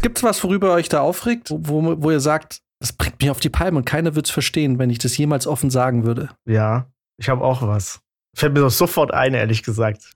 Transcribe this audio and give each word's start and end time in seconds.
Gibt's 0.00 0.22
was, 0.22 0.42
worüber 0.44 0.68
ihr 0.68 0.74
euch 0.74 0.88
da 0.88 1.00
aufregt, 1.00 1.50
wo, 1.50 2.02
wo 2.02 2.10
ihr 2.10 2.20
sagt, 2.20 2.60
das 2.80 2.92
bringt 2.92 3.20
mich 3.20 3.30
auf 3.30 3.40
die 3.40 3.50
Palme 3.50 3.78
und 3.78 3.84
keiner 3.84 4.14
wird's 4.14 4.30
verstehen, 4.30 4.78
wenn 4.78 4.90
ich 4.90 4.98
das 4.98 5.16
jemals 5.16 5.46
offen 5.46 5.70
sagen 5.70 6.04
würde? 6.04 6.30
Ja, 6.46 6.86
ich 7.18 7.28
habe 7.28 7.44
auch 7.44 7.62
was. 7.62 8.00
Fällt 8.36 8.54
mir 8.54 8.60
doch 8.60 8.70
sofort 8.70 9.12
ein, 9.12 9.34
ehrlich 9.34 9.62
gesagt. 9.62 10.12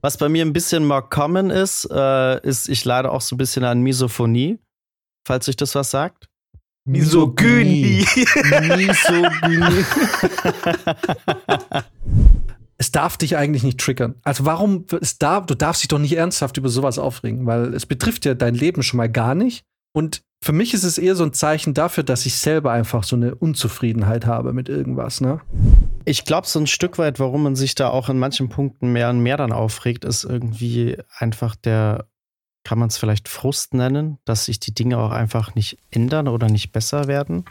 Was 0.00 0.16
bei 0.16 0.28
mir 0.28 0.44
ein 0.44 0.52
bisschen 0.52 0.84
more 0.84 1.02
common 1.02 1.50
ist, 1.50 1.88
äh, 1.90 2.40
ist, 2.46 2.68
ich 2.68 2.84
leide 2.84 3.10
auch 3.10 3.20
so 3.20 3.34
ein 3.34 3.38
bisschen 3.38 3.64
an 3.64 3.80
Misophonie, 3.80 4.58
falls 5.26 5.48
euch 5.48 5.56
das 5.56 5.74
was 5.74 5.90
sagt. 5.90 6.28
Misogynie. 6.84 8.06
Misogynie. 8.76 9.84
es 12.78 12.92
darf 12.92 13.16
dich 13.16 13.36
eigentlich 13.36 13.64
nicht 13.64 13.80
triggern. 13.80 14.14
Also 14.22 14.46
warum 14.46 14.86
es 15.00 15.18
darf, 15.18 15.46
du 15.46 15.54
darfst 15.56 15.82
dich 15.82 15.88
doch 15.88 15.98
nicht 15.98 16.16
ernsthaft 16.16 16.56
über 16.56 16.68
sowas 16.68 16.98
aufregen, 16.98 17.44
weil 17.44 17.74
es 17.74 17.86
betrifft 17.86 18.24
ja 18.24 18.34
dein 18.34 18.54
Leben 18.54 18.82
schon 18.82 18.98
mal 18.98 19.10
gar 19.10 19.34
nicht. 19.34 19.64
Und 19.92 20.22
für 20.40 20.52
mich 20.52 20.72
ist 20.74 20.84
es 20.84 20.98
eher 20.98 21.16
so 21.16 21.24
ein 21.24 21.32
Zeichen 21.32 21.74
dafür, 21.74 22.04
dass 22.04 22.24
ich 22.24 22.36
selber 22.36 22.70
einfach 22.70 23.02
so 23.02 23.16
eine 23.16 23.34
Unzufriedenheit 23.34 24.26
habe 24.26 24.52
mit 24.52 24.68
irgendwas, 24.68 25.20
ne? 25.20 25.40
Ich 26.04 26.24
glaube, 26.24 26.46
so 26.46 26.60
ein 26.60 26.68
Stück 26.68 26.98
weit, 26.98 27.18
warum 27.18 27.42
man 27.42 27.56
sich 27.56 27.74
da 27.74 27.88
auch 27.88 28.08
in 28.08 28.18
manchen 28.18 28.48
Punkten 28.48 28.92
mehr 28.92 29.10
und 29.10 29.20
mehr 29.20 29.36
dann 29.36 29.50
aufregt, 29.50 30.04
ist 30.04 30.22
irgendwie 30.22 30.96
einfach 31.18 31.56
der, 31.56 32.06
kann 32.62 32.78
man 32.78 32.88
es 32.88 32.98
vielleicht 32.98 33.28
Frust 33.28 33.74
nennen, 33.74 34.18
dass 34.24 34.44
sich 34.44 34.60
die 34.60 34.72
Dinge 34.72 34.98
auch 34.98 35.10
einfach 35.10 35.56
nicht 35.56 35.78
ändern 35.90 36.28
oder 36.28 36.48
nicht 36.48 36.70
besser 36.70 37.08
werden. 37.08 37.44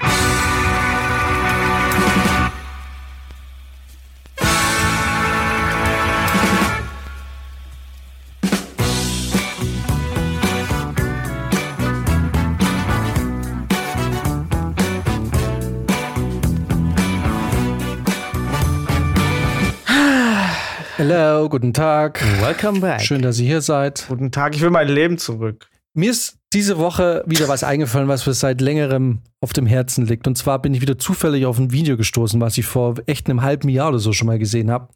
Guten 21.45 21.73
Tag. 21.73 22.21
Welcome 22.41 22.79
back. 22.79 23.01
Schön, 23.01 23.21
dass 23.21 23.39
ihr 23.39 23.45
hier 23.45 23.61
seid. 23.61 24.05
Guten 24.09 24.31
Tag, 24.31 24.55
ich 24.55 24.61
will 24.61 24.71
mein 24.71 24.87
Leben 24.87 25.17
zurück. 25.17 25.69
Mir 25.93 26.11
ist 26.11 26.39
diese 26.53 26.77
Woche 26.77 27.23
wieder 27.27 27.47
was 27.47 27.63
eingefallen, 27.63 28.07
was 28.07 28.25
mir 28.25 28.33
seit 28.33 28.59
längerem 28.59 29.21
auf 29.39 29.53
dem 29.53 29.67
Herzen 29.67 30.05
liegt. 30.05 30.27
Und 30.27 30.37
zwar 30.37 30.61
bin 30.61 30.73
ich 30.73 30.81
wieder 30.81 30.97
zufällig 30.97 31.45
auf 31.45 31.59
ein 31.59 31.71
Video 31.71 31.95
gestoßen, 31.95 32.41
was 32.41 32.57
ich 32.57 32.65
vor 32.65 32.95
echt 33.05 33.29
einem 33.29 33.43
halben 33.43 33.69
Jahr 33.69 33.89
oder 33.89 33.99
so 33.99 34.13
schon 34.13 34.27
mal 34.27 34.39
gesehen 34.39 34.71
habe. 34.71 34.89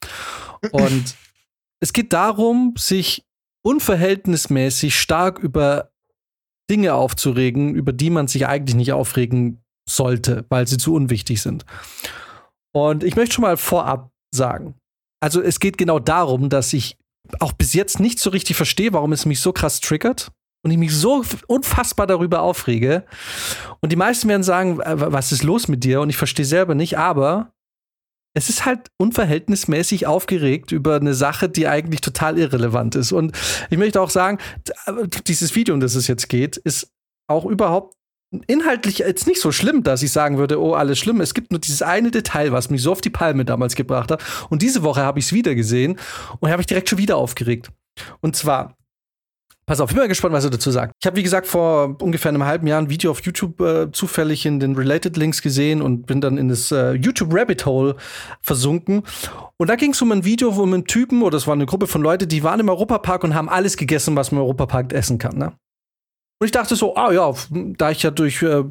Und 0.72 1.16
es 1.80 1.94
geht 1.94 2.12
darum, 2.14 2.74
sich 2.78 3.24
unverhältnismäßig 3.64 5.00
stark 5.00 5.40
über 5.40 5.92
Dinge 6.70 6.96
aufzuregen, 6.96 7.76
über 7.76 7.94
die 7.94 8.10
man 8.10 8.28
sich 8.28 8.48
eigentlich 8.48 8.76
nicht 8.76 8.94
aufregen 8.94 9.64
sollte, 9.88 10.46
weil 10.50 10.68
sie 10.68 10.78
zu 10.78 10.94
unwichtig 10.94 11.42
sind. 11.42 11.66
Und 12.74 13.04
ich 13.04 13.16
möchte 13.16 13.36
schon 13.36 13.44
mal 13.44 13.58
vorab 13.58 14.12
sagen, 14.34 14.76
also 15.22 15.42
es 15.42 15.60
geht 15.60 15.78
genau 15.78 16.00
darum, 16.00 16.50
dass 16.50 16.74
ich 16.74 16.98
auch 17.40 17.54
bis 17.54 17.74
jetzt 17.74 18.00
nicht 18.00 18.20
so 18.20 18.30
richtig 18.30 18.56
verstehe, 18.56 18.94
warum 18.94 19.14
es 19.14 19.26
mich 19.26 19.40
so 19.40 19.54
krass 19.54 19.80
triggert 19.80 20.32
und 20.64 20.72
ich 20.72 20.78
mich 20.78 20.96
so 20.96 21.24
unfassbar 21.48 22.08
darüber 22.08 22.42
aufrege. 22.42 23.06
Und 23.80 23.92
die 23.92 23.96
meisten 23.96 24.28
werden 24.28 24.44
sagen, 24.44 24.80
was 24.80 25.32
ist 25.32 25.44
los 25.44 25.68
mit 25.68 25.84
dir? 25.84 26.02
Und 26.02 26.10
ich 26.10 26.18
verstehe 26.18 26.46
selber 26.46 26.76
nicht, 26.76 26.98
aber 26.98 27.54
es 28.34 28.50
ist 28.50 28.66
halt 28.66 28.90
unverhältnismäßig 28.98 30.08
aufgeregt 30.08 30.72
über 30.72 30.96
eine 30.96 31.14
Sache, 31.14 31.50
die 31.50 31.68
eigentlich 31.68 32.02
total 32.02 32.38
irrelevant 32.38 32.96
ist. 32.96 33.12
Und 33.12 33.38
ich 33.70 33.78
möchte 33.78 34.02
auch 34.02 34.10
sagen, 34.10 34.38
dieses 35.28 35.56
Video, 35.56 35.74
um 35.74 35.82
das 35.82 35.96
es 35.96 36.08
jetzt 36.08 36.30
geht, 36.30 36.58
ist 36.58 36.92
auch 37.30 37.46
überhaupt 37.46 37.96
inhaltlich 38.48 39.00
jetzt 39.00 39.28
nicht 39.28 39.42
so 39.42 39.52
schlimm, 39.52 39.84
dass 39.84 40.04
ich 40.04 40.12
sagen 40.12 40.38
würde, 40.38 40.62
oh, 40.62 40.74
alles 40.74 41.00
schlimm. 41.00 41.22
Es 41.22 41.34
gibt 41.34 41.52
nur 41.52 41.60
dieses 41.60 41.82
eine 41.82 42.12
Detail, 42.12 42.52
was 42.52 42.70
mich 42.70 42.82
so 42.82 42.92
auf 42.92 43.02
die 43.02 43.10
Palme 43.10 43.46
damals 43.46 43.76
gebracht 43.76 44.12
hat. 44.12 44.24
Und 44.50 44.62
diese 44.62 44.84
Woche 44.84 45.02
habe 45.02 45.20
ich 45.20 45.26
es 45.26 45.34
wieder 45.34 45.54
gesehen 45.56 45.98
und 46.40 46.50
habe 46.50 46.62
ich 46.62 46.68
direkt 46.68 46.90
schon 46.90 46.98
wieder 46.98 47.18
aufgeregt. 47.18 47.72
Und 48.22 48.38
zwar, 48.38 48.78
pass 49.66 49.82
auf, 49.82 49.90
ich 49.90 49.96
bin 49.96 50.04
mal 50.04 50.08
gespannt, 50.08 50.34
was 50.34 50.46
er 50.46 50.50
dazu 50.50 50.72
sagt. 50.72 50.94
Ich 51.02 51.06
habe, 51.06 51.18
wie 51.18 51.24
gesagt, 51.24 51.46
vor 51.46 51.98
ungefähr 52.02 52.30
einem 52.30 52.46
halben 52.46 52.68
Jahr 52.68 52.82
ein 52.82 52.90
Video 52.90 53.12
auf 53.12 53.22
YouTube 53.22 53.60
äh, 53.60 53.92
zufällig 53.92 54.46
in 54.46 54.62
den 54.62 54.76
Related 54.76 55.18
Links 55.18 55.42
gesehen 55.42 55.82
und 55.82 56.06
bin 56.06 56.22
dann 56.22 56.38
in 56.38 56.48
das 56.48 56.72
äh, 56.72 56.94
YouTube 56.94 57.34
Rabbit 57.34 57.66
Hole 57.66 57.98
versunken. 58.42 59.04
Und 59.58 59.70
da 59.70 59.76
ging 59.76 59.92
es 59.92 60.02
um 60.02 60.10
ein 60.14 60.24
Video, 60.24 60.56
wo 60.56 60.66
ein 60.66 60.86
Typen, 60.86 61.22
oder 61.22 61.36
es 61.36 61.48
war 61.48 61.54
eine 61.54 61.66
Gruppe 61.66 61.88
von 61.88 62.02
Leuten, 62.02 62.30
die 62.30 62.44
waren 62.44 62.62
im 62.62 62.70
Europapark 62.70 63.26
und 63.26 63.36
haben 63.36 63.50
alles 63.50 63.76
gegessen, 63.76 64.16
was 64.16 64.32
man 64.32 64.40
im 64.40 64.44
Europapark 64.46 64.94
essen 64.94 65.18
kann. 65.18 65.38
Ne? 65.38 65.52
Und 66.42 66.46
ich 66.46 66.52
dachte 66.52 66.76
so, 66.76 66.96
ah 66.96 67.12
ja, 67.12 67.32
da 67.52 67.92
ich 67.92 68.02
ja 68.02 68.10
durch 68.10 68.42
äh, 68.42 68.64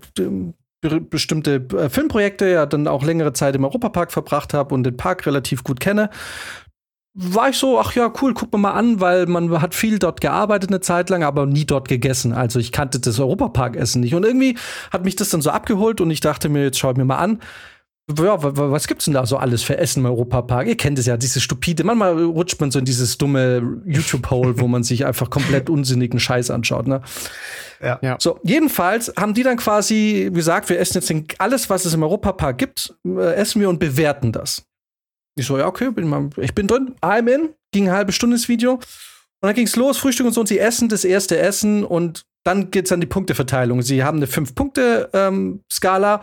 bestimmte 0.80 1.68
äh, 1.72 1.88
Filmprojekte 1.88 2.50
ja 2.50 2.66
dann 2.66 2.88
auch 2.88 3.04
längere 3.04 3.32
Zeit 3.32 3.54
im 3.54 3.62
Europapark 3.62 4.10
verbracht 4.10 4.54
habe 4.54 4.74
und 4.74 4.82
den 4.82 4.96
Park 4.96 5.24
relativ 5.24 5.62
gut 5.62 5.78
kenne, 5.78 6.10
war 7.14 7.50
ich 7.50 7.58
so, 7.58 7.78
ach 7.78 7.94
ja, 7.94 8.12
cool, 8.20 8.34
guck 8.34 8.52
mir 8.52 8.58
mal 8.58 8.72
an, 8.72 8.98
weil 8.98 9.26
man 9.26 9.62
hat 9.62 9.76
viel 9.76 10.00
dort 10.00 10.20
gearbeitet 10.20 10.70
eine 10.70 10.80
Zeit 10.80 11.10
lang, 11.10 11.22
aber 11.22 11.46
nie 11.46 11.64
dort 11.64 11.86
gegessen. 11.86 12.32
Also 12.32 12.58
ich 12.58 12.72
kannte 12.72 12.98
das 12.98 13.20
Europapark-Essen 13.20 14.00
nicht. 14.00 14.16
Und 14.16 14.24
irgendwie 14.24 14.58
hat 14.90 15.04
mich 15.04 15.14
das 15.14 15.28
dann 15.28 15.40
so 15.40 15.50
abgeholt 15.50 16.00
und 16.00 16.10
ich 16.10 16.18
dachte 16.18 16.48
mir, 16.48 16.64
jetzt 16.64 16.78
schau 16.80 16.90
ich 16.90 16.96
mir 16.96 17.04
mal 17.04 17.18
an, 17.18 17.38
ja, 18.18 18.36
was 18.40 18.88
gibt's 18.88 19.04
denn 19.04 19.14
da 19.14 19.26
so 19.26 19.36
alles 19.36 19.62
für 19.62 19.78
Essen 19.78 20.00
im 20.00 20.06
Europapark? 20.06 20.66
Ihr 20.66 20.76
kennt 20.76 20.98
es 20.98 21.06
ja, 21.06 21.16
dieses 21.16 21.42
stupide. 21.42 21.84
Manchmal 21.84 22.22
rutscht 22.22 22.60
man 22.60 22.70
so 22.70 22.78
in 22.78 22.84
dieses 22.84 23.18
dumme 23.18 23.82
YouTube-Hole, 23.86 24.58
wo 24.58 24.68
man 24.68 24.82
sich 24.82 25.06
einfach 25.06 25.30
komplett 25.30 25.70
unsinnigen 25.70 26.18
Scheiß 26.18 26.50
anschaut, 26.50 26.86
ne? 26.86 27.02
Ja. 27.80 27.98
ja. 28.02 28.16
So, 28.18 28.38
jedenfalls 28.42 29.12
haben 29.18 29.34
die 29.34 29.42
dann 29.42 29.56
quasi 29.56 30.30
gesagt, 30.32 30.68
wir 30.68 30.78
essen 30.78 31.00
jetzt 31.00 31.40
alles, 31.40 31.70
was 31.70 31.84
es 31.84 31.94
im 31.94 32.02
Europapark 32.02 32.58
gibt, 32.58 32.94
äh, 33.06 33.34
essen 33.34 33.60
wir 33.60 33.68
und 33.68 33.78
bewerten 33.78 34.32
das. 34.32 34.64
Ich 35.36 35.46
so, 35.46 35.56
ja, 35.56 35.66
okay, 35.66 35.90
bin 35.90 36.08
mal, 36.08 36.28
ich 36.36 36.54
bin 36.54 36.66
drin, 36.66 36.94
I'm 37.00 37.32
in, 37.32 37.50
ging 37.72 37.88
eine 37.88 37.96
halbe 37.96 38.12
Stunde 38.12 38.36
das 38.36 38.48
Video. 38.48 38.74
Und 38.74 39.46
dann 39.46 39.54
ging's 39.54 39.76
los, 39.76 39.96
Frühstück 39.96 40.26
und 40.26 40.34
so, 40.34 40.40
und 40.40 40.48
sie 40.48 40.58
essen 40.58 40.88
das 40.90 41.04
erste 41.04 41.38
Essen 41.38 41.84
und 41.84 42.22
dann 42.44 42.70
geht's 42.70 42.92
an 42.92 43.00
die 43.00 43.06
Punkteverteilung. 43.06 43.80
Sie 43.82 44.02
haben 44.02 44.18
eine 44.18 44.26
Fünf-Punkte-Skala 44.26 46.14
ähm, 46.14 46.20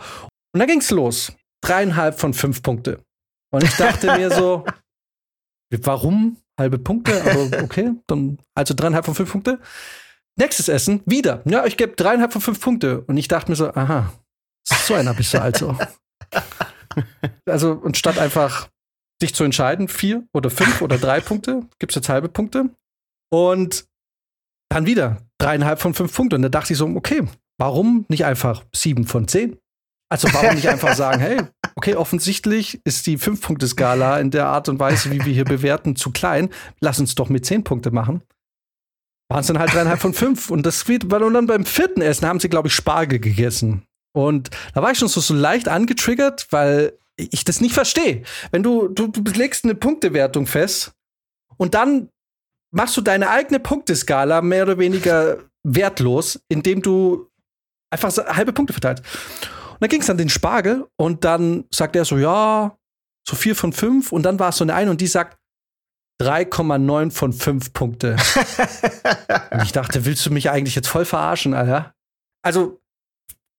und 0.52 0.58
dann 0.60 0.68
ging's 0.68 0.90
los 0.90 1.32
dreieinhalb 1.62 2.18
von 2.18 2.34
fünf 2.34 2.62
Punkte. 2.62 3.02
Und 3.50 3.64
ich 3.64 3.76
dachte 3.76 4.16
mir 4.16 4.30
so, 4.30 4.64
warum 5.82 6.36
halbe 6.58 6.78
Punkte? 6.78 7.20
Aber 7.22 7.62
okay, 7.62 7.92
dann 8.06 8.38
also 8.54 8.74
dreieinhalb 8.74 9.04
von 9.04 9.14
fünf 9.14 9.30
Punkte. 9.30 9.58
Nächstes 10.36 10.68
Essen, 10.68 11.02
wieder. 11.04 11.42
Ja, 11.46 11.66
ich 11.66 11.76
gebe 11.76 11.96
dreieinhalb 11.96 12.32
von 12.32 12.40
fünf 12.40 12.60
Punkte. 12.60 13.00
Und 13.02 13.16
ich 13.16 13.28
dachte 13.28 13.50
mir 13.50 13.56
so, 13.56 13.72
aha, 13.74 14.12
so 14.64 14.94
einer 14.94 15.14
bist 15.14 15.34
du 15.34 15.42
also. 15.42 15.76
also, 17.46 17.72
und 17.72 17.96
statt 17.96 18.18
einfach 18.18 18.68
dich 19.20 19.34
zu 19.34 19.42
entscheiden, 19.44 19.88
vier 19.88 20.24
oder 20.32 20.50
fünf 20.50 20.80
oder 20.80 20.96
drei 20.96 21.20
Punkte, 21.20 21.62
gibt 21.78 21.92
es 21.92 21.96
jetzt 21.96 22.08
halbe 22.08 22.28
Punkte. 22.28 22.70
Und 23.30 23.86
dann 24.70 24.86
wieder 24.86 25.26
dreieinhalb 25.38 25.80
von 25.80 25.94
fünf 25.94 26.14
Punkte. 26.14 26.36
Und 26.36 26.42
da 26.42 26.48
dachte 26.48 26.72
ich 26.72 26.78
so, 26.78 26.86
okay, 26.86 27.26
warum 27.58 28.06
nicht 28.08 28.24
einfach 28.24 28.64
sieben 28.72 29.06
von 29.06 29.26
zehn? 29.26 29.58
Also 30.10 30.28
warum 30.32 30.54
nicht 30.54 30.68
einfach 30.68 30.94
sagen, 30.94 31.20
hey, 31.20 31.42
okay, 31.74 31.94
offensichtlich 31.94 32.80
ist 32.84 33.06
die 33.06 33.18
Fünf-Punkte-Skala 33.18 34.18
in 34.20 34.30
der 34.30 34.46
Art 34.46 34.68
und 34.68 34.80
Weise, 34.80 35.10
wie 35.10 35.24
wir 35.24 35.32
hier 35.32 35.44
bewerten, 35.44 35.96
zu 35.96 36.10
klein. 36.10 36.48
Lass 36.80 36.98
uns 36.98 37.14
doch 37.14 37.28
mit 37.28 37.44
zehn 37.44 37.62
Punkte 37.62 37.90
machen. 37.90 38.22
Waren 39.30 39.40
es 39.40 39.46
dann 39.48 39.58
halt 39.58 39.74
dreieinhalb 39.74 40.00
von 40.00 40.14
fünf. 40.14 40.50
Und 40.50 40.64
das 40.64 40.88
wird, 40.88 41.10
weil 41.10 41.30
dann 41.32 41.46
beim 41.46 41.66
vierten 41.66 42.00
Essen 42.00 42.26
haben 42.26 42.40
sie, 42.40 42.48
glaube 42.48 42.68
ich, 42.68 42.74
Spargel 42.74 43.18
gegessen. 43.18 43.82
Und 44.14 44.50
da 44.74 44.82
war 44.82 44.90
ich 44.90 44.98
schon 44.98 45.08
so, 45.08 45.20
so 45.20 45.34
leicht 45.34 45.68
angetriggert, 45.68 46.46
weil 46.50 46.98
ich 47.16 47.44
das 47.44 47.60
nicht 47.60 47.74
verstehe. 47.74 48.22
Wenn 48.50 48.62
du, 48.62 48.88
du, 48.88 49.08
du 49.08 49.30
legst 49.32 49.64
eine 49.64 49.74
Punktewertung 49.74 50.46
fest 50.46 50.92
und 51.58 51.74
dann 51.74 52.08
machst 52.70 52.96
du 52.96 53.00
deine 53.00 53.28
eigene 53.28 53.60
Punkteskala 53.60 54.40
mehr 54.40 54.62
oder 54.62 54.78
weniger 54.78 55.38
wertlos, 55.62 56.40
indem 56.48 56.80
du 56.80 57.28
einfach 57.90 58.16
halbe 58.16 58.52
Punkte 58.52 58.72
verteilst. 58.72 59.04
Und 59.78 59.82
dann 59.82 59.90
ging 59.90 60.00
es 60.00 60.10
an 60.10 60.18
den 60.18 60.28
Spargel 60.28 60.88
und 60.96 61.24
dann 61.24 61.64
sagt 61.72 61.94
er 61.94 62.04
so, 62.04 62.18
ja, 62.18 62.76
so 63.28 63.36
vier 63.36 63.54
von 63.54 63.72
fünf. 63.72 64.10
Und 64.10 64.24
dann 64.24 64.40
war 64.40 64.48
es 64.48 64.56
so 64.56 64.64
eine 64.64 64.74
eine 64.74 64.90
und 64.90 65.00
die 65.00 65.06
sagt 65.06 65.38
3,9 66.20 67.12
von 67.12 67.32
fünf 67.32 67.72
Punkte. 67.72 68.16
und 69.52 69.62
ich 69.62 69.70
dachte, 69.70 70.04
willst 70.04 70.26
du 70.26 70.32
mich 70.32 70.50
eigentlich 70.50 70.74
jetzt 70.74 70.88
voll 70.88 71.04
verarschen, 71.04 71.54
Alter? 71.54 71.94
Also 72.42 72.80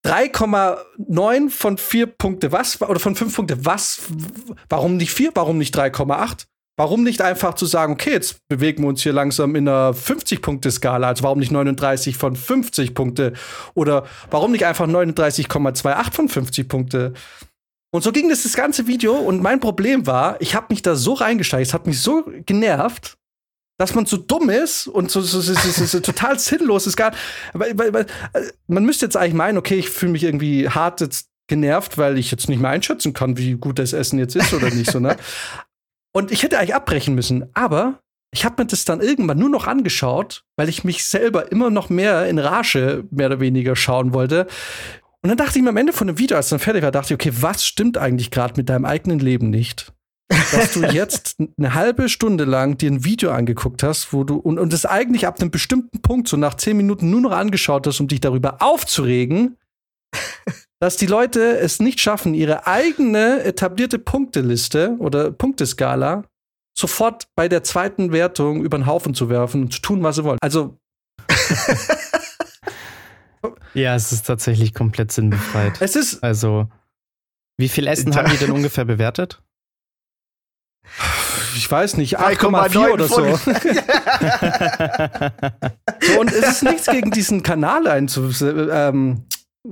3,9 0.06 1.50
von 1.50 1.78
vier 1.78 2.08
Punkte, 2.08 2.52
was? 2.52 2.82
Oder 2.82 3.00
von 3.00 3.16
fünf 3.16 3.36
Punkte, 3.36 3.66
was? 3.66 4.02
Warum 4.68 4.98
nicht 4.98 5.14
vier? 5.14 5.32
Warum 5.36 5.58
nicht 5.58 5.78
3,8? 5.78 6.48
Warum 6.80 7.04
nicht 7.04 7.22
einfach 7.22 7.56
zu 7.56 7.66
sagen, 7.66 7.92
okay, 7.92 8.12
jetzt 8.12 8.48
bewegen 8.48 8.84
wir 8.84 8.88
uns 8.88 9.04
hier 9.04 9.12
langsam 9.12 9.54
in 9.58 9.68
einer 9.68 9.92
50-Punkte-Skala, 9.92 11.10
also 11.10 11.26
warum 11.26 11.40
nicht 11.40 11.52
39 11.52 12.16
von 12.16 12.38
50 12.38 12.94
Punkte? 12.96 13.34
Oder 13.74 14.06
warum 14.32 14.54
nicht 14.54 14.66
einfach 14.66 14.88
39,28 14.88 16.14
von 16.14 16.30
50 16.30 16.70
Punkte? 16.70 17.12
Und 17.92 18.02
so 18.06 18.14
ging 18.14 18.30
das 18.30 18.44
das 18.44 18.54
ganze 18.54 18.88
Video 18.88 19.14
und 19.14 19.42
mein 19.42 19.60
Problem 19.60 20.08
war, 20.08 20.40
ich 20.40 20.56
habe 20.56 20.68
mich 20.70 20.82
da 20.82 20.96
so 20.96 21.16
reingesteigt, 21.16 21.68
es 21.68 21.74
hat 21.74 21.86
mich 21.86 22.00
so 22.00 22.24
genervt, 22.46 23.18
dass 23.78 23.94
man 23.94 24.06
so 24.06 24.16
dumm 24.16 24.50
ist 24.50 24.88
und 24.88 25.12
so, 25.12 25.20
so, 25.20 25.42
so, 25.42 25.54
so, 25.54 26.00
total 26.00 26.40
sinnlos 26.40 26.88
ist. 26.88 26.96
Gar, 26.96 27.12
äh, 27.60 27.74
man 28.68 28.86
müsste 28.86 29.06
jetzt 29.06 29.18
eigentlich 29.18 29.34
meinen, 29.34 29.58
okay, 29.58 29.76
ich 29.76 29.90
fühle 29.90 30.14
mich 30.14 30.24
irgendwie 30.24 30.70
hart 30.70 31.02
jetzt 31.02 31.28
genervt, 31.50 31.98
weil 31.98 32.18
ich 32.18 32.32
jetzt 32.32 32.48
nicht 32.48 32.62
mehr 32.62 32.72
einschätzen 32.72 33.12
kann, 33.12 33.38
wie 33.38 33.56
gut 33.56 33.80
das 33.80 33.92
Essen 33.92 34.18
jetzt 34.18 34.38
ist 34.38 34.54
oder 34.54 34.70
nicht 34.70 34.90
so, 34.90 35.02
ne? 35.02 35.18
Und 36.12 36.32
ich 36.32 36.44
hätte 36.44 36.58
eigentlich 36.58 36.76
abbrechen 36.76 37.16
müssen, 37.16 37.50
aber 37.54 38.00
ich 38.32 38.46
habe 38.46 38.62
mir 38.62 38.68
das 38.68 38.86
dann 38.86 39.02
irgendwann 39.02 39.40
nur 39.40 39.50
noch 39.50 39.68
angeschaut, 39.68 40.44
weil 40.56 40.70
ich 40.70 40.84
mich 40.84 41.06
selber 41.06 41.52
immer 41.52 41.70
noch 41.70 41.90
mehr 41.90 42.28
in 42.28 42.40
Rage 42.40 43.06
mehr 43.12 43.28
oder 43.28 43.40
weniger 43.40 43.76
schauen 43.76 44.14
wollte. 44.14 44.48
Und 45.22 45.30
dann 45.30 45.38
dachte 45.38 45.58
ich 45.58 45.64
mir 45.64 45.70
am 45.70 45.78
Ende 45.78 45.94
von 45.94 46.08
dem 46.08 46.20
Video, 46.20 46.38
als 46.38 46.48
es 46.48 46.50
dann 46.52 46.60
fertig 46.60 46.84
war, 46.84 46.92
dachte 46.92 47.14
ich, 47.14 47.20
okay, 47.20 47.34
was 47.42 47.66
stimmt 47.66 47.98
eigentlich 47.98 48.32
gerade 48.32 48.54
mit 48.58 48.70
deinem 48.70 48.86
eigenen 48.86 49.20
Leben 49.20 49.50
nicht? 49.50 49.94
dass 50.52 50.74
du 50.74 50.86
jetzt 50.92 51.38
eine 51.58 51.74
halbe 51.74 52.10
Stunde 52.10 52.46
lang 52.46 52.78
dir 52.78 52.92
ein 52.92 53.04
Video 53.04 53.32
angeguckt 53.32 53.84
hast, 53.84 54.14
wo 54.14 54.24
du 54.24 54.38
und, 54.38 54.60
und 54.60 54.74
das 54.74 54.86
eigentlich 54.86 55.28
ab 55.28 55.40
einem 55.40 55.52
bestimmten 55.52 56.02
Punkt, 56.02 56.28
so 56.28 56.38
nach 56.38 56.56
zehn 56.56 56.78
Minuten, 56.78 57.10
nur 57.10 57.22
noch 57.22 57.32
angeschaut 57.32 57.88
hast, 57.88 58.00
um 58.00 58.08
dich 58.08 58.22
darüber 58.22 58.62
aufzuregen, 58.62 59.58
dass 60.80 60.98
die 60.98 61.08
Leute 61.08 61.58
es 61.58 61.80
nicht 61.80 62.00
schaffen, 62.00 62.34
ihre 62.34 62.66
eigene 62.68 63.44
etablierte 63.44 64.00
Punkteliste 64.00 64.96
oder 65.00 65.32
Punkteskala 65.32 66.24
sofort 66.78 67.28
bei 67.36 67.50
der 67.50 67.64
zweiten 67.64 68.12
Wertung 68.12 68.64
über 68.64 68.78
den 68.78 68.86
Haufen 68.86 69.14
zu 69.14 69.30
werfen 69.30 69.64
und 69.64 69.74
zu 69.74 69.82
tun, 69.82 70.02
was 70.04 70.16
sie 70.16 70.24
wollen. 70.24 70.40
Also. 70.42 70.78
ja, 73.74 73.96
es 73.96 74.12
ist 74.14 74.26
tatsächlich 74.26 74.74
komplett 74.74 75.12
sinnbefreit. 75.12 75.82
Es 75.82 75.96
ist. 75.98 76.24
Also, 76.24 76.70
wie 77.58 77.68
viel 77.68 77.88
Essen 77.88 78.16
haben 78.16 78.32
die 78.32 78.38
denn 78.38 78.52
ungefähr 78.54 78.86
bewertet? 78.86 79.42
ich 81.56 81.70
weiß 81.70 81.98
nicht, 81.98 82.20
8,4 82.20 82.90
oder 82.92 83.08
so. 83.08 83.16
so. 86.02 86.20
Und 86.20 86.32
es 86.32 86.48
ist 86.50 86.64
nichts 86.64 86.88
gegen 86.88 87.12
diesen 87.12 87.44
Kanal 87.44 87.88
einzu, 87.88 88.32
ähm, 88.42 89.26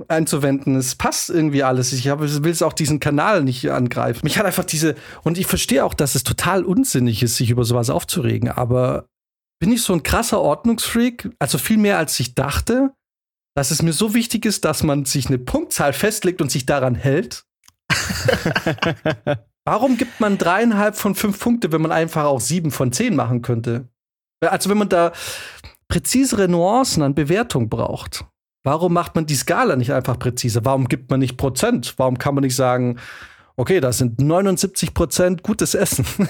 einzuwenden. 0.08 0.76
Es 0.76 0.94
passt 0.94 1.30
irgendwie 1.30 1.62
alles. 1.62 1.92
Ich 1.92 2.04
will 2.04 2.50
es 2.50 2.62
auch 2.62 2.72
diesen 2.72 3.00
Kanal 3.00 3.42
nicht 3.42 3.70
angreifen. 3.70 4.20
Mich 4.22 4.38
hat 4.38 4.46
einfach 4.46 4.64
diese, 4.64 4.94
und 5.24 5.38
ich 5.38 5.46
verstehe 5.46 5.84
auch, 5.84 5.94
dass 5.94 6.14
es 6.14 6.24
total 6.24 6.64
unsinnig 6.64 7.22
ist, 7.22 7.36
sich 7.36 7.50
über 7.50 7.64
sowas 7.64 7.90
aufzuregen, 7.90 8.50
aber 8.50 9.06
bin 9.60 9.72
ich 9.72 9.82
so 9.82 9.92
ein 9.92 10.02
krasser 10.02 10.40
Ordnungsfreak, 10.40 11.30
also 11.38 11.58
viel 11.58 11.78
mehr 11.78 11.98
als 11.98 12.18
ich 12.20 12.34
dachte, 12.34 12.92
dass 13.56 13.70
es 13.70 13.82
mir 13.82 13.92
so 13.92 14.14
wichtig 14.14 14.44
ist, 14.44 14.64
dass 14.64 14.84
man 14.84 15.04
sich 15.04 15.26
eine 15.26 15.38
Punktzahl 15.38 15.92
festlegt 15.92 16.40
und 16.40 16.50
sich 16.50 16.64
daran 16.64 16.94
hält. 16.94 17.44
Warum 19.64 19.96
gibt 19.96 20.20
man 20.20 20.38
dreieinhalb 20.38 20.96
von 20.96 21.14
fünf 21.14 21.40
Punkte, 21.40 21.72
wenn 21.72 21.82
man 21.82 21.92
einfach 21.92 22.24
auch 22.24 22.40
sieben 22.40 22.70
von 22.70 22.92
zehn 22.92 23.16
machen 23.16 23.42
könnte? 23.42 23.88
Also 24.40 24.70
wenn 24.70 24.78
man 24.78 24.88
da 24.88 25.12
präzisere 25.88 26.48
Nuancen 26.48 27.02
an 27.02 27.14
Bewertung 27.14 27.68
braucht. 27.68 28.24
Warum 28.64 28.92
macht 28.92 29.14
man 29.14 29.26
die 29.26 29.34
Skala 29.34 29.76
nicht 29.76 29.92
einfach 29.92 30.18
präziser? 30.18 30.64
Warum 30.64 30.88
gibt 30.88 31.10
man 31.10 31.20
nicht 31.20 31.36
Prozent? 31.36 31.94
Warum 31.96 32.18
kann 32.18 32.34
man 32.34 32.42
nicht 32.42 32.56
sagen, 32.56 32.98
okay, 33.56 33.80
das 33.80 33.98
sind 33.98 34.20
79 34.20 34.94
Prozent 34.94 35.42
gutes 35.42 35.74
Essen? 35.74 36.04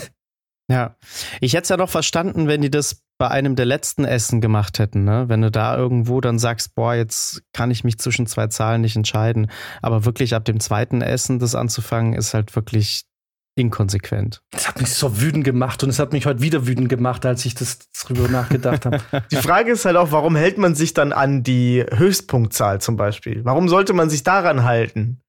Ja, 0.70 0.96
ich 1.40 1.54
hätte 1.54 1.62
es 1.62 1.69
ja 1.70 1.78
noch 1.78 1.88
verstanden, 1.88 2.46
wenn 2.46 2.60
die 2.60 2.70
das 2.70 3.02
bei 3.16 3.28
einem 3.28 3.56
der 3.56 3.64
letzten 3.64 4.04
Essen 4.04 4.42
gemacht 4.42 4.78
hätten, 4.78 5.02
ne? 5.02 5.25
Wenn 5.28 5.40
du 5.40 5.50
da 5.50 5.75
irgendwo 5.76 6.20
dann 6.20 6.38
sagst, 6.38 6.75
boah, 6.75 6.94
jetzt 6.94 7.42
kann 7.54 7.70
ich 7.70 7.84
mich 7.84 7.98
zwischen 7.98 8.26
zwei 8.26 8.48
Zahlen 8.48 8.82
nicht 8.82 8.94
entscheiden. 8.94 9.50
Aber 9.80 10.04
wirklich 10.04 10.34
ab 10.34 10.44
dem 10.44 10.60
zweiten 10.60 11.00
Essen 11.00 11.38
das 11.38 11.54
anzufangen, 11.54 12.12
ist 12.12 12.34
halt 12.34 12.54
wirklich 12.54 13.07
inkonsequent. 13.58 14.43
Das 14.50 14.69
hat 14.69 14.81
mich 14.81 14.90
so 14.90 15.20
wütend 15.20 15.44
gemacht 15.44 15.82
und 15.82 15.90
es 15.90 15.99
hat 15.99 16.12
mich 16.12 16.26
heute 16.26 16.40
wieder 16.40 16.66
wütend 16.66 16.88
gemacht, 16.88 17.26
als 17.26 17.44
ich 17.44 17.55
das 17.55 17.78
drüber 18.05 18.28
nachgedacht 18.28 18.87
habe. 18.87 19.00
Die 19.31 19.37
Frage 19.37 19.72
ist 19.72 19.84
halt 19.84 19.96
auch, 19.96 20.12
warum 20.12 20.37
hält 20.37 20.58
man 20.58 20.75
sich 20.75 20.94
dann 20.94 21.12
an 21.12 21.43
die 21.43 21.84
Höchstpunktzahl 21.93 22.81
zum 22.81 22.96
Beispiel? 22.96 23.44
Warum 23.44 23.69
sollte 23.69 23.93
man 23.93 24.08
sich 24.08 24.22
daran 24.22 24.64
halten? 24.64 25.20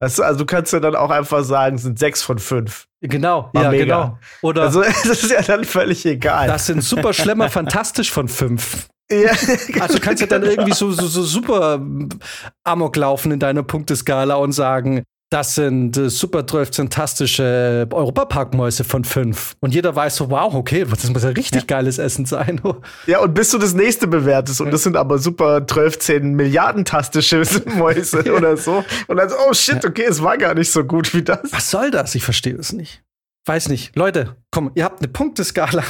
Weißt 0.00 0.18
du, 0.18 0.22
also 0.22 0.40
du 0.40 0.46
kannst 0.46 0.72
ja 0.72 0.80
dann 0.80 0.96
auch 0.96 1.10
einfach 1.10 1.44
sagen, 1.44 1.76
es 1.76 1.82
sind 1.82 1.98
sechs 1.98 2.22
von 2.22 2.38
fünf. 2.38 2.86
Genau, 3.00 3.50
War 3.52 3.64
ja, 3.64 3.70
mega. 3.70 3.84
genau. 3.84 4.18
Oder 4.42 4.62
also 4.62 4.82
das 5.04 5.22
ist 5.22 5.30
ja 5.30 5.42
dann 5.42 5.64
völlig 5.64 6.04
egal. 6.04 6.46
Das 6.46 6.66
sind 6.66 6.82
super 6.82 7.12
schlimmer 7.12 7.48
fantastisch 7.50 8.10
von 8.10 8.28
fünf. 8.28 8.88
Ja, 9.12 9.32
also 9.80 9.98
kannst 10.00 10.22
du 10.22 10.26
dann 10.26 10.44
irgendwie 10.44 10.72
so, 10.72 10.90
so, 10.90 11.06
so 11.06 11.22
super 11.22 11.78
Amok 12.64 12.96
laufen 12.96 13.32
in 13.32 13.38
deiner 13.38 13.62
Punkteskala 13.62 14.36
und 14.36 14.52
sagen, 14.52 15.02
das 15.30 15.54
sind 15.54 15.96
äh, 15.96 16.10
super 16.10 16.46
12 16.46 16.76
fantastische 16.76 17.86
Europaparkmäuse 17.90 18.84
von 18.84 19.04
fünf. 19.04 19.56
Und 19.60 19.74
jeder 19.74 19.94
weiß 19.94 20.16
so, 20.16 20.30
wow, 20.30 20.54
okay, 20.54 20.84
das 20.88 21.10
muss 21.10 21.22
ja 21.22 21.30
richtig 21.30 21.62
ja. 21.62 21.66
geiles 21.66 21.98
Essen 21.98 22.26
sein. 22.26 22.60
ja, 23.06 23.20
und 23.20 23.34
bis 23.34 23.50
du 23.50 23.58
das 23.58 23.74
nächste 23.74 24.06
bewertest, 24.06 24.60
und 24.60 24.70
das 24.70 24.82
sind 24.82 24.96
aber 24.96 25.18
super 25.18 25.66
12, 25.66 25.98
10 25.98 26.34
Milliardentastische 26.34 27.42
Mäuse 27.76 28.32
oder 28.36 28.56
so. 28.56 28.84
Und 29.06 29.16
dann 29.16 29.28
so, 29.28 29.36
oh 29.48 29.52
shit, 29.52 29.84
okay, 29.84 30.06
es 30.08 30.22
war 30.22 30.38
gar 30.38 30.54
nicht 30.54 30.70
so 30.70 30.84
gut 30.84 31.14
wie 31.14 31.22
das. 31.22 31.40
Was 31.50 31.70
soll 31.70 31.90
das? 31.90 32.14
Ich 32.14 32.24
verstehe 32.24 32.54
es 32.54 32.72
nicht. 32.72 33.03
Weiß 33.46 33.68
nicht. 33.68 33.94
Leute, 33.94 34.36
komm, 34.50 34.70
ihr 34.74 34.84
habt 34.84 35.00
eine 35.00 35.08
Punkteskala. 35.08 35.84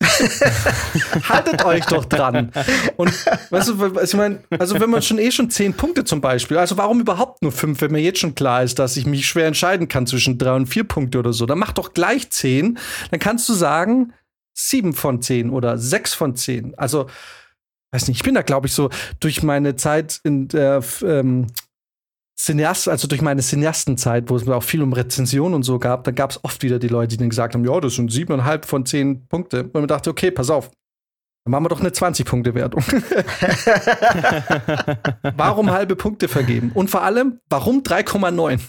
Haltet 1.28 1.64
euch 1.64 1.84
doch 1.86 2.04
dran. 2.04 2.50
Und 2.96 3.12
weißt 3.50 3.68
du, 3.68 4.00
ich 4.00 4.14
meine, 4.14 4.42
also 4.58 4.80
wenn 4.80 4.90
man 4.90 5.02
schon 5.02 5.18
eh 5.18 5.30
schon 5.30 5.48
zehn 5.48 5.72
Punkte 5.72 6.02
zum 6.02 6.20
Beispiel, 6.20 6.58
also 6.58 6.76
warum 6.76 7.00
überhaupt 7.00 7.42
nur 7.42 7.52
fünf, 7.52 7.80
wenn 7.80 7.92
mir 7.92 8.00
jetzt 8.00 8.18
schon 8.18 8.34
klar 8.34 8.64
ist, 8.64 8.80
dass 8.80 8.96
ich 8.96 9.06
mich 9.06 9.26
schwer 9.26 9.46
entscheiden 9.46 9.86
kann 9.86 10.08
zwischen 10.08 10.36
drei 10.36 10.56
und 10.56 10.66
vier 10.66 10.82
Punkte 10.82 11.20
oder 11.20 11.32
so, 11.32 11.46
dann 11.46 11.60
mach 11.60 11.72
doch 11.72 11.94
gleich 11.94 12.30
zehn. 12.30 12.76
Dann 13.12 13.20
kannst 13.20 13.48
du 13.48 13.52
sagen, 13.52 14.12
sieben 14.52 14.92
von 14.92 15.22
zehn 15.22 15.50
oder 15.50 15.78
sechs 15.78 16.12
von 16.12 16.34
zehn. 16.34 16.74
Also, 16.76 17.06
weiß 17.92 18.08
nicht, 18.08 18.16
ich 18.16 18.24
bin 18.24 18.34
da, 18.34 18.42
glaube 18.42 18.66
ich, 18.66 18.72
so 18.72 18.90
durch 19.20 19.44
meine 19.44 19.76
Zeit 19.76 20.18
in 20.24 20.48
der 20.48 20.82
ähm, 21.02 21.46
Cineast, 22.38 22.88
also 22.88 23.08
durch 23.08 23.22
meine 23.22 23.40
Cineastenzeit, 23.40 24.28
wo 24.28 24.36
es 24.36 24.44
mir 24.44 24.54
auch 24.54 24.62
viel 24.62 24.82
um 24.82 24.92
Rezensionen 24.92 25.54
und 25.54 25.62
so 25.62 25.78
gab, 25.78 26.04
da 26.04 26.10
gab 26.10 26.30
es 26.30 26.44
oft 26.44 26.62
wieder 26.62 26.78
die 26.78 26.88
Leute, 26.88 27.08
die 27.08 27.16
dann 27.16 27.30
gesagt 27.30 27.54
haben, 27.54 27.64
ja, 27.64 27.80
das 27.80 27.94
sind 27.94 28.12
siebeneinhalb 28.12 28.66
von 28.66 28.84
zehn 28.84 29.26
Punkte. 29.26 29.64
Und 29.64 29.74
man 29.74 29.88
dachte, 29.88 30.10
okay, 30.10 30.30
pass 30.30 30.50
auf, 30.50 30.70
dann 31.44 31.52
machen 31.52 31.64
wir 31.64 31.68
doch 31.70 31.80
eine 31.80 31.90
20-Punkte-Wertung. 31.90 32.82
warum 35.36 35.70
halbe 35.70 35.96
Punkte 35.96 36.28
vergeben? 36.28 36.72
Und 36.74 36.90
vor 36.90 37.02
allem, 37.02 37.40
warum 37.48 37.82
3,9? 37.82 38.60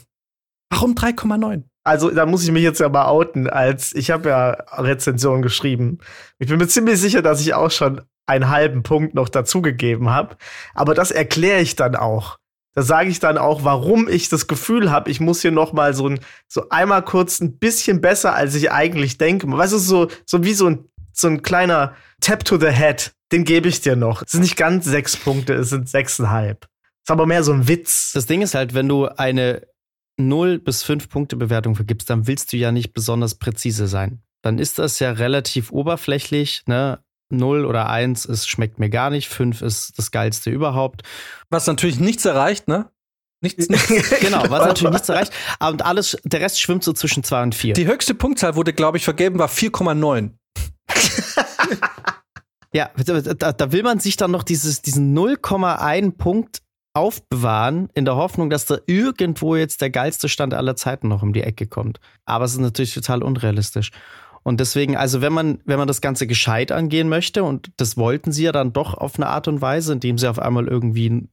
Warum 0.70 0.94
3,9? 0.94 1.64
Also, 1.84 2.12
da 2.12 2.26
muss 2.26 2.44
ich 2.44 2.52
mich 2.52 2.64
jetzt 2.64 2.80
ja 2.80 2.88
mal 2.88 3.08
outen, 3.08 3.50
als 3.50 3.94
ich 3.96 4.12
habe 4.12 4.30
ja 4.30 4.52
Rezensionen 4.78 5.42
geschrieben. 5.42 6.00
Ich 6.38 6.50
bin 6.50 6.58
mir 6.58 6.68
ziemlich 6.68 7.00
sicher, 7.00 7.22
dass 7.22 7.42
ich 7.42 7.54
auch 7.54 7.72
schon 7.72 8.02
einen 8.28 8.50
halben 8.50 8.84
Punkt 8.84 9.16
noch 9.16 9.30
dazugegeben 9.30 10.10
habe. 10.10 10.38
Aber 10.74 10.94
das 10.94 11.12
erkläre 11.12 11.62
ich 11.62 11.76
dann 11.76 11.96
auch 11.96 12.38
da 12.78 12.84
sage 12.84 13.10
ich 13.10 13.20
dann 13.20 13.40
auch, 13.40 13.64
warum 13.64 14.08
ich 14.08 14.30
das 14.30 14.46
Gefühl 14.46 14.92
habe, 14.92 15.10
ich 15.10 15.20
muss 15.20 15.42
hier 15.42 15.50
noch 15.50 15.74
mal 15.74 15.96
so 15.96 16.10
ein 16.10 16.20
so 16.48 16.70
einmal 16.70 17.02
kurz 17.02 17.40
ein 17.40 17.58
bisschen 17.58 18.02
besser, 18.02 18.36
als 18.36 18.54
ich 18.54 18.72
eigentlich 18.72 19.18
denke. 19.18 19.52
Weißt 19.52 19.74
du, 19.74 19.80
so 19.80 20.10
so 20.28 20.44
wie 20.44 20.54
so 20.54 20.68
ein 20.68 20.88
so 21.12 21.28
ein 21.28 21.42
kleiner 21.42 21.96
Tap 22.22 22.46
to 22.46 22.60
the 22.60 22.70
Head, 22.70 23.14
den 23.32 23.46
gebe 23.46 23.68
ich 23.68 23.82
dir 23.82 23.96
noch. 23.96 24.22
Es 24.22 24.34
sind 24.34 24.42
nicht 24.42 24.58
ganz 24.58 24.86
sechs 24.86 25.18
Punkte, 25.18 25.56
es 25.56 25.72
sind 25.72 25.90
sechseinhalb. 25.90 26.68
Ist 27.04 27.10
aber 27.10 27.26
mehr 27.26 27.44
so 27.44 27.52
ein 27.52 27.68
Witz. 27.68 28.12
Das 28.14 28.28
Ding 28.28 28.44
ist 28.44 28.54
halt, 28.54 28.76
wenn 28.76 28.88
du 28.88 29.08
eine 29.08 29.66
0 30.18 30.60
bis 30.60 30.84
5 30.84 31.10
Punkte 31.10 31.36
Bewertung 31.36 31.74
vergibst, 31.74 32.12
dann 32.12 32.28
willst 32.28 32.54
du 32.54 32.58
ja 32.58 32.72
nicht 32.72 32.94
besonders 32.94 33.40
präzise 33.40 33.88
sein. 33.88 34.22
Dann 34.44 34.60
ist 34.60 34.78
das 34.78 35.00
ja 35.00 35.14
relativ 35.14 35.72
oberflächlich, 35.72 36.62
ne? 36.68 37.00
0 37.30 37.66
oder 37.66 37.90
1 37.90 38.26
ist, 38.26 38.50
schmeckt 38.50 38.80
mir 38.80 38.90
gar 38.90 39.10
nicht, 39.10 39.28
5 39.30 39.62
ist 39.62 39.98
das 39.98 40.12
geilste 40.12 40.50
überhaupt. 40.50 41.02
Was 41.50 41.68
natürlich 41.68 42.00
nichts 42.00 42.26
erreicht, 42.26 42.68
ne? 42.68 42.90
Nichts, 43.42 43.70
nichts 43.70 44.20
genau, 44.20 44.44
was 44.50 44.66
natürlich 44.68 44.94
nichts 44.94 45.10
erreicht. 45.10 45.34
Und 45.60 45.86
alles, 45.86 46.18
der 46.24 46.42
Rest 46.42 46.62
schwimmt 46.62 46.84
so 46.84 46.94
zwischen 46.94 47.24
2 47.24 47.44
und 47.44 47.56
4. 47.56 47.74
Die 47.74 47.88
höchste 47.88 48.16
Punktzahl 48.16 48.56
wurde, 48.56 48.74
glaube 48.74 48.98
ich, 48.98 49.04
vergeben, 49.04 49.40
war 49.40 49.50
4,9. 49.50 50.32
ja, 52.74 52.90
da, 52.96 53.52
da, 53.54 53.72
will 53.72 53.84
man 53.84 54.00
sich 54.00 54.18
dann 54.18 54.32
noch 54.32 54.44
dieses, 54.44 54.82
diesen 54.82 55.18
0,1 55.18 56.18
Punkt 56.18 56.62
aufbewahren, 56.98 57.90
in 57.94 58.06
der 58.06 58.16
Hoffnung, 58.16 58.50
dass 58.50 58.66
da 58.66 58.80
irgendwo 58.88 59.56
jetzt 59.56 59.82
der 59.82 59.92
geilste 59.92 60.30
Stand 60.30 60.56
aller 60.56 60.76
Zeiten 60.76 61.08
noch 61.08 61.22
um 61.22 61.32
die 61.32 61.44
Ecke 61.44 61.68
kommt. 61.68 62.00
Aber 62.26 62.46
es 62.46 62.54
ist 62.54 62.60
natürlich 62.60 62.94
total 62.94 63.22
unrealistisch. 63.22 63.92
Und 64.48 64.62
deswegen, 64.62 64.96
also 64.96 65.20
wenn 65.20 65.34
man, 65.34 65.60
wenn 65.66 65.78
man 65.78 65.90
das 65.90 66.00
Ganze 66.00 66.26
gescheit 66.26 66.72
angehen 66.72 67.10
möchte, 67.10 67.44
und 67.44 67.70
das 67.76 67.98
wollten 67.98 68.32
sie 68.32 68.46
ja 68.46 68.54
dann 68.54 68.72
doch 68.72 68.94
auf 68.94 69.18
eine 69.18 69.28
Art 69.28 69.50
und 69.50 69.60
Weise, 69.60 69.92
indem 69.92 70.18
sie 70.18 70.30
auf 70.30 70.40
einmal 70.40 70.70
irgendwie 70.70 71.28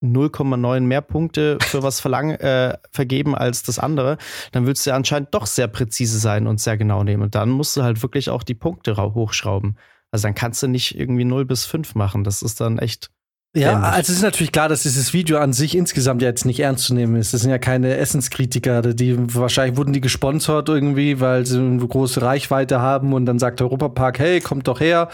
0,9 0.00 0.80
mehr 0.82 1.00
Punkte 1.00 1.58
für 1.60 1.82
was 1.82 1.98
verlangen, 1.98 2.38
äh, 2.38 2.78
vergeben 2.92 3.34
als 3.34 3.64
das 3.64 3.80
andere, 3.80 4.16
dann 4.52 4.64
willst 4.64 4.86
du 4.86 4.90
ja 4.90 4.96
anscheinend 4.96 5.34
doch 5.34 5.46
sehr 5.46 5.66
präzise 5.66 6.20
sein 6.20 6.46
und 6.46 6.60
sehr 6.60 6.76
genau 6.76 7.02
nehmen. 7.02 7.24
Und 7.24 7.34
dann 7.34 7.50
musst 7.50 7.76
du 7.76 7.82
halt 7.82 8.00
wirklich 8.00 8.30
auch 8.30 8.44
die 8.44 8.54
Punkte 8.54 8.96
hochschrauben. 8.96 9.76
Also 10.12 10.28
dann 10.28 10.36
kannst 10.36 10.62
du 10.62 10.68
nicht 10.68 10.96
irgendwie 10.96 11.24
0 11.24 11.44
bis 11.44 11.64
5 11.64 11.96
machen. 11.96 12.22
Das 12.22 12.42
ist 12.42 12.60
dann 12.60 12.78
echt 12.78 13.10
Ja, 13.54 13.72
Ähnlich. 13.72 13.88
also 13.90 14.12
es 14.12 14.18
ist 14.18 14.22
natürlich 14.22 14.50
klar, 14.50 14.70
dass 14.70 14.82
dieses 14.82 15.12
Video 15.12 15.36
an 15.36 15.52
sich 15.52 15.76
insgesamt 15.76 16.22
ja 16.22 16.28
jetzt 16.28 16.46
nicht 16.46 16.58
ernst 16.60 16.84
zu 16.84 16.94
nehmen 16.94 17.16
ist. 17.16 17.34
Das 17.34 17.42
sind 17.42 17.50
ja 17.50 17.58
keine 17.58 17.98
Essenskritiker, 17.98 18.80
die 18.80 19.14
wahrscheinlich 19.34 19.76
wurden 19.76 19.92
die 19.92 20.00
gesponsert 20.00 20.70
irgendwie, 20.70 21.20
weil 21.20 21.44
sie 21.44 21.58
eine 21.58 21.86
große 21.86 22.22
Reichweite 22.22 22.80
haben 22.80 23.12
und 23.12 23.26
dann 23.26 23.38
sagt 23.38 23.60
der 23.60 23.66
Europapark, 23.66 24.18
hey, 24.20 24.40
kommt 24.40 24.68
doch 24.68 24.80
her, 24.80 25.10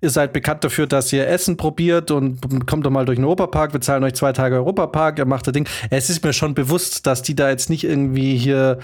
ihr 0.00 0.08
seid 0.08 0.32
bekannt 0.32 0.64
dafür, 0.64 0.86
dass 0.86 1.12
ihr 1.12 1.28
Essen 1.28 1.58
probiert 1.58 2.10
und 2.10 2.66
kommt 2.66 2.86
doch 2.86 2.90
mal 2.90 3.04
durch 3.04 3.16
den 3.16 3.24
Europapark, 3.26 3.74
wir 3.74 3.82
zahlen 3.82 4.02
euch 4.02 4.14
zwei 4.14 4.32
Tage 4.32 4.56
Europapark, 4.56 5.18
ihr 5.18 5.26
macht 5.26 5.46
das 5.46 5.52
Ding. 5.52 5.68
Es 5.90 6.08
ist 6.08 6.24
mir 6.24 6.32
schon 6.32 6.54
bewusst, 6.54 7.06
dass 7.06 7.20
die 7.20 7.36
da 7.36 7.50
jetzt 7.50 7.68
nicht 7.68 7.84
irgendwie 7.84 8.38
hier 8.38 8.78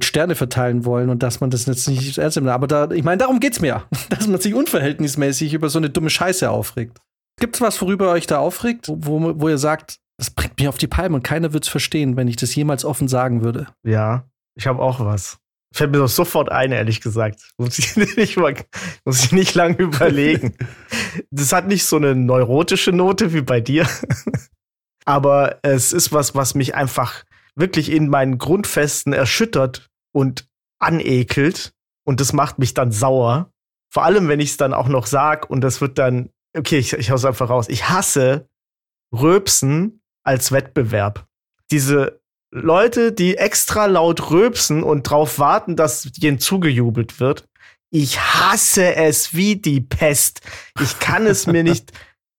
Sterne 0.00 0.34
verteilen 0.34 0.84
wollen 0.84 1.10
und 1.10 1.22
dass 1.22 1.40
man 1.40 1.50
das 1.50 1.66
jetzt 1.66 1.88
nicht 1.88 2.18
ernst 2.18 2.38
nimmt. 2.38 2.48
Aber 2.48 2.66
da, 2.66 2.90
ich 2.90 3.04
meine, 3.04 3.18
darum 3.18 3.38
geht's 3.38 3.60
mir, 3.60 3.84
dass 4.08 4.26
man 4.26 4.40
sich 4.40 4.52
unverhältnismäßig 4.52 5.54
über 5.54 5.68
so 5.68 5.78
eine 5.78 5.90
dumme 5.90 6.10
Scheiße 6.10 6.50
aufregt. 6.50 6.98
Gibt 7.42 7.56
es 7.56 7.60
was, 7.60 7.82
worüber 7.82 8.06
ihr 8.06 8.12
euch 8.12 8.28
da 8.28 8.38
aufregt, 8.38 8.86
wo, 8.88 9.34
wo 9.40 9.48
ihr 9.48 9.58
sagt, 9.58 9.98
das 10.16 10.30
bringt 10.30 10.56
mich 10.60 10.68
auf 10.68 10.78
die 10.78 10.86
Palme 10.86 11.16
und 11.16 11.24
keiner 11.24 11.52
wird 11.52 11.64
es 11.64 11.68
verstehen, 11.68 12.16
wenn 12.16 12.28
ich 12.28 12.36
das 12.36 12.54
jemals 12.54 12.84
offen 12.84 13.08
sagen 13.08 13.42
würde? 13.42 13.66
Ja, 13.82 14.30
ich 14.54 14.68
habe 14.68 14.80
auch 14.80 15.00
was. 15.00 15.38
Fällt 15.74 15.90
mir 15.90 15.98
doch 15.98 16.06
sofort 16.06 16.52
ein, 16.52 16.70
ehrlich 16.70 17.00
gesagt. 17.00 17.50
Muss 17.58 17.80
ich 17.80 17.96
nicht, 18.16 18.36
mal, 18.36 18.54
muss 19.04 19.24
ich 19.24 19.32
nicht 19.32 19.56
lange 19.56 19.76
überlegen. 19.78 20.54
das 21.32 21.52
hat 21.52 21.66
nicht 21.66 21.84
so 21.84 21.96
eine 21.96 22.14
neurotische 22.14 22.92
Note 22.92 23.32
wie 23.32 23.42
bei 23.42 23.60
dir. 23.60 23.88
Aber 25.04 25.58
es 25.62 25.92
ist 25.92 26.12
was, 26.12 26.36
was 26.36 26.54
mich 26.54 26.76
einfach 26.76 27.24
wirklich 27.56 27.90
in 27.90 28.08
meinen 28.08 28.38
Grundfesten 28.38 29.12
erschüttert 29.12 29.90
und 30.12 30.48
anekelt. 30.78 31.72
Und 32.04 32.20
das 32.20 32.32
macht 32.32 32.60
mich 32.60 32.72
dann 32.72 32.92
sauer. 32.92 33.50
Vor 33.92 34.04
allem, 34.04 34.28
wenn 34.28 34.38
ich 34.38 34.50
es 34.50 34.56
dann 34.58 34.72
auch 34.72 34.86
noch 34.86 35.06
sag 35.06 35.50
und 35.50 35.60
das 35.60 35.80
wird 35.80 35.98
dann 35.98 36.30
okay, 36.56 36.78
ich, 36.78 36.92
ich 36.92 37.10
hau's 37.10 37.24
einfach 37.24 37.48
raus. 37.48 37.66
Ich 37.68 37.88
hasse 37.88 38.48
Röpsen 39.12 40.02
als 40.22 40.52
Wettbewerb. 40.52 41.26
Diese 41.70 42.20
Leute, 42.50 43.12
die 43.12 43.36
extra 43.36 43.86
laut 43.86 44.30
röpsen 44.30 44.82
und 44.82 45.04
drauf 45.04 45.38
warten, 45.38 45.74
dass 45.76 46.10
ihnen 46.18 46.38
zugejubelt 46.38 47.18
wird. 47.18 47.48
Ich 47.90 48.20
hasse 48.20 48.94
es 48.94 49.34
wie 49.34 49.56
die 49.56 49.80
Pest. 49.80 50.40
Ich 50.80 50.98
kann 50.98 51.26
es 51.26 51.46
mir 51.46 51.62
nicht 51.64 51.92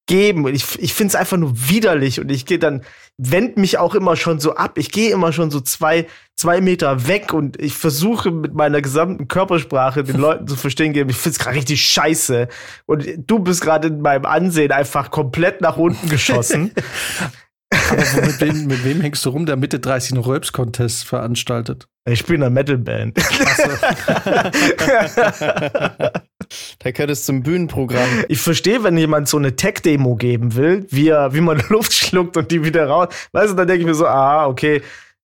geben. 0.06 0.48
Ich, 0.48 0.80
ich 0.80 0.94
finde 0.94 1.12
es 1.12 1.16
einfach 1.16 1.38
nur 1.38 1.54
widerlich 1.70 2.20
und 2.20 2.32
ich 2.32 2.46
gehe 2.46 2.60
dann, 2.60 2.84
wend 3.18 3.58
mich 3.58 3.78
auch 3.78 3.96
immer 3.96 4.16
schon 4.16 4.40
so 4.40 4.56
ab. 4.56 4.78
Ich 4.78 4.92
gehe 4.92 5.12
immer 5.12 5.32
schon 5.32 5.52
so 5.52 5.62
zwei, 5.62 6.08
zwei 6.36 6.62
Meter 6.62 7.08
weg 7.08 7.34
und 7.34 7.62
ich 7.62 7.74
versuche 7.74 8.32
mit 8.32 8.54
meiner 8.54 8.82
gesamten 8.82 9.28
Körpersprache 9.28 10.04
den 10.04 10.18
Leuten 10.18 10.48
zu 10.48 10.56
verstehen 10.56 10.94
geben. 10.94 11.10
Ich 11.10 11.18
finde 11.18 11.38
es 11.38 11.40
gerade 11.40 11.56
richtig 11.56 11.86
scheiße. 11.86 12.48
Und 12.86 13.08
du 13.18 13.40
bist 13.40 13.62
gerade 13.62 13.90
in 13.90 14.02
meinem 14.02 14.26
Ansehen 14.26 14.72
einfach 14.72 15.12
komplett 15.12 15.62
nach 15.62 15.78
unten 15.78 16.10
geschossen. 16.10 16.72
Aber 17.90 18.26
mit 18.26 18.42
wem, 18.42 18.68
mit 18.68 18.84
wem 18.84 19.02
hängst 19.02 19.26
du 19.26 19.30
rum, 19.30 19.46
der 19.46 19.56
Mitte 19.56 19.80
30 19.80 20.14
einen 20.14 20.24
Röps-Contest 20.24 21.06
veranstaltet? 21.06 21.88
Ich 22.06 22.20
spiele 22.20 22.38
in 22.38 22.44
einer 22.44 22.52
Metalband. 22.52 23.18
da 26.80 26.92
gehört 26.92 27.12
es 27.12 27.26
zum 27.26 27.44
Bühnenprogramm. 27.44 28.26
Ich 28.30 28.42
verstehe, 28.42 28.84
wenn 28.84 28.98
jemand 28.98 29.28
so 29.28 29.38
eine 29.38 29.56
Tech-Demo 29.56 30.16
geben 30.16 30.56
will, 30.56 30.86
wie, 30.90 31.10
er, 31.10 31.34
wie 31.34 31.42
man 31.42 31.62
Luft 31.70 31.94
schluckt 31.94 32.38
und 32.38 32.52
die 32.52 32.64
wieder 32.64 32.88
raus. 32.88 33.08
Weißt 33.32 33.52
du, 33.52 33.56
dann 33.56 33.68
denke 33.68 33.82
ich 33.82 33.88
mir 33.88 33.96
so, 33.96 34.08
ah, 34.08 34.48
okay, 34.48 34.82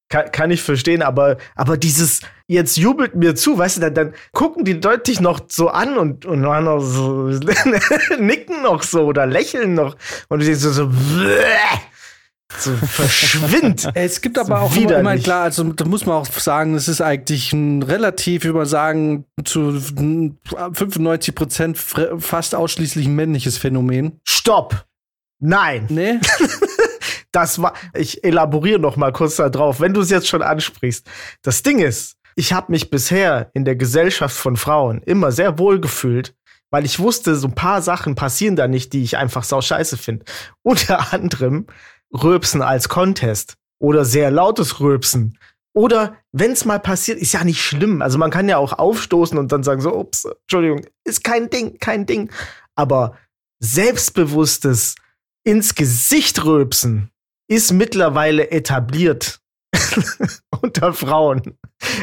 kann, 0.10 0.32
kann 0.32 0.52
ich 0.52 0.62
verstehen, 0.64 1.04
aber, 1.04 1.38
aber 1.56 1.78
dieses, 1.78 2.22
jetzt 2.48 2.78
jubelt 2.78 3.16
mir 3.16 3.36
zu, 3.36 3.58
weißt 3.58 3.78
du, 3.78 3.82
dann, 3.82 3.94
dann 3.94 4.14
gucken 4.32 4.66
die 4.66 4.74
Leute 4.74 5.04
dich 5.04 5.22
noch 5.22 5.42
so 5.48 5.70
an 5.70 5.98
und, 5.98 6.26
und 6.26 6.42
noch 6.42 6.80
so, 6.80 7.28
nicken 8.20 8.64
noch 8.64 8.82
so 8.82 9.06
oder 9.06 9.28
lächeln 9.28 9.76
noch 9.76 9.96
und 10.30 10.44
denkst 10.44 10.60
so, 10.60 10.72
so 10.72 10.88
bleh 10.88 11.36
so 12.62 12.76
verschwindt. 12.76 13.90
Es 13.96 14.22
gibt 14.22 14.38
aber 14.38 14.62
auch 14.62 14.76
immer, 14.76 14.98
immer 14.98 15.18
klar, 15.18 15.44
also 15.44 15.64
da 15.64 15.86
muss 15.86 16.06
man 16.06 16.16
auch 16.16 16.26
sagen, 16.26 16.76
es 16.76 16.88
ist 16.88 17.02
eigentlich 17.02 17.54
ein 17.54 17.84
relativ, 17.84 18.44
wie 18.44 18.52
man 18.52 18.66
sagen, 18.66 19.26
zu 19.44 19.80
95 19.80 21.36
Prozent 21.36 21.78
fast 21.78 22.56
ausschließlich 22.56 23.08
männliches 23.08 23.58
Phänomen. 23.58 24.20
Stopp! 24.24 24.86
Nein. 25.40 25.86
Nee? 25.90 26.20
das 27.32 27.62
war, 27.62 27.74
ich 27.94 28.24
elaboriere 28.24 28.80
noch 28.80 28.98
mal 28.98 29.12
kurz 29.12 29.38
da 29.38 29.50
drauf, 29.50 29.80
wenn 29.80 29.94
du 29.94 30.02
es 30.02 30.10
jetzt 30.10 30.28
schon 30.28 30.42
ansprichst. 30.42 31.08
Das 31.42 31.64
Ding 31.64 31.80
ist, 31.80 32.18
ich 32.36 32.54
habe 32.54 32.72
mich 32.72 32.90
bisher 32.90 33.50
in 33.54 33.66
der 33.66 33.76
Gesellschaft 33.76 34.36
von 34.36 34.58
Frauen 34.58 35.02
immer 35.04 35.32
sehr 35.32 35.60
wohl 35.60 35.80
gefühlt, 35.80 36.36
weil 36.72 36.86
ich 36.86 37.00
wusste, 37.00 37.36
so 37.36 37.48
ein 37.48 37.56
paar 37.56 37.82
Sachen 37.82 38.16
passieren 38.16 38.56
da 38.56 38.68
nicht, 38.68 38.94
die 38.94 39.04
ich 39.04 39.18
einfach 39.18 39.44
sau 39.44 39.62
scheiße 39.62 39.98
finde. 39.98 40.26
Unter 40.62 41.14
anderem 41.14 41.68
Röpsen 42.14 42.62
als 42.62 42.90
Contest 42.90 43.56
oder 43.80 44.06
sehr 44.06 44.32
lautes 44.32 44.80
Röpsen. 44.80 45.38
Oder 45.74 46.18
wenn 46.32 46.52
es 46.52 46.66
mal 46.66 46.80
passiert, 46.80 47.20
ist 47.20 47.34
ja 47.34 47.44
nicht 47.44 47.62
schlimm. 47.62 48.02
Also 48.02 48.18
man 48.18 48.32
kann 48.32 48.50
ja 48.50 48.58
auch 48.58 48.74
aufstoßen 48.74 49.38
und 49.38 49.52
dann 49.52 49.64
sagen 49.64 49.82
so, 49.82 49.96
ups, 49.96 50.26
Entschuldigung, 50.26 50.86
ist 51.06 51.24
kein 51.24 51.50
Ding, 51.50 51.78
kein 51.80 52.06
Ding. 52.06 52.32
Aber 52.76 53.18
selbstbewusstes 53.60 54.96
ins 55.44 55.76
Gesicht 55.76 56.44
röpsen 56.44 57.12
ist 57.48 57.72
mittlerweile 57.72 58.52
etabliert 58.52 59.42
unter 60.62 60.94
Frauen. 60.94 61.58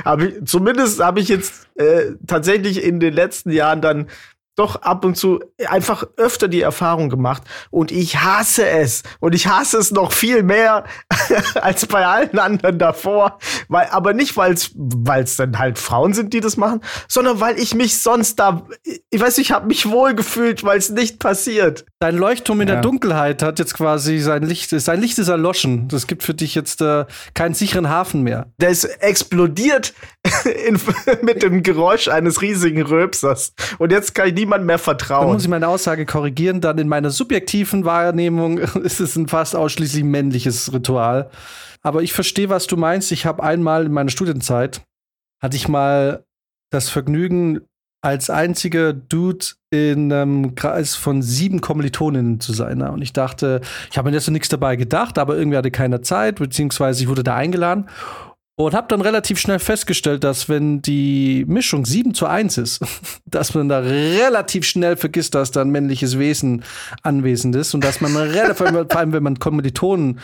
Hab 0.05 0.23
ich, 0.23 0.45
zumindest 0.45 1.01
habe 1.01 1.21
ich 1.21 1.29
jetzt 1.29 1.69
äh, 1.75 2.13
tatsächlich 2.27 2.83
in 2.83 3.01
den 3.01 3.15
letzten 3.15 3.51
Jahren 3.51 3.81
dann 3.81 4.09
doch 4.57 4.77
ab 4.83 5.05
und 5.05 5.17
zu 5.17 5.41
einfach 5.69 6.05
öfter 6.17 6.49
die 6.49 6.63
Erfahrung 6.63 7.11
gemacht 7.11 7.43
und 7.71 7.93
ich 7.93 8.23
hasse 8.23 8.67
es 8.67 9.03
und 9.21 9.35
ich 9.35 9.47
hasse 9.47 9.77
es 9.77 9.91
noch 9.91 10.13
viel 10.13 10.43
mehr 10.43 10.85
als 11.61 11.87
bei 11.87 12.07
allen 12.07 12.39
anderen 12.39 12.79
davor, 12.79 13.39
weil 13.69 13.87
aber 13.91 14.15
nicht 14.15 14.37
weil 14.37 14.55
es 14.55 14.73
weil 14.75 15.25
es 15.25 15.37
dann 15.37 15.59
halt 15.59 15.79
Frauen 15.79 16.15
sind, 16.15 16.33
die 16.33 16.41
das 16.41 16.57
machen, 16.57 16.81
sondern 17.07 17.41
weil 17.41 17.59
ich 17.59 17.75
mich 17.75 17.99
sonst 17.99 18.37
da 18.37 18.67
ich 19.11 19.21
weiß, 19.21 19.39
ich 19.39 19.53
habe 19.53 19.67
mich 19.67 19.89
wohl 19.91 20.15
gefühlt, 20.15 20.65
weil 20.65 20.79
es 20.79 20.89
nicht 20.89 21.19
passiert. 21.19 21.85
Dein 21.99 22.17
Leuchtturm 22.17 22.63
in 22.63 22.69
ja. 22.69 22.75
der 22.75 22.83
Dunkelheit 22.83 23.43
hat 23.43 23.59
jetzt 23.59 23.75
quasi 23.75 24.19
sein 24.19 24.43
Licht 24.43 24.71
sein 24.71 25.01
Licht 25.01 25.19
ist 25.19 25.29
erloschen. 25.29 25.89
Das 25.89 26.07
gibt 26.07 26.23
für 26.23 26.35
dich 26.35 26.55
jetzt 26.55 26.81
äh, 26.81 27.05
keinen 27.35 27.55
sicheren 27.55 27.91
Hafen 27.91 28.23
mehr. 28.23 28.53
Der 28.59 28.71
ist 28.71 28.85
explodiert 28.85 29.93
in, 30.67 30.81
mit 31.23 31.43
dem 31.43 31.63
Geräusch 31.63 32.09
eines 32.09 32.41
riesigen 32.41 32.83
Röpsers 32.83 33.53
und 33.79 33.93
jetzt 33.93 34.15
kann 34.15 34.29
ich 34.29 34.35
nie 34.35 34.46
niemand 34.47 34.65
mehr 34.65 34.79
vertrauen. 34.79 35.27
Dann 35.27 35.35
muss 35.35 35.43
ich 35.43 35.49
meine 35.49 35.69
Aussage 35.69 36.07
korrigieren. 36.07 36.61
Dann 36.61 36.79
in 36.79 36.89
meiner 36.89 37.11
subjektiven 37.11 37.85
Wahrnehmung 37.85 38.59
ist 38.83 39.01
es 39.01 39.17
ein 39.17 39.29
fast 39.29 39.55
ausschließlich 39.57 40.05
männliches 40.05 40.73
Ritual. 40.73 41.31
Aber 41.83 42.03
ich 42.03 42.13
verstehe, 42.13 42.49
was 42.49 42.67
du 42.67 42.77
meinst. 42.77 43.13
Ich 43.13 43.27
habe 43.27 43.43
einmal 43.43 43.87
in 43.87 43.93
meiner 43.93 44.11
Studienzeit 44.11 44.81
hatte 45.43 45.57
ich 45.57 45.69
mal 45.69 46.25
das 46.71 46.89
Vergnügen, 46.89 47.61
als 48.03 48.31
einziger 48.31 48.93
Dude 48.93 49.47
in 49.71 50.13
einem 50.13 50.55
Kreis 50.55 50.95
von 50.95 51.23
sieben 51.23 51.61
Kommilitoninnen 51.61 52.39
zu 52.39 52.53
sein. 52.53 52.81
Und 52.83 53.03
ich 53.03 53.13
dachte, 53.13 53.61
ich 53.91 53.99
habe 53.99 54.09
mir 54.09 54.15
jetzt 54.15 54.27
so 54.27 54.33
nichts 54.33 54.49
dabei 54.49 54.77
gedacht, 54.77 55.19
aber 55.19 55.37
irgendwie 55.37 55.57
hatte 55.57 55.73
keiner 55.73 56.03
Zeit, 56.03 56.37
beziehungsweise 56.37 57.03
ich 57.03 57.09
wurde 57.09 57.25
da 57.25 57.35
eingeladen. 57.35 57.89
Und 58.59 58.75
habe 58.75 58.89
dann 58.89 59.03
relativ 59.03 59.39
schnell 59.39 59.59
festgestellt, 59.59 60.25
dass 60.25 60.49
wenn 60.49 60.81
die 60.81 61.45
Mischung 61.47 61.85
7 61.85 62.15
zu 62.15 62.27
1 62.27 62.57
ist, 62.57 62.81
dass 63.27 63.55
man 63.55 63.69
da 63.69 63.81
relativ 63.81 64.65
schnell 64.65 64.97
vergisst, 64.97 65.35
dass 65.35 65.51
da 65.51 65.61
ein 65.61 65.71
männliches 65.71 66.19
Wesen 66.19 66.65
anwesend 67.03 67.55
ist 67.55 67.75
und 67.75 67.85
dass 67.85 68.01
man 68.01 68.17
relativ, 68.17 68.57
vor 68.57 68.97
allem 68.97 69.13
wenn 69.13 69.23
man 69.23 69.39
Kommilitonen 69.39 70.21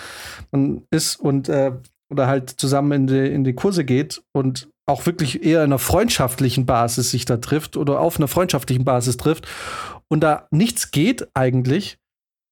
ist 0.90 1.16
und 1.16 1.50
äh, 1.50 1.72
oder 2.10 2.26
halt 2.26 2.50
zusammen 2.50 2.92
in 2.92 3.06
die, 3.06 3.26
in 3.26 3.44
die 3.44 3.54
Kurse 3.54 3.84
geht 3.84 4.22
und 4.32 4.68
auch 4.86 5.06
wirklich 5.06 5.44
eher 5.44 5.60
in 5.60 5.66
einer 5.66 5.78
freundschaftlichen 5.78 6.66
Basis 6.66 7.10
sich 7.10 7.24
da 7.24 7.36
trifft 7.36 7.76
oder 7.76 8.00
auf 8.00 8.18
einer 8.18 8.28
freundschaftlichen 8.28 8.84
Basis 8.84 9.16
trifft 9.16 9.46
und 10.08 10.20
da 10.20 10.46
nichts 10.50 10.90
geht 10.90 11.28
eigentlich, 11.34 11.98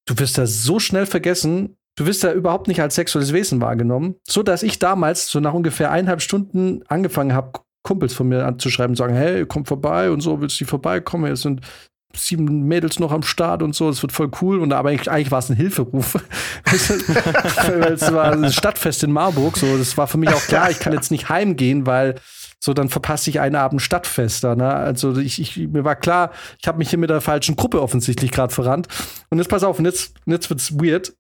du 0.07 0.19
wirst 0.19 0.39
da 0.39 0.47
so 0.47 0.79
schnell 0.79 1.07
vergessen, 1.07 1.77
du 2.01 2.07
wirst 2.07 2.23
ja 2.23 2.33
überhaupt 2.33 2.67
nicht 2.67 2.81
als 2.81 2.95
sexuelles 2.95 3.35
Wesen 3.35 3.61
wahrgenommen, 3.61 4.15
so 4.27 4.43
dass 4.43 4.63
ich 4.63 4.79
damals 4.79 5.29
so 5.29 5.39
nach 5.39 5.53
ungefähr 5.53 5.91
eineinhalb 5.91 6.23
Stunden 6.23 6.83
angefangen 6.89 7.35
habe, 7.35 7.61
Kumpels 7.83 8.15
von 8.15 8.29
mir 8.29 8.47
anzuschreiben, 8.47 8.97
sagen, 8.97 9.15
hey, 9.15 9.45
komm 9.45 9.67
vorbei 9.67 10.11
und 10.11 10.23
so, 10.23 10.41
willst 10.41 10.59
du 10.59 10.65
vorbeikommen? 10.65 11.31
Es 11.31 11.43
sind 11.43 11.61
sieben 12.17 12.67
Mädels 12.67 12.99
noch 13.01 13.13
am 13.13 13.23
Start 13.23 13.63
und 13.63 13.75
so, 13.75 13.91
es 13.91 14.01
wird 14.01 14.13
voll 14.13 14.31
cool. 14.41 14.61
Und 14.61 14.73
aber 14.73 14.89
eigentlich, 14.89 15.11
eigentlich 15.11 15.31
war 15.31 15.41
es 15.41 15.51
ein 15.51 15.57
Hilferuf. 15.57 16.15
es 16.73 18.13
war 18.13 18.33
ein 18.33 18.51
Stadtfest 18.51 19.05
in 19.05 19.13
Marburg, 19.13 19.59
so, 19.59 19.77
das 19.77 19.99
war 19.99 20.07
für 20.07 20.19
mich 20.19 20.31
auch 20.31 20.43
klar, 20.43 20.71
ich 20.71 20.79
kann 20.79 20.95
jetzt 20.95 21.11
nicht 21.11 21.29
heimgehen, 21.29 21.85
weil 21.85 22.15
so 22.61 22.73
dann 22.73 22.89
verpasse 22.89 23.29
ich 23.29 23.41
einen 23.41 23.57
Abend 23.57 23.83
Stadtfest 23.83 24.43
da. 24.43 24.55
Ne? 24.55 24.73
Also 24.73 25.17
ich, 25.19 25.41
ich, 25.41 25.57
mir 25.69 25.85
war 25.85 25.97
klar, 25.97 26.31
ich 26.61 26.67
habe 26.67 26.79
mich 26.79 26.91
hier 26.91 26.99
mit 26.99 27.11
der 27.11 27.21
falschen 27.21 27.57
Gruppe 27.57 27.83
offensichtlich 27.83 28.31
gerade 28.31 28.55
verrannt. 28.55 28.89
Und 29.29 29.39
jetzt 29.39 29.49
pass 29.49 29.65
auf, 29.65 29.79
und 29.79 29.85
jetzt, 29.85 30.15
jetzt 30.27 30.49
wird's 30.49 30.73
weird 30.75 31.15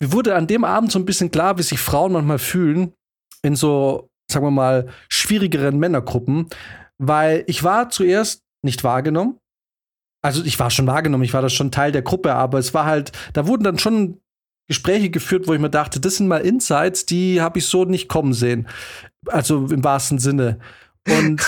mir 0.00 0.12
wurde 0.12 0.34
an 0.34 0.46
dem 0.46 0.64
Abend 0.64 0.92
so 0.92 0.98
ein 0.98 1.04
bisschen 1.04 1.30
klar, 1.30 1.58
wie 1.58 1.62
sich 1.62 1.78
Frauen 1.78 2.12
manchmal 2.12 2.38
fühlen 2.38 2.92
in 3.42 3.56
so, 3.56 4.08
sagen 4.30 4.44
wir 4.44 4.50
mal, 4.50 4.88
schwierigeren 5.08 5.78
Männergruppen, 5.78 6.48
weil 6.98 7.44
ich 7.46 7.64
war 7.64 7.90
zuerst 7.90 8.42
nicht 8.62 8.84
wahrgenommen. 8.84 9.38
also 10.22 10.44
ich 10.44 10.58
war 10.58 10.70
schon 10.70 10.86
wahrgenommen, 10.86 11.24
ich 11.24 11.32
war 11.32 11.42
da 11.42 11.48
schon 11.48 11.70
Teil 11.70 11.92
der 11.92 12.02
Gruppe, 12.02 12.34
aber 12.34 12.58
es 12.58 12.74
war 12.74 12.84
halt, 12.84 13.12
da 13.32 13.46
wurden 13.46 13.64
dann 13.64 13.78
schon 13.78 14.20
Gespräche 14.68 15.10
geführt, 15.10 15.48
wo 15.48 15.54
ich 15.54 15.60
mir 15.60 15.70
dachte, 15.70 15.98
das 15.98 16.16
sind 16.16 16.28
mal 16.28 16.42
Insights, 16.42 17.04
die 17.04 17.40
habe 17.40 17.58
ich 17.58 17.66
so 17.66 17.84
nicht 17.84 18.08
kommen 18.08 18.32
sehen. 18.32 18.68
Also 19.26 19.66
im 19.66 19.82
wahrsten 19.82 20.18
Sinne. 20.18 20.60
Und, 21.08 21.42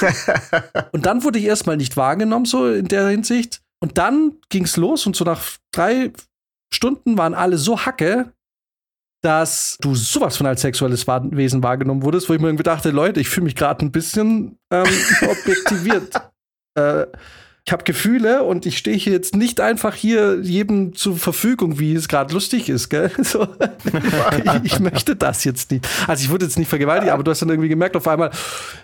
und 0.92 1.06
dann 1.06 1.22
wurde 1.22 1.38
ich 1.38 1.44
erstmal 1.44 1.76
nicht 1.76 1.96
wahrgenommen, 1.96 2.46
so 2.46 2.68
in 2.68 2.88
der 2.88 3.06
Hinsicht. 3.08 3.60
Und 3.80 3.98
dann 3.98 4.36
ging 4.48 4.64
es 4.64 4.76
los 4.76 5.06
und 5.06 5.14
so 5.14 5.24
nach 5.24 5.42
drei 5.72 6.12
Stunden 6.72 7.18
waren 7.18 7.34
alle 7.34 7.58
so 7.58 7.78
hacke, 7.84 8.32
dass 9.22 9.76
du 9.80 9.94
sowas 9.94 10.36
von 10.36 10.46
als 10.46 10.62
sexuelles 10.62 11.06
Wesen 11.06 11.62
wahrgenommen 11.62 12.02
wurdest, 12.02 12.28
wo 12.28 12.34
ich 12.34 12.40
mir 12.40 12.48
irgendwie 12.48 12.64
dachte, 12.64 12.90
Leute, 12.90 13.20
ich 13.20 13.28
fühle 13.28 13.44
mich 13.44 13.54
gerade 13.54 13.84
ein 13.84 13.92
bisschen 13.92 14.58
ähm, 14.70 14.86
objektiviert. 15.22 16.14
äh, 16.74 17.06
ich 17.64 17.72
habe 17.72 17.84
Gefühle 17.84 18.42
und 18.42 18.66
ich 18.66 18.76
stehe 18.76 18.96
hier 18.96 19.12
jetzt 19.12 19.36
nicht 19.36 19.60
einfach 19.60 19.94
hier 19.94 20.40
jedem 20.42 20.96
zur 20.96 21.16
Verfügung, 21.16 21.78
wie 21.78 21.94
es 21.94 22.08
gerade 22.08 22.34
lustig 22.34 22.68
ist, 22.68 22.88
gell? 22.88 23.10
So. 23.22 23.46
ich, 24.44 24.64
ich, 24.64 24.80
möchte 24.80 25.14
das 25.14 25.44
jetzt 25.44 25.70
nicht. 25.70 25.88
Also 26.08 26.24
ich 26.24 26.30
wurde 26.30 26.44
jetzt 26.44 26.58
nicht 26.58 26.68
vergewaltigt, 26.68 27.12
aber 27.12 27.22
du 27.22 27.30
hast 27.30 27.40
dann 27.40 27.50
irgendwie 27.50 27.68
gemerkt, 27.68 27.96
auf 27.96 28.08
einmal 28.08 28.30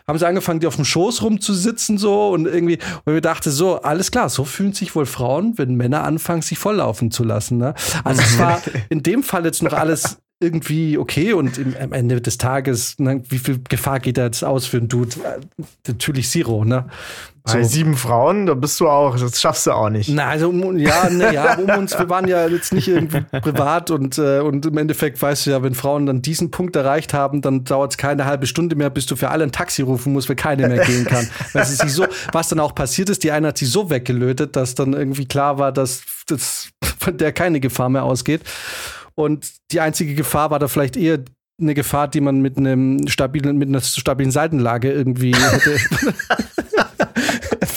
haben 0.07 0.19
sie 0.19 0.27
angefangen, 0.27 0.61
die 0.61 0.69
auf 0.69 0.77
dem 0.77 0.85
Schoß 0.85 1.23
rumzusitzen 1.23 1.99
so 1.99 2.31
und 2.31 2.47
irgendwie, 2.47 2.79
und 3.05 3.15
ich 3.15 3.21
dachte 3.21 3.51
so, 3.51 3.83
alles 3.83 4.13
klar, 4.13 4.29
so 4.29 4.45
fühlen 4.45 4.73
sich 4.73 4.95
wohl 4.95 5.07
Frauen, 5.07 5.59
wenn 5.59 5.75
Männer 5.75 6.05
anfangen, 6.05 6.43
sich 6.43 6.59
volllaufen 6.59 7.11
zu 7.11 7.25
lassen. 7.25 7.59
Ne? 7.59 7.75
Also 8.05 8.23
es 8.23 8.39
war 8.39 8.63
in 8.91 9.03
dem 9.03 9.25
Fall 9.25 9.45
jetzt 9.45 9.63
noch 9.63 9.73
alles 9.73 10.19
irgendwie 10.41 10.99
okay 10.99 11.33
und 11.33 11.59
im, 11.59 11.77
am 11.81 11.93
Ende 11.93 12.21
des 12.21 12.39
Tages, 12.39 12.99
ne, 12.99 13.23
wie 13.29 13.39
viel 13.39 13.61
Gefahr 13.69 13.99
geht 13.99 14.19
da 14.19 14.25
jetzt 14.25 14.45
aus 14.45 14.67
für 14.67 14.77
einen 14.77 14.89
Dude? 14.89 15.17
Äh, 15.17 15.63
natürlich 15.89 16.31
Zero, 16.31 16.65
ne? 16.65 16.87
So. 17.45 17.55
Bei 17.55 17.63
sieben 17.65 17.97
Frauen, 17.97 18.47
da 18.47 18.55
bist 18.55 18.79
du 18.79 18.89
auch, 18.89 19.19
das 19.19 19.41
schaffst 19.41 19.67
du 19.67 19.73
auch 19.73 19.89
nicht. 19.89 20.11
Na, 20.11 20.29
also 20.29 20.53
ja, 20.77 21.09
ne, 21.09 21.33
ja, 21.33 21.57
um 21.57 21.71
uns, 21.71 21.99
wir 21.99 22.09
waren 22.11 22.29
ja 22.29 22.47
jetzt 22.47 22.73
nicht 22.73 22.89
irgendwie 22.89 23.23
privat 23.41 23.91
und, 23.91 24.19
äh, 24.19 24.41
und 24.41 24.67
im 24.67 24.77
Endeffekt 24.77 25.21
weißt 25.21 25.47
du 25.47 25.51
ja, 25.51 25.63
wenn 25.63 25.75
Frauen 25.75 26.05
dann 26.07 26.21
diesen 26.21 26.51
Punkt 26.51 26.77
erreicht 26.77 27.15
haben, 27.15 27.41
dann 27.41 27.65
dauert 27.65 27.93
es 27.93 27.97
keine 27.97 28.27
halbe 28.27 28.47
Stunde 28.47 28.77
mehr, 28.77 28.91
bis 28.91 29.07
du 29.07 29.17
für 29.17 29.31
alle 29.31 29.45
ein 29.45 29.53
Taxi 29.53 29.83
rufen 29.83 30.13
musst, 30.13 30.29
weil 30.29 30.37
keine 30.37 30.69
mehr 30.69 30.85
gehen 30.85 31.07
kann. 31.07 31.29
weil 31.55 31.65
sie 31.65 31.77
sich 31.77 31.93
so, 31.93 32.07
was 32.33 32.49
dann 32.49 32.61
auch 32.61 32.75
passiert 32.75 33.09
ist, 33.09 33.25
die 33.25 33.33
eine 33.33 33.49
hat 33.49 33.59
sie 33.59 33.67
so 33.67 33.89
weggelötet, 33.89 34.55
dass 34.55 34.75
dann 34.75 34.93
irgendwie 34.93 35.27
klar 35.27 35.59
war, 35.59 35.73
dass 35.73 36.03
das 36.27 36.69
von 36.99 37.17
der 37.17 37.33
keine 37.33 37.61
Gefahr 37.61 37.89
mehr 37.89 38.05
ausgeht. 38.05 38.43
Und 39.19 39.53
die 39.73 39.81
einzige 39.81 40.15
Gefahr 40.15 40.51
war 40.51 40.61
da 40.61 40.69
vielleicht 40.69 40.97
eher 40.97 41.19
eine 41.61 41.75
Gefahr, 41.75 42.07
die 42.07 42.21
man 42.21 42.41
mit 42.41 42.57
einem 42.57 43.09
stabilen, 43.09 43.59
mit 43.59 43.69
einer 43.69 43.81
stabilen 43.81 44.31
Seitenlage 44.31 44.93
irgendwie 44.93 45.35
hätte 45.35 45.77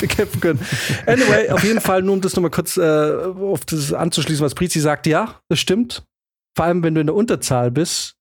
bekämpfen 0.01 0.41
können. 0.41 0.59
Anyway, 1.05 1.49
auf 1.49 1.63
jeden 1.63 1.79
Fall, 1.79 2.01
nur 2.01 2.15
um 2.15 2.21
das 2.21 2.35
nochmal 2.35 2.51
kurz 2.51 2.75
äh, 2.77 2.81
auf 2.81 3.63
das 3.65 3.93
anzuschließen, 3.93 4.43
was 4.43 4.55
Prizi 4.55 4.79
sagt, 4.79 5.07
ja, 5.07 5.39
das 5.49 5.59
stimmt. 5.59 6.03
Vor 6.57 6.65
allem, 6.65 6.83
wenn 6.83 6.95
du 6.95 7.01
in 7.01 7.07
der 7.07 7.15
Unterzahl 7.15 7.71
bist, 7.71 8.15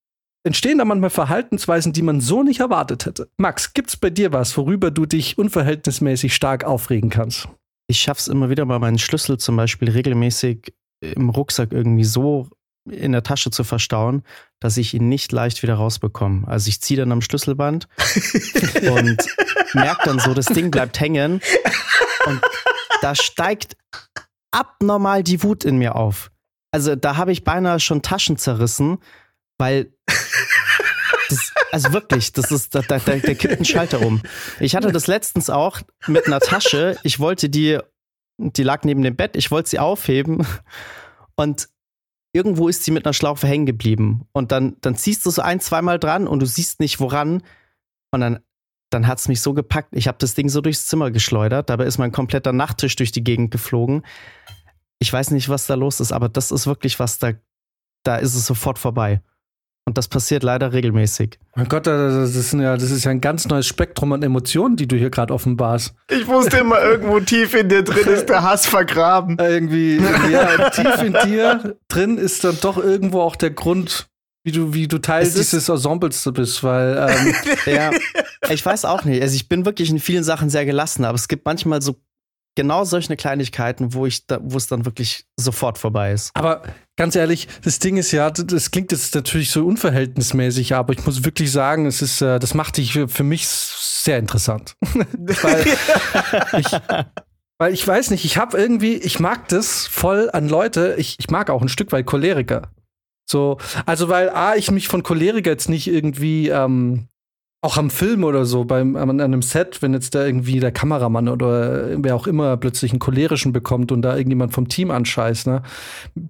entstehen 0.47 0.79
da 0.79 0.85
manchmal 0.85 1.11
Verhaltensweisen, 1.11 1.93
die 1.93 2.03
man 2.03 2.21
so 2.21 2.43
nicht 2.43 2.61
erwartet 2.61 3.07
hätte. 3.07 3.29
Max, 3.39 3.75
gibt's 3.75 3.97
bei 3.97 4.11
dir 4.11 4.33
was, 4.33 4.57
worüber 4.57 4.91
du 4.91 5.05
dich 5.05 5.37
unverhältnismäßig 5.37 6.35
stark 6.35 6.65
aufregen 6.65 7.11
kannst? 7.11 7.49
Ich 7.89 8.01
schaff's 8.01 8.29
immer 8.29 8.51
wieder 8.51 8.65
mal 8.65 8.79
meinen 8.79 8.99
Schlüssel 8.99 9.39
zum 9.39 9.57
Beispiel 9.57 9.91
regelmäßig 9.91 10.73
im 11.03 11.31
Rucksack 11.31 11.73
irgendwie 11.73 12.05
so 12.05 12.49
in 12.91 13.13
der 13.13 13.23
Tasche 13.23 13.51
zu 13.51 13.65
verstauen, 13.65 14.23
dass 14.61 14.77
ich 14.77 14.95
ihn 14.95 15.09
nicht 15.09 15.33
leicht 15.33 15.63
wieder 15.63 15.75
rausbekomme. 15.75 16.47
Also 16.47 16.69
ich 16.69 16.81
ziehe 16.81 16.99
dann 16.99 17.13
am 17.13 17.23
Schlüsselband 17.23 17.89
und 18.83 19.17
merke 19.75 20.03
dann 20.05 20.19
so, 20.19 20.35
das 20.35 20.47
Ding 20.47 20.71
bleibt 20.71 21.01
hängen 21.01 21.41
und 22.27 22.41
da 23.01 23.15
steigt 23.15 23.77
abnormal 24.51 25.23
die 25.23 25.43
Wut 25.43 25.65
in 25.65 25.79
mir 25.79 25.97
auf. 25.97 26.31
Also 26.73 26.95
da 26.97 27.17
habe 27.17 27.33
ich 27.33 27.45
beinahe 27.45 27.81
schon 27.81 28.03
Taschen 28.03 28.37
zerrissen, 28.37 28.99
weil 29.59 29.93
das, 31.29 31.53
also 31.73 31.93
wirklich, 31.93 32.33
das 32.33 32.51
ist, 32.51 32.75
da, 32.75 32.83
da, 32.83 32.99
da 32.99 33.19
kippt 33.19 33.59
ein 33.59 33.65
Schalter 33.65 34.01
um. 34.01 34.23
Ich 34.59 34.77
hatte 34.77 34.93
das 34.93 35.07
letztens 35.07 35.51
auch 35.51 35.81
mit 36.07 36.27
einer 36.27 36.41
Tasche. 36.41 36.99
Ich 37.03 37.19
wollte 37.21 37.49
die, 37.49 37.79
die 38.39 38.63
lag 38.63 38.85
neben 38.85 39.03
dem 39.03 39.17
Bett, 39.17 39.37
ich 39.37 39.51
wollte 39.51 39.71
sie 39.71 39.79
aufheben 39.79 40.47
und 41.37 41.69
irgendwo 42.33 42.69
ist 42.69 42.85
sie 42.85 42.91
mit 42.91 43.05
einer 43.05 43.13
Schlaufe 43.13 43.47
hängen 43.47 43.67
geblieben. 43.67 44.27
Und 44.33 44.53
dann, 44.53 44.77
dann 44.81 44.95
ziehst 44.95 45.27
du 45.27 45.31
so 45.31 45.43
ein, 45.43 45.61
zweimal 45.61 45.99
dran 45.99 46.27
und 46.27 46.41
du 46.41 46.47
siehst 46.47 46.81
nicht 46.81 47.01
woran. 47.01 47.43
Und 48.13 48.21
dann, 48.21 48.41
dann 48.91 49.07
hat 49.07 49.19
es 49.19 49.29
mich 49.29 49.41
so 49.41 49.55
gepackt. 49.55 49.91
Ich 49.93 50.09
habe 50.09 50.19
das 50.19 50.35
Ding 50.35 50.49
so 50.49 50.61
durchs 50.61 50.87
Zimmer 50.87 51.11
geschleudert. 51.11 51.71
Dabei 51.71 51.85
ist 51.85 51.99
mein 51.99 52.13
kompletter 52.13 52.53
Nachttisch 52.53 52.97
durch 52.97 53.13
die 53.13 53.25
Gegend 53.25 53.51
geflogen. 53.51 54.03
Ich 54.99 55.13
weiß 55.13 55.31
nicht, 55.31 55.49
was 55.49 55.67
da 55.67 55.75
los 55.75 56.01
ist, 56.01 56.13
aber 56.13 56.29
das 56.29 56.51
ist 56.51 56.67
wirklich 56.67 56.99
was, 56.99 57.19
da, 57.19 57.33
da 58.03 58.17
ist 58.17 58.35
es 58.35 58.47
sofort 58.47 58.79
vorbei. 58.79 59.23
Und 59.91 59.99
das 59.99 60.07
passiert 60.07 60.45
leider 60.45 60.73
regelmäßig. 60.73 61.41
Mein 61.57 61.69
Gott, 61.69 61.89
das 61.89 62.37
ist, 62.37 62.53
ja, 62.53 62.77
das 62.77 62.93
ist 62.93 63.03
ja 63.03 63.11
ein 63.11 63.21
ganz 63.21 63.49
neues 63.49 63.67
Spektrum 63.67 64.13
an 64.13 64.23
Emotionen, 64.23 64.77
die 64.77 64.87
du 64.87 64.95
hier 64.95 65.11
gerade 65.11 65.35
offenbarst. 65.35 65.97
Ich 66.09 66.29
wusste 66.29 66.59
immer, 66.59 66.81
irgendwo 66.81 67.19
tief 67.19 67.55
in 67.55 67.69
dir 67.69 67.83
drin 67.83 68.07
ist 68.07 68.29
der 68.29 68.45
Hass 68.45 68.69
vergraben. 68.69 69.37
Irgendwie, 69.41 70.01
ja, 70.31 70.71
tief 70.71 71.03
in 71.03 71.17
dir 71.25 71.77
drin 71.89 72.19
ist 72.19 72.45
dann 72.45 72.57
doch 72.61 72.79
irgendwo 72.79 73.21
auch 73.21 73.35
der 73.35 73.51
Grund, 73.51 74.07
wie 74.45 74.53
du, 74.53 74.75
wie 74.75 74.87
du 74.87 74.99
Teil 74.99 75.25
dieses 75.25 75.69
Ensembles 75.69 76.31
bist, 76.33 76.63
weil 76.63 77.09
ähm, 77.11 77.35
ja, 77.75 77.91
ich 78.49 78.65
weiß 78.65 78.85
auch 78.85 79.03
nicht. 79.03 79.21
Also 79.21 79.35
ich 79.35 79.49
bin 79.49 79.65
wirklich 79.65 79.91
in 79.91 79.99
vielen 79.99 80.23
Sachen 80.23 80.51
sehr 80.51 80.67
gelassen, 80.67 81.05
aber 81.05 81.17
es 81.17 81.27
gibt 81.27 81.47
manchmal 81.47 81.83
so 81.83 81.97
genau 82.61 82.85
solche 82.85 83.17
Kleinigkeiten, 83.17 83.95
wo 83.95 84.05
ich 84.05 84.27
da, 84.27 84.39
wo 84.43 84.59
es 84.59 84.67
dann 84.67 84.85
wirklich 84.85 85.25
sofort 85.39 85.79
vorbei 85.79 86.13
ist. 86.13 86.31
Aber 86.35 86.61
ganz 86.95 87.17
ehrlich, 87.17 87.49
das 87.65 87.79
Ding 87.79 87.97
ist 87.97 88.13
ja, 88.13 88.31
das 88.31 88.71
klingt 88.71 88.93
jetzt 88.93 89.15
natürlich 89.15 89.51
so 89.51 89.65
unverhältnismäßig, 89.65 90.75
aber 90.75 90.93
ich 90.93 91.07
muss 91.07 91.25
wirklich 91.25 91.51
sagen, 91.51 91.87
es 91.87 92.03
ist, 92.03 92.21
äh, 92.21 92.39
das 92.39 92.53
macht 92.53 92.77
dich 92.77 92.99
für 93.07 93.25
mich 93.25 93.49
sehr 93.49 94.19
interessant. 94.19 94.77
weil, 94.83 95.67
ich, 96.59 96.67
weil 97.57 97.73
ich 97.73 97.89
weiß 97.89 98.11
nicht, 98.11 98.27
ich 98.27 98.37
habe 98.37 98.59
irgendwie, 98.59 98.97
ich 98.97 99.21
mag 99.21 99.49
das 99.49 99.87
voll 99.87 100.29
an 100.31 100.47
Leute, 100.47 100.97
ich, 100.99 101.17
ich 101.19 101.31
mag 101.31 101.49
auch 101.49 101.63
ein 101.63 101.71
Stück 101.71 101.93
weit 101.93 102.05
Choleriker. 102.05 102.71
So, 103.25 103.57
also 103.87 104.11
weil 104.11 104.29
A, 104.29 104.57
ich 104.57 104.71
mich 104.71 104.89
von 104.89 105.03
Choleriker 105.03 105.51
jetzt 105.51 105.71
nicht 105.71 105.87
irgendwie 105.87 106.51
ähm, 106.51 107.09
auch 107.63 107.77
am 107.77 107.91
Film 107.91 108.25
oder 108.25 108.47
so, 108.47 108.65
beim, 108.65 108.97
an 108.97 109.21
einem 109.21 109.43
Set, 109.43 109.83
wenn 109.83 109.93
jetzt 109.93 110.15
da 110.15 110.25
irgendwie 110.25 110.61
der 110.61 110.73
Kameramann 110.73 111.29
oder 111.29 112.03
wer 112.03 112.17
auch 112.17 112.27
immer 112.27 112.57
plötzlich 112.57 112.93
einen 112.93 113.01
cholerischen 113.01 113.53
bekommt 113.53 113.93
und 113.93 114.01
da 114.01 114.17
irgendjemand 114.17 114.55
vom 114.55 114.69
Team 114.69 114.91
anscheißt, 114.91 115.47
ne, 115.47 115.63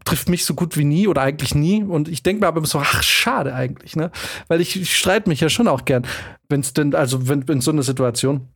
trifft 0.04 0.28
mich 0.28 0.44
so 0.44 0.54
gut 0.54 0.76
wie 0.76 0.84
nie 0.84 1.06
oder 1.06 1.22
eigentlich 1.22 1.54
nie. 1.54 1.84
Und 1.84 2.08
ich 2.08 2.24
denke 2.24 2.40
mir 2.40 2.48
aber 2.48 2.58
immer 2.58 2.66
so, 2.66 2.80
ach, 2.80 3.02
schade 3.04 3.54
eigentlich, 3.54 3.94
ne? 3.94 4.10
Weil 4.48 4.60
ich, 4.60 4.80
ich 4.80 4.96
streite 4.96 5.28
mich 5.28 5.40
ja 5.40 5.48
schon 5.48 5.68
auch 5.68 5.84
gern, 5.84 6.04
wenn 6.48 6.60
es 6.60 6.72
denn, 6.72 6.94
also 6.96 7.28
wenn 7.28 7.42
in 7.42 7.60
so 7.60 7.70
einer 7.70 7.84
Situation. 7.84 8.48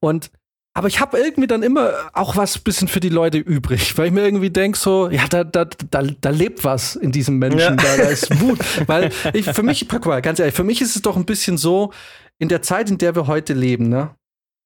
Und 0.00 0.30
aber 0.74 0.88
ich 0.88 1.00
habe 1.00 1.18
irgendwie 1.18 1.46
dann 1.46 1.62
immer 1.62 1.92
auch 2.14 2.36
was 2.36 2.58
bisschen 2.58 2.88
für 2.88 3.00
die 3.00 3.10
Leute 3.10 3.38
übrig, 3.38 3.96
weil 3.98 4.06
ich 4.06 4.12
mir 4.12 4.24
irgendwie 4.24 4.50
denke 4.50 4.78
so, 4.78 5.10
ja, 5.10 5.26
da, 5.28 5.44
da, 5.44 5.66
da, 5.66 6.02
da 6.02 6.30
lebt 6.30 6.64
was 6.64 6.96
in 6.96 7.12
diesem 7.12 7.38
Menschen, 7.38 7.58
ja. 7.58 7.76
da, 7.76 7.96
da 7.96 8.04
ist 8.04 8.40
Wut. 8.40 8.58
weil 8.86 9.12
ich, 9.34 9.46
für 9.46 9.62
mich, 9.62 9.86
guck 9.88 10.06
mal, 10.06 10.22
ganz 10.22 10.38
ehrlich, 10.38 10.54
für 10.54 10.64
mich 10.64 10.80
ist 10.80 10.96
es 10.96 11.02
doch 11.02 11.16
ein 11.16 11.26
bisschen 11.26 11.58
so, 11.58 11.92
in 12.38 12.48
der 12.48 12.62
Zeit, 12.62 12.90
in 12.90 12.98
der 12.98 13.14
wir 13.14 13.26
heute 13.26 13.52
leben, 13.52 13.88
ne? 13.88 14.14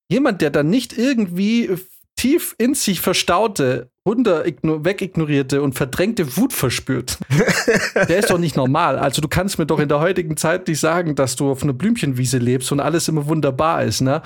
Jemand, 0.09 0.41
der 0.41 0.49
dann 0.49 0.69
nicht 0.69 0.97
irgendwie 0.97 1.77
tief 2.17 2.55
in 2.57 2.73
sich 2.73 2.99
verstaute, 2.99 3.89
Wunder 4.03 4.45
wegignorierte 4.45 5.61
und 5.61 5.73
verdrängte 5.73 6.37
Wut 6.37 6.53
verspürt. 6.53 7.17
Der 8.09 8.19
ist 8.19 8.29
doch 8.29 8.37
nicht 8.37 8.55
normal. 8.55 8.97
Also 8.97 9.21
du 9.21 9.27
kannst 9.27 9.59
mir 9.59 9.65
doch 9.65 9.79
in 9.79 9.89
der 9.89 9.99
heutigen 9.99 10.37
Zeit 10.37 10.67
nicht 10.67 10.79
sagen, 10.79 11.15
dass 11.15 11.35
du 11.35 11.51
auf 11.51 11.61
einer 11.61 11.73
Blümchenwiese 11.73 12.37
lebst 12.37 12.71
und 12.71 12.79
alles 12.79 13.07
immer 13.07 13.27
wunderbar 13.27 13.83
ist, 13.83 14.01
ne? 14.01 14.21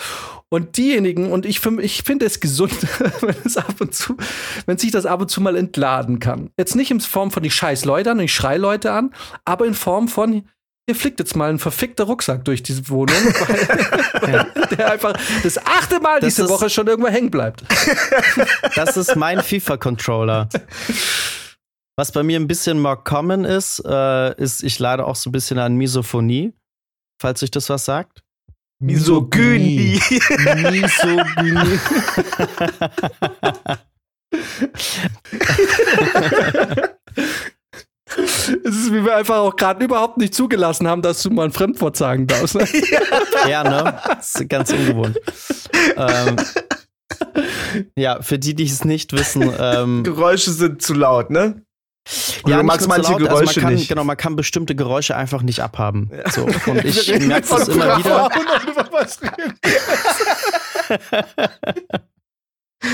Und 0.50 0.78
diejenigen, 0.78 1.32
und 1.32 1.46
ich, 1.46 1.66
ich 1.80 2.04
finde 2.04 2.26
es 2.26 2.40
gesund, 2.40 2.76
wenn 3.22 3.36
es 3.44 3.58
ab 3.58 3.76
und 3.80 3.94
zu, 3.94 4.18
wenn 4.66 4.78
sich 4.78 4.92
das 4.92 5.06
ab 5.06 5.22
und 5.22 5.30
zu 5.30 5.42
mal 5.42 5.56
entladen 5.56 6.20
kann. 6.20 6.52
Jetzt 6.58 6.76
nicht 6.76 6.92
in 6.92 7.00
Form 7.00 7.32
von 7.32 7.44
ich 7.44 7.56
scheiß 7.56 7.86
Leute 7.86 8.12
an, 8.12 8.20
ich 8.20 8.34
schrei 8.34 8.58
Leute 8.58 8.92
an, 8.92 9.14
aber 9.46 9.66
in 9.66 9.74
Form 9.74 10.08
von 10.08 10.44
hier 10.92 11.00
fliegt 11.00 11.20
jetzt 11.20 11.38
mal 11.38 11.50
ein 11.50 11.58
verfickter 11.58 12.04
Rucksack 12.04 12.44
durch 12.44 12.64
diese 12.64 12.90
Wohnung, 12.90 13.16
weil 14.22 14.46
der 14.72 14.92
einfach 14.92 15.18
das 15.42 15.58
achte 15.66 16.02
Mal 16.02 16.20
das 16.20 16.36
diese 16.36 16.50
Woche 16.50 16.70
schon 16.70 16.88
irgendwo 16.88 17.10
hängen 17.10 17.32
bleibt. 17.32 17.64
Das 18.76 18.98
ist 18.98 19.16
mein 19.16 19.42
FIFA-Controller. 19.42 20.50
Was 21.96 22.12
bei 22.12 22.24
mir 22.24 22.40
ein 22.40 22.48
bisschen 22.48 22.80
more 22.80 22.98
common 22.98 23.46
ist, 23.46 23.82
äh, 23.86 24.36
ist, 24.42 24.64
ich 24.64 24.80
leide 24.80 25.06
auch 25.06 25.16
so 25.16 25.30
ein 25.30 25.32
bisschen 25.32 25.60
an 25.60 25.76
Misophonie, 25.76 26.54
falls 27.22 27.42
euch 27.44 27.52
das 27.52 27.70
was 27.70 27.86
sagt. 27.86 28.22
Misogynie. 28.80 30.02
Misogynie. 30.72 31.80
Es 38.64 38.76
ist, 38.76 38.94
wie 38.94 39.04
wir 39.04 39.16
einfach 39.16 39.38
auch 39.38 39.56
gerade 39.56 39.84
überhaupt 39.84 40.18
nicht 40.18 40.34
zugelassen 40.34 40.88
haben, 40.88 41.02
dass 41.02 41.24
du 41.24 41.30
mal 41.30 41.46
ein 41.46 41.52
Fremdwort 41.52 41.98
sagen 41.98 42.28
darfst. 42.28 42.56
Ne? 42.56 42.68
ja, 43.50 43.64
ne? 43.64 44.00
Das 44.08 44.36
ist 44.36 44.50
ganz 44.50 44.72
ungewohnt. 44.72 45.20
ähm, 45.98 46.36
Ja, 47.96 48.22
für 48.22 48.40
die, 48.40 48.54
die 48.54 48.66
es 48.66 48.86
nicht 48.86 49.14
wissen. 49.14 49.52
Ähm, 49.60 50.04
Geräusche 50.04 50.52
sind 50.52 50.82
zu 50.82 50.94
laut, 50.94 51.30
ne? 51.30 51.64
ja, 52.48 52.58
du 52.58 52.64
magst 52.64 52.88
manche 52.88 53.12
laut, 53.12 53.22
also 53.22 53.28
Geräusche 53.28 53.60
man 53.60 53.70
kann, 53.70 53.74
nicht. 53.76 53.90
Genau, 53.90 54.04
man 54.04 54.18
kann 54.18 54.36
bestimmte 54.36 54.76
Geräusche 54.76 55.16
einfach 55.16 55.42
nicht 55.44 55.60
abhaben. 55.60 56.10
So, 56.32 56.44
und 56.66 56.84
ich 56.84 57.08
merke 57.20 57.48
das 57.48 57.68
immer 57.68 57.98
wieder. 58.00 58.30
Frauen 58.32 58.48
und 58.48 58.70
über 58.70 58.90
was 58.92 59.22
reden. 59.22 59.60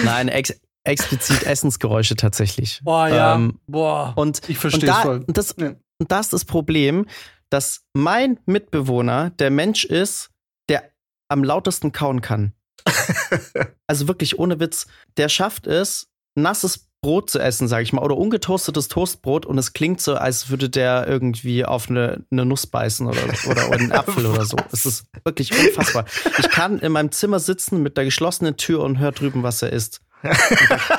Nein, 0.04 0.28
ex 0.28 0.54
explizit 0.88 1.44
Essensgeräusche 1.44 2.16
tatsächlich. 2.16 2.82
Boah, 2.84 3.08
ja. 3.10 3.36
Ähm, 3.36 3.60
Boah. 3.68 4.14
Und, 4.16 4.48
ich 4.50 4.58
verstehe 4.58 4.90
es 4.90 4.96
da, 4.96 5.02
voll. 5.02 5.24
und, 5.28 5.38
das, 5.38 5.56
Ja. 5.60 5.76
und 6.00 6.12
das 6.12 6.28
ist 6.28 6.34
das 6.34 6.46
Problem, 6.46 7.06
dass 7.50 7.84
mein 7.94 8.40
Mitbewohner 8.46 9.32
der 9.32 9.52
Mensch 9.52 9.86
ist, 9.86 10.30
der 10.70 10.84
am 11.30 11.44
lautesten 11.44 11.92
kauen 11.92 12.22
kann. 12.22 12.54
also 13.88 14.08
wirklich 14.08 14.40
ohne 14.40 14.60
Witz. 14.60 14.88
Der 15.18 15.30
schafft 15.30 15.68
es, 15.68 16.08
nasses 16.36 16.88
Brot 17.02 17.30
zu 17.30 17.40
essen, 17.40 17.68
sage 17.68 17.84
ich 17.84 17.94
mal, 17.94 18.02
oder 18.02 18.18
ungetoastetes 18.18 18.88
Toastbrot 18.88 19.46
und 19.46 19.58
es 19.58 19.74
klingt 19.74 20.02
so, 20.02 20.16
als 20.16 20.50
würde 20.50 20.70
der 20.70 21.08
irgendwie 21.08 21.64
auf 21.64 21.90
eine, 21.90 22.26
eine 22.32 22.46
Nuss 22.46 22.66
beißen 22.66 23.06
oder, 23.06 23.22
oder 23.50 23.72
einen 23.72 23.92
Apfel 23.92 24.26
oder 24.26 24.46
so. 24.46 24.58
Es 24.72 24.86
ist 24.86 25.06
wirklich 25.24 25.52
unfassbar. 25.52 26.06
Ich 26.40 26.50
kann 26.50 26.80
in 26.80 26.92
meinem 26.92 27.12
Zimmer 27.12 27.40
sitzen 27.40 27.84
mit 27.84 27.98
der 27.98 28.06
geschlossenen 28.06 28.58
Tür 28.58 28.82
und 28.84 28.98
höre 28.98 29.12
drüben, 29.12 29.44
was 29.44 29.62
er 29.62 29.72
isst. 29.72 30.02
Da, 30.24 30.34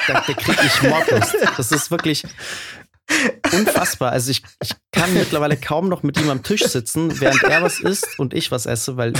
da 0.06 0.32
kriege 0.32 0.62
ich 0.64 0.82
Mordlust. 0.82 1.36
Das 1.56 1.72
ist 1.72 1.90
wirklich 1.90 2.24
unfassbar. 3.52 4.12
Also 4.12 4.30
ich, 4.30 4.42
ich 4.62 4.74
kann 4.92 5.12
mittlerweile 5.14 5.56
kaum 5.56 5.88
noch 5.88 6.02
mit 6.02 6.20
ihm 6.20 6.28
am 6.30 6.42
Tisch 6.42 6.62
sitzen, 6.64 7.20
während 7.20 7.42
er 7.42 7.62
was 7.62 7.80
isst 7.80 8.18
und 8.18 8.34
ich 8.34 8.50
was 8.50 8.66
esse, 8.66 8.96
weil 8.96 9.14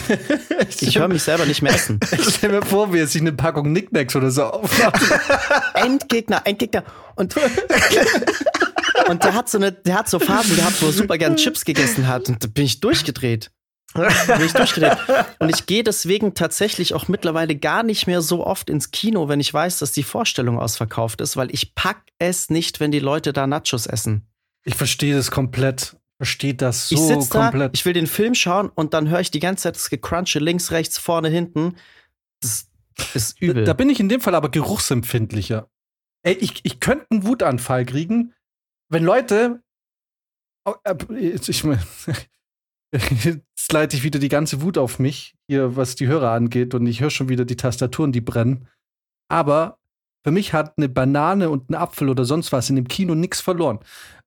ich 0.81 0.99
höre 0.99 1.09
mich 1.09 1.23
selber 1.23 1.47
nicht 1.47 1.63
mehr 1.63 1.75
essen. 1.75 1.99
Stell 2.31 2.51
mir 2.51 2.63
vor, 2.63 2.93
wie 2.93 2.99
er 2.99 3.07
sich 3.07 3.21
eine 3.21 3.33
Packung 3.33 3.73
Nicknacks 3.73 4.15
oder 4.15 4.31
so 4.31 4.45
aufmacht. 4.45 5.01
Endgegner, 5.75 6.43
Endgegner. 6.45 6.85
Und, 7.17 7.35
und 9.09 9.25
der 9.25 9.35
hat 9.35 9.49
so 9.49 9.59
eine, 9.59 9.73
der 9.73 9.95
hat 9.95 10.09
so 10.09 10.19
Phasen 10.19 10.57
gehabt, 10.57 10.81
wo 10.83 10.87
er 10.87 10.93
super 10.93 11.17
gern 11.19 11.37
Chips 11.37 11.65
gegessen 11.65 12.07
hat. 12.07 12.29
Und 12.29 12.45
da 12.45 12.49
bin 12.49 12.67
ich 12.67 12.81
durchgedreht. 12.81 13.51
Bin 13.95 14.45
ich 14.45 14.53
durchgedreht. 14.53 14.99
Und 15.39 15.49
ich 15.49 15.67
gehe 15.67 15.83
deswegen 15.83 16.35
tatsächlich 16.35 16.95
auch 16.95 17.09
mittlerweile 17.09 17.57
gar 17.57 17.83
nicht 17.83 18.07
mehr 18.07 18.21
so 18.21 18.47
oft 18.47 18.69
ins 18.71 18.91
Kino, 18.91 19.29
wenn 19.29 19.41
ich 19.41 19.53
weiß, 19.53 19.79
dass 19.79 19.93
die 19.93 20.03
Vorstellung 20.03 20.59
ausverkauft 20.59 21.21
ist, 21.21 21.37
weil 21.37 21.53
ich 21.55 21.75
pack 21.75 22.03
es 22.19 22.51
nicht, 22.51 22.81
wenn 22.81 22.91
die 22.91 22.99
Leute 23.01 23.33
da 23.33 23.47
Nachos 23.47 23.87
essen. 23.87 24.27
Ich 24.65 24.75
verstehe 24.75 25.17
das 25.17 25.31
komplett. 25.31 25.97
Verstehe 26.19 26.55
das 26.55 26.89
so 26.89 26.97
ich 26.97 27.01
sitze 27.01 27.31
da, 27.31 27.43
komplett. 27.51 27.71
ich 27.75 27.85
will 27.85 27.93
den 27.93 28.09
Film 28.09 28.35
schauen 28.35 28.69
und 28.75 28.93
dann 28.93 29.09
höre 29.09 29.21
ich 29.21 29.31
die 29.31 29.39
ganze 29.41 29.63
Zeit 29.65 29.77
das 29.77 29.89
Gecrunche 29.89 30.41
links, 30.41 30.73
rechts, 30.73 30.99
vorne, 30.99 31.29
hinten. 31.29 31.77
Das 32.41 32.69
ist 33.15 33.41
übel. 33.41 33.65
Da 33.65 33.73
bin 33.73 33.89
ich 33.89 34.01
in 34.01 34.09
dem 34.09 34.21
Fall 34.21 34.35
aber 34.35 34.51
geruchsempfindlicher. 34.51 35.71
Ey, 36.25 36.35
ich, 36.35 36.61
ich 36.65 36.81
könnte 36.81 37.07
einen 37.11 37.25
Wutanfall 37.25 37.87
kriegen, 37.87 38.35
wenn 38.89 39.05
Leute. 39.05 39.63
Oh, 40.65 40.75
äh, 40.83 40.97
Ich, 41.47 41.63
mein- 41.63 41.79
jetzt 43.69 43.75
leite 43.75 43.97
ich 43.99 44.03
wieder 44.03 44.19
die 44.19 44.31
ganze 44.31 44.63
Wut 44.63 44.79
auf 44.79 44.99
mich, 44.99 45.35
hier, 45.47 45.77
was 45.77 45.95
die 45.95 46.07
Hörer 46.07 46.31
angeht, 46.31 46.73
und 46.75 46.87
ich 46.87 47.03
höre 47.03 47.11
schon 47.11 47.29
wieder 47.29 47.45
die 47.45 47.57
Tastaturen, 47.57 48.13
die 48.13 48.23
brennen. 48.23 48.67
Aber 49.31 49.77
für 50.25 50.31
mich 50.31 50.55
hat 50.55 50.79
eine 50.79 50.89
Banane 50.89 51.51
und 51.51 51.69
ein 51.69 51.75
Apfel 51.75 52.09
oder 52.09 52.25
sonst 52.25 52.51
was 52.51 52.71
in 52.71 52.77
dem 52.77 52.89
Kino 52.89 53.15
nichts 53.15 53.43
verloren. 53.43 53.81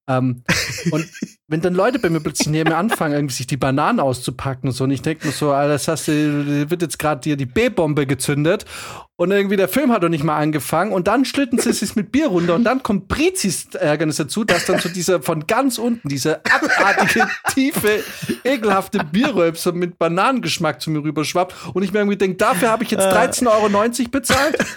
Ähm, 0.07 0.43
und 0.91 1.07
wenn 1.47 1.61
dann 1.61 1.73
Leute 1.73 1.97
bei 1.97 2.11
mir 2.11 2.19
plötzlich 2.19 2.49
neben 2.49 2.69
mir 2.69 2.77
anfangen, 2.77 3.15
irgendwie 3.15 3.33
sich 3.33 3.47
die 3.47 3.57
Bananen 3.57 3.99
auszupacken 3.99 4.69
und 4.69 4.75
so, 4.75 4.83
und 4.83 4.91
ich 4.91 5.01
denke 5.01 5.25
mir 5.25 5.33
so, 5.33 5.51
Alter, 5.51 5.73
das 5.73 5.87
hast 5.87 6.07
du, 6.07 6.69
wird 6.69 6.83
jetzt 6.83 6.99
gerade 6.99 7.21
dir 7.21 7.35
die 7.35 7.47
B-Bombe 7.47 8.05
gezündet 8.05 8.65
und 9.21 9.29
irgendwie 9.29 9.55
der 9.55 9.67
Film 9.67 9.91
hat 9.91 10.01
noch 10.01 10.09
nicht 10.09 10.23
mal 10.23 10.35
angefangen. 10.35 10.91
Und 10.91 11.07
dann 11.07 11.25
schlitten 11.25 11.59
sie 11.59 11.73
sich 11.73 11.95
mit 11.95 12.11
Bier 12.11 12.25
runter. 12.25 12.55
Und 12.55 12.63
dann 12.63 12.81
kommt 12.81 13.07
Prezis 13.07 13.67
Ärgernis 13.75 14.15
dazu, 14.15 14.43
dass 14.43 14.65
dann 14.65 14.79
so 14.79 14.89
dieser 14.89 15.21
von 15.21 15.45
ganz 15.45 15.77
unten, 15.77 16.09
diese 16.09 16.41
abartige, 16.43 17.27
tiefe, 17.53 18.03
ekelhafte 18.43 19.03
Bierröpse 19.03 19.73
mit 19.73 19.99
Bananengeschmack 19.99 20.81
zu 20.81 20.89
mir 20.89 21.03
rüberschwappt. 21.03 21.53
Und 21.75 21.83
ich 21.83 21.93
mir 21.93 21.99
irgendwie 21.99 22.17
denke, 22.17 22.37
dafür 22.37 22.71
habe 22.71 22.83
ich 22.83 22.89
jetzt 22.89 23.05
13,90 23.05 23.47
Euro 23.99 24.09
bezahlt. 24.09 24.57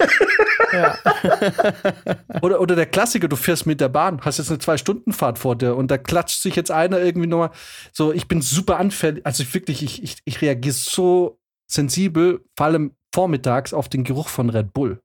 Oder, 2.42 2.60
oder 2.60 2.74
der 2.74 2.86
Klassiker, 2.86 3.28
du 3.28 3.36
fährst 3.36 3.64
mit 3.64 3.80
der 3.80 3.88
Bahn, 3.88 4.20
hast 4.22 4.38
jetzt 4.38 4.50
eine 4.50 4.58
Zwei-Stunden-Fahrt 4.58 5.38
vor 5.38 5.56
dir. 5.56 5.76
Und 5.76 5.90
da 5.90 5.96
klatscht 5.96 6.42
sich 6.42 6.56
jetzt 6.56 6.70
einer 6.70 6.98
irgendwie 6.98 7.28
nochmal. 7.28 7.50
So, 7.92 8.12
ich 8.12 8.28
bin 8.28 8.42
super 8.42 8.78
anfällig. 8.78 9.24
Also 9.24 9.44
ich 9.44 9.54
wirklich, 9.54 9.82
ich, 9.82 10.02
ich, 10.02 10.16
ich 10.24 10.42
reagiere 10.42 10.74
so 10.74 11.38
sensibel, 11.66 12.44
vor 12.56 12.66
allem 12.66 12.92
vormittags, 13.14 13.72
auf 13.72 13.88
den 13.88 14.02
Geruch 14.04 14.28
von 14.28 14.50
Red 14.50 14.72
Bull. 14.72 14.98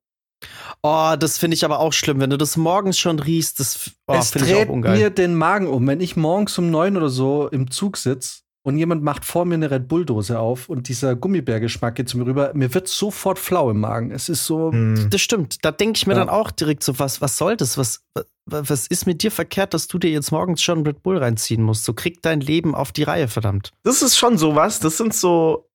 oh, 0.83 1.15
das 1.19 1.37
finde 1.37 1.55
ich 1.55 1.65
aber 1.65 1.79
auch 1.79 1.93
schlimm, 1.93 2.19
wenn 2.19 2.29
du 2.29 2.37
das 2.37 2.57
morgens 2.57 2.97
schon 2.97 3.19
riechst. 3.19 3.59
Das 3.59 3.91
oh, 4.07 4.13
es 4.15 4.31
finde 4.31 4.47
ich 4.47 4.53
dreht 4.53 4.67
auch 4.69 4.73
ungeil. 4.73 4.97
mir 4.97 5.09
den 5.09 5.35
Magen 5.35 5.67
um, 5.67 5.85
wenn 5.87 6.01
ich 6.01 6.15
morgens 6.15 6.57
um 6.57 6.69
neun 6.71 6.97
oder 6.97 7.09
so 7.09 7.47
im 7.49 7.69
Zug 7.71 7.97
sitze 7.97 8.39
und 8.65 8.77
jemand 8.77 9.03
macht 9.03 9.25
vor 9.25 9.45
mir 9.45 9.55
eine 9.55 9.69
Red 9.71 9.87
Bull-Dose 9.87 10.39
auf 10.39 10.69
und 10.69 10.87
dieser 10.89 11.15
Gummibärgeschmack 11.15 11.95
geht 11.95 12.09
zu 12.09 12.17
mir 12.17 12.25
rüber, 12.25 12.51
mir 12.53 12.73
wird 12.73 12.87
sofort 12.87 13.37
flau 13.39 13.69
im 13.71 13.79
Magen. 13.79 14.11
Es 14.11 14.29
ist 14.29 14.45
so. 14.45 14.71
Hm. 14.71 15.09
Das 15.09 15.21
stimmt. 15.21 15.57
Da 15.63 15.71
denke 15.71 15.97
ich 15.97 16.07
mir 16.07 16.13
Ja. 16.13 16.19
dann 16.19 16.29
auch 16.29 16.51
direkt 16.51 16.83
so, 16.83 16.97
was, 16.99 17.19
was 17.21 17.37
soll 17.37 17.57
das? 17.57 17.77
Was, 17.77 18.01
wa- 18.15 18.23
was 18.45 18.87
ist 18.87 19.05
mit 19.05 19.23
dir 19.23 19.31
verkehrt, 19.31 19.73
dass 19.73 19.87
du 19.87 19.97
dir 19.99 20.09
jetzt 20.11 20.31
morgens 20.31 20.61
schon 20.61 20.85
Red 20.85 21.03
Bull 21.03 21.17
reinziehen 21.17 21.63
musst? 21.63 21.83
So 21.85 21.93
krieg 21.93 22.21
dein 22.21 22.39
Leben 22.41 22.75
auf 22.75 22.91
die 22.91 23.03
Reihe, 23.03 23.27
verdammt. 23.27 23.71
Das 23.83 24.01
ist 24.01 24.17
schon 24.17 24.37
sowas. 24.37 24.79
Das 24.79 24.97
sind 24.97 25.13
so. 25.13 25.65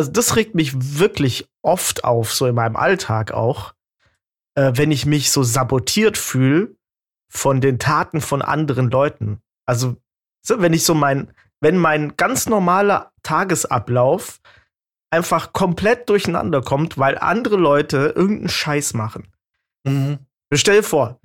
Also, 0.00 0.12
das 0.12 0.34
regt 0.34 0.54
mich 0.54 0.98
wirklich 0.98 1.46
oft 1.60 2.04
auf, 2.04 2.32
so 2.32 2.46
in 2.46 2.54
meinem 2.54 2.74
Alltag 2.74 3.32
auch, 3.32 3.74
äh, 4.54 4.72
wenn 4.74 4.90
ich 4.90 5.04
mich 5.04 5.30
so 5.30 5.42
sabotiert 5.42 6.16
fühle 6.16 6.74
von 7.28 7.60
den 7.60 7.78
Taten 7.78 8.22
von 8.22 8.40
anderen 8.40 8.90
Leuten. 8.90 9.42
Also, 9.66 9.96
so, 10.40 10.62
wenn 10.62 10.72
ich 10.72 10.84
so 10.84 10.94
mein, 10.94 11.30
wenn 11.60 11.76
mein 11.76 12.16
ganz 12.16 12.48
normaler 12.48 13.12
Tagesablauf 13.22 14.40
einfach 15.10 15.52
komplett 15.52 16.08
durcheinander 16.08 16.62
kommt, 16.62 16.96
weil 16.96 17.18
andere 17.18 17.56
Leute 17.56 18.14
irgendeinen 18.16 18.48
Scheiß 18.48 18.94
machen. 18.94 19.28
Mhm. 19.84 20.20
Stell 20.54 20.76
dir 20.76 20.82
vor, 20.82 21.20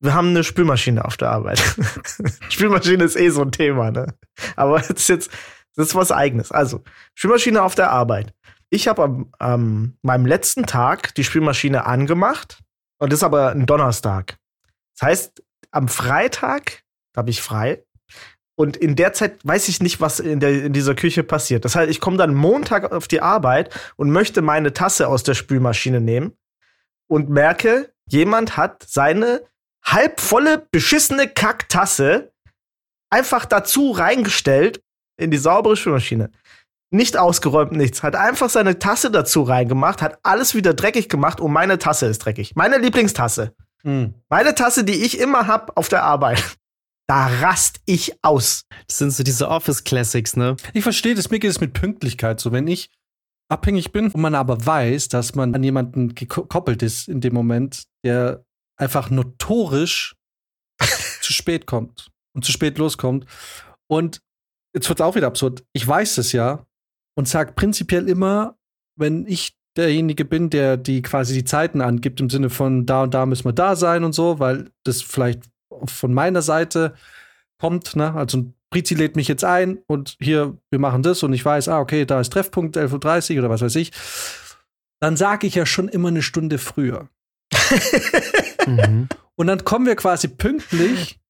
wir 0.00 0.14
haben 0.14 0.28
eine 0.28 0.44
Spülmaschine 0.44 1.04
auf 1.04 1.18
der 1.18 1.28
Arbeit. 1.28 1.62
Spülmaschine 2.48 3.04
ist 3.04 3.16
eh 3.16 3.28
so 3.28 3.42
ein 3.42 3.52
Thema, 3.52 3.90
ne? 3.90 4.14
Aber 4.56 4.78
ist 4.88 5.10
jetzt, 5.10 5.30
das 5.76 5.88
ist 5.88 5.94
was 5.94 6.12
Eigenes. 6.12 6.52
Also, 6.52 6.82
Spülmaschine 7.14 7.62
auf 7.62 7.74
der 7.74 7.90
Arbeit. 7.90 8.32
Ich 8.70 8.88
habe 8.88 9.02
am, 9.02 9.32
am 9.38 9.96
meinem 10.02 10.26
letzten 10.26 10.66
Tag 10.66 11.14
die 11.14 11.24
Spülmaschine 11.24 11.86
angemacht 11.86 12.58
und 12.98 13.12
das 13.12 13.20
ist 13.20 13.24
aber 13.24 13.50
ein 13.50 13.66
Donnerstag. 13.66 14.36
Das 14.98 15.08
heißt, 15.08 15.42
am 15.70 15.88
Freitag 15.88 16.82
habe 17.16 17.30
ich 17.30 17.42
frei 17.42 17.84
und 18.56 18.76
in 18.76 18.96
der 18.96 19.12
Zeit 19.12 19.38
weiß 19.44 19.68
ich 19.68 19.80
nicht, 19.80 20.00
was 20.00 20.20
in, 20.20 20.40
der, 20.40 20.64
in 20.64 20.72
dieser 20.72 20.94
Küche 20.94 21.24
passiert. 21.24 21.64
Das 21.64 21.74
heißt, 21.74 21.90
ich 21.90 22.00
komme 22.00 22.16
dann 22.16 22.34
Montag 22.34 22.92
auf 22.92 23.08
die 23.08 23.20
Arbeit 23.20 23.74
und 23.96 24.10
möchte 24.10 24.42
meine 24.42 24.72
Tasse 24.72 25.08
aus 25.08 25.22
der 25.22 25.34
Spülmaschine 25.34 26.00
nehmen 26.00 26.36
und 27.08 27.28
merke, 27.28 27.92
jemand 28.06 28.56
hat 28.56 28.84
seine 28.88 29.42
halbvolle, 29.84 30.66
beschissene 30.70 31.28
Kacktasse 31.28 32.32
einfach 33.10 33.44
dazu 33.44 33.90
reingestellt 33.90 34.82
in 35.16 35.30
die 35.30 35.38
saubere 35.38 35.76
Spülmaschine. 35.76 36.30
Nicht 36.90 37.16
ausgeräumt, 37.16 37.72
nichts. 37.72 38.02
Hat 38.02 38.14
einfach 38.14 38.48
seine 38.48 38.78
Tasse 38.78 39.10
dazu 39.10 39.42
reingemacht, 39.42 40.00
hat 40.00 40.18
alles 40.22 40.54
wieder 40.54 40.74
dreckig 40.74 41.08
gemacht 41.08 41.40
und 41.40 41.52
meine 41.52 41.78
Tasse 41.78 42.06
ist 42.06 42.18
dreckig. 42.18 42.54
Meine 42.54 42.78
Lieblingstasse. 42.78 43.54
Mhm. 43.82 44.14
Meine 44.28 44.54
Tasse, 44.54 44.84
die 44.84 45.04
ich 45.04 45.18
immer 45.18 45.46
hab 45.46 45.76
auf 45.76 45.88
der 45.88 46.02
Arbeit. 46.02 46.42
Da 47.06 47.26
rast 47.26 47.82
ich 47.84 48.16
aus. 48.22 48.64
Das 48.88 48.96
sind 48.96 49.10
so 49.10 49.22
diese 49.22 49.50
Office 49.50 49.84
Classics, 49.84 50.38
ne? 50.38 50.56
Ich 50.72 50.82
verstehe 50.82 51.14
das, 51.14 51.28
mir 51.28 51.38
geht 51.38 51.50
es 51.50 51.60
mit 51.60 51.74
Pünktlichkeit 51.74 52.40
so. 52.40 52.50
Wenn 52.50 52.66
ich 52.66 52.88
abhängig 53.50 53.92
bin 53.92 54.10
und 54.10 54.22
man 54.22 54.34
aber 54.34 54.64
weiß, 54.64 55.08
dass 55.08 55.34
man 55.34 55.54
an 55.54 55.62
jemanden 55.62 56.14
gekoppelt 56.14 56.82
ist 56.82 57.08
in 57.08 57.20
dem 57.20 57.34
Moment, 57.34 57.84
der 58.04 58.46
einfach 58.76 59.10
notorisch 59.10 60.16
zu 61.20 61.34
spät 61.34 61.66
kommt 61.66 62.10
und 62.34 62.44
zu 62.44 62.52
spät 62.52 62.78
loskommt. 62.78 63.26
Und 63.86 64.22
jetzt 64.74 64.88
wird 64.88 65.00
es 65.00 65.04
auch 65.04 65.14
wieder 65.14 65.26
absurd. 65.26 65.64
Ich 65.72 65.86
weiß 65.86 66.18
es 66.18 66.32
ja 66.32 66.66
und 67.16 67.28
sage 67.28 67.52
prinzipiell 67.52 68.08
immer, 68.08 68.56
wenn 68.96 69.26
ich 69.26 69.56
derjenige 69.76 70.24
bin, 70.24 70.50
der 70.50 70.76
die 70.76 71.02
quasi 71.02 71.34
die 71.34 71.44
Zeiten 71.44 71.80
angibt, 71.80 72.20
im 72.20 72.30
Sinne 72.30 72.50
von 72.50 72.86
da 72.86 73.04
und 73.04 73.14
da 73.14 73.26
müssen 73.26 73.44
wir 73.44 73.52
da 73.52 73.76
sein 73.76 74.04
und 74.04 74.12
so, 74.12 74.38
weil 74.38 74.70
das 74.84 75.02
vielleicht 75.02 75.42
von 75.86 76.14
meiner 76.14 76.42
Seite 76.42 76.94
kommt, 77.58 77.96
ne? 77.96 78.14
Also 78.14 78.38
ein 78.38 78.54
Prizi 78.70 78.94
lädt 78.94 79.16
mich 79.16 79.28
jetzt 79.28 79.44
ein 79.44 79.78
und 79.86 80.16
hier, 80.20 80.56
wir 80.70 80.78
machen 80.78 81.02
das 81.02 81.22
und 81.22 81.32
ich 81.32 81.44
weiß, 81.44 81.68
ah, 81.68 81.80
okay, 81.80 82.04
da 82.04 82.20
ist 82.20 82.32
Treffpunkt 82.32 82.76
11.30 82.76 83.34
Uhr 83.34 83.40
oder 83.40 83.50
was 83.50 83.62
weiß 83.62 83.76
ich. 83.76 83.92
Dann 85.00 85.16
sage 85.16 85.46
ich 85.46 85.54
ja 85.54 85.66
schon 85.66 85.88
immer 85.88 86.08
eine 86.08 86.22
Stunde 86.22 86.58
früher. 86.58 87.08
Mhm. 88.66 89.10
Und 89.36 89.46
dann 89.48 89.62
kommen 89.62 89.84
wir 89.84 89.94
quasi 89.94 90.26
pünktlich 90.26 91.20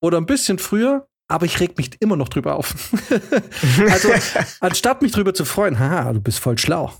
oder 0.00 0.16
ein 0.16 0.24
bisschen 0.24 0.58
früher, 0.58 1.06
aber 1.28 1.46
ich 1.46 1.60
reg 1.60 1.76
mich 1.76 1.90
immer 2.00 2.16
noch 2.16 2.28
drüber 2.28 2.56
auf. 2.56 2.74
also, 3.90 4.10
anstatt 4.60 5.02
mich 5.02 5.12
drüber 5.12 5.34
zu 5.34 5.44
freuen, 5.44 5.78
haha, 5.78 6.12
du 6.12 6.20
bist 6.20 6.40
voll 6.40 6.58
schlau. 6.58 6.92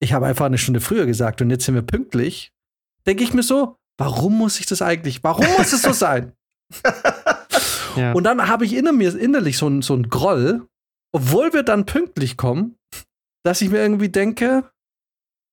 Ich 0.00 0.12
habe 0.12 0.26
einfach 0.26 0.46
eine 0.46 0.58
Stunde 0.58 0.80
früher 0.80 1.06
gesagt 1.06 1.42
und 1.42 1.50
jetzt 1.50 1.64
sind 1.64 1.74
wir 1.74 1.82
pünktlich. 1.82 2.52
denke 3.06 3.24
ich 3.24 3.34
mir 3.34 3.42
so, 3.42 3.76
warum 3.98 4.38
muss 4.38 4.60
ich 4.60 4.66
das 4.66 4.82
eigentlich? 4.82 5.24
Warum 5.24 5.46
muss 5.58 5.72
es 5.72 5.82
so 5.82 5.92
sein? 5.92 6.32
ja. 7.96 8.12
Und 8.12 8.24
dann 8.24 8.48
habe 8.48 8.64
ich 8.64 8.74
inner 8.74 8.92
mir 8.92 9.14
innerlich 9.14 9.58
so, 9.58 9.80
so 9.80 9.94
einen 9.94 10.08
Groll, 10.08 10.66
obwohl 11.12 11.52
wir 11.52 11.62
dann 11.62 11.86
pünktlich 11.86 12.36
kommen, 12.36 12.76
dass 13.44 13.60
ich 13.60 13.70
mir 13.70 13.78
irgendwie 13.78 14.08
denke, 14.08 14.70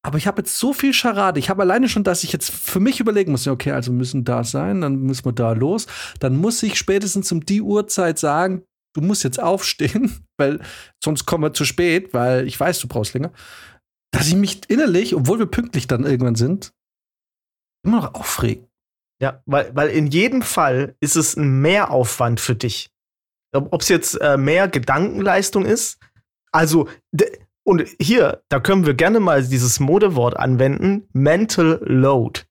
aber 0.03 0.17
ich 0.17 0.25
habe 0.27 0.41
jetzt 0.41 0.57
so 0.57 0.73
viel 0.73 0.93
Scharade. 0.93 1.39
Ich 1.39 1.49
habe 1.49 1.61
alleine 1.61 1.87
schon, 1.87 2.03
dass 2.03 2.23
ich 2.23 2.33
jetzt 2.33 2.49
für 2.49 2.79
mich 2.79 2.99
überlegen 2.99 3.31
muss, 3.31 3.47
okay, 3.47 3.71
also 3.71 3.91
müssen 3.91 4.23
da 4.23 4.43
sein, 4.43 4.81
dann 4.81 5.01
müssen 5.01 5.25
wir 5.25 5.33
da 5.33 5.51
los. 5.51 5.85
Dann 6.19 6.37
muss 6.37 6.63
ich 6.63 6.77
spätestens 6.77 7.31
um 7.31 7.45
die 7.45 7.61
Uhrzeit 7.61 8.17
sagen, 8.17 8.63
du 8.93 9.01
musst 9.01 9.23
jetzt 9.23 9.39
aufstehen, 9.39 10.25
weil 10.37 10.59
sonst 11.03 11.25
kommen 11.25 11.43
wir 11.43 11.53
zu 11.53 11.65
spät, 11.65 12.13
weil 12.13 12.47
ich 12.47 12.59
weiß, 12.59 12.79
du 12.79 12.87
brauchst 12.87 13.13
länger. 13.13 13.31
Dass 14.11 14.27
ich 14.27 14.35
mich 14.35 14.69
innerlich, 14.69 15.15
obwohl 15.15 15.39
wir 15.39 15.45
pünktlich 15.45 15.87
dann 15.87 16.03
irgendwann 16.03 16.35
sind, 16.35 16.73
immer 17.85 18.01
noch 18.01 18.13
aufregen. 18.15 18.67
Ja, 19.21 19.43
weil, 19.45 19.73
weil 19.75 19.89
in 19.89 20.07
jedem 20.07 20.41
Fall 20.41 20.95
ist 20.99 21.15
es 21.15 21.37
ein 21.37 21.61
Mehraufwand 21.61 22.39
für 22.39 22.55
dich. 22.55 22.89
Ob 23.53 23.81
es 23.81 23.89
jetzt 23.89 24.15
äh, 24.15 24.37
mehr 24.37 24.67
Gedankenleistung 24.67 25.65
ist. 25.65 25.99
Also, 26.51 26.89
und 27.63 27.85
hier, 27.99 28.41
da 28.49 28.59
können 28.59 28.85
wir 28.85 28.93
gerne 28.93 29.19
mal 29.19 29.43
dieses 29.43 29.79
Modewort 29.79 30.37
anwenden: 30.37 31.07
Mental 31.13 31.79
Load. 31.83 32.41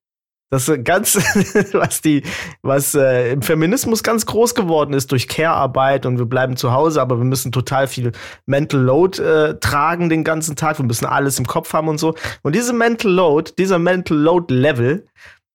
Das 0.51 0.69
ist 0.69 0.85
ganz, 0.85 1.15
was 1.73 2.01
die, 2.01 2.25
was 2.63 2.95
äh, 2.97 3.33
im 3.33 3.43
Feminismus 3.43 4.03
ganz 4.03 4.27
groß 4.27 4.57
geworden 4.57 4.95
ist 4.95 5.13
durch 5.13 5.29
Care-Arbeit 5.29 6.07
und 6.07 6.19
wir 6.19 6.27
bleiben 6.27 6.57
zu 6.57 6.73
Hause, 6.73 7.01
aber 7.01 7.19
wir 7.19 7.25
müssen 7.25 7.53
total 7.53 7.87
viel 7.87 8.11
Mental 8.47 8.81
Load 8.81 9.23
äh, 9.23 9.61
tragen 9.61 10.09
den 10.09 10.25
ganzen 10.25 10.57
Tag. 10.57 10.79
Wir 10.79 10.85
müssen 10.85 11.07
alles 11.07 11.39
im 11.39 11.47
Kopf 11.47 11.73
haben 11.73 11.89
und 11.89 11.99
so. 11.99 12.17
Und 12.43 12.57
diese 12.57 12.73
Mental 12.73 13.13
Load, 13.13 13.53
dieser 13.59 13.79
Mental 13.79 14.17
Load 14.17 14.53
Level, 14.53 15.07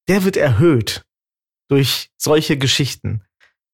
der 0.07 0.23
wird 0.23 0.37
erhöht 0.37 1.05
durch 1.67 2.09
solche 2.17 2.57
Geschichten. 2.57 3.21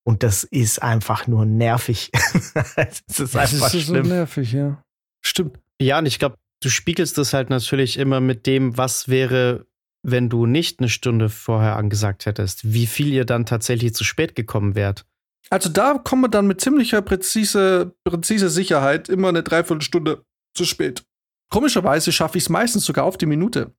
Und 0.04 0.24
das 0.24 0.44
ist 0.44 0.82
einfach 0.82 1.28
nur 1.28 1.46
nervig. 1.46 2.10
es 2.76 3.20
ist 3.20 3.36
einfach 3.36 3.60
das 3.70 3.74
ist 3.76 3.84
schlimm. 3.84 4.06
so 4.06 4.14
nervig, 4.14 4.54
ja. 4.54 4.84
Stimmt. 5.24 5.60
Ja, 5.82 5.98
und 5.98 6.06
ich 6.06 6.20
glaube, 6.20 6.38
du 6.62 6.70
spiegelst 6.70 7.18
das 7.18 7.34
halt 7.34 7.50
natürlich 7.50 7.98
immer 7.98 8.20
mit 8.20 8.46
dem, 8.46 8.78
was 8.78 9.10
wäre, 9.10 9.66
wenn 10.04 10.30
du 10.30 10.46
nicht 10.46 10.80
eine 10.80 10.90
Stunde 10.90 11.30
vorher 11.30 11.76
angesagt 11.76 12.28
hättest, 12.28 12.74
wie 12.74 12.86
viel 12.86 13.12
ihr 13.12 13.26
dann 13.26 13.48
tatsächlich 13.48 13.96
zu 13.96 14.04
spät 14.04 14.36
gekommen 14.36 14.76
wärt. 14.76 15.06
Also 15.50 15.70
da 15.70 15.96
kommen 15.98 16.24
wir 16.24 16.30
dann 16.30 16.48
mit 16.48 16.62
ziemlicher 16.62 17.02
präzise, 17.02 17.96
präzise 18.04 18.50
Sicherheit 18.50 19.10
immer 19.10 19.30
eine 19.30 19.44
Dreiviertelstunde 19.44 20.24
zu 20.56 20.66
spät. 20.66 21.04
Komischerweise 21.50 22.12
schaffe 22.12 22.38
ich 22.38 22.46
es 22.46 22.50
meistens 22.50 22.86
sogar 22.86 23.06
auf 23.06 23.18
die 23.18 23.26
Minute. 23.26 23.74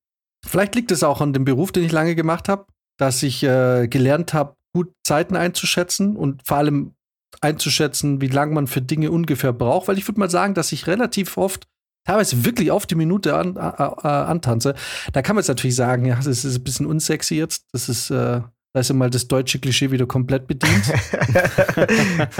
Vielleicht 0.44 0.74
liegt 0.74 0.90
es 0.90 1.04
auch 1.04 1.20
an 1.20 1.32
dem 1.32 1.44
Beruf, 1.44 1.70
den 1.70 1.84
ich 1.84 1.92
lange 1.92 2.16
gemacht 2.16 2.48
habe, 2.48 2.66
dass 2.98 3.22
ich 3.22 3.44
äh, 3.44 3.86
gelernt 3.86 4.34
habe, 4.34 4.56
gut 4.74 4.92
Zeiten 5.06 5.36
einzuschätzen 5.36 6.16
und 6.16 6.42
vor 6.44 6.56
allem 6.56 6.94
einzuschätzen, 7.40 8.20
wie 8.20 8.26
lange 8.26 8.54
man 8.54 8.66
für 8.66 8.82
Dinge 8.82 9.10
ungefähr 9.10 9.52
braucht. 9.52 9.88
Weil 9.88 9.98
ich 9.98 10.08
würde 10.08 10.20
mal 10.20 10.30
sagen, 10.30 10.54
dass 10.54 10.72
ich 10.72 10.88
relativ 10.88 11.36
oft 11.38 11.68
teilweise 12.04 12.44
wirklich 12.44 12.70
auf 12.70 12.86
die 12.86 12.94
Minute 12.94 13.36
an, 13.36 13.56
äh, 13.56 13.60
antanze. 13.60 14.74
Da 15.12 15.22
kann 15.22 15.36
man 15.36 15.42
jetzt 15.42 15.48
natürlich 15.48 15.76
sagen, 15.76 16.04
ja, 16.04 16.16
das 16.16 16.26
ist 16.26 16.56
ein 16.56 16.64
bisschen 16.64 16.86
unsexy 16.86 17.36
jetzt. 17.36 17.66
Das 17.72 17.88
ist, 17.88 18.10
äh, 18.10 18.40
ist 18.74 18.88
ja 18.88 18.94
mal 18.94 19.10
das 19.10 19.28
deutsche 19.28 19.58
Klischee 19.58 19.90
wieder 19.90 20.06
komplett 20.06 20.46
bedient. 20.46 20.92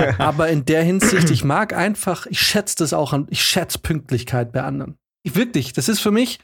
Aber 0.19 0.49
in 0.49 0.65
der 0.65 0.83
Hinsicht, 0.83 1.31
ich 1.31 1.45
mag 1.45 1.75
einfach, 1.75 2.27
ich 2.27 2.41
schätze 2.41 2.77
das 2.79 2.93
auch 2.93 3.13
an, 3.13 3.27
ich 3.31 3.43
schätze 3.43 3.79
Pünktlichkeit 3.79 4.53
bei 4.53 4.63
anderen. 4.63 4.97
Ich 5.25 5.37
wirklich, 5.37 5.73
das 5.73 5.89
ist 5.89 6.01
für 6.01 6.11
mich, 6.11 6.41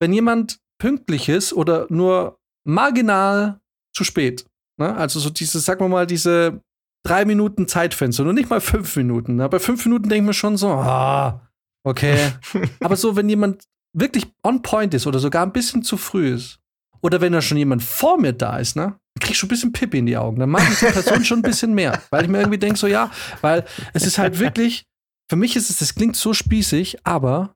wenn 0.00 0.12
jemand 0.12 0.58
pünktlich 0.78 1.28
ist 1.28 1.52
oder 1.52 1.86
nur 1.90 2.38
marginal 2.64 3.60
zu 3.94 4.04
spät. 4.04 4.46
Ne? 4.78 4.94
Also 4.96 5.20
so 5.20 5.30
diese, 5.30 5.60
sagen 5.60 5.80
wir 5.80 5.88
mal, 5.88 6.06
diese 6.06 6.60
drei 7.04 7.24
Minuten 7.24 7.68
Zeitfenster 7.68 8.24
und 8.24 8.34
nicht 8.34 8.50
mal 8.50 8.60
fünf 8.60 8.96
Minuten. 8.96 9.36
Ne? 9.36 9.48
Bei 9.48 9.58
fünf 9.58 9.84
Minuten 9.86 10.08
denke 10.08 10.22
ich 10.22 10.26
mir 10.26 10.34
schon 10.34 10.56
so, 10.56 10.68
ah, 10.68 11.49
Okay. 11.84 12.32
Aber 12.80 12.96
so, 12.96 13.16
wenn 13.16 13.28
jemand 13.28 13.64
wirklich 13.92 14.26
on 14.42 14.62
point 14.62 14.94
ist 14.94 15.06
oder 15.06 15.18
sogar 15.18 15.44
ein 15.44 15.52
bisschen 15.52 15.82
zu 15.82 15.96
früh 15.96 16.34
ist, 16.34 16.60
oder 17.02 17.20
wenn 17.20 17.32
da 17.32 17.40
schon 17.40 17.56
jemand 17.56 17.82
vor 17.82 18.18
mir 18.18 18.32
da 18.32 18.58
ist, 18.58 18.76
ne, 18.76 18.82
dann 18.82 19.20
krieg 19.20 19.30
ich 19.32 19.38
schon 19.38 19.46
ein 19.46 19.50
bisschen 19.50 19.72
Pippi 19.72 19.98
in 19.98 20.06
die 20.06 20.16
Augen. 20.16 20.38
Dann 20.38 20.50
mag 20.50 20.62
ich 20.70 20.78
die 20.78 20.86
Person 20.86 21.24
schon 21.24 21.38
ein 21.38 21.42
bisschen 21.42 21.74
mehr. 21.74 22.00
Weil 22.10 22.24
ich 22.24 22.30
mir 22.30 22.38
irgendwie 22.38 22.58
denke, 22.58 22.78
so 22.78 22.86
ja, 22.86 23.10
weil 23.40 23.64
es 23.94 24.04
ist 24.04 24.18
halt 24.18 24.38
wirklich, 24.38 24.84
für 25.30 25.36
mich 25.36 25.56
ist 25.56 25.70
es, 25.70 25.78
das 25.78 25.94
klingt 25.94 26.16
so 26.16 26.34
spießig, 26.34 27.06
aber 27.06 27.54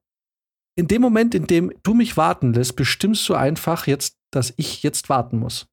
in 0.76 0.88
dem 0.88 1.02
Moment, 1.02 1.34
in 1.34 1.46
dem 1.46 1.72
du 1.82 1.94
mich 1.94 2.16
warten 2.16 2.52
lässt, 2.52 2.74
bestimmst 2.76 3.28
du 3.28 3.34
einfach 3.34 3.86
jetzt, 3.86 4.16
dass 4.32 4.54
ich 4.56 4.82
jetzt 4.82 5.08
warten 5.08 5.38
muss. 5.38 5.66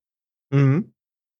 Mhm. 0.54 0.94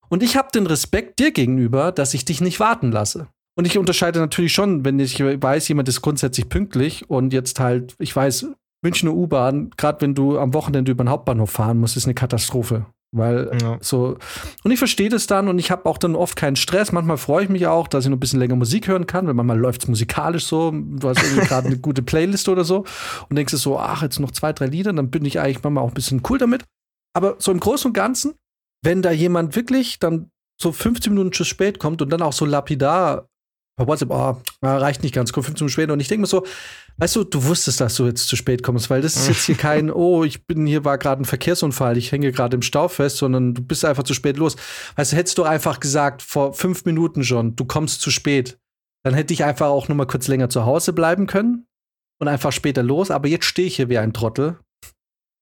Und 0.08 0.22
ich 0.22 0.36
habe 0.36 0.48
den 0.52 0.66
Respekt 0.66 1.18
dir 1.18 1.30
gegenüber, 1.30 1.92
dass 1.92 2.14
ich 2.14 2.24
dich 2.24 2.40
nicht 2.40 2.60
warten 2.60 2.90
lasse. 2.90 3.28
Und 3.54 3.66
ich 3.66 3.76
unterscheide 3.76 4.18
natürlich 4.18 4.52
schon, 4.52 4.84
wenn 4.84 4.98
ich 4.98 5.20
weiß, 5.20 5.68
jemand 5.68 5.88
ist 5.88 6.00
grundsätzlich 6.00 6.48
pünktlich 6.48 7.10
und 7.10 7.32
jetzt 7.32 7.60
halt, 7.60 7.94
ich 7.98 8.14
weiß, 8.14 8.46
Münchner 8.82 9.12
U-Bahn, 9.12 9.70
gerade 9.76 10.00
wenn 10.00 10.14
du 10.14 10.38
am 10.38 10.54
Wochenende 10.54 10.90
über 10.90 11.04
den 11.04 11.10
Hauptbahnhof 11.10 11.50
fahren 11.50 11.78
musst, 11.78 11.96
ist 11.96 12.06
eine 12.06 12.14
Katastrophe. 12.14 12.86
Weil 13.14 13.50
ja. 13.60 13.76
so, 13.82 14.16
und 14.64 14.70
ich 14.70 14.78
verstehe 14.78 15.10
das 15.10 15.26
dann 15.26 15.48
und 15.48 15.58
ich 15.58 15.70
habe 15.70 15.84
auch 15.84 15.98
dann 15.98 16.16
oft 16.16 16.34
keinen 16.34 16.56
Stress. 16.56 16.92
Manchmal 16.92 17.18
freue 17.18 17.44
ich 17.44 17.50
mich 17.50 17.66
auch, 17.66 17.86
dass 17.86 18.04
ich 18.04 18.10
noch 18.10 18.16
ein 18.16 18.20
bisschen 18.20 18.40
länger 18.40 18.56
Musik 18.56 18.88
hören 18.88 19.06
kann, 19.06 19.26
weil 19.26 19.34
manchmal 19.34 19.58
läuft 19.58 19.82
es 19.82 19.88
musikalisch 19.88 20.46
so. 20.46 20.70
Du 20.70 21.08
hast 21.08 21.22
irgendwie 21.22 21.46
gerade 21.46 21.66
eine 21.66 21.78
gute 21.78 22.02
Playlist 22.02 22.48
oder 22.48 22.64
so 22.64 22.86
und 23.28 23.36
denkst 23.36 23.52
so, 23.52 23.78
ach, 23.78 24.02
jetzt 24.02 24.18
noch 24.18 24.30
zwei, 24.30 24.54
drei 24.54 24.66
Lieder, 24.66 24.94
dann 24.94 25.10
bin 25.10 25.26
ich 25.26 25.38
eigentlich 25.40 25.62
manchmal 25.62 25.84
auch 25.84 25.88
ein 25.88 25.94
bisschen 25.94 26.22
cool 26.30 26.38
damit. 26.38 26.64
Aber 27.14 27.36
so 27.38 27.52
im 27.52 27.60
Großen 27.60 27.90
und 27.90 27.92
Ganzen, 27.92 28.32
wenn 28.82 29.02
da 29.02 29.10
jemand 29.10 29.56
wirklich 29.56 29.98
dann 29.98 30.30
so 30.58 30.72
15 30.72 31.12
Minuten 31.12 31.32
zu 31.32 31.44
spät 31.44 31.78
kommt 31.78 32.00
und 32.00 32.10
dann 32.10 32.22
auch 32.22 32.32
so 32.32 32.46
lapidar 32.46 33.28
bei 33.76 33.86
WhatsApp, 33.86 34.10
oh, 34.10 34.36
reicht 34.62 35.02
nicht 35.02 35.14
ganz, 35.14 35.32
komm 35.32 35.44
15 35.44 35.64
Minuten 35.64 35.72
später. 35.72 35.92
Und 35.94 36.00
ich 36.00 36.08
denke 36.08 36.22
mir 36.22 36.26
so, 36.26 36.44
weißt 36.98 37.16
du, 37.16 37.24
du 37.24 37.44
wusstest, 37.44 37.80
dass 37.80 37.94
du 37.96 38.06
jetzt 38.06 38.28
zu 38.28 38.36
spät 38.36 38.62
kommst, 38.62 38.90
weil 38.90 39.00
das 39.00 39.16
ist 39.16 39.28
jetzt 39.28 39.44
hier 39.44 39.54
kein, 39.56 39.90
oh, 39.90 40.24
ich 40.24 40.46
bin 40.46 40.66
hier, 40.66 40.84
war 40.84 40.98
gerade 40.98 41.22
ein 41.22 41.26
Verkehrsunfall, 41.26 41.96
ich 41.96 42.12
hänge 42.12 42.32
gerade 42.32 42.54
im 42.54 42.62
Stau 42.62 42.88
fest, 42.88 43.16
sondern 43.16 43.54
du 43.54 43.62
bist 43.62 43.84
einfach 43.84 44.02
zu 44.02 44.14
spät 44.14 44.36
los. 44.36 44.56
Weißt 44.96 45.12
du, 45.12 45.16
hättest 45.16 45.38
du 45.38 45.44
einfach 45.44 45.80
gesagt, 45.80 46.22
vor 46.22 46.52
fünf 46.52 46.84
Minuten 46.84 47.24
schon, 47.24 47.56
du 47.56 47.64
kommst 47.64 48.02
zu 48.02 48.10
spät, 48.10 48.58
dann 49.04 49.14
hätte 49.14 49.32
ich 49.32 49.44
einfach 49.44 49.68
auch 49.68 49.88
noch 49.88 49.96
mal 49.96 50.06
kurz 50.06 50.28
länger 50.28 50.48
zu 50.48 50.64
Hause 50.64 50.92
bleiben 50.92 51.26
können 51.26 51.66
und 52.20 52.28
einfach 52.28 52.52
später 52.52 52.82
los. 52.82 53.10
Aber 53.10 53.28
jetzt 53.28 53.46
stehe 53.46 53.66
ich 53.66 53.76
hier 53.76 53.88
wie 53.88 53.98
ein 53.98 54.12
Trottel. 54.12 54.58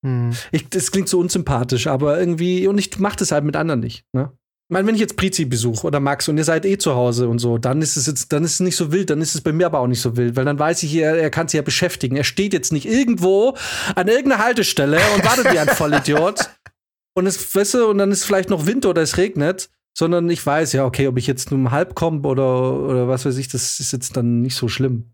Hm. 0.03 0.31
Ich, 0.51 0.67
das 0.69 0.91
klingt 0.91 1.09
so 1.09 1.19
unsympathisch, 1.19 1.87
aber 1.87 2.19
irgendwie, 2.19 2.67
und 2.67 2.77
ich 2.79 2.97
mach 2.97 3.15
das 3.15 3.31
halt 3.31 3.43
mit 3.43 3.55
anderen 3.55 3.81
nicht. 3.81 4.05
Ne? 4.13 4.31
Meine, 4.71 4.87
wenn 4.87 4.95
ich 4.95 5.01
jetzt 5.01 5.17
Prizi 5.17 5.45
besuche 5.45 5.85
oder 5.85 5.99
Max 5.99 6.27
und 6.29 6.37
ihr 6.37 6.43
seid 6.43 6.65
eh 6.65 6.77
zu 6.77 6.95
Hause 6.95 7.27
und 7.27 7.39
so, 7.39 7.57
dann 7.57 7.81
ist 7.81 7.97
es 7.97 8.07
jetzt, 8.07 8.31
dann 8.31 8.43
ist 8.43 8.53
es 8.53 8.59
nicht 8.61 8.75
so 8.75 8.91
wild, 8.91 9.09
dann 9.09 9.21
ist 9.21 9.35
es 9.35 9.41
bei 9.41 9.51
mir 9.51 9.65
aber 9.65 9.79
auch 9.79 9.87
nicht 9.87 10.01
so 10.01 10.17
wild, 10.17 10.35
weil 10.35 10.45
dann 10.45 10.57
weiß 10.57 10.83
ich, 10.83 10.95
er, 10.95 11.17
er 11.17 11.29
kann 11.29 11.47
sich 11.47 11.57
ja 11.57 11.61
beschäftigen. 11.61 12.15
Er 12.15 12.23
steht 12.23 12.53
jetzt 12.53 12.71
nicht 12.71 12.85
irgendwo 12.85 13.55
an 13.95 14.07
irgendeiner 14.07 14.43
Haltestelle 14.43 14.97
und 15.15 15.25
wartet 15.25 15.51
wie 15.51 15.59
ein 15.59 15.67
Vollidiot. 15.75 16.49
Und 17.13 17.27
es, 17.27 17.53
weißt 17.53 17.73
du, 17.75 17.89
und 17.89 17.97
dann 17.97 18.11
ist 18.11 18.23
vielleicht 18.23 18.49
noch 18.49 18.65
Winter 18.65 18.89
oder 18.89 19.01
es 19.01 19.17
regnet, 19.17 19.69
sondern 19.93 20.29
ich 20.29 20.45
weiß, 20.45 20.71
ja, 20.73 20.85
okay, 20.85 21.07
ob 21.07 21.17
ich 21.17 21.27
jetzt 21.27 21.51
nur 21.51 21.59
um 21.59 21.71
halb 21.71 21.93
komme 21.95 22.21
oder, 22.21 22.79
oder 22.79 23.07
was 23.07 23.25
weiß 23.25 23.37
ich, 23.37 23.49
das 23.49 23.79
ist 23.79 23.91
jetzt 23.91 24.15
dann 24.15 24.41
nicht 24.41 24.55
so 24.55 24.69
schlimm. 24.69 25.13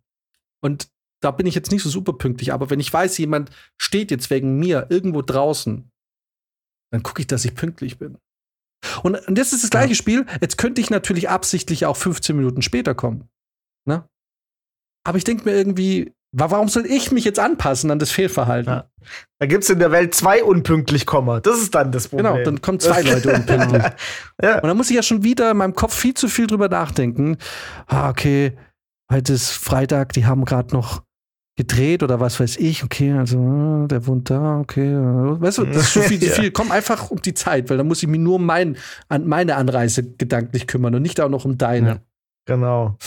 Und 0.62 0.90
da 1.20 1.32
bin 1.32 1.48
ich 1.48 1.56
jetzt 1.56 1.72
nicht 1.72 1.82
so 1.82 1.90
super 1.90 2.14
pünktlich, 2.14 2.54
aber 2.54 2.70
wenn 2.70 2.80
ich 2.80 2.94
weiß, 2.94 3.18
jemand 3.18 3.50
steht 3.78 4.12
jetzt 4.12 4.30
wegen 4.30 4.60
mir 4.60 4.86
irgendwo 4.90 5.24
draußen, 5.24 5.90
dann 6.92 7.04
gucke 7.04 7.22
ich, 7.22 7.28
dass 7.28 7.44
ich 7.44 7.56
pünktlich 7.56 7.98
bin. 7.98 8.20
Und, 9.04 9.20
das 9.28 9.54
ist 9.54 9.64
das 9.64 9.70
gleiche 9.70 9.90
ja. 9.90 9.96
Spiel. 9.96 10.26
Jetzt 10.42 10.58
könnte 10.58 10.82
ich 10.82 10.90
natürlich 10.90 11.30
absichtlich 11.30 11.86
auch 11.86 11.98
15 11.98 12.36
Minuten 12.36 12.62
später 12.62 12.96
kommen. 12.96 13.30
Ne? 13.86 14.08
Aber 15.04 15.18
ich 15.18 15.24
denke 15.24 15.46
mir 15.46 15.56
irgendwie, 15.56 16.14
warum 16.32 16.68
soll 16.70 16.86
ich 16.86 17.12
mich 17.12 17.26
jetzt 17.26 17.40
anpassen 17.40 17.92
an 17.92 18.00
das 18.00 18.12
Fehlverhalten? 18.12 18.74
Ja. 18.74 18.90
Da 19.40 19.48
gibt 19.48 19.64
es 19.64 19.70
in 19.70 19.80
der 19.80 19.92
Welt 19.92 20.14
zwei 20.14 20.44
unpünktlich 20.44 21.06
Komma. 21.06 21.40
Das 21.40 21.60
ist 21.60 21.74
dann 21.74 21.92
das 21.92 22.10
Problem. 22.10 22.34
Genau, 22.34 22.44
dann 22.44 22.62
kommen 22.62 22.80
zwei 22.80 23.02
Leute 23.02 23.34
unpünktlich. 23.34 23.84
ja. 24.42 24.56
Und 24.56 24.68
dann 24.68 24.78
muss 24.78 24.90
ich 24.90 24.96
ja 24.96 25.04
schon 25.04 25.24
wieder 25.24 25.52
in 25.52 25.58
meinem 25.58 25.76
Kopf 25.76 25.96
viel 25.96 26.14
zu 26.14 26.28
viel 26.28 26.48
drüber 26.48 26.70
nachdenken. 26.70 27.38
Ah, 27.88 28.10
okay, 28.10 28.58
heute 29.12 29.34
ist 29.34 29.52
Freitag, 29.52 30.14
die 30.14 30.26
haben 30.26 30.46
gerade 30.46 30.74
noch 30.76 31.04
gedreht 31.58 32.04
oder 32.04 32.20
was 32.20 32.40
weiß 32.40 32.58
ich, 32.58 32.84
okay, 32.84 33.12
also 33.14 33.40
ah, 33.40 33.88
der 33.88 34.06
wohnt 34.06 34.30
da, 34.30 34.60
okay. 34.60 34.94
Weißt 34.96 35.58
du, 35.58 35.66
das 35.66 35.78
ist 35.78 35.92
schon 35.92 36.04
viel 36.04 36.20
zu 36.22 36.30
viel. 36.30 36.52
Komm 36.52 36.72
einfach 36.72 37.10
um 37.10 37.22
die 37.22 37.34
Zeit, 37.34 37.70
weil 37.70 37.78
dann 37.78 37.88
muss 37.88 38.02
ich 38.04 38.08
mich 38.08 38.20
nur 38.20 38.36
um 38.36 38.46
mein, 38.46 38.78
an 39.10 39.28
meine 39.28 39.56
Anreise 39.56 40.04
gedanklich 40.04 40.68
kümmern 40.68 40.94
und 40.94 41.02
nicht 41.02 41.20
auch 41.20 41.30
noch 41.30 41.46
um 41.46 41.58
deine. 41.58 41.90
Ja, 41.90 42.00
genau. 42.46 42.98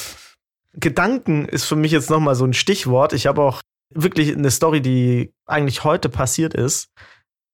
Gedanken 0.74 1.46
ist 1.46 1.64
für 1.64 1.76
mich 1.76 1.92
jetzt 1.92 2.10
nochmal 2.10 2.34
so 2.34 2.44
ein 2.44 2.52
Stichwort. 2.52 3.12
Ich 3.12 3.26
habe 3.26 3.40
auch 3.40 3.60
wirklich 3.94 4.36
eine 4.36 4.50
Story, 4.50 4.80
die 4.80 5.32
eigentlich 5.46 5.84
heute 5.84 6.08
passiert 6.08 6.52
ist, 6.54 6.88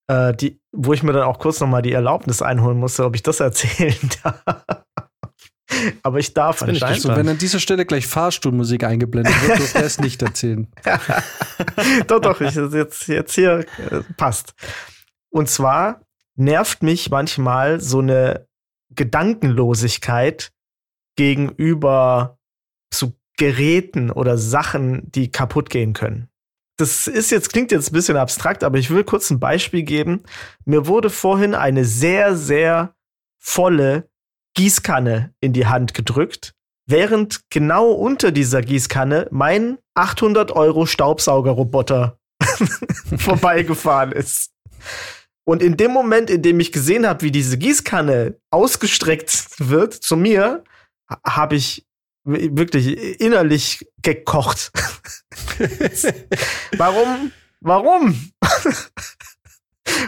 äh, 0.09 0.35
die, 0.35 0.59
wo 0.73 0.95
ich 0.95 1.03
mir 1.03 1.13
dann 1.13 1.25
auch 1.25 1.39
kurz 1.39 1.61
nochmal 1.61 1.83
die 1.83 1.93
Erlaubnis 1.93 2.41
einholen 2.41 2.79
musste, 2.79 3.05
ob 3.05 3.15
ich 3.15 3.23
das 3.23 3.41
erzählen 3.41 3.97
darf. 4.23 4.86
Aber 6.03 6.19
ich 6.19 6.35
darf 6.35 6.61
das 6.61 6.69
anscheinend. 6.69 7.03
So, 7.03 7.17
wenn 7.17 7.29
an 7.29 7.39
dieser 7.39 7.61
Stelle 7.61 7.87
gleich 7.87 8.07
Fahrstuhlmusik 8.07 8.85
eingeblendet 8.85 9.35
wird, 9.43 9.59
dürfte 9.59 9.79
er 9.79 9.85
es 9.85 10.01
nicht 10.01 10.23
erzählen. 10.23 10.69
doch, 12.07 12.21
doch, 12.21 12.41
ich, 12.41 12.55
jetzt, 12.55 13.09
jetzt 13.09 13.35
hier 13.35 13.67
äh, 13.91 14.03
passt. 14.17 14.55
Und 15.31 15.49
zwar 15.49 16.03
nervt 16.35 16.83
mich 16.83 17.11
manchmal 17.11 17.81
so 17.81 17.99
eine 18.01 18.47
Gedankenlosigkeit 18.95 20.53
gegenüber 21.17 22.39
so 22.93 23.13
Geräten 23.37 24.11
oder 24.11 24.39
Sachen, 24.39 25.11
die 25.11 25.31
kaputt 25.31 25.71
gehen 25.71 25.93
können. 25.93 26.29
Das 26.79 27.07
ist 27.07 27.31
jetzt, 27.31 27.53
klingt 27.53 27.73
jetzt 27.73 27.91
ein 27.91 27.95
bisschen 27.95 28.17
abstrakt, 28.17 28.63
aber 28.63 28.79
ich 28.79 28.91
will 28.91 29.05
kurz 29.05 29.31
ein 29.31 29.41
Beispiel 29.41 29.83
geben. 29.83 30.23
Mir 30.65 30.87
wurde 30.87 31.09
vorhin 31.09 31.55
eine 31.55 31.85
sehr, 31.85 32.37
sehr 32.37 32.95
volle 33.39 34.11
Gießkanne 34.57 35.33
in 35.41 35.53
die 35.53 35.67
Hand 35.67 35.95
gedrückt, 35.95 36.55
während 36.87 37.49
genau 37.51 37.93
unter 37.93 38.33
dieser 38.33 38.63
Gießkanne 38.63 39.29
mein 39.31 39.79
800 39.95 40.51
Euro 40.53 40.87
Staubsaugerroboter 40.87 42.19
vorbeigefahren 43.19 44.13
ist. 44.13 44.51
Und 45.45 45.63
in 45.63 45.77
dem 45.77 45.93
Moment, 45.93 46.29
in 46.29 46.43
dem 46.43 46.59
ich 46.59 46.73
gesehen 46.73 47.07
habe, 47.07 47.23
wie 47.23 47.31
diese 47.31 47.57
Gießkanne 47.57 48.37
ausgestreckt 48.51 49.47
wird 49.59 49.95
zu 49.95 50.17
mir, 50.17 50.65
habe 51.25 51.55
ich 51.55 51.87
wirklich 52.25 53.21
innerlich 53.21 53.87
gekocht. 54.03 54.73
Warum? 56.77 57.31
Warum? 57.61 58.31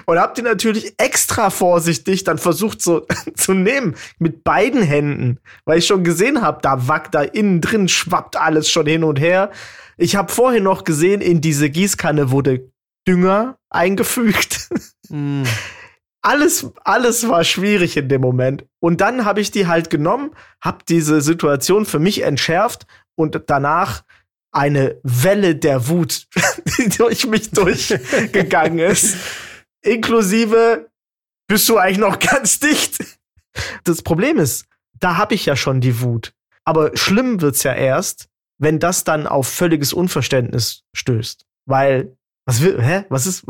Und 0.07 0.19
habt 0.19 0.38
ihr 0.38 0.45
natürlich 0.45 0.95
extra 0.99 1.51
vorsichtig 1.51 2.25
dann 2.25 2.38
versucht 2.38 2.83
so 2.83 3.07
zu 3.35 3.55
nehmen 3.55 3.95
mit 4.19 4.45
beiden 4.45 4.83
Händen, 4.83 5.38
weil 5.64 5.79
ich 5.79 5.87
schon 5.87 6.05
gesehen 6.05 6.43
habe, 6.43 6.61
da 6.62 6.88
wackt 6.88 7.14
da 7.14 7.23
innen 7.23 7.61
drin 7.61 7.88
schwappt 7.88 8.37
alles 8.37 8.71
schon 8.71 8.87
hin 8.87 9.05
und 9.05 9.21
her. 9.21 9.51
Ich 9.97 10.17
habe 10.17 10.33
vorhin 10.33 10.64
noch 10.64 10.85
gesehen, 10.85 11.21
in 11.21 11.41
diese 11.41 11.71
Gießkanne 11.71 12.31
wurde 12.31 12.71
Dünger 13.07 13.59
eingefügt. 13.71 14.69
Mm. 15.11 15.45
Alles, 16.21 16.67
alles 16.85 17.27
war 17.29 17.43
schwierig 17.45 17.97
in 17.97 18.11
dem 18.11 18.21
Moment. 18.21 18.67
Und 18.79 19.01
dann 19.01 19.25
habe 19.25 19.41
ich 19.41 19.51
die 19.51 19.67
halt 19.67 19.88
genommen, 19.88 20.33
habe 20.61 20.85
diese 20.87 21.23
Situation 21.23 21.87
für 21.87 21.99
mich 21.99 22.23
entschärft 22.23 22.87
und 23.14 23.41
danach 23.47 24.03
eine 24.53 24.97
Welle 25.03 25.57
der 25.57 25.88
Wut, 25.88 26.27
die 26.79 26.91
durch 26.91 27.27
mich 27.27 27.53
durchgegangen 27.53 28.81
ist. 28.81 29.17
Inklusive, 29.83 30.91
bist 31.49 31.69
du 31.69 31.79
eigentlich 31.79 31.99
noch 31.99 32.19
ganz 32.19 32.61
dicht? 32.61 32.99
Das 33.85 34.03
Problem 34.03 34.38
ist, 34.38 34.67
da 35.01 35.17
habe 35.17 35.35
ich 35.35 35.47
ja 35.47 35.57
schon 35.57 35.81
die 35.81 36.01
Wut. 36.01 36.35
Aber 36.64 36.97
schlimm 36.97 37.41
wird's 37.41 37.62
ja 37.62 37.75
erst, 37.75 38.29
wenn 38.59 38.79
das 38.79 39.05
dann 39.05 39.27
auf 39.27 39.49
völliges 39.49 39.93
Unverständnis 39.93 40.85
stößt. 40.95 41.47
Weil, 41.67 42.17
was 42.47 42.61
will, 42.61 42.83
hä? 42.83 43.05
Was 43.09 43.27
ist, 43.27 43.45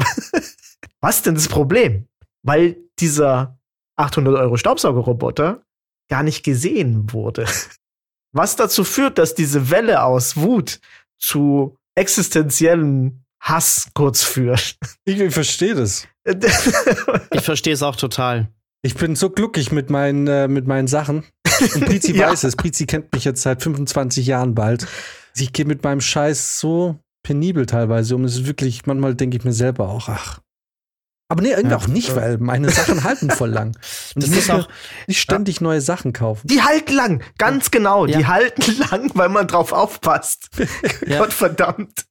was 1.01 1.23
denn 1.23 1.35
das 1.35 1.49
Problem? 1.49 2.07
Weil 2.43 2.77
dieser 2.99 3.59
800 3.97 4.37
Euro 4.37 4.57
Staubsaugerroboter 4.57 5.65
gar 6.09 6.23
nicht 6.23 6.45
gesehen 6.45 7.13
wurde. 7.13 7.47
Was 8.33 8.57
dazu 8.57 8.85
führt, 8.85 9.19
dass 9.19 9.35
diese 9.35 9.71
Welle 9.71 10.03
aus 10.03 10.37
Wut 10.37 10.81
zu 11.19 11.77
existenziellem 11.97 13.25
Hass 13.41 13.89
kurz 13.95 14.23
führt. 14.23 14.77
Ich, 15.05 15.21
ich 15.21 15.33
verstehe 15.33 15.75
das. 15.75 16.07
ich 17.33 17.41
verstehe 17.41 17.73
es 17.73 17.83
auch 17.83 17.97
total. 17.97 18.49
Ich 18.83 18.95
bin 18.95 19.17
so 19.17 19.31
glücklich 19.31 19.73
mit 19.73 19.91
meinen, 19.91 20.27
äh, 20.27 20.49
mit 20.49 20.67
meinen 20.67 20.87
Sachen. 20.87 21.25
Und 21.75 21.87
Prizi 21.87 22.13
ja. 22.17 22.31
weiß 22.31 22.45
es. 22.45 22.57
Prizi 22.57 22.87
kennt 22.87 23.13
mich 23.13 23.25
jetzt 23.25 23.43
seit 23.43 23.63
25 23.63 24.27
Jahren 24.27 24.55
bald. 24.55 24.87
Ich 25.37 25.53
gehe 25.53 25.65
mit 25.65 25.83
meinem 25.83 26.01
Scheiß 26.01 26.59
so 26.61 26.99
penibel 27.23 27.67
teilweise 27.67 28.15
um. 28.15 28.25
Es 28.25 28.35
ist 28.35 28.47
wirklich, 28.47 28.87
manchmal 28.87 29.15
denke 29.15 29.37
ich 29.37 29.45
mir 29.45 29.53
selber 29.53 29.89
auch, 29.89 30.09
ach, 30.09 30.41
aber 31.31 31.43
nee, 31.43 31.51
irgendwie 31.51 31.71
ja, 31.71 31.77
auch 31.77 31.89
nicht, 31.89 32.17
weil 32.17 32.39
meine 32.39 32.71
Sachen 32.71 33.05
halten 33.05 33.31
voll 33.31 33.51
lang. 33.51 33.77
Und 34.15 34.25
das 34.25 34.31
ist 34.31 34.51
auch 34.51 34.67
nicht 35.07 35.21
ständig 35.21 35.57
ja. 35.57 35.65
neue 35.65 35.83
Sachen 35.83 36.15
kaufen. 36.15 36.47
Die 36.49 36.63
halten 36.63 36.95
lang, 36.95 37.23
ganz 37.37 37.67
ja. 37.67 37.71
genau. 37.73 38.07
Die 38.07 38.27
halten 38.27 38.79
lang, 38.91 39.11
weil 39.13 39.29
man 39.29 39.47
drauf 39.47 39.73
aufpasst. 39.73 40.49
Gott 41.07 41.35
verdammt. 41.35 42.07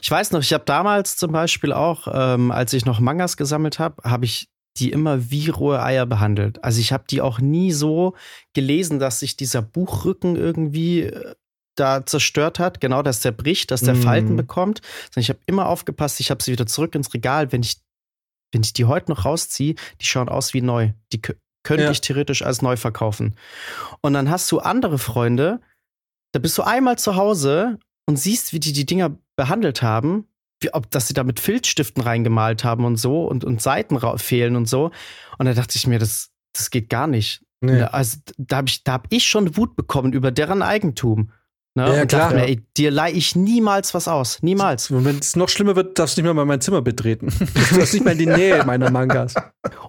Ich 0.00 0.10
weiß 0.10 0.30
noch, 0.32 0.40
ich 0.40 0.52
habe 0.52 0.64
damals 0.64 1.16
zum 1.16 1.32
Beispiel 1.32 1.72
auch, 1.72 2.06
ähm, 2.12 2.50
als 2.50 2.72
ich 2.72 2.84
noch 2.84 3.00
Mangas 3.00 3.36
gesammelt 3.36 3.78
habe, 3.78 4.02
habe 4.08 4.24
ich 4.24 4.48
die 4.78 4.92
immer 4.92 5.30
wie 5.30 5.48
rohe 5.48 5.82
Eier 5.82 6.06
behandelt. 6.06 6.62
Also 6.62 6.80
ich 6.80 6.92
habe 6.92 7.04
die 7.08 7.20
auch 7.20 7.38
nie 7.38 7.72
so 7.72 8.14
gelesen, 8.54 8.98
dass 8.98 9.20
sich 9.20 9.36
dieser 9.36 9.62
Buchrücken 9.62 10.36
irgendwie 10.36 11.02
äh, 11.02 11.34
da 11.76 12.06
zerstört 12.06 12.58
hat, 12.58 12.80
genau, 12.80 13.02
dass 13.02 13.20
der 13.20 13.32
bricht, 13.32 13.70
dass 13.70 13.82
der 13.82 13.94
mm. 13.94 14.02
Falten 14.02 14.36
bekommt. 14.36 14.80
Sondern 15.10 15.22
ich 15.22 15.28
habe 15.28 15.40
immer 15.46 15.66
aufgepasst, 15.66 16.20
ich 16.20 16.30
habe 16.30 16.42
sie 16.42 16.52
wieder 16.52 16.66
zurück 16.66 16.94
ins 16.94 17.12
Regal, 17.12 17.52
wenn 17.52 17.62
ich 17.62 17.80
wenn 18.52 18.62
ich 18.62 18.72
die 18.72 18.84
heute 18.84 19.10
noch 19.10 19.24
rausziehe, 19.24 19.74
die 20.00 20.06
schauen 20.06 20.28
aus 20.28 20.54
wie 20.54 20.62
neu. 20.62 20.92
Die 21.12 21.20
könnte 21.20 21.84
ja. 21.84 21.90
ich 21.90 22.00
theoretisch 22.00 22.42
als 22.42 22.62
neu 22.62 22.76
verkaufen. 22.76 23.36
Und 24.00 24.14
dann 24.14 24.30
hast 24.30 24.50
du 24.52 24.60
andere 24.60 24.98
Freunde, 24.98 25.60
da 26.32 26.38
bist 26.38 26.56
du 26.56 26.62
einmal 26.62 26.96
zu 26.96 27.16
Hause 27.16 27.78
und 28.06 28.16
siehst, 28.16 28.52
wie 28.52 28.60
die 28.60 28.72
die 28.72 28.86
Dinger 28.86 29.16
behandelt 29.36 29.82
haben, 29.82 30.26
wie, 30.60 30.72
ob, 30.72 30.90
dass 30.90 31.08
sie 31.08 31.14
da 31.14 31.24
mit 31.24 31.40
Filzstiften 31.40 32.02
reingemalt 32.02 32.64
haben 32.64 32.84
und 32.84 32.96
so 32.96 33.26
und, 33.26 33.44
und 33.44 33.60
Seiten 33.60 33.98
fehlen 34.18 34.56
und 34.56 34.68
so. 34.68 34.90
Und 35.38 35.46
da 35.46 35.52
dachte 35.52 35.76
ich 35.76 35.86
mir, 35.86 35.98
das, 35.98 36.30
das 36.52 36.70
geht 36.70 36.88
gar 36.88 37.06
nicht. 37.06 37.44
Nee. 37.60 37.82
Also 37.82 38.18
da 38.38 38.56
habe 38.56 38.68
ich, 38.68 38.82
hab 38.86 39.06
ich 39.10 39.26
schon 39.26 39.56
Wut 39.56 39.76
bekommen 39.76 40.12
über 40.12 40.30
deren 40.30 40.62
Eigentum. 40.62 41.30
Ne? 41.74 41.94
Ja, 41.94 42.02
und 42.02 42.08
klar. 42.08 42.20
Dachte 42.30 42.36
mir, 42.36 42.46
ey, 42.46 42.62
dir 42.76 42.90
leihe 42.90 43.12
ich 43.12 43.36
niemals 43.36 43.92
was 43.92 44.08
aus. 44.08 44.42
Niemals. 44.42 44.90
Und 44.90 45.04
wenn 45.04 45.18
es 45.18 45.36
noch 45.36 45.50
schlimmer 45.50 45.76
wird, 45.76 45.98
darfst 45.98 46.16
du 46.16 46.22
nicht 46.22 46.24
mehr 46.24 46.34
mal 46.34 46.46
mein 46.46 46.60
Zimmer 46.60 46.80
betreten. 46.80 47.26
du 47.38 47.76
darfst 47.76 47.92
nicht 47.92 48.04
mehr 48.04 48.12
in 48.12 48.18
die 48.18 48.26
Nähe 48.26 48.64
meiner 48.64 48.90
Mangas. 48.90 49.34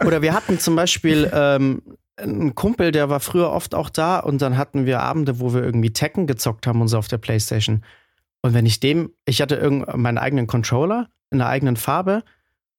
Oder 0.05 0.21
wir 0.21 0.33
hatten 0.33 0.59
zum 0.59 0.75
Beispiel 0.75 1.29
ähm, 1.33 1.81
einen 2.17 2.55
Kumpel, 2.55 2.91
der 2.91 3.09
war 3.09 3.21
früher 3.21 3.51
oft 3.51 3.73
auch 3.73 3.89
da 3.89 4.19
und 4.19 4.41
dann 4.41 4.57
hatten 4.57 4.85
wir 4.85 5.01
Abende, 5.01 5.39
wo 5.39 5.53
wir 5.53 5.63
irgendwie 5.63 5.93
Tekken 5.93 6.27
gezockt 6.27 6.67
haben 6.67 6.81
und 6.81 6.89
so 6.89 6.97
auf 6.97 7.07
der 7.07 7.19
Playstation. 7.19 7.83
Und 8.41 8.53
wenn 8.53 8.65
ich 8.65 8.79
dem, 8.79 9.11
ich 9.25 9.41
hatte 9.41 9.55
irgend 9.55 9.95
meinen 9.97 10.17
eigenen 10.17 10.47
Controller 10.47 11.09
in 11.31 11.41
einer 11.41 11.49
eigenen 11.49 11.75
Farbe 11.75 12.23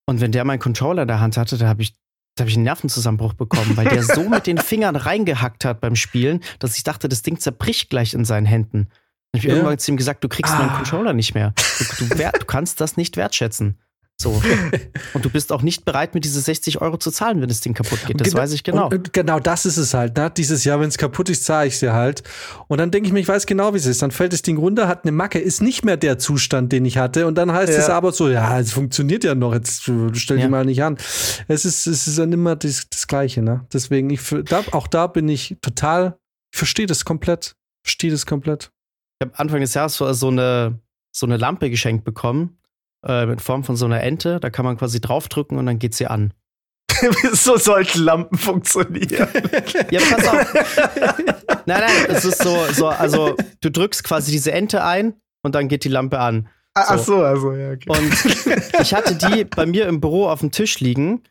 und 0.05 0.21
wenn 0.21 0.31
der 0.31 0.45
meinen 0.45 0.59
Controller 0.59 1.03
in 1.03 1.07
der 1.07 1.19
Hand 1.19 1.37
hatte, 1.37 1.57
da 1.57 1.67
habe 1.67 1.81
ich 1.81 1.93
da 2.35 2.43
habe 2.43 2.51
ich 2.51 2.55
einen 2.55 2.63
Nervenzusammenbruch 2.63 3.33
bekommen, 3.33 3.75
weil 3.75 3.89
der 3.89 4.01
so 4.01 4.29
mit 4.29 4.47
den 4.47 4.57
Fingern 4.59 4.95
reingehackt 4.95 5.65
hat 5.65 5.81
beim 5.81 5.97
Spielen, 5.97 6.41
dass 6.59 6.77
ich 6.77 6.83
dachte, 6.83 7.09
das 7.09 7.21
Ding 7.21 7.37
zerbricht 7.37 7.89
gleich 7.89 8.13
in 8.13 8.23
seinen 8.23 8.45
Händen. 8.45 8.87
Ich 9.33 9.41
habe 9.41 9.49
ja. 9.49 9.55
irgendwann 9.55 9.77
zu 9.77 9.91
ihm 9.91 9.97
gesagt, 9.97 10.23
du 10.23 10.29
kriegst 10.29 10.53
ah. 10.53 10.59
meinen 10.59 10.73
Controller 10.73 11.13
nicht 11.13 11.33
mehr. 11.33 11.53
Du, 11.97 12.05
du, 12.05 12.15
du 12.15 12.45
kannst 12.45 12.79
das 12.79 12.95
nicht 12.95 13.17
wertschätzen. 13.17 13.77
So. 14.21 14.41
Und 15.13 15.23
du 15.23 15.29
bist 15.29 15.53
auch 15.53 15.61
nicht 15.61 15.85
bereit, 15.85 16.13
mir 16.13 16.19
diese 16.19 16.41
60 16.41 16.81
Euro 16.81 16.97
zu 16.97 17.09
zahlen, 17.09 17.39
wenn 17.39 17.47
das 17.47 17.61
Ding 17.61 17.73
kaputt 17.73 17.99
geht. 18.05 18.19
Das 18.19 18.29
genau, 18.29 18.41
weiß 18.41 18.51
ich 18.51 18.63
genau. 18.65 18.89
Und 18.89 19.13
genau 19.13 19.39
das 19.39 19.65
ist 19.65 19.77
es 19.77 19.93
halt. 19.93 20.17
Ne? 20.17 20.29
Dieses 20.35 20.65
Jahr, 20.65 20.81
wenn 20.81 20.89
es 20.89 20.97
kaputt 20.97 21.29
ist, 21.29 21.45
zahle 21.45 21.67
ich 21.67 21.75
es 21.75 21.79
dir 21.79 21.93
halt. 21.93 22.23
Und 22.67 22.79
dann 22.79 22.91
denke 22.91 23.07
ich 23.07 23.13
mir, 23.13 23.21
ich 23.21 23.27
weiß 23.29 23.45
genau, 23.45 23.73
wie 23.73 23.77
es 23.77 23.85
ist. 23.85 24.01
Dann 24.01 24.11
fällt 24.11 24.33
das 24.33 24.41
Ding 24.41 24.57
runter, 24.57 24.89
hat 24.89 25.05
eine 25.05 25.13
Macke, 25.13 25.39
ist 25.39 25.61
nicht 25.61 25.85
mehr 25.85 25.95
der 25.95 26.19
Zustand, 26.19 26.73
den 26.73 26.83
ich 26.83 26.97
hatte. 26.97 27.27
Und 27.27 27.35
dann 27.35 27.53
heißt 27.53 27.71
ja. 27.71 27.79
es 27.79 27.89
aber 27.89 28.11
so, 28.11 28.27
ja, 28.27 28.59
es 28.59 28.73
funktioniert 28.73 29.23
ja 29.23 29.35
noch. 29.35 29.53
Jetzt 29.53 29.83
stell 29.83 30.35
dich 30.35 30.43
ja. 30.43 30.49
mal 30.49 30.65
nicht 30.65 30.83
an. 30.83 30.97
Es 31.47 31.63
ist, 31.63 31.87
es 31.87 32.07
ist 32.07 32.19
dann 32.19 32.33
immer 32.33 32.57
das, 32.57 32.87
das 32.89 33.07
Gleiche. 33.07 33.41
Ne? 33.41 33.65
Deswegen, 33.71 34.09
ich, 34.09 34.21
da, 34.45 34.65
auch 34.71 34.87
da 34.87 35.07
bin 35.07 35.29
ich 35.29 35.55
total, 35.61 36.17
ich 36.51 36.57
verstehe 36.57 36.87
das 36.87 37.05
komplett. 37.05 37.55
Verstehe 37.85 38.11
das 38.11 38.25
komplett. 38.25 38.71
Ich 39.21 39.27
habe 39.27 39.39
Anfang 39.39 39.61
des 39.61 39.73
Jahres 39.73 39.95
so 39.95 40.27
eine, 40.27 40.77
so 41.15 41.25
eine 41.25 41.37
Lampe 41.37 41.69
geschenkt 41.69 42.03
bekommen 42.03 42.58
äh, 43.05 43.31
in 43.31 43.39
Form 43.39 43.63
von 43.63 43.75
so 43.75 43.85
einer 43.85 44.01
Ente. 44.01 44.39
Da 44.39 44.49
kann 44.49 44.65
man 44.65 44.77
quasi 44.77 45.01
draufdrücken 45.01 45.57
und 45.57 45.65
dann 45.65 45.79
geht 45.79 45.95
sie 45.95 46.07
an. 46.07 46.33
so 47.33 47.57
sollten 47.57 48.03
Lampen 48.03 48.37
funktionieren. 48.37 49.27
ja, 49.91 49.99
pass 50.09 50.27
auf. 50.27 50.53
nein, 51.65 51.81
nein, 51.81 52.05
es 52.09 52.25
ist 52.25 52.41
so, 52.41 52.65
so, 52.73 52.87
also 52.87 53.35
du 53.61 53.71
drückst 53.71 54.03
quasi 54.03 54.31
diese 54.31 54.51
Ente 54.51 54.83
ein 54.83 55.13
und 55.43 55.55
dann 55.55 55.67
geht 55.67 55.83
die 55.83 55.89
Lampe 55.89 56.19
an. 56.19 56.49
Ah, 56.73 56.85
so. 56.85 56.93
Ach 56.93 56.99
so, 56.99 57.23
also, 57.23 57.53
ja, 57.53 57.71
okay. 57.71 57.89
Und 57.89 58.81
ich 58.81 58.93
hatte 58.93 59.15
die 59.15 59.45
bei 59.45 59.65
mir 59.65 59.87
im 59.87 60.01
Büro 60.01 60.27
auf 60.27 60.39
dem 60.39 60.51
Tisch 60.51 60.79
liegen 60.79 61.23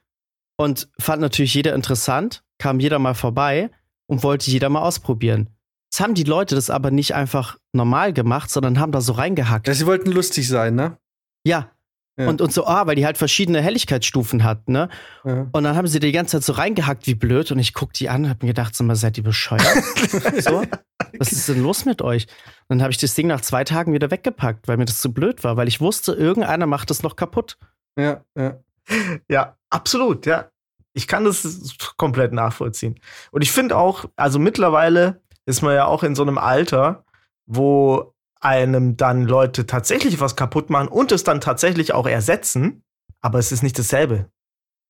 und 0.56 0.88
fand 0.98 1.20
natürlich 1.20 1.54
jeder 1.54 1.74
interessant, 1.74 2.42
kam 2.58 2.80
jeder 2.80 2.98
mal 2.98 3.14
vorbei 3.14 3.70
und 4.06 4.22
wollte 4.22 4.50
jeder 4.50 4.68
mal 4.68 4.82
ausprobieren. 4.82 5.50
Jetzt 5.90 6.00
haben 6.00 6.14
die 6.14 6.24
Leute 6.24 6.54
das 6.54 6.70
aber 6.70 6.90
nicht 6.90 7.14
einfach 7.14 7.56
normal 7.72 8.12
gemacht, 8.12 8.50
sondern 8.50 8.78
haben 8.78 8.92
da 8.92 9.00
so 9.00 9.12
reingehackt. 9.12 9.68
Ja, 9.68 9.74
sie 9.74 9.86
wollten 9.86 10.10
lustig 10.10 10.48
sein, 10.48 10.74
ne? 10.74 10.98
Ja. 11.48 11.70
ja. 12.18 12.28
Und, 12.28 12.40
und 12.42 12.52
so, 12.52 12.66
ah, 12.66 12.86
weil 12.86 12.96
die 12.96 13.06
halt 13.06 13.16
verschiedene 13.16 13.62
Helligkeitsstufen 13.62 14.44
hat, 14.44 14.68
ne? 14.68 14.90
Ja. 15.24 15.46
Und 15.50 15.64
dann 15.64 15.76
haben 15.76 15.86
sie 15.86 15.98
die 15.98 16.12
ganze 16.12 16.36
Zeit 16.36 16.44
so 16.44 16.52
reingehackt 16.52 17.06
wie 17.06 17.14
blöd 17.14 17.50
und 17.50 17.58
ich 17.58 17.72
guck 17.72 17.94
die 17.94 18.10
an 18.10 18.24
und 18.24 18.30
hab 18.30 18.42
mir 18.42 18.48
gedacht, 18.48 18.74
so 18.74 18.84
mal, 18.84 18.96
seid 18.96 19.16
ihr 19.16 19.24
bescheuert? 19.24 19.62
so? 20.38 20.62
Was 21.18 21.32
ist 21.32 21.48
denn 21.48 21.62
los 21.62 21.86
mit 21.86 22.02
euch? 22.02 22.26
Und 22.68 22.78
dann 22.78 22.82
habe 22.82 22.90
ich 22.90 22.98
das 22.98 23.14
Ding 23.14 23.28
nach 23.28 23.40
zwei 23.40 23.64
Tagen 23.64 23.94
wieder 23.94 24.10
weggepackt, 24.10 24.68
weil 24.68 24.76
mir 24.76 24.84
das 24.84 25.00
zu 25.00 25.12
blöd 25.12 25.42
war, 25.42 25.56
weil 25.56 25.68
ich 25.68 25.80
wusste, 25.80 26.12
irgendeiner 26.12 26.66
macht 26.66 26.90
das 26.90 27.02
noch 27.02 27.16
kaputt. 27.16 27.56
Ja, 27.98 28.22
ja. 28.36 28.58
Ja, 29.28 29.56
absolut, 29.70 30.26
ja. 30.26 30.50
Ich 30.92 31.06
kann 31.06 31.24
das 31.24 31.76
komplett 31.96 32.32
nachvollziehen. 32.32 32.98
Und 33.30 33.42
ich 33.42 33.52
finde 33.52 33.76
auch, 33.76 34.06
also 34.16 34.38
mittlerweile 34.38 35.22
ist 35.46 35.62
man 35.62 35.74
ja 35.74 35.86
auch 35.86 36.02
in 36.02 36.14
so 36.14 36.22
einem 36.22 36.38
Alter, 36.38 37.04
wo 37.46 38.14
einem 38.40 38.96
dann 38.96 39.24
Leute 39.24 39.66
tatsächlich 39.66 40.20
was 40.20 40.36
kaputt 40.36 40.70
machen 40.70 40.88
und 40.88 41.12
es 41.12 41.24
dann 41.24 41.40
tatsächlich 41.40 41.92
auch 41.92 42.06
ersetzen, 42.06 42.82
aber 43.20 43.38
es 43.38 43.52
ist 43.52 43.62
nicht 43.62 43.78
dasselbe. 43.78 44.30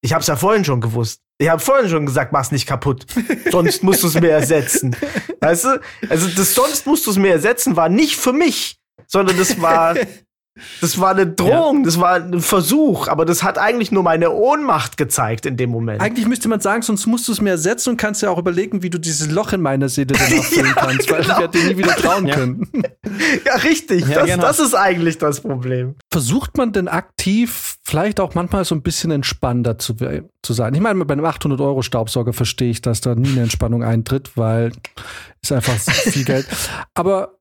Ich 0.01 0.12
habe 0.12 0.20
es 0.20 0.28
ja 0.28 0.36
vorhin 0.36 0.64
schon 0.64 0.80
gewusst. 0.80 1.22
Ich 1.38 1.49
habe 1.49 1.61
vorhin 1.61 1.88
schon 1.88 2.07
gesagt, 2.07 2.32
mach's 2.32 2.53
nicht 2.53 2.66
kaputt. 2.66 3.07
Sonst 3.51 3.82
musst 3.82 4.03
du 4.03 4.09
es 4.09 4.14
mir 4.14 4.30
ersetzen. 4.30 4.96
Weißt 5.40 5.64
du? 5.64 5.80
Also 6.09 6.28
das 6.28 6.55
sonst 6.55 6.86
musst 6.86 7.07
du 7.07 7.11
es 7.11 7.16
mir 7.16 7.32
ersetzen 7.32 7.76
war 7.76 7.88
nicht 7.88 8.16
für 8.16 8.32
mich, 8.32 8.78
sondern 9.07 9.36
das 9.38 9.61
war 9.61 9.94
das 10.80 10.98
war 10.98 11.11
eine 11.11 11.26
Drohung, 11.26 11.78
ja. 11.78 11.84
das 11.84 12.00
war 12.00 12.14
ein 12.14 12.40
Versuch, 12.40 13.09
aber 13.09 13.24
das 13.24 13.42
hat 13.42 13.59
eigentlich 13.59 13.92
nur 13.92 14.02
meine 14.02 14.30
Ohnmacht 14.30 14.96
gezeigt 14.96 15.46
in 15.46 15.56
dem 15.56 15.70
Moment. 15.70 16.00
Eigentlich 16.00 16.26
müsste 16.26 16.48
man 16.48 16.61
sagen, 16.61 16.82
sonst 16.82 17.06
musst 17.06 17.28
du 17.28 17.32
es 17.32 17.40
mir 17.40 17.50
ersetzen 17.50 17.90
und 17.90 17.96
kannst 17.96 18.22
ja 18.22 18.30
auch 18.30 18.38
überlegen, 18.38 18.82
wie 18.82 18.90
du 18.90 18.98
dieses 18.98 19.30
Loch 19.30 19.52
in 19.52 19.61
meiner 19.61 19.88
Seele 19.88 20.14
dann 20.14 20.32
auffüllen 20.38 20.66
ja, 20.66 20.72
kannst, 20.74 21.11
weil 21.11 21.22
genau. 21.22 21.34
ich 21.34 21.40
werde 21.40 21.59
dir 21.59 21.68
nie 21.68 21.78
wieder 21.78 21.96
trauen 21.96 22.26
ja. 22.26 22.34
können. 22.34 22.68
Ja, 23.44 23.54
richtig. 23.56 24.04
das, 24.06 24.26
genau. 24.26 24.42
das 24.42 24.59
ist 24.59 24.74
eigentlich 24.74 25.18
das 25.18 25.40
Problem. 25.40 25.94
Versucht 26.11 26.56
man 26.56 26.72
denn 26.72 26.88
aktiv, 26.88 27.76
vielleicht 27.82 28.20
auch 28.20 28.34
manchmal 28.34 28.64
so 28.64 28.74
ein 28.74 28.82
bisschen 28.82 29.11
entspannter 29.11 29.78
zu, 29.78 29.94
zu 30.42 30.52
sein? 30.52 30.74
Ich 30.74 30.80
meine, 30.80 31.04
bei 31.04 31.12
einem 31.12 31.24
800-Euro-Staubsauger 31.24 32.32
verstehe 32.32 32.70
ich, 32.70 32.82
dass 32.82 33.00
da 33.00 33.14
nie 33.14 33.30
eine 33.30 33.42
Entspannung 33.42 33.82
eintritt, 33.82 34.32
weil 34.36 34.72
ist 35.42 35.52
einfach 35.52 35.74
viel 35.74 36.24
Geld. 36.24 36.46
Aber 36.94 37.38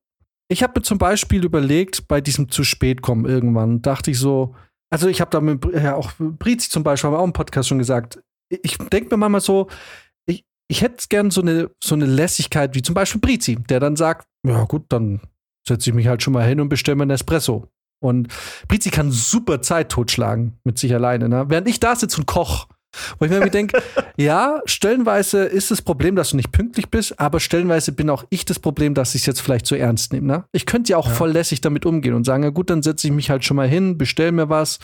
ich 0.48 0.62
habe 0.62 0.74
mir 0.76 0.82
zum 0.82 0.98
Beispiel 0.98 1.44
überlegt, 1.44 2.08
bei 2.08 2.20
diesem 2.20 2.50
zu 2.50 2.64
spät 2.64 3.02
kommen 3.02 3.26
irgendwann, 3.26 3.82
dachte 3.82 4.10
ich 4.10 4.18
so, 4.18 4.54
also 4.90 5.08
ich 5.08 5.20
habe 5.20 5.30
da 5.30 5.40
mit, 5.40 5.64
ja, 5.74 5.94
auch 5.94 6.12
Brizi 6.18 6.70
zum 6.70 6.82
Beispiel, 6.82 7.08
haben 7.08 7.14
wir 7.14 7.20
auch 7.20 7.26
im 7.26 7.32
Podcast 7.32 7.68
schon 7.68 7.78
gesagt, 7.78 8.22
ich 8.50 8.78
denke 8.78 9.10
mir 9.10 9.18
manchmal 9.18 9.42
so, 9.42 9.68
ich, 10.26 10.44
ich 10.68 10.80
hätte 10.80 11.04
gern 11.08 11.30
so 11.30 11.42
eine, 11.42 11.70
so 11.82 11.94
eine 11.94 12.06
Lässigkeit 12.06 12.74
wie 12.74 12.82
zum 12.82 12.94
Beispiel 12.94 13.20
Brizi, 13.20 13.56
der 13.56 13.80
dann 13.80 13.96
sagt, 13.96 14.26
ja 14.46 14.64
gut, 14.64 14.86
dann 14.88 15.20
setze 15.66 15.90
ich 15.90 15.94
mich 15.94 16.06
halt 16.06 16.22
schon 16.22 16.32
mal 16.32 16.46
hin 16.46 16.60
und 16.60 16.70
bestelle 16.70 16.96
mir 16.96 17.02
einen 17.02 17.10
Espresso. 17.10 17.68
Und 18.00 18.28
Brizi 18.68 18.90
kann 18.90 19.10
super 19.10 19.60
Zeit 19.60 19.90
totschlagen 19.90 20.58
mit 20.64 20.78
sich 20.78 20.94
alleine. 20.94 21.28
Ne? 21.28 21.46
Während 21.48 21.68
ich 21.68 21.80
da 21.80 21.94
sitze 21.94 22.20
und 22.20 22.26
koche, 22.26 22.68
wo 23.18 23.24
ich 23.24 23.30
mir 23.30 23.50
denke, 23.50 23.82
ja, 24.16 24.60
stellenweise 24.64 25.44
ist 25.44 25.70
das 25.70 25.82
Problem, 25.82 26.16
dass 26.16 26.30
du 26.30 26.36
nicht 26.36 26.52
pünktlich 26.52 26.88
bist, 26.88 27.18
aber 27.20 27.40
stellenweise 27.40 27.92
bin 27.92 28.10
auch 28.10 28.24
ich 28.30 28.44
das 28.44 28.58
Problem, 28.58 28.94
dass 28.94 29.14
ich 29.14 29.22
es 29.22 29.26
jetzt 29.26 29.40
vielleicht 29.40 29.66
zu 29.66 29.74
ernst 29.74 30.12
nehme. 30.12 30.26
Ne? 30.26 30.44
Ich 30.52 30.66
könnte 30.66 30.92
ja 30.92 30.96
auch 30.96 31.08
ja. 31.08 31.14
voll 31.14 31.30
lässig 31.30 31.60
damit 31.60 31.86
umgehen 31.86 32.14
und 32.14 32.24
sagen, 32.24 32.42
ja 32.42 32.50
gut, 32.50 32.70
dann 32.70 32.82
setze 32.82 33.06
ich 33.06 33.12
mich 33.12 33.30
halt 33.30 33.44
schon 33.44 33.56
mal 33.56 33.68
hin, 33.68 33.98
bestell 33.98 34.32
mir 34.32 34.48
was. 34.48 34.78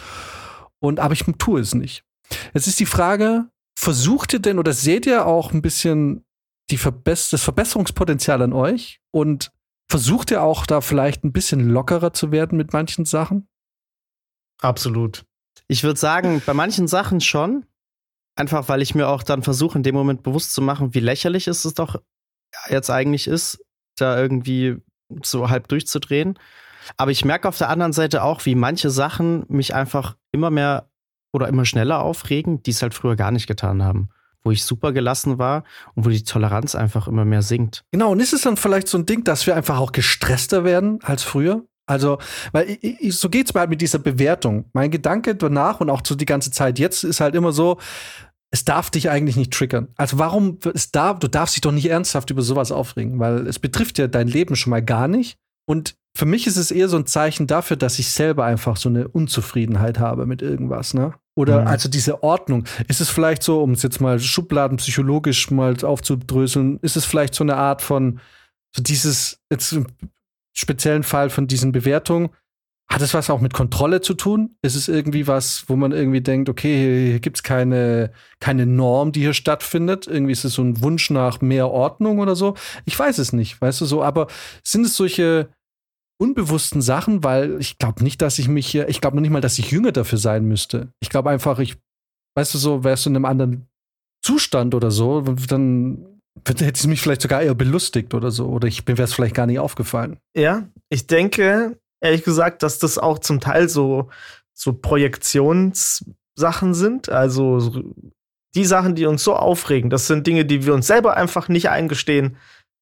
Und 0.81 1.01
aber 1.01 1.15
ich 1.15 1.25
tue 1.39 1.61
es 1.61 1.75
nicht. 1.75 2.05
Jetzt 2.53 2.67
ist 2.67 2.81
die 2.81 2.87
Frage, 2.87 3.47
versucht 3.79 4.33
ihr 4.33 4.39
denn 4.41 4.59
oder 4.59 4.73
seht 4.73 5.07
ihr 5.07 5.27
auch 5.27 5.53
ein 5.53 5.63
bisschen 5.63 6.25
die 6.71 6.79
Verbess 6.79 7.31
das 7.31 7.43
Verbesserungspotenzial 7.43 8.43
an 8.43 8.53
euch? 8.53 9.01
Und 9.11 9.53
versucht 9.91 10.31
ihr 10.31 10.43
auch 10.43 10.67
da 10.67 10.81
vielleicht 10.81 11.25
ein 11.25 11.33
bisschen 11.33 11.69
lockerer 11.69 12.13
zu 12.13 12.33
werden 12.33 12.57
mit 12.59 12.73
manchen 12.73 13.05
Sachen? 13.05 13.49
Absolut. 14.61 15.25
Ich 15.69 15.83
würde 15.83 15.99
sagen, 15.99 16.43
bei 16.45 16.55
manchen 16.55 16.89
Sachen 16.89 17.21
schon. 17.21 17.67
Einfach 18.37 18.69
weil 18.69 18.83
ich 18.83 18.95
mir 18.95 19.09
auch 19.09 19.23
dann 19.23 19.43
versuche, 19.43 19.79
in 19.79 19.85
dem 19.85 19.95
Moment 19.95 20.23
bewusst 20.23 20.55
zu 20.55 20.63
machen, 20.63 20.95
wie 20.95 21.01
lächerlich 21.01 21.47
es 21.47 21.63
doch 21.75 22.01
jetzt 22.69 22.91
eigentlich 22.91 23.29
ist, 23.29 23.65
da 23.97 24.21
irgendwie 24.21 24.77
so 25.23 25.51
halb 25.51 25.69
durchzudrehen. 25.69 26.39
Aber 26.97 27.11
ich 27.11 27.25
merke 27.25 27.49
auf 27.49 27.59
der 27.59 27.71
anderen 27.71 27.93
Seite 27.93 28.23
auch, 28.23 28.45
wie 28.45 28.55
manche 28.55 28.91
Sachen 28.91 29.45
mich 29.49 29.75
einfach 29.75 30.17
immer 30.33 30.51
mehr 30.51 30.89
oder 31.33 31.49
immer 31.49 31.65
schneller 31.65 32.01
aufregen, 32.01 32.63
die 32.63 32.71
es 32.71 32.83
halt 32.83 32.95
früher 32.95 33.17
gar 33.17 33.31
nicht 33.31 33.47
getan 33.47 33.83
haben. 33.83 34.11
Wo 34.43 34.51
ich 34.51 34.65
super 34.65 34.93
gelassen 34.93 35.39
war 35.39 35.65
und 35.95 36.05
wo 36.05 36.11
die 36.11 36.23
Toleranz 36.23 36.75
einfach 36.75 37.09
immer 37.09 37.25
mehr 37.25 37.43
sinkt. 37.43 37.85
Genau, 37.93 38.13
und 38.13 38.21
ist 38.21 38.35
es 38.35 38.43
dann 38.43 38.57
vielleicht 38.57 38.89
so 38.89 38.99
ein 38.99 39.07
Ding, 39.07 39.25
dass 39.25 39.47
wir 39.47 39.57
einfach 39.57 39.79
auch 39.79 39.93
gestresster 39.93 40.65
werden 40.65 40.99
als 41.03 41.23
früher? 41.23 41.65
Also, 41.87 42.19
weil 42.53 42.79
ich, 42.81 43.17
so 43.17 43.29
geht's 43.29 43.53
mir 43.53 43.61
halt 43.61 43.71
mit 43.71 43.81
dieser 43.81 43.99
Bewertung. 43.99 44.67
Mein 44.73 44.91
Gedanke 44.91 45.35
danach 45.35 45.81
und 45.81 45.91
auch 45.91 46.03
so 46.05 46.15
die 46.15 46.25
ganze 46.25 46.51
Zeit 46.51 46.79
jetzt 46.79 47.05
ist 47.05 47.21
halt 47.21 47.35
immer 47.35 47.53
so, 47.53 47.79
es 48.51 48.65
darf 48.65 48.91
dich 48.91 49.11
eigentlich 49.11 49.37
nicht 49.37 49.53
triggern. 49.53 49.89
Also 49.97 50.19
warum 50.19 50.59
es 50.75 50.93
darf, 50.93 51.19
du 51.19 51.29
darfst 51.29 51.57
dich 51.57 51.61
doch 51.61 51.73
nicht 51.73 51.91
ernsthaft 51.91 52.31
über 52.31 52.43
sowas 52.43 52.71
aufregen, 52.71 53.19
weil 53.19 53.47
es 53.47 53.59
betrifft 53.59 53.99
ja 53.99 54.07
dein 54.07 54.29
Leben 54.29 54.55
schon 54.55 54.71
mal 54.71 54.83
gar 54.83 55.09
nicht. 55.09 55.39
Und 55.67 55.97
für 56.17 56.27
mich 56.27 56.47
ist 56.47 56.57
es 56.57 56.71
eher 56.71 56.89
so 56.89 56.97
ein 56.97 57.07
Zeichen 57.07 57.49
dafür, 57.49 57.77
dass 57.77 57.99
ich 57.99 58.13
selber 58.13 58.45
einfach 58.45 58.77
so 58.77 58.89
eine 58.89 59.09
Unzufriedenheit 59.09 59.99
habe 59.99 60.27
mit 60.27 60.41
irgendwas, 60.41 60.95
ne? 60.95 61.15
Oder 61.37 61.63
mhm. 61.63 61.67
also 61.67 61.89
diese 61.89 62.23
Ordnung. 62.23 62.65
Ist 62.87 63.01
es 63.01 63.11
vielleicht 63.11 63.43
so, 63.43 63.61
um 63.61 63.73
es 63.73 63.83
jetzt 63.83 64.01
mal 64.01 64.21
schubladenpsychologisch 64.21 65.51
mal 65.51 65.77
aufzudröseln, 65.85 66.79
ist 66.83 66.97
es 66.97 67.05
vielleicht 67.05 67.35
so 67.35 67.43
eine 67.43 67.57
Art 67.57 67.83
von 67.83 68.21
so 68.75 68.83
dieses 68.83 69.41
jetzt 69.51 69.77
speziellen 70.55 71.03
Fall 71.03 71.31
von 71.31 71.47
diesen 71.47 71.73
Bewertungen, 71.73 72.31
hat 72.91 73.03
es 73.03 73.15
was 73.15 73.31
auch 73.31 73.41
mit 73.41 73.55
Kontrolle 73.55 74.03
zu 74.03 74.15
tun? 74.15 74.57
Ist 74.63 74.77
es 74.77 74.89
irgendwie 74.89 75.27
was, 75.27 75.65
wo 75.69 75.77
man 75.77 75.93
irgendwie 75.93 76.21
denkt, 76.21 76.49
okay, 76.49 77.09
hier 77.09 77.21
gibt 77.21 77.39
es 77.39 77.43
keine, 77.43 78.13
keine 78.41 78.67
Norm, 78.67 79.11
die 79.11 79.21
hier 79.21 79.35
stattfindet? 79.35 80.07
Irgendwie 80.07 80.33
ist 80.33 80.45
es 80.45 80.55
so 80.55 80.63
ein 80.63 80.81
Wunsch 80.83 81.11
nach 81.11 81.41
mehr 81.41 81.71
Ordnung 81.71 82.19
oder 82.19 82.37
so? 82.37 82.55
Ich 82.85 82.99
weiß 82.99 83.19
es 83.19 83.33
nicht, 83.33 83.61
weißt 83.61 83.81
du 83.81 83.87
so, 83.87 84.03
aber 84.03 84.29
sind 84.63 84.85
es 84.85 84.97
solche 84.97 85.49
unbewussten 86.19 86.83
Sachen, 86.83 87.25
weil 87.25 87.59
ich 87.61 87.79
glaube 87.79 88.05
nicht, 88.05 88.23
dass 88.23 88.39
ich 88.39 88.49
mich 88.49 88.67
hier, 88.67 88.89
ich 88.89 89.01
glaube 89.01 89.17
noch 89.17 89.23
nicht 89.23 89.33
mal, 89.33 89.41
dass 89.41 89.59
ich 89.59 89.71
jünger 89.71 89.93
dafür 89.93 90.19
sein 90.19 90.45
müsste. 90.45 90.93
Ich 91.01 91.09
glaube 91.09 91.31
einfach, 91.31 91.59
ich, 91.59 91.77
weißt 92.37 92.55
du 92.55 92.59
so, 92.59 92.85
wärst 92.85 93.07
du 93.07 93.11
in 93.11 93.17
einem 93.17 93.25
anderen 93.25 93.67
Zustand 94.23 94.75
oder 94.75 94.91
so, 94.91 95.23
dann 95.23 96.14
hätte 96.47 96.65
es 96.65 96.87
mich 96.87 97.01
vielleicht 97.01 97.23
sogar 97.23 97.43
eher 97.43 97.55
belustigt 97.55 98.15
oder 98.15 98.31
so. 98.31 98.49
Oder 98.49 98.69
ich 98.69 98.87
mir 98.87 98.99
wäre 98.99 99.05
es 99.05 99.15
vielleicht 99.15 99.35
gar 99.35 99.47
nicht 99.47 99.59
aufgefallen. 99.59 100.19
Ja, 100.37 100.69
ich 100.89 101.07
denke, 101.07 101.79
ehrlich 102.01 102.25
gesagt, 102.25 102.63
dass 102.63 102.79
das 102.79 102.99
auch 102.99 103.19
zum 103.19 103.41
Teil 103.41 103.69
so, 103.69 104.11
so 104.53 104.73
Projektionssachen 104.73 106.75
sind. 106.75 107.09
Also 107.09 107.83
die 108.55 108.65
Sachen, 108.65 108.95
die 108.95 109.07
uns 109.07 109.25
so 109.25 109.35
aufregen, 109.35 109.91
das 109.91 110.07
sind 110.07 110.27
Dinge, 110.27 110.45
die 110.45 110.67
wir 110.67 110.75
uns 110.75 110.87
selber 110.87 111.17
einfach 111.17 111.49
nicht 111.49 111.71
eingestehen, 111.71 112.37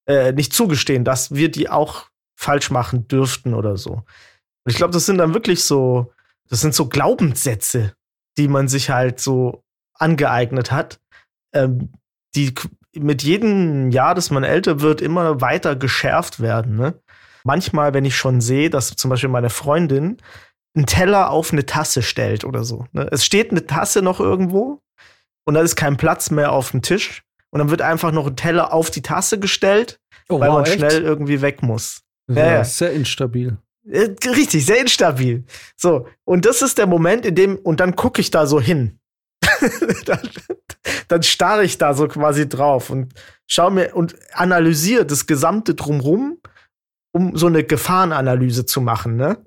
äh, 0.07 0.33
nicht 0.33 0.53
zugestehen, 0.53 1.05
dass 1.05 1.35
wir 1.35 1.51
die 1.51 1.71
auch 1.71 2.11
falsch 2.39 2.71
machen 2.71 3.09
dürften 3.09 3.55
oder 3.55 3.77
so. 3.77 4.03
Und 4.65 4.71
ich 4.71 4.77
glaube, 4.77 4.93
das 4.93 5.07
sind 5.07 5.19
dann 5.19 5.35
wirklich 5.35 5.65
so, 5.65 6.13
das 6.49 6.61
sind 6.61 6.75
so 6.75 6.89
Glaubenssätze, 6.89 7.95
die 8.37 8.49
man 8.49 8.69
sich 8.69 8.91
halt 8.91 9.21
so 9.21 9.63
angeeignet 9.95 10.73
hat, 10.73 11.01
ähm, 11.55 11.93
die 12.35 12.55
mit 12.95 13.23
jedem 13.23 13.91
Jahr, 13.91 14.15
dass 14.15 14.31
man 14.31 14.45
älter 14.45 14.81
wird, 14.81 15.01
immer 15.01 15.41
weiter 15.41 15.77
geschärft 15.77 16.41
werden. 16.41 16.77
Ne? 16.77 16.95
manchmal, 17.45 17.95
wenn 17.95 18.05
ich 18.05 18.17
schon 18.17 18.41
sehe, 18.41 18.71
dass 18.71 18.95
zum 18.95 19.11
Beispiel 19.11 19.31
meine 19.31 19.51
Freundin 19.51 20.19
einen 20.75 20.87
Teller 20.87 21.31
auf 21.31 21.53
eine 21.53 21.67
Tasse 21.67 22.03
stellt 22.03 22.45
oder 22.45 22.65
so. 22.65 22.87
Ne? 22.93 23.09
Es 23.11 23.25
steht 23.25 23.51
eine 23.51 23.67
Tasse 23.67 24.03
noch 24.03 24.21
irgendwo 24.21 24.81
und 25.45 25.55
da 25.55 25.61
ist 25.61 25.77
kein 25.77 25.97
Platz 25.97 26.31
mehr 26.31 26.53
auf 26.53 26.71
dem 26.71 26.83
Tisch. 26.83 27.23
Und 27.51 27.59
dann 27.59 27.69
wird 27.69 27.83
einfach 27.83 28.13
noch 28.13 28.27
ein 28.27 28.37
Teller 28.37 28.73
auf 28.73 28.91
die 28.91 29.03
Tasse 29.03 29.39
gestellt, 29.39 30.01
oh, 30.31 30.41
weil 30.41 30.49
wow, 30.49 30.57
man 30.57 30.65
echt? 30.65 30.77
schnell 30.77 31.03
irgendwie 31.03 31.43
weg 31.43 31.63
muss. 31.63 32.01
Ja, 32.31 32.47
ja, 32.47 32.65
sehr 32.65 32.93
instabil. 32.93 33.59
Äh, 33.87 34.09
richtig, 34.25 34.65
sehr 34.65 34.81
instabil. 34.81 35.45
So, 35.77 36.07
und 36.25 36.47
das 36.47 36.63
ist 36.63 36.79
der 36.79 36.87
Moment, 36.87 37.27
in 37.27 37.35
dem, 37.35 37.57
und 37.57 37.81
dann 37.81 37.95
gucke 37.95 38.23
ich 38.23 38.31
da 38.31 38.47
so 38.47 38.59
hin. 38.59 38.99
dann, 40.07 40.21
dann 41.09 41.23
starre 41.23 41.65
ich 41.65 41.79
da 41.79 41.95
so 41.95 42.09
quasi 42.09 42.49
drauf 42.49 42.91
und 42.91 43.13
schaue 43.47 43.71
mir 43.71 43.95
und 43.95 44.17
analysiere 44.33 45.07
das 45.07 45.27
gesamte 45.27 45.75
Drumrum 45.75 46.39
um 47.13 47.37
so 47.37 47.47
eine 47.47 47.63
Gefahrenanalyse 47.63 48.67
zu 48.67 48.81
machen, 48.81 49.17
ne? 49.17 49.39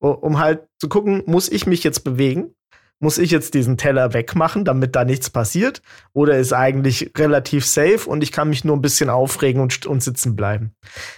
Um 0.00 0.40
halt 0.40 0.66
zu 0.80 0.88
gucken, 0.88 1.22
muss 1.26 1.48
ich 1.48 1.66
mich 1.66 1.84
jetzt 1.84 2.02
bewegen? 2.02 2.54
Muss 2.98 3.18
ich 3.18 3.30
jetzt 3.30 3.54
diesen 3.54 3.76
Teller 3.76 4.12
wegmachen, 4.14 4.64
damit 4.64 4.94
da 4.96 5.04
nichts 5.04 5.30
passiert? 5.30 5.80
Oder 6.12 6.38
ist 6.38 6.52
eigentlich 6.52 7.12
relativ 7.16 7.64
safe 7.64 8.08
und 8.08 8.22
ich 8.22 8.32
kann 8.32 8.48
mich 8.48 8.64
nur 8.64 8.76
ein 8.76 8.82
bisschen 8.82 9.10
aufregen 9.10 9.62
und, 9.62 9.86
und 9.86 10.02
sitzen 10.02 10.34
bleiben? 10.34 10.74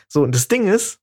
So, 0.08 0.22
und 0.22 0.34
das 0.34 0.48
Ding 0.48 0.66
ist, 0.66 1.00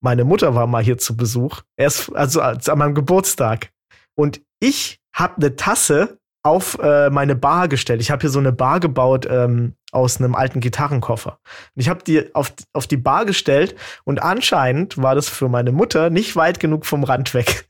meine 0.00 0.24
Mutter 0.24 0.54
war 0.54 0.66
mal 0.66 0.82
hier 0.82 0.98
zu 0.98 1.16
Besuch, 1.16 1.62
erst, 1.76 2.14
also 2.14 2.40
an 2.40 2.60
meinem 2.78 2.94
Geburtstag. 2.94 3.70
Und 4.16 4.40
ich 4.60 5.00
habe 5.12 5.36
eine 5.36 5.56
Tasse 5.56 6.18
auf 6.44 6.78
äh, 6.78 7.08
meine 7.08 7.34
Bar 7.34 7.68
gestellt. 7.68 8.02
Ich 8.02 8.10
habe 8.10 8.20
hier 8.20 8.30
so 8.30 8.38
eine 8.38 8.52
Bar 8.52 8.78
gebaut 8.78 9.26
ähm, 9.28 9.74
aus 9.92 10.18
einem 10.18 10.34
alten 10.34 10.60
Gitarrenkoffer. 10.60 11.38
Und 11.74 11.80
ich 11.80 11.88
habe 11.88 12.04
die 12.04 12.34
auf, 12.34 12.52
auf 12.74 12.86
die 12.86 12.98
Bar 12.98 13.24
gestellt 13.24 13.74
und 14.04 14.22
anscheinend 14.22 14.98
war 14.98 15.14
das 15.14 15.28
für 15.28 15.48
meine 15.48 15.72
Mutter 15.72 16.10
nicht 16.10 16.36
weit 16.36 16.60
genug 16.60 16.84
vom 16.84 17.02
Rand 17.02 17.32
weg. 17.32 17.66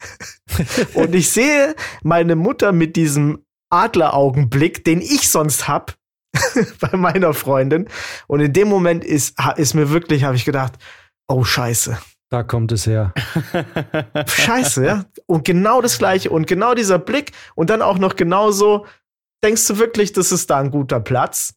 und 0.95 1.15
ich 1.15 1.31
sehe 1.31 1.77
meine 2.03 2.35
Mutter 2.35 2.73
mit 2.73 2.97
diesem 2.97 3.45
Adleraugenblick, 3.71 4.85
den 4.85 5.01
ich 5.01 5.31
sonst 5.31 5.69
hab 5.69 5.95
bei 6.81 6.97
meiner 6.97 7.33
Freundin. 7.33 7.89
Und 8.27 8.41
in 8.41 8.53
dem 8.53 8.69
Moment 8.69 9.05
ist, 9.05 9.37
ist 9.57 9.75
mir 9.75 9.91
wirklich, 9.91 10.25
habe 10.25 10.35
ich 10.35 10.45
gedacht, 10.45 10.73
oh 11.29 11.45
Scheiße. 11.45 11.97
Da 12.31 12.43
kommt 12.43 12.73
es 12.73 12.87
her. 12.87 13.13
Scheiße, 14.27 14.85
ja. 14.85 15.05
Und 15.27 15.45
genau 15.45 15.81
das 15.81 15.99
Gleiche. 15.99 16.31
Und 16.31 16.47
genau 16.47 16.75
dieser 16.75 16.99
Blick. 16.99 17.33
Und 17.55 17.71
dann 17.71 17.83
auch 17.83 17.99
noch 17.99 18.17
genauso, 18.17 18.87
denkst 19.43 19.67
du 19.67 19.79
wirklich, 19.79 20.13
das 20.13 20.33
ist 20.33 20.51
da 20.51 20.59
ein 20.59 20.71
guter 20.71 21.01
Platz? 21.01 21.55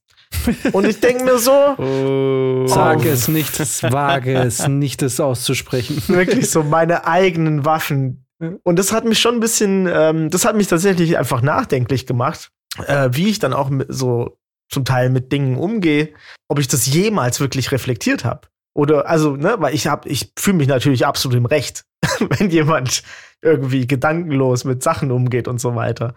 Und 0.73 0.85
ich 0.85 0.99
denke 0.99 1.23
mir 1.23 1.37
so, 1.37 1.51
oh. 1.77 2.67
sag 2.67 3.05
es 3.05 3.27
nicht, 3.27 3.57
wage 3.91 4.33
es 4.35 4.67
nicht, 4.67 5.01
es 5.01 5.19
auszusprechen. 5.19 6.01
Wirklich 6.07 6.49
so 6.49 6.63
meine 6.63 7.07
eigenen 7.07 7.65
Waffen. 7.65 8.25
Und 8.63 8.77
das 8.77 8.91
hat 8.91 9.05
mich 9.05 9.19
schon 9.19 9.35
ein 9.35 9.39
bisschen, 9.39 9.89
ähm, 9.91 10.29
das 10.29 10.45
hat 10.45 10.55
mich 10.55 10.67
tatsächlich 10.67 11.17
einfach 11.17 11.41
nachdenklich 11.41 12.05
gemacht. 12.05 12.51
äh, 12.85 13.09
wie 13.13 13.29
ich 13.29 13.39
dann 13.39 13.53
auch 13.53 13.71
so 13.87 14.37
zum 14.69 14.85
Teil 14.85 15.09
mit 15.09 15.31
Dingen 15.31 15.57
umgehe, 15.57 16.13
ob 16.49 16.59
ich 16.59 16.67
das 16.67 16.85
jemals 16.85 17.39
wirklich 17.39 17.71
reflektiert 17.71 18.25
habe. 18.25 18.47
Oder 18.75 19.09
also, 19.09 19.35
ne, 19.35 19.55
weil 19.57 19.73
ich 19.73 19.87
hab, 19.87 20.05
ich 20.05 20.33
fühle 20.37 20.57
mich 20.57 20.67
natürlich 20.67 21.05
absolut 21.05 21.37
im 21.37 21.45
Recht, 21.45 21.85
wenn 22.19 22.49
jemand 22.49 23.01
irgendwie 23.41 23.87
gedankenlos 23.87 24.63
mit 24.63 24.83
Sachen 24.83 25.11
umgeht 25.11 25.47
und 25.47 25.59
so 25.59 25.75
weiter. 25.75 26.13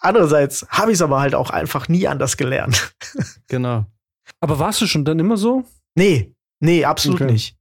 Andererseits 0.00 0.66
habe 0.68 0.90
ich 0.90 0.96
es 0.96 1.02
aber 1.02 1.20
halt 1.20 1.34
auch 1.34 1.50
einfach 1.50 1.88
nie 1.88 2.06
anders 2.08 2.36
gelernt. 2.36 2.94
Genau. 3.48 3.84
Aber 4.40 4.58
warst 4.58 4.80
du 4.80 4.86
schon 4.86 5.04
dann 5.04 5.18
immer 5.18 5.36
so? 5.36 5.64
Nee, 5.94 6.32
nee, 6.60 6.84
absolut 6.86 7.20
Okay. 7.20 7.32
nicht. 7.32 7.56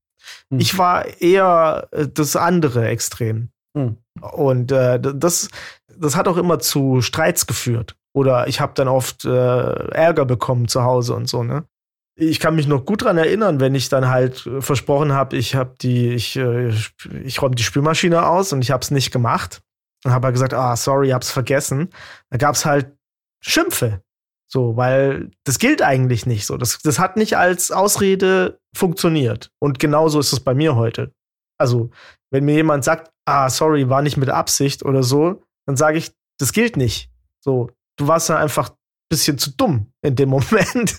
Hm. 0.50 0.60
Ich 0.60 0.78
war 0.78 1.06
eher 1.22 1.90
äh, 1.92 2.08
das 2.08 2.36
andere 2.38 2.88
Extrem. 2.88 3.50
Hm. 3.78 3.98
Und 4.22 4.72
äh, 4.72 5.00
das, 5.00 5.50
das 5.98 6.16
hat 6.16 6.28
auch 6.30 6.38
immer 6.38 6.60
zu 6.60 7.02
Streits 7.02 7.46
geführt. 7.46 7.96
Oder 8.14 8.48
ich 8.48 8.62
habe 8.62 8.74
dann 8.76 8.88
oft 8.88 9.26
äh, 9.26 9.30
Ärger 9.30 10.26
bekommen 10.26 10.68
zu 10.68 10.84
Hause 10.84 11.14
und 11.16 11.28
so, 11.28 11.44
ne? 11.44 11.66
Ich 12.16 12.40
kann 12.40 12.56
mich 12.56 12.68
noch 12.68 12.86
gut 12.86 13.04
dran 13.04 13.18
erinnern, 13.18 13.60
wenn 13.60 13.74
ich 13.74 13.90
dann 13.90 14.10
halt 14.10 14.46
äh, 14.46 14.62
versprochen 14.62 15.14
habe, 15.14 15.38
ich 15.38 15.56
habe 15.56 15.76
die, 15.82 16.10
ich, 16.10 16.36
äh, 16.36 16.74
ich 17.24 17.42
räume 17.42 17.56
die 17.56 17.64
Spülmaschine 17.64 18.28
aus 18.28 18.54
und 18.54 18.62
ich 18.62 18.72
habe 18.72 18.84
es 18.84 18.92
nicht 18.92 19.12
gemacht. 19.12 19.62
Und 20.04 20.12
habe 20.12 20.28
halt 20.28 20.36
gesagt, 20.36 20.54
ah, 20.54 20.76
sorry, 20.76 21.10
hab's 21.10 21.32
vergessen. 21.32 21.90
Da 22.32 22.38
gab's 22.38 22.66
halt 22.66 22.98
Schimpfe. 23.42 24.02
So, 24.52 24.76
weil 24.76 25.32
das 25.46 25.60
gilt 25.60 25.82
eigentlich 25.82 26.26
nicht 26.26 26.46
so. 26.46 26.58
Das, 26.58 26.80
das 26.80 27.00
hat 27.00 27.16
nicht 27.16 27.38
als 27.38 27.72
Ausrede 27.72 28.60
funktioniert. 28.76 29.50
Und 29.60 29.80
genauso 29.80 30.20
ist 30.20 30.34
es 30.34 30.42
bei 30.42 30.54
mir 30.54 30.76
heute. 30.76 31.14
Also, 31.58 31.92
wenn 32.32 32.46
mir 32.46 32.56
jemand 32.56 32.84
sagt, 32.84 33.12
ah, 33.26 33.50
sorry, 33.50 33.90
war 33.90 34.02
nicht 34.02 34.18
mit 34.18 34.30
Absicht 34.30 34.84
oder 34.84 35.04
so, 35.04 35.44
dann 35.66 35.78
sage 35.78 36.00
ich, 36.00 36.12
das 36.40 36.52
gilt 36.52 36.76
nicht. 36.76 37.10
So, 37.40 37.70
du 37.98 38.08
warst 38.08 38.30
dann 38.30 38.38
einfach 38.38 38.72
ein 38.72 38.76
bisschen 39.10 39.38
zu 39.38 39.52
dumm 39.52 39.92
in 40.02 40.16
dem 40.16 40.30
Moment. 40.30 40.98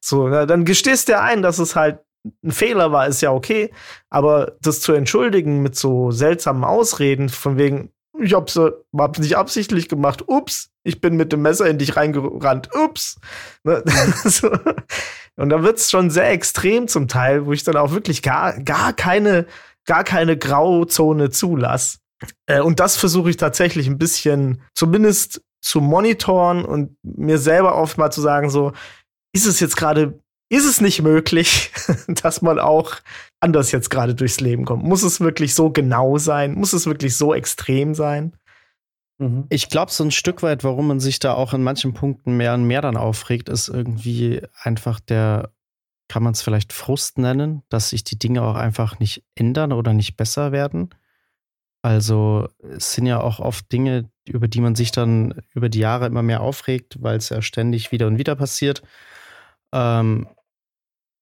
So, 0.00 0.28
na, 0.28 0.46
dann 0.46 0.64
gestehst 0.64 1.08
dir 1.08 1.20
ein, 1.20 1.42
dass 1.42 1.58
es 1.58 1.76
halt 1.76 2.00
ein 2.42 2.50
Fehler 2.50 2.92
war, 2.92 3.06
ist 3.06 3.20
ja 3.20 3.32
okay. 3.32 3.70
Aber 4.10 4.56
das 4.60 4.80
zu 4.80 4.92
entschuldigen 4.92 5.62
mit 5.62 5.76
so 5.76 6.10
seltsamen 6.10 6.64
Ausreden, 6.64 7.28
von 7.28 7.56
wegen, 7.58 7.92
ich 8.20 8.34
hab's, 8.34 8.58
hab's 8.96 9.18
nicht 9.18 9.36
absichtlich 9.36 9.88
gemacht, 9.88 10.24
ups, 10.26 10.70
ich 10.82 11.00
bin 11.00 11.16
mit 11.16 11.32
dem 11.32 11.42
Messer 11.42 11.66
in 11.66 11.78
dich 11.78 11.96
reingerannt, 11.96 12.70
ups. 12.74 13.20
Ne? 13.64 13.82
so. 14.24 14.50
Und 15.36 15.50
da 15.50 15.62
wird's 15.62 15.90
schon 15.90 16.10
sehr 16.10 16.30
extrem 16.30 16.88
zum 16.88 17.06
Teil, 17.06 17.46
wo 17.46 17.52
ich 17.52 17.62
dann 17.62 17.76
auch 17.76 17.92
wirklich 17.92 18.22
gar, 18.22 18.58
gar 18.58 18.92
keine, 18.92 19.46
gar 19.86 20.02
keine 20.02 20.36
Grauzone 20.36 21.30
zulasse. 21.30 21.98
Äh, 22.46 22.60
und 22.60 22.80
das 22.80 22.96
versuche 22.96 23.30
ich 23.30 23.36
tatsächlich 23.36 23.86
ein 23.86 23.98
bisschen 23.98 24.62
zumindest 24.74 25.40
zu 25.60 25.80
monitoren 25.80 26.64
und 26.64 26.96
mir 27.02 27.38
selber 27.38 27.76
oft 27.76 27.98
mal 27.98 28.10
zu 28.10 28.20
sagen, 28.20 28.50
so, 28.50 28.72
ist 29.32 29.46
es 29.46 29.60
jetzt 29.60 29.76
gerade, 29.76 30.20
ist 30.48 30.64
es 30.64 30.80
nicht 30.80 31.02
möglich, 31.02 31.72
dass 32.22 32.42
man 32.42 32.58
auch 32.58 32.96
anders 33.40 33.72
jetzt 33.72 33.90
gerade 33.90 34.14
durchs 34.14 34.40
Leben 34.40 34.64
kommt? 34.64 34.84
Muss 34.84 35.02
es 35.02 35.20
wirklich 35.20 35.54
so 35.54 35.70
genau 35.70 36.18
sein? 36.18 36.54
Muss 36.54 36.72
es 36.72 36.86
wirklich 36.86 37.16
so 37.16 37.34
extrem 37.34 37.94
sein? 37.94 38.34
Mhm. 39.18 39.46
Ich 39.48 39.68
glaube, 39.68 39.92
so 39.92 40.04
ein 40.04 40.10
Stück 40.10 40.42
weit, 40.42 40.64
warum 40.64 40.86
man 40.88 41.00
sich 41.00 41.18
da 41.18 41.34
auch 41.34 41.52
in 41.52 41.62
manchen 41.62 41.92
Punkten 41.92 42.36
mehr 42.36 42.54
und 42.54 42.64
mehr 42.64 42.82
dann 42.82 42.96
aufregt, 42.96 43.48
ist 43.48 43.68
irgendwie 43.68 44.42
einfach 44.62 45.00
der, 45.00 45.50
kann 46.08 46.22
man 46.22 46.32
es 46.32 46.42
vielleicht 46.42 46.72
Frust 46.72 47.18
nennen, 47.18 47.62
dass 47.68 47.90
sich 47.90 48.04
die 48.04 48.18
Dinge 48.18 48.42
auch 48.42 48.54
einfach 48.54 48.98
nicht 48.98 49.24
ändern 49.34 49.72
oder 49.72 49.92
nicht 49.92 50.16
besser 50.16 50.52
werden. 50.52 50.90
Also 51.82 52.48
es 52.60 52.94
sind 52.94 53.06
ja 53.06 53.20
auch 53.20 53.38
oft 53.38 53.70
Dinge, 53.72 54.10
über 54.26 54.48
die 54.48 54.60
man 54.60 54.74
sich 54.74 54.90
dann 54.90 55.42
über 55.54 55.68
die 55.68 55.78
Jahre 55.78 56.06
immer 56.06 56.22
mehr 56.22 56.40
aufregt, 56.40 56.96
weil 57.00 57.16
es 57.18 57.28
ja 57.28 57.40
ständig 57.40 57.92
wieder 57.92 58.06
und 58.06 58.18
wieder 58.18 58.34
passiert. 58.34 58.82
Ähm, 59.72 60.26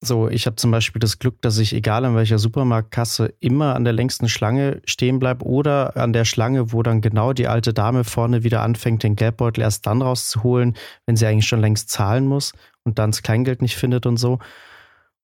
so, 0.02 0.28
ich 0.28 0.46
habe 0.46 0.56
zum 0.56 0.70
Beispiel 0.70 1.00
das 1.00 1.18
Glück, 1.18 1.40
dass 1.40 1.58
ich, 1.58 1.72
egal 1.72 2.04
an 2.04 2.14
welcher 2.14 2.38
Supermarktkasse, 2.38 3.34
immer 3.40 3.74
an 3.74 3.84
der 3.84 3.94
längsten 3.94 4.28
Schlange 4.28 4.82
stehen 4.84 5.18
bleibe 5.18 5.44
oder 5.44 5.96
an 5.96 6.12
der 6.12 6.24
Schlange, 6.26 6.72
wo 6.72 6.82
dann 6.82 7.00
genau 7.00 7.32
die 7.32 7.48
alte 7.48 7.72
Dame 7.72 8.04
vorne 8.04 8.44
wieder 8.44 8.62
anfängt, 8.62 9.02
den 9.02 9.16
Geldbeutel 9.16 9.62
erst 9.62 9.86
dann 9.86 10.02
rauszuholen, 10.02 10.76
wenn 11.06 11.16
sie 11.16 11.26
eigentlich 11.26 11.48
schon 11.48 11.60
längst 11.60 11.90
zahlen 11.90 12.26
muss 12.26 12.52
und 12.84 12.98
dann 12.98 13.10
das 13.10 13.22
Kleingeld 13.22 13.62
nicht 13.62 13.76
findet 13.76 14.04
und 14.04 14.18
so. 14.18 14.38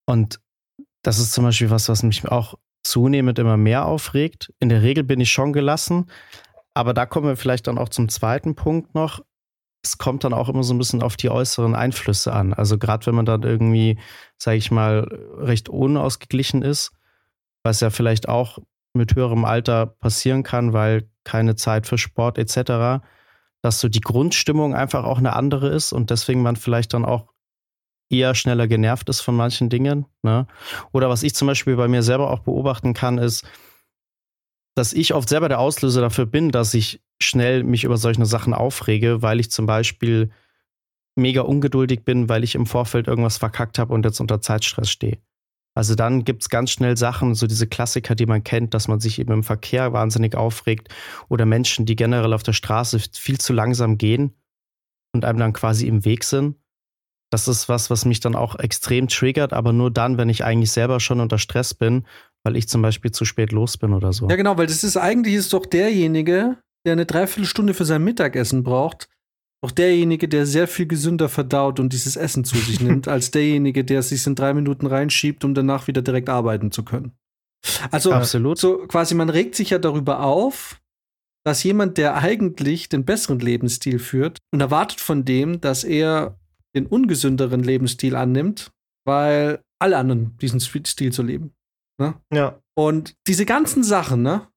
Und 0.06 0.40
das 1.02 1.18
ist 1.18 1.32
zum 1.32 1.44
Beispiel 1.44 1.70
was, 1.70 1.88
was 1.88 2.02
mich 2.02 2.26
auch 2.26 2.54
zunehmend 2.82 3.38
immer 3.38 3.56
mehr 3.56 3.86
aufregt. 3.86 4.52
In 4.58 4.68
der 4.68 4.82
Regel 4.82 5.04
bin 5.04 5.20
ich 5.20 5.30
schon 5.30 5.52
gelassen, 5.52 6.06
aber 6.74 6.94
da 6.94 7.06
kommen 7.06 7.26
wir 7.26 7.36
vielleicht 7.36 7.66
dann 7.66 7.78
auch 7.78 7.90
zum 7.90 8.08
zweiten 8.08 8.54
Punkt 8.54 8.94
noch. 8.94 9.20
Es 9.82 9.98
kommt 9.98 10.24
dann 10.24 10.32
auch 10.32 10.48
immer 10.48 10.62
so 10.62 10.74
ein 10.74 10.78
bisschen 10.78 11.02
auf 11.02 11.16
die 11.16 11.30
äußeren 11.30 11.74
Einflüsse 11.74 12.32
an. 12.32 12.54
Also 12.54 12.78
gerade 12.78 13.06
wenn 13.06 13.14
man 13.14 13.26
dann 13.26 13.42
irgendwie, 13.42 13.98
sage 14.38 14.56
ich 14.56 14.70
mal, 14.70 15.08
recht 15.38 15.68
unausgeglichen 15.68 16.62
ist, 16.62 16.92
was 17.64 17.80
ja 17.80 17.90
vielleicht 17.90 18.28
auch 18.28 18.58
mit 18.94 19.14
höherem 19.14 19.44
Alter 19.44 19.86
passieren 19.86 20.42
kann, 20.42 20.72
weil 20.72 21.08
keine 21.24 21.56
Zeit 21.56 21.86
für 21.86 21.98
Sport 21.98 22.38
etc., 22.38 23.02
dass 23.62 23.80
so 23.80 23.88
die 23.88 24.00
Grundstimmung 24.00 24.74
einfach 24.74 25.04
auch 25.04 25.18
eine 25.18 25.34
andere 25.34 25.68
ist 25.68 25.92
und 25.92 26.10
deswegen 26.10 26.42
man 26.42 26.56
vielleicht 26.56 26.94
dann 26.94 27.04
auch 27.04 27.32
eher 28.10 28.34
schneller 28.34 28.68
genervt 28.68 29.08
ist 29.08 29.20
von 29.20 29.34
manchen 29.34 29.70
Dingen. 29.70 30.06
Ne? 30.22 30.46
Oder 30.92 31.08
was 31.08 31.22
ich 31.22 31.34
zum 31.34 31.48
Beispiel 31.48 31.76
bei 31.76 31.88
mir 31.88 32.02
selber 32.02 32.30
auch 32.30 32.40
beobachten 32.40 32.92
kann, 32.92 33.18
ist, 33.18 33.46
dass 34.74 34.92
ich 34.92 35.14
oft 35.14 35.28
selber 35.28 35.48
der 35.48 35.60
Auslöser 35.60 36.00
dafür 36.00 36.26
bin, 36.26 36.50
dass 36.50 36.74
ich 36.74 37.02
schnell 37.24 37.64
mich 37.64 37.84
über 37.84 37.96
solche 37.96 38.24
Sachen 38.26 38.54
aufrege, 38.54 39.22
weil 39.22 39.40
ich 39.40 39.50
zum 39.50 39.66
Beispiel 39.66 40.30
mega 41.16 41.42
ungeduldig 41.42 42.04
bin, 42.04 42.28
weil 42.28 42.44
ich 42.44 42.54
im 42.54 42.66
Vorfeld 42.66 43.06
irgendwas 43.06 43.36
verkackt 43.36 43.78
habe 43.78 43.92
und 43.92 44.04
jetzt 44.04 44.20
unter 44.20 44.40
Zeitstress 44.40 44.90
stehe. 44.90 45.18
Also 45.74 45.94
dann 45.94 46.24
gibt 46.24 46.42
es 46.42 46.48
ganz 46.50 46.70
schnell 46.70 46.96
Sachen, 46.96 47.34
so 47.34 47.46
diese 47.46 47.66
Klassiker, 47.66 48.14
die 48.14 48.26
man 48.26 48.44
kennt, 48.44 48.74
dass 48.74 48.88
man 48.88 49.00
sich 49.00 49.18
eben 49.18 49.32
im 49.32 49.42
Verkehr 49.42 49.92
wahnsinnig 49.92 50.34
aufregt 50.34 50.88
oder 51.28 51.46
Menschen, 51.46 51.86
die 51.86 51.96
generell 51.96 52.34
auf 52.34 52.42
der 52.42 52.52
Straße 52.52 52.98
viel 53.12 53.38
zu 53.38 53.52
langsam 53.54 53.96
gehen 53.96 54.34
und 55.14 55.24
einem 55.24 55.38
dann 55.38 55.52
quasi 55.54 55.86
im 55.86 56.04
Weg 56.04 56.24
sind. 56.24 56.56
Das 57.30 57.48
ist 57.48 57.70
was, 57.70 57.88
was 57.88 58.04
mich 58.04 58.20
dann 58.20 58.34
auch 58.34 58.58
extrem 58.58 59.08
triggert, 59.08 59.54
aber 59.54 59.72
nur 59.72 59.90
dann, 59.90 60.18
wenn 60.18 60.28
ich 60.28 60.44
eigentlich 60.44 60.70
selber 60.70 61.00
schon 61.00 61.20
unter 61.20 61.38
Stress 61.38 61.72
bin, 61.72 62.04
weil 62.42 62.56
ich 62.56 62.68
zum 62.68 62.82
Beispiel 62.82 63.10
zu 63.10 63.24
spät 63.24 63.52
los 63.52 63.78
bin 63.78 63.94
oder 63.94 64.12
so. 64.12 64.28
Ja, 64.28 64.36
genau, 64.36 64.58
weil 64.58 64.66
das 64.66 64.84
ist 64.84 64.98
eigentlich 64.98 65.34
ist 65.34 65.54
doch 65.54 65.64
derjenige, 65.64 66.58
der 66.84 66.92
eine 66.92 67.06
Dreiviertelstunde 67.06 67.74
für 67.74 67.84
sein 67.84 68.04
Mittagessen 68.04 68.62
braucht, 68.62 69.08
doch 69.62 69.70
derjenige, 69.70 70.28
der 70.28 70.44
sehr 70.44 70.66
viel 70.66 70.86
gesünder 70.86 71.28
verdaut 71.28 71.78
und 71.78 71.92
dieses 71.92 72.16
Essen 72.16 72.44
zu 72.44 72.56
sich 72.56 72.80
nimmt, 72.80 73.06
als 73.08 73.30
derjenige, 73.30 73.84
der 73.84 74.00
es 74.00 74.08
sich 74.08 74.26
in 74.26 74.34
drei 74.34 74.54
Minuten 74.54 74.86
reinschiebt, 74.86 75.44
um 75.44 75.54
danach 75.54 75.86
wieder 75.86 76.02
direkt 76.02 76.28
arbeiten 76.28 76.72
zu 76.72 76.84
können. 76.84 77.12
Also 77.92 78.12
Absolut. 78.12 78.58
so 78.58 78.86
quasi, 78.88 79.14
man 79.14 79.30
regt 79.30 79.54
sich 79.54 79.70
ja 79.70 79.78
darüber 79.78 80.24
auf, 80.24 80.80
dass 81.44 81.62
jemand, 81.62 81.96
der 81.98 82.16
eigentlich 82.16 82.88
den 82.88 83.04
besseren 83.04 83.38
Lebensstil 83.38 83.98
führt 83.98 84.38
und 84.52 84.60
erwartet 84.60 85.00
von 85.00 85.24
dem, 85.24 85.60
dass 85.60 85.84
er 85.84 86.38
den 86.74 86.86
ungesünderen 86.86 87.62
Lebensstil 87.62 88.16
annimmt, 88.16 88.72
weil 89.04 89.62
alle 89.80 89.96
anderen 89.96 90.36
diesen 90.38 90.60
Stil 90.60 91.12
zu 91.12 91.22
leben. 91.22 91.52
Ne? 92.00 92.14
Ja. 92.32 92.60
Und 92.74 93.14
diese 93.26 93.44
ganzen 93.44 93.84
Sachen, 93.84 94.22
ne? 94.22 94.48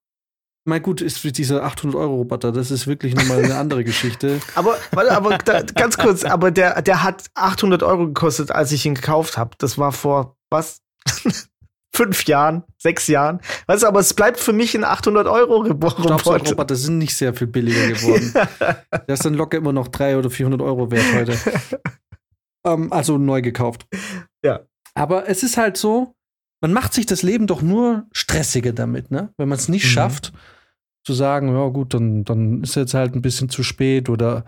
Mein 0.68 0.82
gut, 0.82 1.00
ist 1.00 1.18
für 1.18 1.30
diese 1.30 1.64
800-Euro-Roboter, 1.64 2.50
das 2.50 2.70
ist 2.72 2.86
wirklich 2.88 3.14
nochmal 3.14 3.44
eine 3.44 3.56
andere 3.56 3.84
Geschichte. 3.84 4.40
Aber, 4.56 4.76
aber 4.92 5.38
da, 5.38 5.62
ganz 5.62 5.96
kurz, 5.96 6.24
aber 6.24 6.50
der, 6.50 6.82
der 6.82 7.02
hat 7.04 7.26
800 7.34 7.82
Euro 7.84 8.06
gekostet, 8.08 8.50
als 8.50 8.72
ich 8.72 8.84
ihn 8.84 8.96
gekauft 8.96 9.38
habe. 9.38 9.52
Das 9.58 9.78
war 9.78 9.92
vor, 9.92 10.36
was? 10.50 10.82
Fünf 11.94 12.24
Jahren, 12.24 12.64
sechs 12.78 13.06
Jahren. 13.06 13.40
Weißt 13.68 13.84
du, 13.84 13.86
aber 13.86 14.00
es 14.00 14.12
bleibt 14.12 14.38
für 14.38 14.52
mich 14.52 14.74
ein 14.76 14.84
800 14.84 15.26
Euro 15.28 15.62
Roboter. 15.62 16.02
Staubsaugerroboter 16.02 16.74
sind 16.74 16.98
nicht 16.98 17.16
sehr 17.16 17.32
viel 17.32 17.46
billiger 17.46 17.86
geworden. 17.86 18.34
Der 19.08 19.14
ist 19.14 19.24
dann 19.24 19.32
locker 19.34 19.56
immer 19.56 19.72
noch 19.72 19.88
300 19.88 20.18
oder 20.26 20.30
400 20.30 20.60
Euro 20.60 20.90
wert 20.90 21.04
heute. 21.14 21.38
ähm, 22.66 22.92
also 22.92 23.16
neu 23.16 23.40
gekauft. 23.40 23.86
Ja. 24.44 24.60
Aber 24.94 25.28
es 25.28 25.42
ist 25.42 25.56
halt 25.56 25.76
so, 25.78 26.14
man 26.60 26.72
macht 26.74 26.92
sich 26.92 27.06
das 27.06 27.22
Leben 27.22 27.46
doch 27.46 27.62
nur 27.62 28.06
stressiger 28.12 28.72
damit, 28.72 29.10
ne? 29.10 29.32
Wenn 29.38 29.48
man 29.48 29.58
es 29.58 29.68
nicht 29.68 29.84
Mhm. 29.84 29.88
schafft, 29.90 30.32
zu 31.06 31.12
sagen, 31.12 31.54
ja 31.54 31.68
gut, 31.68 31.94
dann, 31.94 32.24
dann 32.24 32.62
ist 32.62 32.74
jetzt 32.74 32.94
halt 32.94 33.14
ein 33.14 33.22
bisschen 33.22 33.48
zu 33.48 33.62
spät 33.62 34.08
oder 34.08 34.44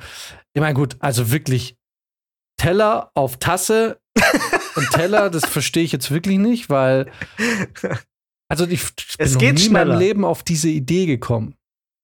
ich 0.52 0.60
meine, 0.60 0.74
gut, 0.74 0.96
also 0.98 1.30
wirklich 1.30 1.76
Teller 2.56 3.12
auf 3.14 3.36
Tasse 3.36 4.00
und 4.74 4.90
Teller, 4.90 5.30
das 5.30 5.46
verstehe 5.46 5.84
ich 5.84 5.92
jetzt 5.92 6.10
wirklich 6.10 6.38
nicht, 6.38 6.68
weil 6.68 7.10
also 8.48 8.64
ich, 8.64 8.82
ich 8.82 9.16
bin 9.16 9.26
Es 9.26 9.34
noch 9.34 9.40
geht 9.40 9.54
nie 9.54 9.66
in 9.66 9.72
meinem 9.72 9.86
schneller. 9.86 9.98
Leben 10.00 10.24
auf 10.24 10.42
diese 10.42 10.68
Idee 10.68 11.06
gekommen. 11.06 11.54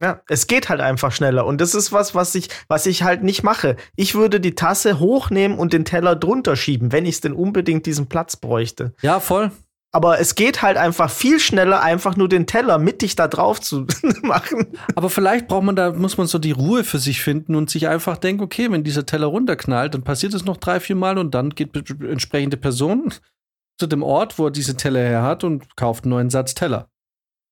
Ja, 0.01 0.21
es 0.29 0.47
geht 0.47 0.69
halt 0.69 0.81
einfach 0.81 1.13
schneller. 1.13 1.47
Und 1.47 1.61
das 1.61 1.75
ist 1.75 1.91
was, 1.91 2.15
was 2.15 2.35
ich, 2.35 2.49
was 2.69 2.87
ich 2.87 3.03
halt 3.03 3.23
nicht 3.23 3.43
mache. 3.43 3.77
Ich 3.97 4.15
würde 4.15 4.39
die 4.39 4.55
Tasse 4.55 5.01
hochnehmen 5.01 5.59
und 5.59 5.73
den 5.73 5.85
Teller 5.85 6.15
drunter 6.15 6.57
schieben, 6.57 6.93
wenn 6.93 7.07
ich 7.07 7.21
denn 7.21 7.33
unbedingt 7.33 7.87
diesen 7.87 8.07
Platz 8.09 8.37
bräuchte. 8.37 8.93
Ja, 9.03 9.19
voll. 9.19 9.51
Aber 9.95 10.19
es 10.19 10.35
geht 10.35 10.61
halt 10.61 10.77
einfach 10.77 11.09
viel 11.09 11.39
schneller, 11.39 11.81
einfach 11.81 12.17
nur 12.17 12.29
den 12.29 12.49
Teller 12.49 12.79
mittig 12.79 13.15
da 13.15 13.29
drauf 13.29 13.61
zu 13.61 13.87
machen. 14.23 14.67
Aber 14.97 15.09
vielleicht 15.09 15.47
braucht 15.47 15.63
man 15.63 15.77
da, 15.77 15.93
muss 15.93 16.19
man 16.19 16.27
so 16.27 16.41
die 16.41 16.51
Ruhe 16.51 16.83
für 16.83 16.99
sich 16.99 17.23
finden 17.23 17.55
und 17.55 17.71
sich 17.71 17.87
einfach 17.87 18.17
denken, 18.17 18.43
okay, 18.43 18.73
wenn 18.73 18.83
dieser 18.83 19.07
Teller 19.07 19.29
runterknallt, 19.29 19.95
dann 19.95 20.03
passiert 20.03 20.35
es 20.35 20.45
noch 20.45 20.57
drei, 20.57 20.81
vier 20.81 20.97
Mal 20.97 21.17
und 21.17 21.33
dann 21.33 21.51
geht 21.51 21.77
entsprechende 22.03 22.57
Person 22.57 23.15
zu 23.79 23.87
dem 23.87 24.03
Ort, 24.03 24.37
wo 24.37 24.47
er 24.47 24.51
diese 24.51 24.77
Teller 24.77 24.99
her 24.99 25.23
hat 25.23 25.45
und 25.45 25.77
kauft 25.77 26.05
einen 26.05 26.11
neuen 26.11 26.31
Satz 26.31 26.55
Teller. 26.55 26.91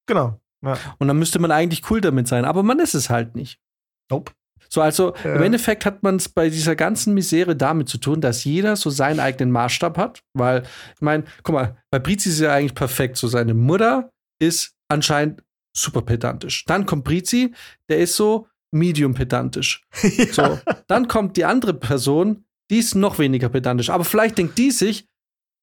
Genau. 0.09 0.41
Ja. 0.65 0.77
Und 0.99 1.07
dann 1.07 1.21
müsste 1.21 1.39
man 1.39 1.53
eigentlich 1.53 1.89
cool 1.91 2.01
damit 2.01 2.27
sein, 2.27 2.45
aber 2.45 2.65
man 2.65 2.81
ist 2.81 2.95
es 2.95 3.09
halt 3.09 3.37
nicht. 3.37 3.61
Nope. 4.11 4.33
So, 4.73 4.81
also 4.81 5.15
Ja. 5.23 5.35
im 5.35 5.43
Endeffekt 5.43 5.85
hat 5.85 6.03
man 6.03 6.17
es 6.17 6.31
bei 6.31 6.49
dieser 6.49 6.75
ganzen 6.77 7.13
Misere 7.13 7.55
damit 7.55 7.91
zu 7.91 7.99
tun, 7.99 8.23
dass 8.23 8.45
jeder 8.45 8.75
so 8.77 8.89
seinen 8.89 9.21
eigenen 9.21 9.51
Maßstab 9.51 9.99
hat, 9.99 10.23
weil, 10.33 10.63
ich 10.95 11.01
meine, 11.03 11.25
guck 11.43 11.55
mal, 11.55 11.77
bei 11.91 11.99
Brizi 11.99 12.31
ist 12.31 12.37
es 12.37 12.41
ja 12.41 12.55
eigentlich 12.55 12.75
perfekt. 12.75 13.19
So, 13.19 13.29
seine 13.29 13.53
Mutter 13.53 14.11
ist 14.41 14.73
anscheinend 14.91 15.43
super 15.77 16.01
pedantisch. 16.01 16.65
Dann 16.65 16.87
kommt 16.87 17.05
Brizi, 17.05 17.55
der 17.91 17.99
ist 17.99 18.17
so 18.17 18.49
medium 18.75 19.13
pedantisch. 19.13 19.83
So, 20.33 20.59
dann 20.87 21.07
kommt 21.07 21.37
die 21.37 21.45
andere 21.45 21.75
Person, 21.75 22.47
die 22.71 22.79
ist 22.79 22.95
noch 22.95 23.19
weniger 23.19 23.51
pedantisch. 23.51 23.91
Aber 23.91 24.05
vielleicht 24.05 24.39
denkt 24.39 24.57
die 24.57 24.71
sich, 24.71 25.07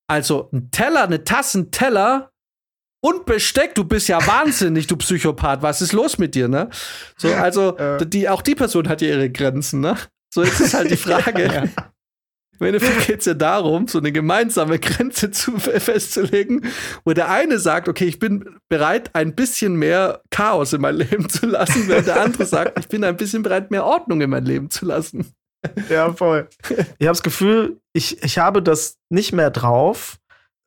also 0.07 0.49
ein 0.53 0.69
Teller, 0.69 1.03
eine 1.03 1.23
Tasse, 1.23 1.59
ein 1.61 1.71
Teller 1.71 2.28
und 3.01 3.25
Besteck, 3.25 3.75
du 3.75 3.83
bist 3.83 4.07
ja 4.09 4.25
wahnsinnig, 4.27 4.87
du 4.87 4.97
Psychopath. 4.97 5.61
Was 5.61 5.81
ist 5.81 5.93
los 5.93 6.17
mit 6.17 6.35
dir, 6.35 6.47
ne? 6.47 6.69
So, 7.17 7.33
also, 7.33 7.77
Äh. 7.77 8.05
die, 8.05 8.27
auch 8.29 8.41
die 8.41 8.55
Person 8.55 8.87
hat 8.89 9.01
ja 9.01 9.09
ihre 9.09 9.29
Grenzen, 9.29 9.79
ne? 9.81 9.95
So, 10.33 10.43
jetzt 10.43 10.59
ist 10.59 10.73
halt 10.73 10.91
die 10.91 10.97
Frage. 11.07 11.71
Im 12.59 12.65
Endeffekt 12.65 13.07
geht 13.07 13.19
es 13.21 13.25
ja 13.25 13.33
darum, 13.35 13.87
so 13.87 13.99
eine 13.99 14.11
gemeinsame 14.11 14.79
Grenze 14.79 15.31
zu 15.31 15.57
festzulegen, 15.59 16.65
wo 17.05 17.13
der 17.13 17.29
eine 17.29 17.57
sagt, 17.57 17.87
okay, 17.87 18.03
ich 18.03 18.19
bin 18.19 18.57
bereit, 18.67 19.11
ein 19.13 19.33
bisschen 19.33 19.75
mehr 19.75 20.21
Chaos 20.29 20.73
in 20.73 20.81
mein 20.81 20.95
Leben 20.97 21.29
zu 21.29 21.45
lassen, 21.45 21.87
während 21.87 22.07
der 22.07 22.19
andere 22.21 22.45
sagt, 22.45 22.77
ich 22.77 22.89
bin 22.89 23.05
ein 23.05 23.15
bisschen 23.15 23.43
bereit, 23.43 23.71
mehr 23.71 23.85
Ordnung 23.85 24.19
in 24.19 24.29
mein 24.29 24.43
Leben 24.43 24.69
zu 24.69 24.85
lassen. 24.85 25.33
Ja, 25.89 26.11
voll. 26.13 26.49
Ich 26.69 27.07
habe 27.07 27.11
das 27.13 27.23
Gefühl, 27.23 27.79
ich, 27.93 28.21
ich 28.23 28.37
habe 28.39 28.61
das 28.61 28.97
nicht 29.09 29.31
mehr 29.31 29.51
drauf, 29.51 30.17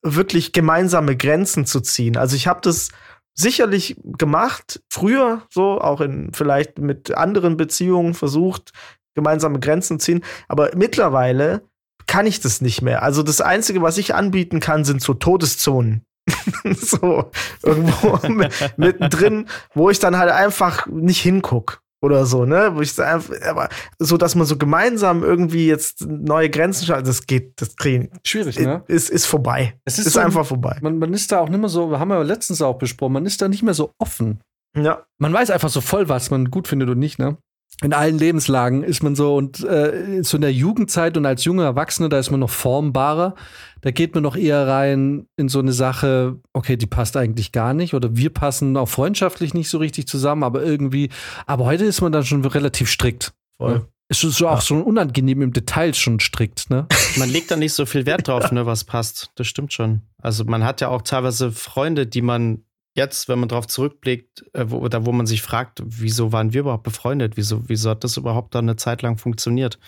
wirklich 0.03 0.53
gemeinsame 0.53 1.16
Grenzen 1.16 1.66
zu 1.66 1.80
ziehen. 1.80 2.16
Also 2.16 2.36
ich 2.36 2.46
habe 2.46 2.61
das 2.62 2.90
sicherlich 3.34 3.96
gemacht, 4.05 4.82
früher 4.90 5.42
so, 5.50 5.80
auch 5.80 6.00
in 6.00 6.32
vielleicht 6.34 6.78
mit 6.78 7.14
anderen 7.14 7.57
Beziehungen 7.57 8.14
versucht, 8.14 8.72
gemeinsame 9.14 9.61
Grenzen 9.61 9.98
zu 10.00 10.05
ziehen. 10.07 10.24
Aber 10.48 10.70
mittlerweile 10.74 11.62
kann 12.07 12.26
ich 12.26 12.40
das 12.40 12.61
nicht 12.61 12.82
mehr. 12.82 13.03
Also 13.03 13.22
das 13.22 13.40
Einzige, 13.40 13.80
was 13.80 13.96
ich 13.96 14.14
anbieten 14.14 14.61
kann, 14.61 14.84
sind 14.84 15.00
so 15.03 15.14
Todeszonen. 15.14 16.05
so 16.64 17.30
irgendwo 17.62 18.16
mi- 18.28 18.48
mittendrin, 18.76 19.48
wo 19.74 19.90
ich 19.90 19.98
dann 19.98 20.18
halt 20.18 20.30
einfach 20.30 20.86
nicht 20.86 21.20
hinguck 21.20 21.80
oder 22.03 22.26
so, 22.26 22.44
ne? 22.44 22.72
Wo 22.74 22.80
ich 22.80 22.98
einfach, 23.00 23.34
aber 23.42 23.68
so, 23.98 24.16
dass 24.16 24.34
man 24.34 24.46
so 24.46 24.57
gemeinsam 24.59 25.22
irgendwie 25.22 25.66
jetzt 25.68 26.05
neue 26.07 26.50
Grenzen 26.50 26.84
schafft, 26.86 27.07
das 27.07 27.26
geht, 27.26 27.61
das 27.61 27.76
kriegen, 27.76 28.11
Schwierig, 28.26 28.59
ne? 28.59 28.82
ist, 28.88 29.09
ist 29.11 29.26
vorbei. 29.26 29.74
Es 29.84 29.98
Ist, 29.98 30.07
ist 30.09 30.12
so 30.14 30.20
ein- 30.20 30.26
einfach 30.26 30.44
vorbei. 30.46 30.78
Man, 30.82 30.98
man 30.98 31.12
ist 31.14 31.30
da 31.32 31.38
auch 31.40 31.48
nicht 31.48 31.61
mehr 31.61 31.68
so, 31.68 31.98
haben 31.98 32.09
wir 32.09 32.22
letztens 32.24 32.61
auch 32.61 32.76
besprochen, 32.78 33.12
man 33.14 33.26
ist 33.26 33.40
da 33.40 33.48
nicht 33.48 33.62
mehr 33.62 33.74
so 33.74 33.92
offen. 33.98 34.40
Ja. 34.76 35.05
Man 35.18 35.32
weiß 35.32 35.50
einfach 35.50 35.68
so 35.68 35.80
voll, 35.80 36.09
was 36.09 36.30
man 36.30 36.50
gut 36.50 36.66
findet 36.68 36.88
und 36.88 36.98
nicht, 36.98 37.18
ne? 37.18 37.36
In 37.83 37.93
allen 37.93 38.18
Lebenslagen 38.18 38.83
ist 38.85 39.03
man 39.03 39.14
so 39.16 39.35
und 39.35 39.62
äh, 39.64 40.22
so 40.22 40.37
in 40.37 40.41
der 40.43 40.53
Jugendzeit 40.53 41.16
und 41.16 41.26
als 41.26 41.45
junger 41.45 41.64
Erwachsener, 41.64 42.09
da 42.09 42.18
ist 42.18 42.30
man 42.30 42.41
noch 42.41 42.51
formbarer. 42.51 43.35
Da 43.80 43.91
geht 43.91 44.14
man 44.14 44.22
noch 44.22 44.37
eher 44.37 44.66
rein 44.68 45.26
in 45.37 45.49
so 45.49 45.59
eine 45.59 45.72
Sache, 45.72 46.39
okay, 46.53 46.76
die 46.76 46.87
passt 46.87 47.16
eigentlich 47.16 47.51
gar 47.51 47.74
nicht 47.74 47.95
oder 47.95 48.16
wir 48.16 48.30
passen 48.30 48.76
auch 48.76 48.89
freundschaftlich 48.89 49.53
nicht 49.55 49.68
so 49.68 49.78
richtig 49.78 50.07
zusammen, 50.07 50.45
aber 50.45 50.62
irgendwie, 50.62 51.11
aber 51.47 51.64
heute 51.64 51.85
ist 51.85 52.01
man 52.01 52.12
dann 52.12 52.24
schon 52.24 52.45
relativ 52.45 52.89
strikt. 52.89 53.33
Voll. 53.57 53.87
Ist 54.09 54.20
so- 54.20 54.47
auch 54.49 54.61
so 54.61 54.76
unangenehm 54.76 55.43
im 55.43 55.53
Detail 55.53 55.95
schon 55.95 56.20
strikt, 56.20 56.68
ne? 56.70 56.87
Man 57.16 57.30
legt 57.30 57.51
da 57.51 57.57
nicht 57.57 57.72
so 57.72 57.87
viel 57.87 58.05
Wert 58.07 58.28
drauf, 58.28 58.53
ne, 58.53 58.66
was 58.66 58.85
passt. 58.85 59.30
Das 59.37 59.47
stimmt 59.47 59.72
schon. 59.72 60.03
Also 60.20 60.45
man 60.45 60.64
hat 60.64 60.80
ja 60.80 60.89
auch 60.89 61.03
teilweise 61.03 61.51
Freunde, 61.51 62.07
die 62.07 62.22
man 62.22 62.62
jetzt, 62.95 63.28
wenn 63.28 63.38
man 63.38 63.49
drauf 63.49 63.66
zurückblickt, 63.66 64.45
äh, 64.53 64.64
wo, 64.68 64.78
oder 64.78 65.07
wo 65.07 65.12
man 65.12 65.26
sich 65.26 65.43
fragt, 65.43 65.82
wieso 65.84 66.32
waren 66.32 66.53
wir 66.53 66.61
überhaupt 66.61 66.82
befreundet? 66.84 67.36
Wieso, 67.36 67.68
wieso 67.68 67.90
hat 67.90 68.05
das 68.05 68.16
überhaupt 68.16 68.55
dann 68.55 68.66
eine 68.66 68.76
Zeit 68.76 69.03
lang 69.03 69.18
funktioniert? 69.18 69.78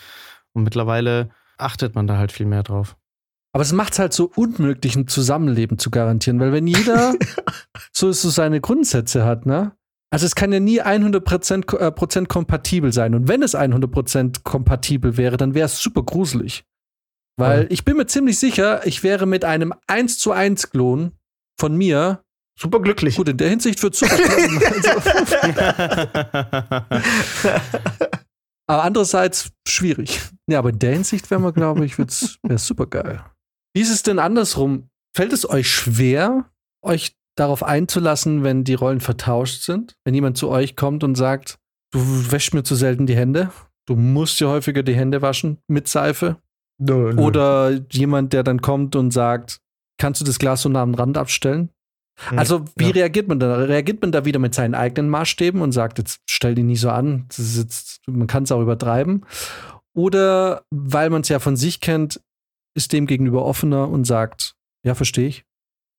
Und 0.52 0.62
mittlerweile 0.64 1.30
achtet 1.58 1.94
man 1.94 2.06
da 2.06 2.16
halt 2.18 2.32
viel 2.32 2.46
mehr 2.46 2.62
drauf. 2.62 2.96
Aber 3.52 3.62
es 3.62 3.72
macht 3.72 3.92
es 3.92 3.98
halt 4.00 4.12
so 4.12 4.30
unmöglich, 4.34 4.96
ein 4.96 5.06
Zusammenleben 5.06 5.78
zu 5.78 5.90
garantieren, 5.90 6.40
weil 6.40 6.52
wenn 6.52 6.66
jeder 6.66 7.14
so, 7.92 8.10
so 8.12 8.28
seine 8.30 8.60
Grundsätze 8.60 9.24
hat, 9.24 9.46
ne? 9.46 9.76
Also 10.10 10.26
es 10.26 10.34
kann 10.36 10.52
ja 10.52 10.60
nie 10.60 10.80
100% 10.80 11.64
ko- 11.66 11.76
äh, 11.78 11.90
Prozent 11.90 12.28
kompatibel 12.28 12.92
sein. 12.92 13.14
Und 13.16 13.26
wenn 13.28 13.42
es 13.42 13.54
100% 13.56 14.42
kompatibel 14.44 15.16
wäre, 15.16 15.36
dann 15.36 15.54
wäre 15.54 15.66
es 15.66 15.80
super 15.80 16.02
gruselig. 16.04 16.64
Weil 17.36 17.62
Ja. 17.62 17.66
ich 17.70 17.84
bin 17.84 17.96
mir 17.96 18.06
ziemlich 18.06 18.38
sicher, 18.38 18.86
ich 18.86 19.02
wäre 19.02 19.26
mit 19.26 19.44
einem 19.44 19.72
1 19.88 20.18
zu 20.18 20.30
1 20.30 20.70
Klon 20.70 21.12
von 21.58 21.76
mir, 21.76 22.22
Super 22.58 22.80
glücklich. 22.80 23.16
gut, 23.16 23.28
in 23.28 23.36
der 23.36 23.50
Hinsicht 23.50 23.82
wird 23.82 23.96
super 23.96 24.16
aber 28.66 28.84
andererseits 28.84 29.50
schwierig. 29.66 30.20
Ja, 30.48 30.60
aber 30.60 30.70
in 30.70 30.78
der 30.78 30.92
Hinsicht 30.92 31.30
wäre 31.30 31.40
man, 31.40 31.52
glaube 31.52 31.84
ich, 31.84 31.98
wäre 31.98 32.58
super 32.58 32.86
geil. 32.86 33.24
Wie 33.74 33.80
ist 33.80 33.90
es 33.90 34.02
denn 34.02 34.18
andersrum? 34.18 34.88
Fällt 35.16 35.32
es 35.32 35.48
euch 35.48 35.68
schwer, 35.68 36.50
euch 36.84 37.16
darauf 37.36 37.64
einzulassen, 37.64 38.44
wenn 38.44 38.64
die 38.64 38.74
Rollen 38.74 39.00
vertauscht 39.00 39.62
sind? 39.62 39.96
Wenn 40.04 40.14
jemand 40.14 40.38
zu 40.38 40.48
euch 40.48 40.76
kommt 40.76 41.02
und 41.02 41.16
sagt, 41.16 41.58
du 41.92 42.00
wäschst 42.30 42.54
mir 42.54 42.62
zu 42.62 42.76
selten 42.76 43.06
die 43.06 43.16
Hände, 43.16 43.50
du 43.86 43.96
musst 43.96 44.40
dir 44.40 44.48
häufiger 44.48 44.82
die 44.82 44.94
Hände 44.94 45.22
waschen 45.22 45.58
mit 45.66 45.88
Seife? 45.88 46.36
Nö, 46.78 47.12
nö. 47.12 47.22
Oder 47.22 47.80
jemand, 47.90 48.32
der 48.32 48.42
dann 48.42 48.60
kommt 48.60 48.96
und 48.96 49.10
sagt, 49.10 49.60
kannst 49.98 50.20
du 50.20 50.24
das 50.24 50.38
Glas 50.38 50.62
so 50.62 50.68
nah 50.68 50.82
am 50.82 50.94
Rand 50.94 51.18
abstellen? 51.18 51.70
Hm. 52.28 52.38
Also, 52.38 52.64
wie 52.76 52.84
Ja. 52.86 52.90
reagiert 52.90 53.28
man 53.28 53.40
da? 53.40 53.56
Reagiert 53.56 54.00
man 54.00 54.12
da 54.12 54.24
wieder 54.24 54.38
mit 54.38 54.54
seinen 54.54 54.74
eigenen 54.74 55.10
Maßstäben 55.10 55.60
und 55.60 55.72
sagt, 55.72 55.98
jetzt 55.98 56.20
stell 56.28 56.54
die 56.54 56.62
nicht 56.62 56.80
so 56.80 56.90
an, 56.90 57.26
jetzt, 57.36 58.00
man 58.06 58.26
kann 58.26 58.44
es 58.44 58.52
auch 58.52 58.60
übertreiben? 58.62 59.24
Oder 59.94 60.64
weil 60.70 61.10
man 61.10 61.22
es 61.22 61.28
ja 61.28 61.38
von 61.38 61.56
sich 61.56 61.80
kennt, 61.80 62.20
ist 62.76 62.92
dem 62.92 63.06
gegenüber 63.06 63.44
offener 63.44 63.88
und 63.88 64.04
sagt, 64.04 64.54
ja, 64.84 64.94
verstehe 64.94 65.28
ich, 65.28 65.44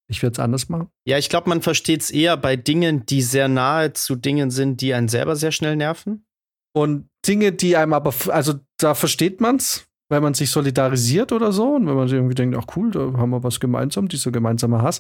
ich 0.10 0.22
werde 0.22 0.34
es 0.34 0.40
anders 0.40 0.70
machen? 0.70 0.90
ja, 1.08 1.18
ich 1.18 1.30
glaube, 1.30 1.50
man 1.50 1.62
versteht 1.62 2.02
es 2.02 2.12
eher 2.12 2.38
bei 2.38 2.56
Dingen, 2.56 3.06
die 3.06 3.22
sehr 3.22 3.48
nahe 3.48 3.94
zu 3.94 4.16
Dingen 4.16 4.52
sind, 4.52 4.82
die 4.82 4.94
einen 4.94 5.08
selber 5.08 5.36
sehr 5.36 5.52
schnell 5.52 5.76
nerven. 5.76 6.26
Und 6.74 7.08
Dinge, 7.26 7.54
die 7.54 7.78
einem 7.78 7.94
aber, 7.94 8.14
also 8.28 8.56
da 8.78 8.96
versteht 8.96 9.40
man 9.40 9.56
es, 9.56 9.88
weil 10.10 10.20
man 10.22 10.34
sich 10.34 10.52
solidarisiert 10.52 11.32
oder 11.32 11.52
so 11.54 11.76
und 11.76 11.88
wenn 11.88 11.96
man 11.96 12.08
sich 12.10 12.18
irgendwie 12.18 12.36
denkt, 12.36 12.58
ach 12.60 12.76
cool, 12.76 12.92
da 12.92 13.00
haben 13.18 13.30
wir 13.30 13.44
was 13.44 13.60
gemeinsam, 13.62 14.10
dieser 14.10 14.32
gemeinsame 14.32 14.82
Hass. 14.82 15.00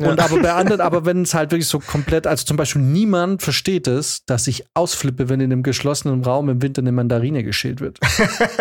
Ja. 0.00 0.10
Und 0.10 0.20
aber 0.20 0.40
bei 0.40 0.52
anderen, 0.52 0.80
aber 0.80 1.04
wenn 1.04 1.22
es 1.22 1.34
halt 1.34 1.50
wirklich 1.50 1.66
so 1.66 1.80
komplett, 1.80 2.26
also 2.26 2.44
zum 2.44 2.56
Beispiel 2.56 2.82
niemand 2.82 3.42
versteht 3.42 3.88
es, 3.88 4.24
dass 4.26 4.46
ich 4.46 4.64
ausflippe, 4.74 5.28
wenn 5.28 5.40
in 5.40 5.52
einem 5.52 5.64
geschlossenen 5.64 6.22
Raum 6.22 6.48
im 6.48 6.62
Winter 6.62 6.82
eine 6.82 6.92
Mandarine 6.92 7.42
geschält 7.42 7.80
wird. 7.80 7.98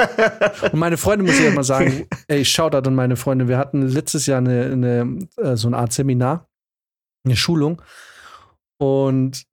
Und 0.71 0.79
meine 0.79 0.97
Freunde 0.97 1.25
muss 1.25 1.37
ich 1.37 1.45
ja 1.45 1.51
mal 1.51 1.63
sagen, 1.63 2.07
ey, 2.27 2.43
Shoutout 2.43 2.87
an 2.87 2.95
meine 2.95 3.15
Freunde. 3.15 3.47
Wir 3.47 3.57
hatten 3.59 3.83
letztes 3.87 4.25
Jahr 4.25 4.39
eine, 4.39 4.63
eine, 4.71 5.19
äh, 5.37 5.55
so 5.55 5.67
eine 5.67 5.77
Art 5.77 5.93
Seminar, 5.93 6.47
eine 7.23 7.35
Schulung. 7.35 7.81
Und 8.79 9.43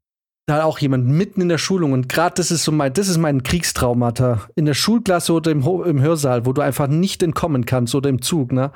da 0.46 0.56
hat 0.56 0.62
auch 0.62 0.78
jemand 0.78 1.06
mitten 1.06 1.40
in 1.40 1.48
der 1.48 1.58
Schulung 1.58 1.92
und 1.92 2.08
gerade 2.08 2.34
das 2.36 2.50
ist 2.50 2.64
so 2.64 2.72
mein, 2.72 2.92
das 2.92 3.08
ist 3.08 3.16
mein 3.18 3.42
Kriegstraumata. 3.42 4.46
In 4.56 4.66
der 4.66 4.74
Schulklasse 4.74 5.32
oder 5.32 5.50
im, 5.50 5.64
Ho- 5.64 5.82
im 5.84 6.00
Hörsaal, 6.02 6.44
wo 6.44 6.52
du 6.52 6.60
einfach 6.60 6.86
nicht 6.86 7.22
entkommen 7.22 7.64
kannst 7.64 7.94
oder 7.94 8.10
im 8.10 8.20
Zug, 8.20 8.52
ne? 8.52 8.70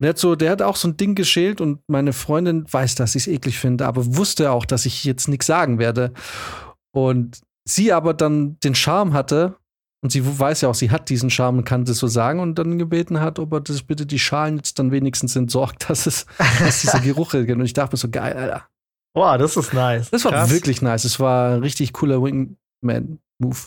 Der 0.00 0.10
hat 0.10 0.18
so, 0.18 0.36
der 0.36 0.50
hat 0.50 0.62
auch 0.62 0.76
so 0.76 0.88
ein 0.88 0.96
Ding 0.96 1.14
geschält 1.14 1.60
und 1.60 1.80
meine 1.88 2.12
Freundin 2.12 2.64
weiß, 2.72 2.94
dass 2.94 3.14
ich 3.14 3.26
es 3.26 3.32
eklig 3.32 3.58
finde, 3.58 3.86
aber 3.86 4.16
wusste 4.16 4.52
auch, 4.52 4.64
dass 4.64 4.86
ich 4.86 5.04
jetzt 5.04 5.28
nichts 5.28 5.46
sagen 5.46 5.78
werde. 5.78 6.12
Und 6.92 7.40
sie 7.64 7.92
aber 7.92 8.14
dann 8.14 8.58
den 8.60 8.74
Charme 8.74 9.12
hatte, 9.12 9.56
und 10.00 10.10
sie 10.12 10.22
weiß 10.24 10.60
ja 10.60 10.68
auch, 10.68 10.74
sie 10.76 10.92
hat 10.92 11.08
diesen 11.08 11.30
Charme 11.30 11.58
und 11.58 11.64
kann 11.64 11.84
das 11.84 11.98
so 11.98 12.06
sagen 12.06 12.38
und 12.38 12.56
dann 12.56 12.78
gebeten 12.78 13.20
hat, 13.20 13.40
ob 13.40 13.52
er 13.52 13.60
das 13.60 13.82
bitte 13.82 14.06
die 14.06 14.20
Schalen 14.20 14.56
jetzt 14.56 14.78
dann 14.78 14.92
wenigstens 14.92 15.34
entsorgt, 15.34 15.88
dass 15.90 16.06
es, 16.06 16.26
dass 16.60 16.80
dieser 16.80 17.00
Geruch 17.00 17.32
geht. 17.32 17.50
Und 17.50 17.64
ich 17.64 17.72
dachte 17.72 17.94
mir 17.94 17.98
so, 17.98 18.08
geil, 18.08 18.34
Alter. 18.34 18.68
Boah, 19.14 19.36
das 19.38 19.56
ist 19.56 19.74
nice. 19.74 20.10
Das 20.10 20.24
war 20.24 20.32
Krass. 20.32 20.50
wirklich 20.50 20.82
nice. 20.82 21.04
Es 21.04 21.18
war 21.18 21.54
ein 21.54 21.62
richtig 21.62 21.92
cooler 21.92 22.22
Wingman-Move. 22.22 23.58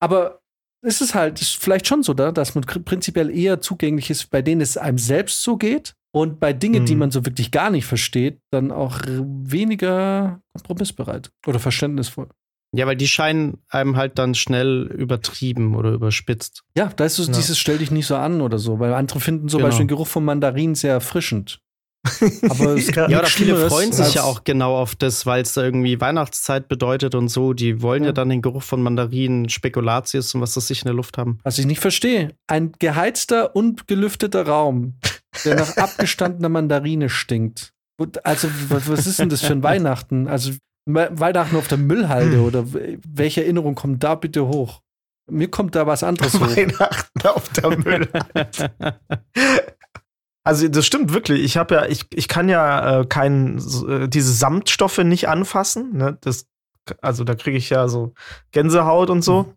Aber 0.00 0.42
es 0.84 1.00
ist 1.00 1.14
halt 1.14 1.40
ist 1.40 1.56
vielleicht 1.56 1.86
schon 1.86 2.02
so, 2.02 2.14
da, 2.14 2.30
dass 2.32 2.54
man 2.54 2.64
pr- 2.64 2.82
prinzipiell 2.82 3.30
eher 3.30 3.60
zugänglich 3.60 4.10
ist, 4.10 4.30
bei 4.30 4.42
denen 4.42 4.60
es 4.60 4.76
einem 4.76 4.98
selbst 4.98 5.42
so 5.42 5.56
geht. 5.56 5.94
Und 6.12 6.38
bei 6.38 6.52
Dingen, 6.52 6.86
die 6.86 6.92
Mhm. 6.94 6.98
man 7.00 7.10
so 7.10 7.26
wirklich 7.26 7.50
gar 7.50 7.70
nicht 7.70 7.86
versteht, 7.86 8.38
dann 8.52 8.70
auch 8.70 9.00
weniger 9.04 10.40
kompromissbereit 10.56 11.30
oder 11.46 11.58
verständnisvoll. 11.58 12.28
Ja, 12.76 12.86
weil 12.86 12.96
die 12.96 13.06
scheinen 13.08 13.58
einem 13.68 13.96
halt 13.96 14.18
dann 14.18 14.34
schnell 14.34 14.86
übertrieben 14.96 15.76
oder 15.76 15.90
überspitzt. 15.92 16.62
Ja, 16.76 16.86
da 16.94 17.04
ist 17.04 17.16
so 17.16 17.22
Ja. 17.24 17.32
dieses 17.32 17.56
Stell 17.58 17.78
dich 17.78 17.90
nicht 17.92 18.06
so 18.06 18.16
an 18.16 18.40
oder 18.40 18.58
so, 18.58 18.80
weil 18.80 18.92
andere 18.94 19.20
finden 19.20 19.48
zum 19.48 19.58
Genau. 19.58 19.68
Beispiel 19.68 19.84
den 19.84 19.88
Geruch 19.88 20.08
von 20.08 20.24
Mandarinen 20.24 20.74
sehr 20.74 20.92
erfrischend. 20.92 21.60
Aber 22.48 22.76
es 22.76 22.90
ja, 22.94 23.06
oder 23.06 23.26
viele 23.26 23.68
freuen 23.68 23.92
sich 23.92 24.14
ja 24.14 24.22
auch 24.22 24.44
genau 24.44 24.76
auf 24.76 24.94
das, 24.94 25.24
weil 25.26 25.42
es 25.42 25.54
da 25.54 25.62
irgendwie 25.62 26.00
Weihnachtszeit 26.00 26.68
bedeutet 26.68 27.14
und 27.14 27.28
so. 27.28 27.52
Die 27.54 27.80
wollen 27.82 28.02
ja, 28.02 28.08
ja 28.08 28.12
dann 28.12 28.28
den 28.28 28.42
Geruch 28.42 28.62
von 28.62 28.82
Mandarinen, 28.82 29.48
Spekulatius 29.48 30.34
und 30.34 30.40
was 30.40 30.54
das 30.54 30.66
sich 30.66 30.82
in 30.82 30.86
der 30.86 30.94
Luft 30.94 31.16
haben. 31.18 31.38
Was 31.42 31.58
ich 31.58 31.66
nicht 31.66 31.80
verstehe, 31.80 32.34
ein 32.46 32.72
geheizter 32.78 33.56
und 33.56 33.88
gelüfteter 33.88 34.46
Raum, 34.46 34.94
der 35.44 35.56
nach 35.56 35.76
abgestandener 35.76 36.48
Mandarine 36.48 37.08
stinkt. 37.08 37.72
Also, 38.24 38.48
was 38.68 39.06
ist 39.06 39.20
denn 39.20 39.28
das 39.28 39.40
für 39.42 39.52
ein 39.52 39.62
Weihnachten? 39.62 40.28
Also, 40.28 40.52
Weihnachten 40.86 41.56
auf 41.56 41.68
der 41.68 41.78
Müllhalde 41.78 42.36
hm. 42.36 42.44
oder 42.44 42.66
welche 43.08 43.42
Erinnerung 43.42 43.74
kommt 43.74 44.02
da 44.04 44.14
bitte 44.14 44.46
hoch? 44.46 44.80
Mir 45.30 45.48
kommt 45.48 45.74
da 45.74 45.86
was 45.86 46.02
anderes 46.02 46.34
hoch. 46.40 46.54
Weihnachten 46.54 47.26
auf 47.26 47.48
der 47.50 47.78
Müllhalde. 47.78 48.50
Also 50.44 50.68
das 50.68 50.84
stimmt 50.84 51.12
wirklich. 51.12 51.42
Ich 51.42 51.56
habe 51.56 51.74
ja, 51.74 51.86
ich, 51.86 52.06
ich 52.12 52.28
kann 52.28 52.48
ja 52.48 53.00
äh, 53.00 53.06
kein, 53.06 53.58
äh, 53.88 54.08
diese 54.08 54.32
Samtstoffe 54.32 54.98
nicht 54.98 55.28
anfassen. 55.28 55.96
Ne? 55.96 56.18
Das, 56.20 56.46
also 57.00 57.24
da 57.24 57.34
kriege 57.34 57.56
ich 57.56 57.70
ja 57.70 57.88
so 57.88 58.12
Gänsehaut 58.52 59.08
und 59.08 59.22
so. 59.22 59.44
Mhm. 59.44 59.52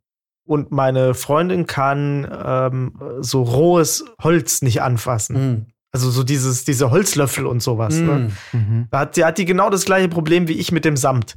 Und 0.46 0.72
meine 0.72 1.14
Freundin 1.14 1.68
kann 1.68 2.26
ähm, 2.32 2.94
so 3.20 3.44
rohes 3.44 4.06
Holz 4.24 4.62
nicht 4.62 4.82
anfassen. 4.82 5.36
Mhm. 5.36 5.66
Also 5.92 6.10
so 6.10 6.24
dieses, 6.24 6.64
diese 6.64 6.90
Holzlöffel 6.90 7.46
und 7.46 7.62
sowas. 7.62 7.96
Mhm. 7.96 8.06
Ne? 8.06 8.32
Mhm. 8.54 8.88
Da 8.90 9.00
hat, 9.00 9.18
die 9.18 9.26
hat 9.26 9.38
die 9.38 9.46
genau 9.46 9.70
das 9.70 9.84
gleiche 9.84 10.08
Problem 10.08 10.48
wie 10.48 10.54
ich 10.54 10.72
mit 10.72 10.86
dem 10.86 10.96
Samt. 10.96 11.36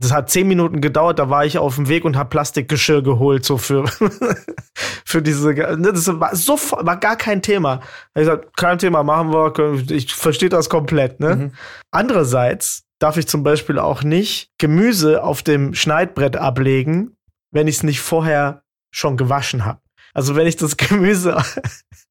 Das 0.00 0.12
hat 0.12 0.30
zehn 0.30 0.48
Minuten 0.48 0.80
gedauert, 0.80 1.18
da 1.18 1.28
war 1.28 1.44
ich 1.44 1.58
auf 1.58 1.74
dem 1.74 1.88
Weg 1.88 2.06
und 2.06 2.16
habe 2.16 2.30
Plastikgeschirr 2.30 3.02
geholt, 3.02 3.44
so 3.44 3.58
für, 3.58 3.84
für 5.04 5.20
diese. 5.20 5.52
Ne, 5.52 5.92
das 5.92 6.08
war 6.18 6.34
so 6.34 6.54
war 6.54 6.96
gar 6.96 7.16
kein 7.16 7.42
Thema. 7.42 7.80
Ich 8.14 8.20
gesagt, 8.20 8.56
kein 8.56 8.78
Thema, 8.78 9.02
machen 9.02 9.30
wir, 9.30 9.90
ich 9.90 10.14
verstehe 10.14 10.48
das 10.48 10.70
komplett. 10.70 11.20
Ne? 11.20 11.36
Mhm. 11.36 11.52
Andererseits 11.90 12.84
darf 12.98 13.18
ich 13.18 13.28
zum 13.28 13.42
Beispiel 13.42 13.78
auch 13.78 14.02
nicht 14.02 14.50
Gemüse 14.56 15.22
auf 15.22 15.42
dem 15.42 15.74
Schneidbrett 15.74 16.36
ablegen, 16.36 17.16
wenn 17.52 17.68
ich 17.68 17.76
es 17.76 17.82
nicht 17.82 18.00
vorher 18.00 18.62
schon 18.90 19.18
gewaschen 19.18 19.66
habe. 19.66 19.80
Also 20.14 20.34
wenn 20.34 20.46
ich 20.46 20.56
das 20.56 20.76
Gemüse 20.78 21.36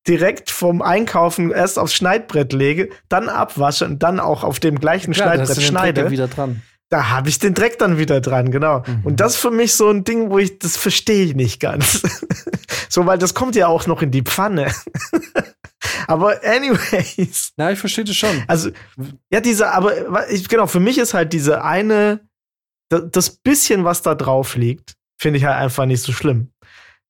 direkt 0.08 0.52
vom 0.52 0.84
Einkaufen 0.84 1.50
erst 1.50 1.80
aufs 1.80 1.96
Schneidbrett 1.96 2.54
lege, 2.54 2.90
dann 3.10 3.30
abwasche 3.30 3.86
und 3.86 4.04
dann 4.04 4.20
auch 4.20 4.44
auf 4.44 4.60
dem 4.60 4.80
gleichen 4.80 5.14
Klar, 5.14 5.34
Schneidbrett 5.34 5.62
schneide, 5.64 6.12
wieder 6.12 6.28
dran 6.28 6.62
da 6.90 7.10
habe 7.10 7.30
ich 7.30 7.38
den 7.38 7.54
Dreck 7.54 7.78
dann 7.78 7.98
wieder 7.98 8.20
dran, 8.20 8.52
genau. 8.52 8.84
Mhm. 8.86 9.02
Und 9.04 9.20
das 9.20 9.36
ist 9.36 9.40
für 9.40 9.52
mich 9.52 9.76
so 9.76 9.90
ein 9.90 10.04
Ding, 10.04 10.30
wo 10.30 10.40
ich, 10.40 10.58
das 10.60 10.76
verstehe 10.76 11.24
ich 11.24 11.36
nicht 11.36 11.60
ganz. 11.60 12.02
so, 12.90 13.06
weil 13.06 13.20
das 13.20 13.36
kommt 13.36 13.56
ja 13.56 13.68
auch 13.68 13.86
noch 13.86 14.02
in 14.02 14.12
die 14.12 14.24
Pfanne. 14.24 14.74
aber 16.08 16.44
anyways. 16.44 17.54
Na, 17.58 17.72
ich 17.72 17.80
verstehe 17.80 18.06
das 18.06 18.16
schon. 18.16 18.44
Also, 18.48 18.72
ja, 19.32 19.40
diese, 19.40 19.72
aber 19.72 20.30
ich, 20.30 20.50
genau, 20.50 20.66
für 20.66 20.80
mich 20.80 20.98
ist 20.98 21.14
halt 21.14 21.32
diese 21.32 21.64
eine, 21.64 22.28
das 22.90 23.30
bisschen, 23.30 23.84
was 23.84 24.02
da 24.02 24.16
drauf 24.16 24.56
liegt, 24.56 24.96
finde 25.22 25.38
ich 25.38 25.46
halt 25.46 25.58
einfach 25.58 25.86
nicht 25.86 26.02
so 26.02 26.12
schlimm. 26.12 26.52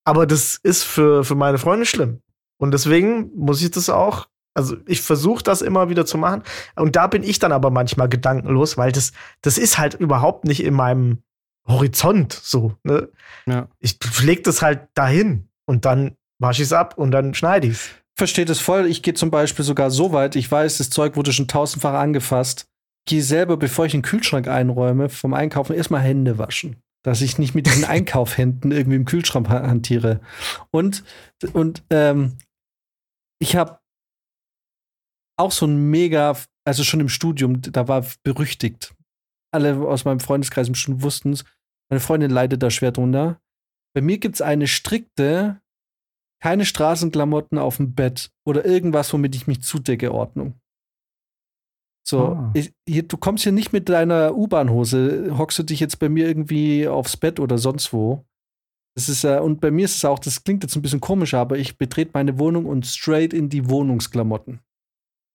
Aber 0.04 0.26
das 0.26 0.60
ist 0.62 0.84
für, 0.84 1.24
für 1.24 1.36
meine 1.36 1.58
Freunde 1.58 1.86
schlimm. 1.86 2.22
Und 2.58 2.72
deswegen 2.72 3.32
muss 3.36 3.62
ich 3.62 3.72
das 3.72 3.90
auch 3.90 4.28
also 4.60 4.76
ich 4.86 5.02
versuche 5.02 5.42
das 5.42 5.62
immer 5.62 5.90
wieder 5.90 6.06
zu 6.06 6.18
machen. 6.18 6.44
Und 6.76 6.98
da 6.98 7.08
bin 7.08 7.24
ich 7.24 7.40
dann 7.40 7.54
aber 7.54 7.70
manchmal 7.70 8.10
gedankenlos, 8.10 8.78
weil 8.78 8.92
das, 8.92 9.14
das 9.42 9.58
ist 9.58 9.78
halt 9.78 9.94
überhaupt 9.94 10.44
nicht 10.44 10.62
in 10.62 10.74
meinem 10.74 11.20
Horizont 11.66 12.34
so. 12.34 12.76
Ne? 12.84 13.10
Ja. 13.46 13.70
Ich 13.80 13.98
leg 14.22 14.44
das 14.44 14.62
halt 14.62 14.90
dahin 14.96 15.48
und 15.66 15.86
dann 15.86 16.18
wasche 16.40 16.62
ich 16.62 16.68
es 16.68 16.74
ab 16.74 16.98
und 16.98 17.12
dann 17.12 17.34
schneide 17.34 17.68
ich 17.68 17.74
es. 17.74 17.90
Verstehe 18.18 18.44
das 18.44 18.60
voll. 18.60 18.86
Ich 18.88 19.02
gehe 19.02 19.14
zum 19.14 19.32
Beispiel 19.32 19.64
sogar 19.64 19.92
so 19.92 20.12
weit, 20.12 20.36
ich 20.36 20.52
weiß, 20.52 20.80
das 20.80 20.90
Zeug 20.90 21.16
wurde 21.16 21.32
schon 21.32 21.48
tausendfach 21.48 21.94
angefasst. 21.94 22.66
Gehe 23.06 23.24
selber, 23.24 23.56
bevor 23.56 23.86
ich 23.86 23.94
den 23.94 24.02
Kühlschrank 24.02 24.50
einräume, 24.50 25.08
vom 25.08 25.34
Einkaufen 25.34 25.74
erstmal 25.74 26.02
Hände 26.02 26.38
waschen. 26.38 26.76
Dass 27.02 27.22
ich 27.22 27.38
nicht 27.38 27.56
mit 27.56 27.66
diesen 27.66 27.86
Einkaufhänden 27.86 28.74
irgendwie 28.74 28.98
im 28.98 29.06
Kühlschrank 29.06 29.48
hantiere. 29.48 30.20
Und, 30.70 31.06
und 31.54 31.84
ähm, 31.92 32.38
ich 33.40 33.56
habe 33.56 33.79
auch 35.40 35.52
so 35.52 35.66
ein 35.66 35.90
mega, 35.90 36.36
also 36.66 36.84
schon 36.84 37.00
im 37.00 37.10
Studium, 37.10 37.62
da 37.62 37.88
war 37.88 38.06
berüchtigt. 38.24 38.94
Alle 39.52 39.76
aus 39.88 40.06
meinem 40.06 40.20
Freundeskreis 40.20 40.70
schon 40.78 41.02
wussten 41.02 41.34
es. 41.34 41.46
Meine 41.90 42.02
Freundin 42.02 42.30
leidet 42.30 42.62
da 42.62 42.70
schwer 42.70 42.92
drunter. 42.92 43.42
Bei 43.96 44.02
mir 44.02 44.20
gibt 44.20 44.36
es 44.36 44.42
eine 44.42 44.68
strikte, 44.68 45.60
keine 46.42 46.66
Straßenklamotten 46.66 47.58
auf 47.58 47.78
dem 47.78 47.96
Bett 47.96 48.32
oder 48.46 48.66
irgendwas, 48.66 49.12
womit 49.12 49.36
ich 49.36 49.48
mich 49.48 49.62
zudecke, 49.62 50.14
Ordnung. 50.14 50.60
So, 52.08 52.30
ah. 52.30 52.52
ich, 52.54 52.74
hier, 52.88 53.04
du 53.04 53.18
kommst 53.18 53.44
hier 53.44 53.52
nicht 53.52 53.74
mit 53.74 53.90
deiner 53.90 54.36
U-Bahn-Hose, 54.36 55.38
hockst 55.38 55.60
du 55.60 55.64
dich 55.64 55.80
jetzt 55.80 56.00
bei 56.00 56.10
mir 56.10 56.28
irgendwie 56.28 56.88
aufs 56.88 57.18
Bett 57.18 57.40
oder 57.40 57.58
sonst 57.58 57.92
wo. 57.94 58.26
Das 58.96 59.10
ist, 59.10 59.24
äh, 59.24 59.40
und 59.40 59.62
bei 59.62 59.72
mir 59.72 59.86
ist 59.86 59.96
es 59.96 60.06
auch, 60.06 60.20
das 60.20 60.44
klingt 60.44 60.64
jetzt 60.64 60.76
ein 60.76 60.82
bisschen 60.82 61.02
komisch, 61.02 61.34
aber 61.34 61.58
ich 61.58 61.78
betrete 61.78 62.12
meine 62.14 62.40
Wohnung 62.40 62.66
und 62.66 62.86
straight 62.86 63.34
in 63.34 63.50
die 63.50 63.70
Wohnungsklamotten. 63.70 64.60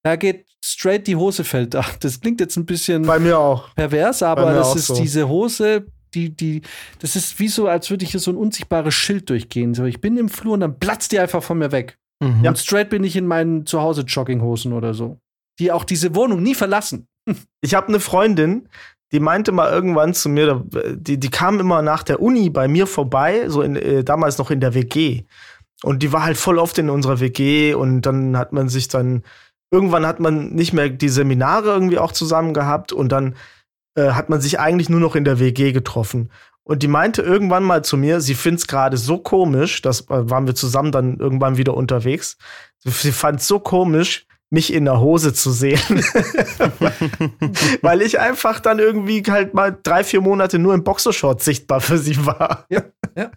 Da 0.04 0.16
geht 0.16 0.46
straight 0.62 1.06
die 1.06 1.16
Hose 1.16 1.44
fällt 1.44 1.74
ab. 1.74 1.96
Das 2.00 2.20
klingt 2.20 2.40
jetzt 2.40 2.56
ein 2.56 2.66
bisschen 2.66 3.02
Bei 3.02 3.18
mir 3.18 3.38
auch. 3.38 3.74
pervers, 3.74 4.22
aber 4.22 4.52
das 4.52 4.76
ist 4.76 4.86
so. 4.88 4.94
diese 4.96 5.28
Hose, 5.28 5.86
die, 6.14 6.30
die, 6.30 6.62
das 7.00 7.16
ist 7.16 7.38
wie 7.40 7.48
so, 7.48 7.66
als 7.66 7.90
würde 7.90 8.04
ich 8.04 8.12
hier 8.12 8.20
so 8.20 8.30
ein 8.30 8.36
unsichtbares 8.36 8.94
Schild 8.94 9.28
durchgehen. 9.30 9.74
So, 9.74 9.84
ich 9.84 10.00
bin 10.00 10.16
im 10.16 10.28
Flur 10.28 10.54
und 10.54 10.60
dann 10.60 10.78
platzt 10.78 11.12
die 11.12 11.18
einfach 11.18 11.42
von 11.42 11.58
mir 11.58 11.72
weg. 11.72 11.98
Mhm. 12.22 12.46
Und 12.46 12.58
straight 12.58 12.90
bin 12.90 13.02
ich 13.02 13.16
in 13.16 13.26
meinen 13.26 13.66
Zuhause-Jogginghosen 13.66 14.72
oder 14.72 14.94
so. 14.94 15.18
Die 15.58 15.72
auch 15.72 15.84
diese 15.84 16.14
Wohnung 16.14 16.42
nie 16.42 16.54
verlassen. 16.54 17.08
Ich 17.62 17.74
habe 17.74 17.88
eine 17.88 18.00
Freundin, 18.00 18.68
die 19.10 19.20
meinte 19.20 19.50
mal 19.50 19.72
irgendwann 19.72 20.12
zu 20.12 20.28
mir, 20.28 20.62
die, 20.94 21.18
die 21.18 21.30
kam 21.30 21.60
immer 21.60 21.80
nach 21.80 22.02
der 22.02 22.20
Uni 22.20 22.50
bei 22.50 22.68
mir 22.68 22.86
vorbei, 22.86 23.48
so 23.48 23.62
in, 23.62 23.76
äh, 23.76 24.04
damals 24.04 24.36
noch 24.36 24.50
in 24.50 24.60
der 24.60 24.74
WG. 24.74 25.22
Und 25.82 26.02
die 26.02 26.12
war 26.12 26.24
halt 26.24 26.36
voll 26.36 26.58
oft 26.58 26.76
in 26.76 26.90
unserer 26.90 27.20
WG 27.20 27.72
und 27.72 28.02
dann 28.02 28.36
hat 28.36 28.52
man 28.52 28.68
sich 28.68 28.88
dann 28.88 29.22
irgendwann 29.74 30.06
hat 30.06 30.20
man 30.20 30.50
nicht 30.50 30.72
mehr 30.72 30.88
die 30.88 31.08
Seminare 31.08 31.70
irgendwie 31.70 31.98
auch 31.98 32.12
zusammen 32.12 32.54
gehabt 32.54 32.92
und 32.92 33.10
dann 33.10 33.34
äh, 33.96 34.12
hat 34.12 34.28
man 34.28 34.40
sich 34.40 34.60
eigentlich 34.60 34.88
nur 34.88 35.00
noch 35.00 35.16
in 35.16 35.24
der 35.24 35.40
WG 35.40 35.72
getroffen. 35.72 36.30
Und 36.62 36.84
die 36.84 36.88
meinte 36.88 37.22
irgendwann 37.22 37.64
mal 37.64 37.84
zu 37.84 37.96
mir, 37.96 38.20
sie 38.20 38.34
findet 38.34 38.60
es 38.60 38.66
gerade 38.68 38.96
so 38.96 39.18
komisch, 39.18 39.82
das 39.82 40.02
äh, 40.02 40.30
waren 40.30 40.46
wir 40.46 40.54
zusammen 40.54 40.92
dann 40.92 41.18
irgendwann 41.18 41.56
wieder 41.56 41.74
unterwegs. 41.74 42.38
Sie 42.78 43.12
fand 43.12 43.40
es 43.40 43.48
so 43.48 43.58
komisch, 43.58 44.26
mich 44.50 44.72
in 44.72 44.84
der 44.84 45.00
Hose 45.00 45.34
zu 45.34 45.50
sehen. 45.50 45.80
Weil 47.82 48.00
ich 48.02 48.20
einfach 48.20 48.60
dann 48.60 48.78
irgendwie 48.78 49.24
halt 49.28 49.54
mal 49.54 49.76
drei, 49.82 50.04
vier 50.04 50.20
Monate 50.20 50.60
nur 50.60 50.74
im 50.74 50.84
Boxershort 50.84 51.42
sichtbar 51.42 51.80
für 51.80 51.98
sie 51.98 52.24
war. 52.24 52.66
Ja, 52.70 52.84
ja. 53.16 53.30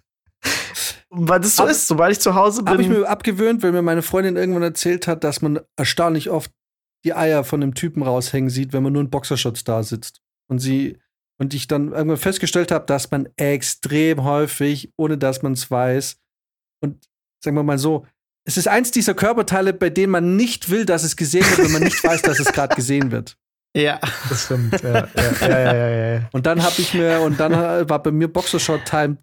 Weil 1.19 1.39
das 1.39 1.55
so 1.55 1.63
Ab, 1.63 1.69
ist, 1.69 1.87
sobald 1.87 2.11
ich 2.11 2.19
zu 2.19 2.35
Hause 2.35 2.63
bin. 2.63 2.73
Habe 2.73 2.81
ich 2.81 2.89
mir 2.89 3.07
abgewöhnt, 3.07 3.63
weil 3.63 3.71
mir 3.71 3.81
meine 3.81 4.03
Freundin 4.03 4.35
irgendwann 4.35 4.63
erzählt 4.63 5.07
hat, 5.07 5.23
dass 5.23 5.41
man 5.41 5.59
erstaunlich 5.75 6.29
oft 6.29 6.51
die 7.03 7.13
Eier 7.13 7.43
von 7.43 7.61
dem 7.61 7.73
Typen 7.73 8.03
raushängen 8.03 8.49
sieht, 8.49 8.73
wenn 8.73 8.83
man 8.83 8.93
nur 8.93 9.01
in 9.01 9.09
Boxershorts 9.09 9.63
da 9.63 9.83
sitzt. 9.83 10.21
Und 10.49 10.59
sie 10.59 10.97
und 11.39 11.53
ich 11.53 11.67
dann 11.67 11.91
irgendwann 11.91 12.17
festgestellt 12.17 12.71
habe, 12.71 12.85
dass 12.85 13.11
man 13.11 13.29
extrem 13.37 14.23
häufig, 14.23 14.91
ohne 14.97 15.17
dass 15.17 15.43
man 15.43 15.53
es 15.53 15.69
weiß, 15.69 16.17
und 16.83 17.07
sagen 17.43 17.55
wir 17.55 17.63
mal 17.63 17.77
so, 17.77 18.05
es 18.47 18.57
ist 18.57 18.67
eins 18.67 18.91
dieser 18.91 19.13
Körperteile, 19.13 19.73
bei 19.73 19.89
denen 19.89 20.11
man 20.11 20.35
nicht 20.35 20.69
will, 20.69 20.85
dass 20.85 21.03
es 21.03 21.15
gesehen 21.15 21.45
wird, 21.45 21.65
wenn 21.65 21.73
man 21.73 21.83
nicht 21.83 22.03
weiß, 22.03 22.21
dass 22.21 22.39
es 22.39 22.51
gerade 22.51 22.75
gesehen 22.75 23.11
wird. 23.11 23.37
Ja, 23.75 23.99
das 24.27 24.45
stimmt. 24.45 24.81
Ja, 24.81 25.07
ja, 25.15 25.49
ja, 25.49 25.75
ja, 25.75 26.13
ja, 26.15 26.29
Und 26.31 26.47
dann 26.47 26.63
habe 26.63 26.73
ich 26.79 26.95
mir, 26.95 27.19
und 27.21 27.39
dann 27.39 27.51
war 27.87 28.01
bei 28.01 28.09
mir 28.09 28.27
Boxershort-Time 28.27 29.17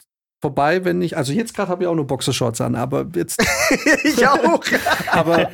vorbei, 0.45 0.85
wenn 0.85 1.01
ich, 1.01 1.17
also 1.17 1.33
jetzt 1.33 1.55
gerade 1.55 1.71
habe 1.71 1.85
ich 1.85 1.89
auch 1.89 1.95
nur 1.95 2.07
Boxershorts 2.07 2.61
an, 2.61 2.75
aber 2.75 3.07
jetzt. 3.15 3.43
ich 4.05 4.27
auch. 4.29 4.63
aber 5.11 5.51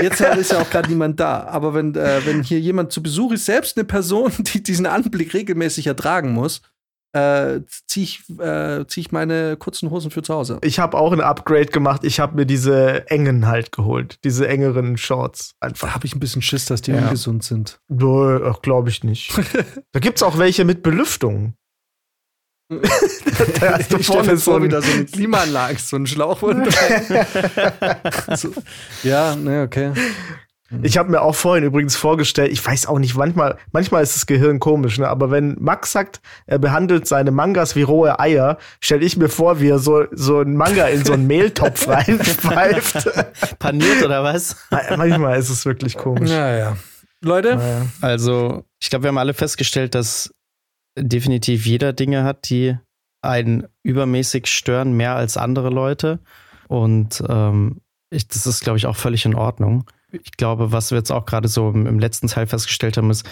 jetzt 0.00 0.20
ist 0.20 0.52
ja 0.52 0.60
auch 0.60 0.70
gerade 0.70 0.88
niemand 0.88 1.18
da. 1.18 1.42
Aber 1.48 1.74
wenn, 1.74 1.96
äh, 1.96 2.20
wenn 2.24 2.44
hier 2.44 2.60
jemand 2.60 2.92
zu 2.92 3.02
Besuch 3.02 3.32
ist, 3.32 3.44
selbst 3.44 3.76
eine 3.76 3.84
Person, 3.84 4.30
die 4.38 4.62
diesen 4.62 4.86
Anblick 4.86 5.34
regelmäßig 5.34 5.88
ertragen 5.88 6.32
muss, 6.32 6.62
äh, 7.12 7.62
ziehe 7.88 8.04
ich, 8.04 8.22
äh, 8.38 8.86
zieh 8.86 9.00
ich 9.00 9.10
meine 9.10 9.56
kurzen 9.56 9.90
Hosen 9.90 10.12
für 10.12 10.22
zu 10.22 10.32
Hause. 10.32 10.58
Ich 10.62 10.78
habe 10.78 10.96
auch 10.96 11.10
ein 11.10 11.20
Upgrade 11.20 11.66
gemacht. 11.66 12.04
Ich 12.04 12.20
habe 12.20 12.36
mir 12.36 12.46
diese 12.46 13.10
engen 13.10 13.48
halt 13.48 13.72
geholt. 13.72 14.20
Diese 14.22 14.46
engeren 14.46 14.96
Shorts. 14.96 15.54
Einfach. 15.58 15.88
Da 15.88 15.94
habe 15.94 16.06
ich 16.06 16.14
ein 16.14 16.20
bisschen 16.20 16.40
Schiss, 16.40 16.66
dass 16.66 16.82
die 16.82 16.92
ja. 16.92 17.02
ungesund 17.02 17.42
sind. 17.42 17.80
Glaube 17.88 18.90
ich 18.90 19.02
nicht. 19.02 19.36
da 19.90 19.98
gibt 19.98 20.18
es 20.18 20.22
auch 20.22 20.38
welche 20.38 20.64
mit 20.64 20.84
Belüftung 20.84 21.56
da 22.68 23.78
hast 23.78 23.92
du 23.92 23.98
vorne 24.02 24.36
so 24.36 24.62
wieder 24.62 24.80
so 24.80 24.92
eine 24.92 25.04
Klimaanlage, 25.04 25.78
so 25.78 25.96
ein 25.96 26.06
Schlauch 26.06 26.40
so, 28.34 28.52
Ja, 29.02 29.36
ne, 29.36 29.62
okay. 29.62 29.92
Ich 30.82 30.98
habe 30.98 31.10
mir 31.10 31.20
auch 31.20 31.34
vorhin 31.34 31.62
übrigens 31.62 31.94
vorgestellt, 31.94 32.50
ich 32.50 32.64
weiß 32.64 32.86
auch 32.86 32.98
nicht, 32.98 33.14
manchmal, 33.14 33.58
manchmal 33.72 34.02
ist 34.02 34.16
das 34.16 34.26
Gehirn 34.26 34.58
komisch, 34.58 34.98
ne? 34.98 35.08
aber 35.08 35.30
wenn 35.30 35.56
Max 35.60 35.92
sagt, 35.92 36.20
er 36.46 36.58
behandelt 36.58 37.06
seine 37.06 37.30
Mangas 37.30 37.76
wie 37.76 37.82
rohe 37.82 38.18
Eier, 38.18 38.58
stelle 38.80 39.04
ich 39.04 39.16
mir 39.16 39.28
vor, 39.28 39.60
wie 39.60 39.68
er 39.68 39.78
so, 39.78 40.06
so 40.10 40.40
ein 40.40 40.56
Manga 40.56 40.86
in 40.86 41.04
so 41.04 41.12
einen 41.12 41.26
Mehltopf 41.26 41.86
reinpfeift. 41.88 43.08
Paniert 43.58 44.02
oder 44.04 44.24
was? 44.24 44.56
manchmal 44.96 45.38
ist 45.38 45.50
es 45.50 45.64
wirklich 45.66 45.96
komisch. 45.96 46.30
Naja. 46.30 46.76
Leute? 47.20 47.56
Naja. 47.56 47.86
Also, 48.00 48.64
ich 48.80 48.90
glaube, 48.90 49.04
wir 49.04 49.08
haben 49.08 49.18
alle 49.18 49.34
festgestellt, 49.34 49.94
dass 49.94 50.33
definitiv 50.98 51.66
jeder 51.66 51.92
Dinge 51.92 52.24
hat, 52.24 52.48
die 52.50 52.76
einen 53.22 53.66
übermäßig 53.82 54.46
stören, 54.46 54.96
mehr 54.96 55.16
als 55.16 55.36
andere 55.36 55.70
Leute. 55.70 56.20
Und 56.68 57.22
ähm, 57.28 57.80
ich, 58.10 58.28
das 58.28 58.46
ist, 58.46 58.62
glaube 58.62 58.78
ich, 58.78 58.86
auch 58.86 58.96
völlig 58.96 59.24
in 59.24 59.34
Ordnung 59.34 59.86
ich 60.22 60.32
glaube, 60.32 60.72
was 60.72 60.90
wir 60.90 60.98
jetzt 60.98 61.10
auch 61.10 61.24
gerade 61.24 61.48
so 61.48 61.70
im, 61.70 61.86
im 61.86 61.98
letzten 61.98 62.28
Teil 62.28 62.46
festgestellt 62.46 62.96
haben, 62.96 63.10
ist, 63.10 63.26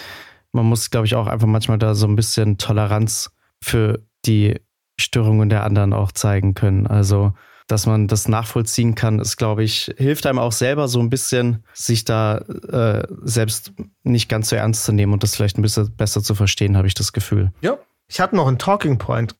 man 0.51 0.65
muss, 0.65 0.91
glaube 0.91 1.05
ich, 1.05 1.15
auch 1.15 1.27
einfach 1.27 1.47
manchmal 1.47 1.77
da 1.77 1.95
so 1.95 2.07
ein 2.07 2.15
bisschen 2.15 2.57
Toleranz 2.57 3.31
für 3.61 4.03
die 4.25 4.59
Störungen 4.99 5.49
der 5.49 5.63
anderen 5.63 5.93
auch 5.93 6.11
zeigen 6.11 6.53
können. 6.53 6.85
Also, 6.87 7.33
dass 7.67 7.85
man 7.85 8.07
das 8.07 8.27
nachvollziehen 8.27 8.95
kann, 8.95 9.19
ist, 9.19 9.37
glaube 9.37 9.63
ich, 9.63 9.93
hilft 9.97 10.25
einem 10.25 10.39
auch 10.39 10.51
selber 10.51 10.87
so 10.87 10.99
ein 10.99 11.09
bisschen, 11.09 11.63
sich 11.73 12.05
da 12.05 12.37
äh, 12.37 13.07
selbst 13.21 13.73
nicht 14.03 14.29
ganz 14.29 14.49
so 14.49 14.55
ernst 14.55 14.83
zu 14.83 14.91
nehmen 14.91 15.13
und 15.13 15.23
das 15.23 15.35
vielleicht 15.35 15.57
ein 15.57 15.61
bisschen 15.61 15.95
besser 15.95 16.21
zu 16.21 16.35
verstehen, 16.35 16.77
habe 16.77 16.87
ich 16.87 16.93
das 16.93 17.13
Gefühl. 17.13 17.51
Ja. 17.61 17.77
Ich 18.07 18.19
hatte 18.19 18.35
noch 18.35 18.47
einen 18.47 18.59
Talking 18.59 18.97
Point. 18.97 19.35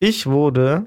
Ich 0.00 0.26
wurde 0.26 0.86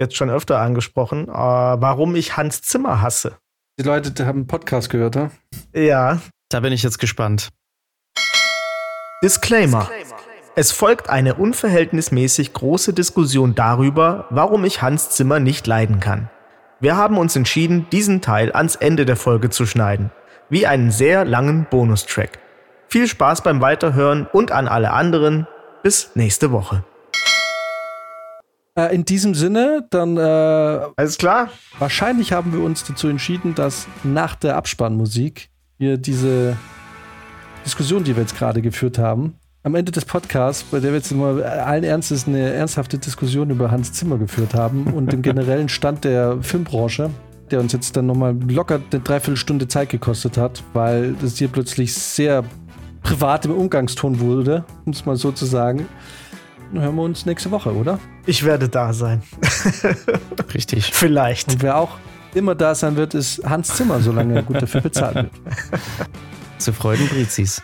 jetzt 0.00 0.16
schon 0.16 0.30
öfter 0.30 0.58
angesprochen, 0.60 1.28
äh, 1.28 1.32
warum 1.32 2.16
ich 2.16 2.36
Hans 2.36 2.62
Zimmer 2.62 3.00
hasse. 3.00 3.36
Die 3.78 3.84
Leute 3.84 4.26
haben 4.26 4.40
einen 4.40 4.46
Podcast 4.46 4.88
gehört, 4.90 5.16
ja? 5.16 5.30
Ja. 5.74 6.20
Da 6.48 6.60
bin 6.60 6.72
ich 6.72 6.82
jetzt 6.82 6.98
gespannt. 6.98 7.50
Disclaimer. 9.22 9.88
Es 10.56 10.70
folgt 10.70 11.10
eine 11.10 11.34
unverhältnismäßig 11.34 12.52
große 12.52 12.92
Diskussion 12.92 13.56
darüber, 13.56 14.26
warum 14.30 14.64
ich 14.64 14.82
Hans 14.82 15.10
Zimmer 15.10 15.40
nicht 15.40 15.66
leiden 15.66 15.98
kann. 15.98 16.30
Wir 16.78 16.96
haben 16.96 17.18
uns 17.18 17.34
entschieden, 17.34 17.88
diesen 17.90 18.20
Teil 18.20 18.52
ans 18.52 18.76
Ende 18.76 19.04
der 19.04 19.16
Folge 19.16 19.50
zu 19.50 19.66
schneiden, 19.66 20.12
wie 20.48 20.64
einen 20.64 20.92
sehr 20.92 21.24
langen 21.24 21.66
Bonustrack. 21.68 22.38
Viel 22.86 23.08
Spaß 23.08 23.42
beim 23.42 23.60
Weiterhören 23.60 24.28
und 24.32 24.52
an 24.52 24.68
alle 24.68 24.92
anderen. 24.92 25.48
Bis 25.82 26.12
nächste 26.14 26.52
Woche. 26.52 26.84
Äh, 28.78 28.94
in 28.94 29.04
diesem 29.04 29.34
Sinne, 29.34 29.88
dann. 29.90 30.16
Äh, 30.16 30.20
Alles 30.94 31.18
klar. 31.18 31.48
Wahrscheinlich 31.80 32.32
haben 32.32 32.52
wir 32.52 32.62
uns 32.62 32.84
dazu 32.84 33.08
entschieden, 33.08 33.56
dass 33.56 33.88
nach 34.04 34.36
der 34.36 34.54
Abspannmusik 34.54 35.50
wir 35.78 35.98
diese 35.98 36.56
Diskussion, 37.64 38.04
die 38.04 38.14
wir 38.14 38.22
jetzt 38.22 38.38
gerade 38.38 38.62
geführt 38.62 38.98
haben, 38.98 39.40
am 39.64 39.74
Ende 39.74 39.90
des 39.90 40.04
Podcasts, 40.04 40.62
bei 40.62 40.78
der 40.78 40.90
wir 40.90 40.98
jetzt 40.98 41.10
mal 41.12 41.42
allen 41.42 41.84
Ernstes 41.84 42.28
eine 42.28 42.52
ernsthafte 42.52 42.98
Diskussion 42.98 43.48
über 43.48 43.70
Hans 43.70 43.94
Zimmer 43.94 44.18
geführt 44.18 44.54
haben 44.54 44.88
und 44.88 45.10
den 45.10 45.22
generellen 45.22 45.70
Stand 45.70 46.04
der 46.04 46.36
Filmbranche, 46.42 47.08
der 47.50 47.60
uns 47.60 47.72
jetzt 47.72 47.96
dann 47.96 48.04
nochmal 48.06 48.36
locker 48.48 48.78
eine 48.92 49.00
Dreiviertelstunde 49.00 49.66
Zeit 49.66 49.88
gekostet 49.88 50.36
hat, 50.36 50.62
weil 50.74 51.14
das 51.14 51.38
hier 51.38 51.48
plötzlich 51.48 51.94
sehr 51.94 52.44
privat 53.02 53.46
im 53.46 53.52
Umgangston 53.52 54.20
wurde, 54.20 54.66
um 54.84 54.92
es 54.92 55.06
mal 55.06 55.16
so 55.16 55.32
zu 55.32 55.46
sagen. 55.46 55.88
Dann 56.74 56.82
hören 56.82 56.96
wir 56.96 57.02
uns 57.02 57.24
nächste 57.24 57.50
Woche, 57.50 57.74
oder? 57.74 57.98
Ich 58.26 58.44
werde 58.44 58.68
da 58.68 58.92
sein. 58.92 59.22
Richtig. 60.52 60.84
Vielleicht. 60.92 61.52
Und 61.52 61.62
wer 61.62 61.78
auch 61.78 61.96
immer 62.34 62.54
da 62.54 62.74
sein 62.74 62.96
wird, 62.96 63.14
ist 63.14 63.42
Hans 63.48 63.74
Zimmer, 63.74 64.00
solange 64.00 64.34
er 64.34 64.42
gut 64.42 64.60
dafür 64.60 64.82
bezahlt 64.82 65.14
wird. 65.14 65.30
Zu 66.58 66.72
Freuden 66.72 67.08
Brizis. 67.08 67.62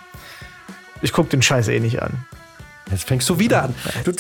Ich 1.03 1.13
guck 1.13 1.31
den 1.31 1.43
Scheiß 1.43 1.69
eh 1.69 1.81
nicht 1.81 2.03
an. 2.03 2.13
Jetzt 2.91 3.05
fängst 3.05 3.29
du 3.29 3.39
wieder 3.39 3.63
an. 3.63 3.75
Du, 4.05 4.11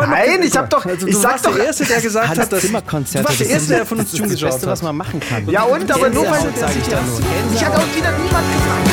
Nein, 0.00 0.42
ich 0.42 0.56
hab 0.56 0.70
doch, 0.70 0.86
also, 0.86 1.06
ich 1.06 1.16
sag 1.16 1.42
doch, 1.42 1.54
der 1.54 1.66
Erste, 1.66 1.84
der 1.84 2.00
gesagt 2.00 2.28
hat, 2.28 2.52
dass 2.52 2.60
Zimmerkonzerte. 2.62 3.24
Du 3.24 3.28
warst 3.28 3.40
der 3.40 3.48
Erste, 3.48 3.74
der 3.74 3.86
von 3.86 3.98
uns 3.98 4.12
das, 4.12 4.20
das 4.20 4.40
Beste, 4.40 4.66
was 4.68 4.82
man 4.82 4.96
machen 4.96 5.18
kann. 5.20 5.48
Ja 5.50 5.64
und, 5.64 5.90
aber 5.90 6.08
nur 6.08 6.24
weil 6.30 6.40
sage 6.54 6.74
ich 6.80 6.88
da 6.88 7.02
nur. 7.02 7.20
Ich 7.52 7.64
hatte 7.64 7.78
auch 7.78 7.96
wieder 7.96 8.12
niemand 8.18 8.46
gefragt. 8.54 8.88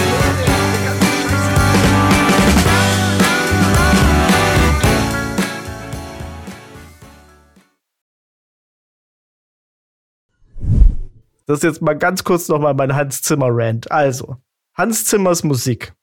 Das 11.47 11.59
ist 11.59 11.63
jetzt 11.63 11.82
mal 11.84 11.95
ganz 11.95 12.24
kurz 12.24 12.47
nochmal 12.47 12.74
mein 12.74 12.95
Hans 12.95 13.22
Zimmer-Rant. 13.22 13.91
Also, 13.91 14.38
Hans 14.76 15.05
Zimmers 15.05 15.43
Musik 15.43 15.93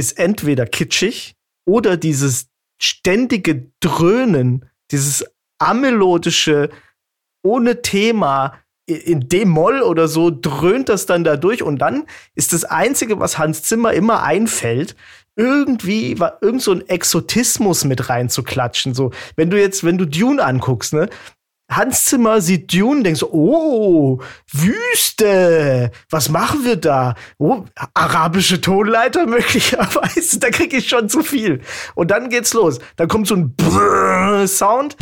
ist 0.00 0.18
entweder 0.18 0.66
kitschig 0.66 1.36
oder 1.68 1.96
dieses 1.96 2.48
ständige 2.82 3.70
Dröhnen, 3.80 4.64
dieses 4.90 5.24
amelodische, 5.58 6.70
ohne 7.42 7.82
Thema, 7.82 8.58
in 8.86 9.28
D-Moll 9.28 9.82
oder 9.82 10.08
so 10.08 10.30
dröhnt 10.30 10.88
das 10.88 11.06
dann 11.06 11.22
da 11.22 11.36
durch 11.36 11.62
und 11.62 11.78
dann 11.78 12.06
ist 12.34 12.52
das 12.52 12.64
Einzige, 12.64 13.20
was 13.20 13.38
Hans 13.38 13.62
Zimmer 13.62 13.92
immer 13.92 14.24
einfällt, 14.24 14.96
irgendwie 15.36 16.18
war 16.18 16.38
irgend 16.42 16.62
so 16.62 16.72
ein 16.72 16.88
Exotismus 16.88 17.84
mit 17.84 18.08
reinzuklatschen. 18.08 18.94
So, 18.94 19.12
wenn 19.36 19.48
du 19.48 19.60
jetzt, 19.60 19.84
wenn 19.84 19.96
du 19.96 20.06
Dune 20.06 20.42
anguckst, 20.42 20.92
ne, 20.92 21.08
Hans 21.70 22.04
Zimmer 22.06 22.40
sieht 22.40 22.72
Dune, 22.74 23.04
denkt 23.04 23.20
so, 23.20 23.30
oh, 23.30 24.18
Wüste, 24.52 25.92
was 26.10 26.28
machen 26.28 26.64
wir 26.64 26.74
da? 26.74 27.14
Oh, 27.38 27.64
arabische 27.94 28.60
Tonleiter 28.60 29.26
möglicherweise, 29.28 30.40
da 30.40 30.50
kriege 30.50 30.78
ich 30.78 30.88
schon 30.88 31.08
zu 31.08 31.22
viel. 31.22 31.60
Und 31.94 32.10
dann 32.10 32.28
geht's 32.28 32.54
los. 32.54 32.80
Dann 32.96 33.06
kommt 33.06 33.28
so 33.28 33.36
ein 33.36 33.54
Brrr 33.54 34.48
Sound. 34.48 34.96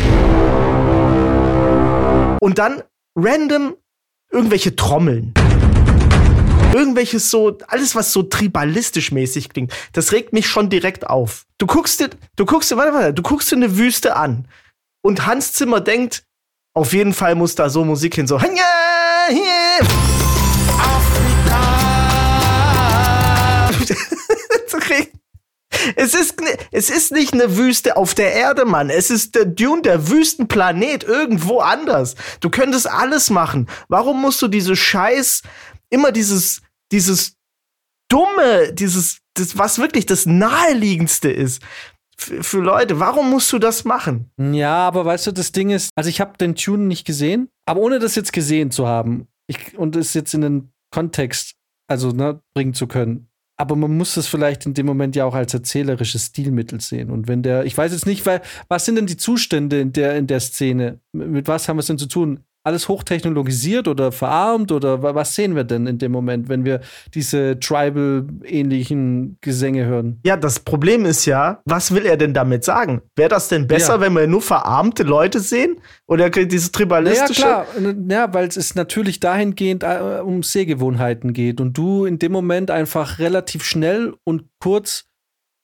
Und 2.41 2.59
dann 2.59 2.83
random 3.17 3.75
irgendwelche 4.31 4.77
Trommeln. 4.77 5.33
Irgendwelches 6.75 7.31
so, 7.31 7.57
alles 7.67 7.95
was 7.95 8.13
so 8.13 8.23
tribalistisch 8.23 9.11
mäßig 9.11 9.49
klingt, 9.49 9.73
das 9.95 10.13
regt 10.13 10.35
mich 10.35 10.47
schon 10.47 10.69
direkt 10.69 11.07
auf. 11.07 11.47
Du 11.57 11.67
guckst 11.67 12.01
dir, 12.01 12.11
du 12.37 12.45
guckst 12.45 12.71
dir, 12.71 12.77
warte, 12.77 12.93
warte, 12.93 13.15
du 13.15 13.23
guckst 13.23 13.51
dir 13.51 13.57
eine 13.57 13.79
Wüste 13.79 14.17
an. 14.17 14.47
Und 15.01 15.27
Hans 15.27 15.55
Zimmer 15.55 15.81
denkt, 15.81 16.25
auf 16.79 16.93
jeden 16.93 17.13
Fall 17.13 17.35
muss 17.35 17.57
da 17.57 17.69
so 17.69 17.85
Musik 17.85 18.15
hin, 18.15 18.27
so. 18.27 18.41
Es 25.97 26.13
ist, 26.13 26.35
es 26.73 26.91
ist 26.91 27.13
nicht 27.13 27.33
eine 27.33 27.57
Wüste 27.57 27.97
auf 27.97 28.15
der 28.15 28.33
Erde, 28.33 28.65
Mann. 28.65 28.91
Es 28.91 29.11
ist 29.11 29.35
der 29.35 29.45
Dune, 29.45 29.83
der 29.83 30.09
Wüstenplanet, 30.09 31.05
irgendwo 31.05 31.61
anders. 31.61 32.15
Du 32.41 32.51
könntest 32.51 32.89
alles 32.91 33.31
machen. 33.31 33.69
Warum 33.89 34.21
musst 34.21 34.43
du 34.43 34.49
diese 34.49 34.77
Scheiß, 34.77 35.43
immer 35.89 36.13
dieses, 36.13 36.63
dieses 36.93 37.37
Dumme, 38.09 38.73
dieses, 38.73 39.19
das, 39.35 39.57
was 39.57 39.79
wirklich 39.79 40.05
das 40.05 40.27
Naheliegendste 40.27 41.31
ist, 41.31 41.63
für 42.19 42.59
Leute. 42.61 43.01
Warum 43.01 43.31
musst 43.31 43.53
du 43.53 43.59
das 43.59 43.85
machen? 43.85 44.31
Ja, 44.37 44.77
aber 44.77 45.05
weißt 45.05 45.29
du, 45.29 45.33
das 45.33 45.53
Ding 45.53 45.71
ist, 45.71 45.91
also 45.95 46.11
ich 46.11 46.21
habe 46.21 46.37
den 46.37 46.55
Tune 46.55 46.85
nicht 46.85 47.07
gesehen, 47.07 47.49
aber 47.67 47.81
ohne 47.81 47.99
das 47.99 48.15
jetzt 48.17 48.33
gesehen 48.33 48.71
zu 48.71 48.87
haben 48.87 49.29
ich, 49.47 49.79
und 49.79 49.97
es 49.97 50.15
jetzt 50.15 50.35
in 50.35 50.43
den 50.43 50.73
Kontext 50.91 51.55
also 51.89 52.11
ne, 52.11 52.41
bringen 52.55 52.75
zu 52.75 52.87
können. 52.87 53.29
Aber 53.61 53.75
man 53.75 53.97
muss 53.97 54.15
das 54.15 54.29
vielleicht 54.29 54.67
in 54.67 54.75
dem 54.75 54.87
Moment 54.87 55.17
ja 55.17 55.25
auch 55.25 55.35
als 55.35 55.53
erzählerisches 55.53 56.27
Stilmittel 56.27 56.81
sehen. 56.81 57.11
Und 57.11 57.27
wenn 57.27 57.43
der, 57.43 57.65
ich 57.65 57.77
weiß 57.77 57.91
jetzt 57.91 58.07
nicht, 58.07 58.25
weil, 58.25 58.41
was 58.69 58.85
sind 58.85 58.95
denn 58.95 59.07
die 59.07 59.17
Zustände 59.17 59.81
in 59.81 59.93
der, 59.93 60.17
in 60.17 60.29
der 60.29 60.39
Szene? 60.39 61.01
Mit 61.13 61.49
was 61.49 61.69
haben 61.69 61.77
wir 61.77 61.81
es 61.81 61.87
denn 61.87 61.99
zu 61.99 62.07
tun? 62.07 62.45
Alles 62.65 62.89
hochtechnologisiert 62.89 63.89
oder 63.89 64.13
verarmt 64.13 64.73
oder 64.73 65.03
was 65.03 65.35
sehen 65.35 65.57
wir 65.57 65.65
denn 65.65 65.87
in 65.87 65.99
dem 65.99 66.13
Moment, 66.13 66.49
wenn 66.49 66.65
wir 66.65 66.81
diese 67.15 67.59
Tribal-ähnlichen 67.59 69.39
Gesänge 69.41 69.87
hören? 69.87 70.21
Ja, 70.25 70.37
das 70.37 70.61
Problem 70.61 71.07
ist 71.07 71.25
ja, 71.25 71.61
was 71.65 71.95
will 71.95 72.05
er 72.05 72.17
denn 72.17 72.35
damit 72.35 72.65
sagen? 72.65 73.01
Wäre 73.17 73.31
das 73.31 73.49
denn 73.49 73.67
besser, 73.67 73.95
ja. 73.95 74.01
wenn 74.01 74.13
wir 74.13 74.27
nur 74.27 74.43
verarmte 74.43 75.03
Leute 75.03 75.41
sehen? 75.41 75.81
Oder 76.07 76.31
dieses 76.31 76.73
tribalistische? 76.73 77.43
Ja, 77.43 77.67
klar. 77.75 77.95
Ja, 78.09 78.35
weil 78.35 78.49
es 78.49 78.75
natürlich 78.75 79.21
dahingehend 79.21 79.83
äh, 79.83 80.21
um 80.23 80.43
Sehgewohnheiten 80.43 81.33
geht 81.33 81.61
und 81.61 81.77
du 81.77 82.05
in 82.05 82.19
dem 82.19 82.33
Moment 82.33 82.71
einfach 82.71 83.19
relativ 83.19 83.65
schnell 83.65 84.15
und 84.25 84.45
kurz 84.61 85.08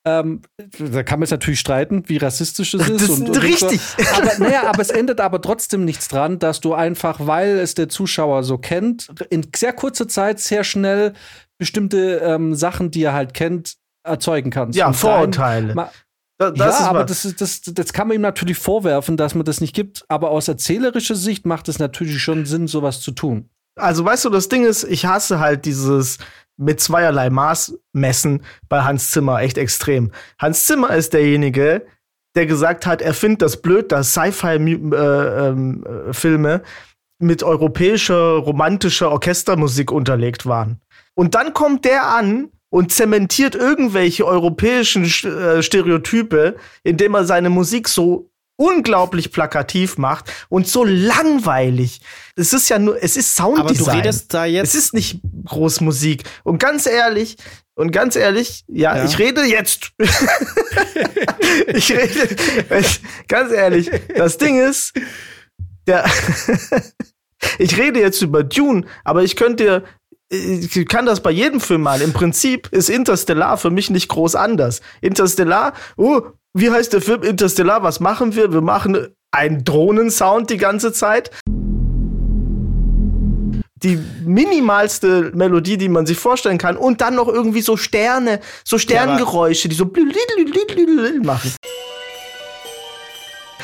ähm, 0.07 0.43
da 0.79 1.03
kann 1.03 1.19
man 1.19 1.25
jetzt 1.25 1.31
natürlich 1.31 1.61
streiten, 1.61 2.05
wie 2.09 2.19
rassistisch 2.19 2.75
es 2.75 2.89
ist. 2.89 3.09
Das 3.09 3.19
ist 3.19 3.29
und, 3.29 3.43
richtig. 3.43 3.81
Und 3.99 4.07
so. 4.07 4.15
aber, 4.15 4.39
naja, 4.39 4.69
aber 4.69 4.83
es 4.83 4.91
ändert 4.91 5.21
aber 5.21 5.41
trotzdem 5.41 5.85
nichts 5.85 6.09
dran, 6.09 6.39
dass 6.39 6.61
du 6.61 6.75
einfach, 6.75 7.27
weil 7.27 7.59
es 7.59 7.75
der 7.75 7.89
Zuschauer 7.89 8.43
so 8.43 8.59
kennt, 8.59 9.09
in 9.31 9.47
sehr 9.57 9.73
kurzer 9.73 10.07
Zeit 10.07 10.41
sehr 10.41 10.63
schnell 10.63 11.15
bestimmte 11.59 12.21
ähm, 12.25 12.55
Sachen, 12.55 12.91
die 12.91 13.03
er 13.03 13.15
halt 13.15 13.33
kennt, 13.33 13.77
erzeugen 14.03 14.51
kannst. 14.51 14.77
Ja, 14.77 14.93
Vorurteile. 14.93 15.75
Das, 16.37 16.53
das 16.55 16.81
ja, 16.81 16.87
aber 16.87 17.05
das, 17.05 17.25
ist, 17.25 17.41
das, 17.41 17.61
das 17.63 17.93
kann 17.93 18.09
man 18.09 18.17
ihm 18.17 18.21
natürlich 18.21 18.59
vorwerfen, 18.59 19.17
dass 19.17 19.35
man 19.35 19.45
das 19.45 19.61
nicht 19.61 19.75
gibt. 19.75 20.05
Aber 20.09 20.31
aus 20.31 20.49
erzählerischer 20.49 21.15
Sicht 21.15 21.47
macht 21.47 21.69
es 21.69 21.79
natürlich 21.79 22.23
schon 22.23 22.45
Sinn, 22.45 22.67
sowas 22.67 23.01
zu 23.01 23.13
tun. 23.13 23.49
Also, 23.77 24.05
weißt 24.05 24.25
du, 24.25 24.31
das 24.31 24.49
Ding 24.49 24.65
ist, 24.65 24.85
ich 24.85 25.07
hasse 25.07 25.41
halt 25.41 25.65
dieses 25.65 26.19
mit 26.57 26.81
zweierlei 26.81 27.31
Maß 27.31 27.79
messen 27.93 28.45
bei 28.69 28.83
Hans 28.83 29.11
Zimmer 29.11 29.41
echt 29.41 29.59
extrem. 29.59 30.13
Hans 30.39 30.65
Zimmer 30.65 30.95
ist 30.95 31.13
derjenige, 31.13 31.85
der 32.37 32.47
gesagt 32.47 32.87
hat, 32.87 33.03
er 33.03 33.15
findet 33.15 33.43
das 33.43 33.61
blöd, 33.61 33.93
dass 33.93 34.13
Sci-Fi-Filme 34.13 34.97
äh, 36.51 36.55
ähm, 36.55 36.63
mit 37.21 37.43
europäischer 37.43 38.37
romantischer 38.37 39.11
Orchestermusik 39.11 39.91
unterlegt 39.93 40.47
waren. 40.47 40.81
Und 41.15 41.35
dann 41.35 41.53
kommt 41.55 41.85
der 41.85 42.07
an 42.07 42.51
und 42.71 42.93
zementiert 42.93 43.55
irgendwelche 43.55 44.27
europäischen 44.27 45.05
äh, 45.05 45.63
Stereotype, 45.63 46.57
indem 46.83 47.15
er 47.15 47.25
seine 47.25 47.51
Musik 47.51 47.89
so 47.89 48.31
unglaublich 48.57 49.33
plakativ 49.33 49.99
macht 49.99 50.33
und 50.49 50.69
so 50.69 50.85
langweilig. 50.85 52.01
Es 52.37 52.53
ist 52.53 52.69
ja 52.69 52.79
nur, 52.79 53.03
es 53.03 53.17
ist 53.17 53.35
Sounddesign. 53.35 53.83
Aber 53.83 53.93
du 53.93 53.97
redest 53.99 54.35
da 54.35 54.45
jetzt. 54.45 54.69
Es 54.69 54.75
ist 54.75 54.95
nicht 54.95 55.21
Großmusik. 55.45 56.25
Und 56.45 56.59
ganz 56.59 56.87
ehrlich, 56.87 57.37
und 57.75 57.91
ganz 57.91 58.15
ehrlich, 58.17 58.65
ja, 58.69 58.97
ja. 58.97 59.05
ich 59.05 59.19
rede 59.19 59.43
jetzt. 59.43 59.91
ich 61.67 61.91
rede, 61.91 62.37
ganz 63.27 63.53
ehrlich, 63.53 63.91
das 64.15 64.39
Ding 64.39 64.61
ist, 64.61 64.93
der, 65.87 66.05
ich 67.59 67.77
rede 67.77 68.01
jetzt 68.01 68.23
über 68.23 68.45
Dune, 68.45 68.87
aber 69.03 69.25
ich 69.25 69.35
könnte 69.35 69.85
ich 70.31 70.89
kann 70.89 71.07
das 71.07 71.23
bei 71.23 71.31
jedem 71.31 71.61
Film 71.61 71.83
mal. 71.83 72.01
Im 72.01 72.13
Prinzip 72.13 72.69
ist 72.73 72.89
Interstellar 72.89 73.57
für 73.57 73.71
mich 73.71 73.91
nicht 73.91 74.09
groß 74.09 74.35
anders. 74.35 74.81
Interstellar, 75.01 75.75
oh, 75.97 76.23
wie 76.57 76.71
heißt 76.71 76.93
der 76.93 77.03
Film 77.03 77.23
Interstellar? 77.23 77.83
Was 77.83 77.99
machen 77.99 78.35
wir? 78.37 78.53
Wir 78.53 78.61
machen 78.61 79.09
einen 79.33 79.65
Drohnensound 79.65 80.51
die 80.51 80.57
ganze 80.57 80.93
Zeit. 80.93 81.31
Die 83.83 83.99
minimalste 84.25 85.33
Melodie, 85.35 85.77
die 85.77 85.89
man 85.89 86.07
sich 86.07 86.17
vorstellen 86.17 86.59
kann. 86.59 86.77
Und 86.77 87.01
dann 87.01 87.17
noch 87.17 87.29
irgendwie 87.29 87.61
so 87.61 87.77
Sterne, 87.77 88.41
so 88.65 88.79
Sterngeräusche, 88.79 89.69
die 89.69 89.75
so 89.75 89.85
machen. 91.23 91.53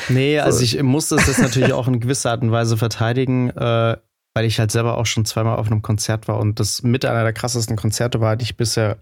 Nee, 0.09 0.39
also 0.39 0.61
ich 0.61 0.81
muss 0.83 1.07
das 1.07 1.27
jetzt 1.27 1.39
natürlich 1.39 1.73
auch 1.73 1.87
in 1.87 2.01
gewisser 2.01 2.31
Art 2.31 2.41
und 2.41 2.51
Weise 2.51 2.75
verteidigen. 2.75 3.51
Äh, 3.51 3.97
weil 4.33 4.45
ich 4.45 4.59
halt 4.59 4.71
selber 4.71 4.97
auch 4.97 5.05
schon 5.05 5.25
zweimal 5.25 5.57
auf 5.57 5.67
einem 5.67 5.81
Konzert 5.81 6.29
war 6.29 6.39
und 6.39 6.59
das 6.61 6.83
mit 6.83 7.03
einer 7.03 7.23
der 7.23 7.33
krassesten 7.33 7.75
Konzerte 7.75 8.21
war, 8.21 8.37
die 8.37 8.43
ich 8.43 8.55
bisher 8.55 8.97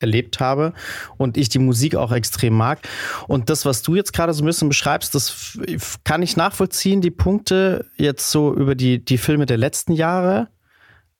erlebt 0.00 0.40
habe 0.40 0.72
und 1.16 1.36
ich 1.36 1.48
die 1.48 1.58
Musik 1.58 1.94
auch 1.94 2.12
extrem 2.12 2.54
mag. 2.54 2.80
Und 3.28 3.50
das, 3.50 3.64
was 3.64 3.82
du 3.82 3.94
jetzt 3.94 4.12
gerade 4.12 4.32
so 4.32 4.42
ein 4.42 4.46
bisschen 4.46 4.68
beschreibst, 4.68 5.14
das 5.14 5.58
kann 6.04 6.22
ich 6.22 6.36
nachvollziehen, 6.36 7.00
die 7.00 7.10
Punkte 7.10 7.86
jetzt 7.96 8.30
so 8.30 8.52
über 8.54 8.74
die, 8.74 9.04
die 9.04 9.18
Filme 9.18 9.46
der 9.46 9.58
letzten 9.58 9.92
Jahre. 9.92 10.48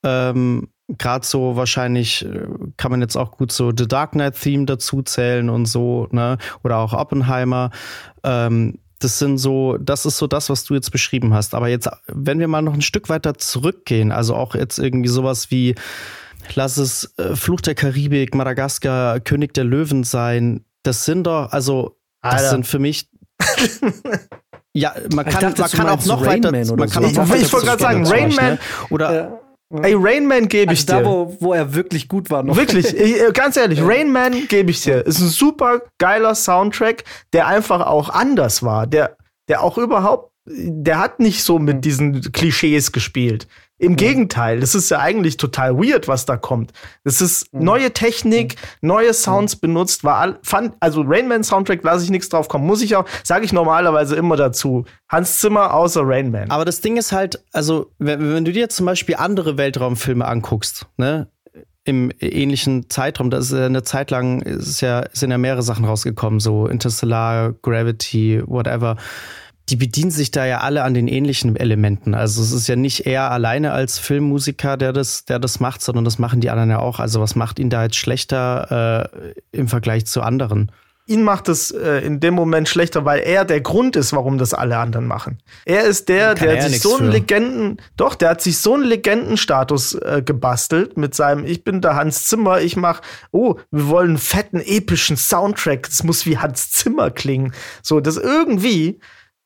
Ähm, 0.02 0.68
Gerade 0.98 1.24
so 1.24 1.54
wahrscheinlich 1.54 2.24
äh, 2.24 2.48
kann 2.76 2.90
man 2.90 3.00
jetzt 3.00 3.14
auch 3.14 3.30
gut 3.30 3.52
so 3.52 3.70
The 3.70 3.86
Dark 3.86 4.12
Knight 4.12 4.40
Theme 4.40 4.66
dazu 4.66 5.02
zählen 5.02 5.48
und 5.48 5.66
so, 5.66 6.08
ne? 6.10 6.36
Oder 6.64 6.78
auch 6.78 6.94
Oppenheimer. 6.94 7.70
Ähm, 8.24 8.80
das 8.98 9.20
sind 9.20 9.38
so, 9.38 9.78
das 9.78 10.04
ist 10.04 10.18
so 10.18 10.26
das, 10.26 10.50
was 10.50 10.64
du 10.64 10.74
jetzt 10.74 10.90
beschrieben 10.90 11.32
hast. 11.32 11.54
Aber 11.54 11.68
jetzt, 11.68 11.88
wenn 12.06 12.40
wir 12.40 12.48
mal 12.48 12.60
noch 12.60 12.74
ein 12.74 12.82
Stück 12.82 13.08
weiter 13.08 13.34
zurückgehen, 13.34 14.10
also 14.10 14.34
auch 14.34 14.56
jetzt 14.56 14.78
irgendwie 14.78 15.08
sowas 15.08 15.52
wie, 15.52 15.76
lass 16.57 16.76
es 16.76 17.12
äh, 17.18 17.36
Fluch 17.36 17.61
der 17.61 17.74
Karibik, 17.74 18.34
Madagaskar, 18.34 19.20
König 19.20 19.55
der 19.55 19.64
Löwen 19.64 20.05
sein, 20.05 20.64
das 20.82 21.05
sind 21.05 21.24
doch, 21.24 21.53
also, 21.53 21.96
das 22.22 22.34
Alter. 22.34 22.51
sind 22.51 22.66
für 22.66 22.78
mich. 22.78 23.09
ja, 24.74 24.94
man 25.14 25.24
kann, 25.26 25.40
dachte, 25.40 25.61
man 25.61 25.70
kann 25.70 25.88
auch 25.88 26.05
noch 26.07 26.24
Rain 26.24 26.44
weiter. 26.44 26.76
Man 26.76 26.88
kann 26.90 27.03
so. 27.05 27.20
auch 27.20 27.26
noch 27.26 27.34
ich, 27.34 27.42
ich 27.42 27.53
wollte 27.53 27.66
gerade 27.66 27.82
sagen, 27.82 28.07
Rain 28.07 28.34
Man. 28.34 28.59
Oder. 28.90 29.26
Äh 29.26 29.51
Ey, 29.82 29.94
Rain 29.96 30.26
Man 30.26 30.48
gebe 30.48 30.72
ich 30.72 30.80
also 30.80 30.98
dir. 30.98 31.03
Da, 31.05 31.09
wo, 31.09 31.36
wo 31.38 31.53
er 31.53 31.74
wirklich 31.74 32.09
gut 32.09 32.28
war. 32.28 32.42
Noch. 32.42 32.57
Wirklich, 32.57 32.86
ich, 32.94 33.20
äh, 33.20 33.30
ganz 33.32 33.57
ehrlich, 33.57 33.80
Rain 33.80 34.11
Man 34.11 34.48
gebe 34.48 34.70
ich 34.70 34.82
dir. 34.82 35.07
Ist 35.07 35.20
ein 35.20 35.28
super 35.28 35.82
geiler 35.98 36.34
Soundtrack, 36.34 37.05
der 37.32 37.46
einfach 37.46 37.86
auch 37.86 38.09
anders 38.09 38.62
war. 38.62 38.86
Der, 38.86 39.16
der 39.48 39.62
auch 39.62 39.78
überhaupt, 39.78 40.32
der 40.46 40.98
hat 40.98 41.20
nicht 41.20 41.44
so 41.44 41.61
mit 41.61 41.84
diesen 41.84 42.20
Klischees 42.32 42.90
gespielt. 42.90 43.46
Im 43.80 43.92
mhm. 43.92 43.96
Gegenteil, 43.96 44.60
das 44.60 44.74
ist 44.74 44.90
ja 44.90 44.98
eigentlich 44.98 45.38
total 45.38 45.78
weird, 45.78 46.06
was 46.06 46.26
da 46.26 46.36
kommt. 46.36 46.72
Das 47.02 47.22
ist 47.22 47.52
mhm. 47.54 47.64
neue 47.64 47.92
Technik, 47.92 48.56
mhm. 48.82 48.88
neue 48.88 49.14
Sounds 49.14 49.56
mhm. 49.56 49.60
benutzt, 49.60 50.04
war 50.04 50.16
all, 50.16 50.38
fand, 50.42 50.74
also 50.80 51.02
Rainman 51.02 51.42
Soundtrack 51.42 51.82
lasse 51.82 52.04
ich 52.04 52.10
nichts 52.10 52.28
drauf 52.28 52.48
kommen, 52.48 52.66
muss 52.66 52.82
ich 52.82 52.94
auch, 52.94 53.06
sage 53.24 53.46
ich 53.46 53.54
normalerweise 53.54 54.16
immer 54.16 54.36
dazu. 54.36 54.84
Hans 55.08 55.38
Zimmer 55.38 55.72
außer 55.72 56.02
Rainman. 56.04 56.50
Aber 56.50 56.66
das 56.66 56.82
Ding 56.82 56.98
ist 56.98 57.12
halt, 57.12 57.42
also 57.52 57.90
wenn, 57.98 58.34
wenn 58.34 58.44
du 58.44 58.52
dir 58.52 58.68
zum 58.68 58.84
Beispiel 58.84 59.16
andere 59.16 59.56
Weltraumfilme 59.56 60.26
anguckst, 60.26 60.86
ne, 60.98 61.28
im 61.84 62.12
ähnlichen 62.20 62.90
Zeitraum, 62.90 63.30
da 63.30 63.38
ist 63.38 63.50
ja 63.50 63.64
eine 63.64 63.82
Zeit 63.82 64.10
lang 64.10 64.42
ist 64.42 64.82
ja, 64.82 65.06
sind 65.14 65.30
ja 65.30 65.38
mehrere 65.38 65.62
Sachen 65.62 65.86
rausgekommen, 65.86 66.38
so 66.38 66.66
Interstellar, 66.66 67.54
Gravity, 67.62 68.42
whatever 68.44 68.96
die 69.70 69.76
bedienen 69.76 70.10
sich 70.10 70.32
da 70.32 70.44
ja 70.44 70.58
alle 70.58 70.82
an 70.82 70.94
den 70.94 71.06
ähnlichen 71.06 71.54
Elementen. 71.54 72.14
Also 72.14 72.42
es 72.42 72.50
ist 72.50 72.66
ja 72.66 72.74
nicht 72.74 73.06
er 73.06 73.30
alleine 73.30 73.72
als 73.72 73.98
Filmmusiker, 73.98 74.76
der 74.76 74.92
das, 74.92 75.24
der 75.24 75.38
das 75.38 75.60
macht, 75.60 75.80
sondern 75.80 76.04
das 76.04 76.18
machen 76.18 76.40
die 76.40 76.50
anderen 76.50 76.70
ja 76.70 76.78
auch. 76.80 76.98
Also 76.98 77.20
was 77.20 77.36
macht 77.36 77.58
ihn 77.58 77.70
da 77.70 77.84
jetzt 77.84 77.96
schlechter 77.96 79.08
äh, 79.22 79.34
im 79.52 79.68
Vergleich 79.68 80.06
zu 80.06 80.22
anderen? 80.22 80.72
Ihn 81.06 81.22
macht 81.22 81.48
es 81.48 81.70
äh, 81.70 81.98
in 82.00 82.20
dem 82.20 82.34
Moment 82.34 82.68
schlechter, 82.68 83.04
weil 83.04 83.20
er 83.20 83.44
der 83.44 83.60
Grund 83.60 83.96
ist, 83.96 84.12
warum 84.12 84.38
das 84.38 84.54
alle 84.54 84.76
anderen 84.76 85.06
machen. 85.06 85.38
Er 85.64 85.84
ist 85.84 86.08
der, 86.08 86.34
Kann 86.34 86.48
der 86.48 86.62
sich 86.62 86.80
so 86.80 86.96
einen 86.96 87.06
für. 87.06 87.12
Legenden, 87.12 87.76
doch, 87.96 88.14
der 88.14 88.30
hat 88.30 88.40
sich 88.40 88.58
so 88.58 88.74
einen 88.74 88.84
Legendenstatus 88.84 89.94
äh, 89.94 90.22
gebastelt 90.24 90.96
mit 90.96 91.14
seinem 91.14 91.44
Ich 91.44 91.64
bin 91.64 91.80
der 91.80 91.96
Hans 91.96 92.24
Zimmer, 92.24 92.60
ich 92.60 92.76
mach, 92.76 93.02
oh, 93.32 93.56
wir 93.70 93.88
wollen 93.88 94.10
einen 94.10 94.18
fetten 94.18 94.60
epischen 94.60 95.16
Soundtrack, 95.16 95.84
das 95.88 96.04
muss 96.04 96.26
wie 96.26 96.38
Hans 96.38 96.70
Zimmer 96.70 97.10
klingen. 97.10 97.54
So, 97.82 97.98
das 98.00 98.16
irgendwie 98.16 99.00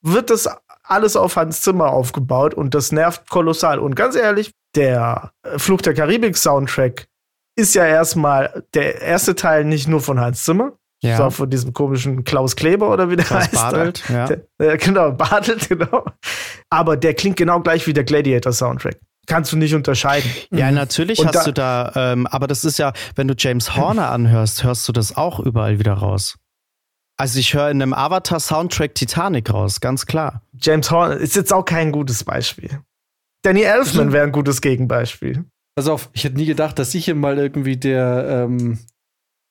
wird 0.04 0.30
das 0.30 0.48
alles 0.82 1.16
auf 1.16 1.36
Hans 1.36 1.62
Zimmer 1.62 1.90
aufgebaut 1.90 2.54
und 2.54 2.74
das 2.74 2.92
nervt 2.92 3.28
kolossal. 3.30 3.78
Und 3.78 3.96
ganz 3.96 4.14
ehrlich, 4.14 4.52
der 4.76 5.32
Fluch 5.56 5.80
der 5.80 5.94
Karibik 5.94 6.36
Soundtrack 6.36 7.06
ist 7.56 7.74
ja 7.74 7.86
erstmal 7.86 8.64
der 8.74 9.00
erste 9.00 9.34
Teil 9.34 9.64
nicht 9.64 9.88
nur 9.88 10.00
von 10.00 10.20
Hans 10.20 10.44
Zimmer, 10.44 10.72
ja. 11.04 11.18
So 11.18 11.28
von 11.28 11.50
diesem 11.50 11.74
komischen 11.74 12.24
Klaus 12.24 12.56
Kleber 12.56 12.90
oder 12.90 13.10
wie 13.10 13.16
der 13.16 13.26
Klaus 13.26 13.42
heißt. 13.42 13.52
Bartelt, 13.52 14.04
ja. 14.08 14.26
Der, 14.58 14.78
genau, 14.78 15.12
Bartelt, 15.12 15.68
genau. 15.68 16.06
Aber 16.70 16.96
der 16.96 17.12
klingt 17.12 17.36
genau 17.36 17.60
gleich 17.60 17.86
wie 17.86 17.92
der 17.92 18.04
Gladiator 18.04 18.52
Soundtrack. 18.52 18.96
Kannst 19.26 19.52
du 19.52 19.56
nicht 19.56 19.74
unterscheiden. 19.74 20.30
Ja, 20.50 20.70
natürlich 20.70 21.18
Und 21.18 21.28
hast 21.28 21.36
da, 21.36 21.44
du 21.44 21.52
da, 21.52 21.92
ähm, 21.94 22.26
aber 22.26 22.46
das 22.46 22.64
ist 22.64 22.78
ja, 22.78 22.92
wenn 23.16 23.28
du 23.28 23.34
James 23.36 23.76
Horner 23.76 24.10
anhörst, 24.10 24.64
hörst 24.64 24.88
du 24.88 24.92
das 24.92 25.16
auch 25.16 25.40
überall 25.40 25.78
wieder 25.78 25.92
raus. 25.92 26.36
Also 27.16 27.38
ich 27.38 27.54
höre 27.54 27.70
in 27.70 27.80
einem 27.80 27.94
Avatar-Soundtrack 27.94 28.94
Titanic 28.94 29.52
raus, 29.52 29.80
ganz 29.80 30.06
klar. 30.06 30.42
James 30.60 30.90
Horner 30.90 31.16
ist 31.16 31.36
jetzt 31.36 31.52
auch 31.52 31.64
kein 31.64 31.92
gutes 31.92 32.24
Beispiel. 32.24 32.80
Danny 33.42 33.62
Elfman 33.62 34.12
wäre 34.12 34.24
ein 34.24 34.32
gutes 34.32 34.60
Gegenbeispiel. 34.60 35.44
Pass 35.76 35.88
auf, 35.88 36.08
ich 36.12 36.24
hätte 36.24 36.36
nie 36.36 36.46
gedacht, 36.46 36.78
dass 36.78 36.94
ich 36.94 37.04
hier 37.04 37.14
mal 37.14 37.38
irgendwie 37.38 37.76
der, 37.76 38.46
ähm, 38.48 38.78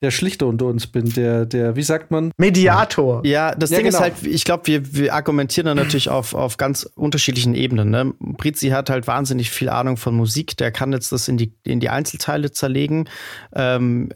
der 0.01 0.11
Schlichter 0.11 0.47
unter 0.47 0.66
uns 0.66 0.88
bin, 0.88 1.09
der, 1.14 1.45
der, 1.45 1.76
wie 1.76 1.84
sagt 1.84 2.11
man? 2.11 2.32
Mediator. 2.38 3.26
Ja, 3.26 3.55
das 3.55 3.70
ja, 3.70 3.78
Ding 3.78 3.86
genau. 3.86 3.97
ist 3.97 4.01
halt, 4.01 4.24
ich 4.24 4.43
glaube, 4.43 4.68
wir, 4.68 4.95
wir 4.95 5.14
argumentieren 5.14 5.66
dann 5.66 5.78
natürlich 5.78 6.09
auf, 6.09 6.34
auf 6.34 6.57
ganz 6.57 6.84
unterschiedlichen 6.95 7.55
Ebenen. 7.55 7.89
Ne? 7.89 8.14
Brizi 8.20 8.70
hat 8.70 8.89
halt 8.89 9.07
wahnsinnig 9.07 9.51
viel 9.51 9.70
Ahnung 9.70 9.97
von 9.97 10.16
Musik, 10.16 10.57
der 10.57 10.72
kann 10.72 10.91
jetzt 10.91 11.11
das 11.11 11.28
in 11.28 11.38
die, 11.38 11.53
in 11.64 11.80
die 11.80 11.89
Einzelteile 11.89 12.51
zerlegen. 12.51 13.07
Ähm, 13.53 14.09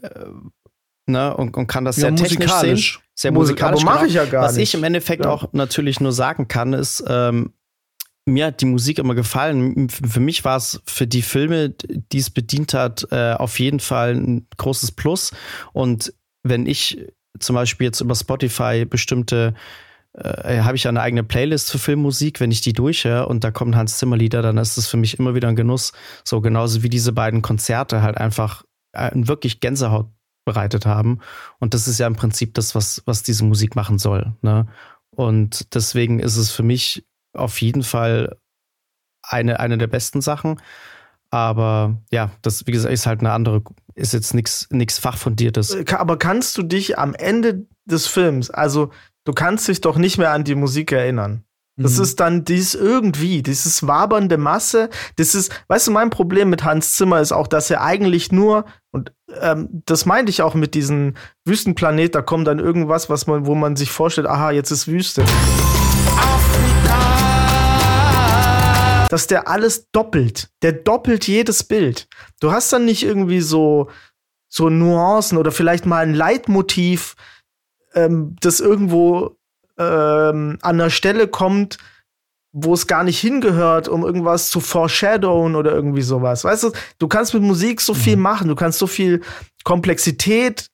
ne, 1.06 1.34
und, 1.34 1.56
und 1.56 1.66
kann 1.66 1.84
das 1.84 1.96
ja, 1.96 2.08
sehr 2.08 2.16
technisch 2.16 2.52
sehen. 2.52 3.02
Sehr 3.18 3.32
musikalisch. 3.32 3.82
Aber 3.82 3.94
mache 3.94 4.06
ich 4.06 4.14
ja 4.14 4.26
gar 4.26 4.44
Was 4.44 4.54
nicht. 4.54 4.68
ich 4.68 4.74
im 4.78 4.84
Endeffekt 4.84 5.24
ja. 5.24 5.30
auch 5.32 5.52
natürlich 5.52 5.98
nur 5.98 6.12
sagen 6.12 6.46
kann, 6.46 6.72
ist, 6.72 7.02
ähm, 7.08 7.52
mir 8.26 8.46
hat 8.46 8.60
die 8.60 8.66
Musik 8.66 9.00
immer 9.00 9.16
gefallen. 9.16 9.88
Für 9.88 10.20
mich 10.20 10.44
war 10.44 10.56
es 10.56 10.80
für 10.86 11.08
die 11.08 11.22
Filme, 11.22 11.70
die 11.70 12.18
es 12.18 12.30
bedient 12.30 12.74
hat, 12.74 13.08
äh, 13.10 13.32
auf 13.32 13.58
jeden 13.58 13.80
Fall 13.80 14.14
ein 14.14 14.46
großes 14.56 14.92
Plus. 14.92 15.32
Und 15.72 16.14
wenn 16.44 16.66
ich 16.66 17.08
zum 17.40 17.54
Beispiel 17.54 17.86
jetzt 17.86 18.00
über 18.00 18.14
Spotify 18.14 18.84
bestimmte 18.84 19.54
äh, 20.14 20.60
habe 20.60 20.76
ich 20.76 20.86
eine 20.86 21.00
eigene 21.00 21.24
Playlist 21.24 21.72
für 21.72 21.78
Filmmusik, 21.78 22.38
wenn 22.38 22.52
ich 22.52 22.60
die 22.60 22.72
durchhöre 22.72 23.26
und 23.26 23.42
da 23.42 23.50
kommen 23.50 23.74
Hans 23.74 23.98
Zimmer 23.98 24.16
Lieder, 24.16 24.42
dann 24.42 24.58
ist 24.58 24.76
das 24.76 24.86
für 24.86 24.96
mich 24.96 25.18
immer 25.18 25.34
wieder 25.34 25.48
ein 25.48 25.56
Genuss. 25.56 25.92
So 26.24 26.40
genauso 26.40 26.84
wie 26.84 26.88
diese 26.88 27.12
beiden 27.12 27.42
Konzerte 27.42 28.00
halt 28.00 28.16
einfach 28.16 28.62
äh, 28.92 29.10
wirklich 29.12 29.58
Gänsehaut 29.58 30.06
bereitet 30.48 30.86
haben. 30.86 31.20
Und 31.60 31.74
das 31.74 31.86
ist 31.86 31.98
ja 31.98 32.06
im 32.06 32.16
Prinzip 32.16 32.54
das, 32.54 32.74
was, 32.74 33.02
was 33.06 33.22
diese 33.22 33.44
Musik 33.44 33.76
machen 33.76 33.98
soll. 33.98 34.32
Ne? 34.42 34.66
Und 35.10 35.74
deswegen 35.74 36.20
ist 36.20 36.36
es 36.36 36.50
für 36.50 36.62
mich 36.62 37.06
auf 37.32 37.60
jeden 37.60 37.82
Fall 37.82 38.36
eine, 39.22 39.60
eine 39.60 39.78
der 39.78 39.86
besten 39.86 40.20
Sachen. 40.20 40.60
Aber 41.30 42.00
ja, 42.10 42.30
das, 42.42 42.66
wie 42.66 42.72
gesagt, 42.72 42.92
ist 42.92 43.06
halt 43.06 43.20
eine 43.20 43.32
andere, 43.32 43.62
ist 43.94 44.14
jetzt 44.14 44.32
nichts 44.32 44.98
Fachfundiertes. 44.98 45.74
Äh, 45.74 45.84
aber 45.94 46.16
kannst 46.16 46.56
du 46.56 46.62
dich 46.62 46.98
am 46.98 47.14
Ende 47.14 47.66
des 47.84 48.06
Films, 48.06 48.50
also 48.50 48.90
du 49.24 49.32
kannst 49.32 49.68
dich 49.68 49.80
doch 49.80 49.98
nicht 49.98 50.18
mehr 50.18 50.32
an 50.32 50.44
die 50.44 50.54
Musik 50.54 50.92
erinnern. 50.92 51.44
Das 51.80 51.96
mhm. 51.96 52.02
ist 52.02 52.20
dann 52.20 52.44
dies 52.44 52.74
irgendwie, 52.74 53.40
dieses 53.40 53.86
wabernde 53.86 54.36
Masse. 54.36 54.90
Das 55.14 55.36
ist, 55.36 55.52
weißt 55.68 55.86
du, 55.86 55.92
mein 55.92 56.10
Problem 56.10 56.50
mit 56.50 56.64
Hans 56.64 56.94
Zimmer 56.94 57.20
ist 57.20 57.30
auch, 57.30 57.46
dass 57.46 57.70
er 57.70 57.82
eigentlich 57.82 58.32
nur, 58.32 58.64
und 58.90 59.12
ähm, 59.40 59.68
das 59.86 60.04
meinte 60.04 60.30
ich 60.30 60.42
auch 60.42 60.54
mit 60.54 60.74
diesem 60.74 61.14
Wüstenplanet, 61.44 62.16
da 62.16 62.22
kommt 62.22 62.48
dann 62.48 62.58
irgendwas, 62.58 63.08
was 63.08 63.28
man, 63.28 63.46
wo 63.46 63.54
man 63.54 63.76
sich 63.76 63.92
vorstellt, 63.92 64.26
aha, 64.26 64.50
jetzt 64.50 64.72
ist 64.72 64.88
Wüste. 64.88 65.22
Afrika. 66.16 66.98
Dass 69.08 69.28
der 69.28 69.46
alles 69.46 69.88
doppelt. 69.92 70.50
Der 70.62 70.72
doppelt 70.72 71.28
jedes 71.28 71.62
Bild. 71.62 72.08
Du 72.40 72.50
hast 72.50 72.72
dann 72.72 72.86
nicht 72.86 73.04
irgendwie 73.04 73.40
so, 73.40 73.88
so 74.48 74.68
Nuancen 74.68 75.38
oder 75.38 75.52
vielleicht 75.52 75.86
mal 75.86 76.02
ein 76.02 76.14
Leitmotiv, 76.14 77.14
ähm, 77.94 78.34
das 78.40 78.58
irgendwo 78.58 79.37
ähm, 79.78 80.58
an 80.62 80.78
der 80.78 80.90
Stelle 80.90 81.28
kommt, 81.28 81.78
wo 82.52 82.74
es 82.74 82.86
gar 82.86 83.04
nicht 83.04 83.20
hingehört, 83.20 83.88
um 83.88 84.04
irgendwas 84.04 84.50
zu 84.50 84.60
foreshadowen 84.60 85.54
oder 85.54 85.72
irgendwie 85.72 86.02
sowas. 86.02 86.44
Weißt 86.44 86.64
du, 86.64 86.72
du 86.98 87.08
kannst 87.08 87.34
mit 87.34 87.42
Musik 87.42 87.80
so 87.80 87.94
viel 87.94 88.16
mhm. 88.16 88.22
machen, 88.22 88.48
du 88.48 88.54
kannst 88.54 88.78
so 88.78 88.86
viel 88.86 89.22
Komplexität 89.64 90.66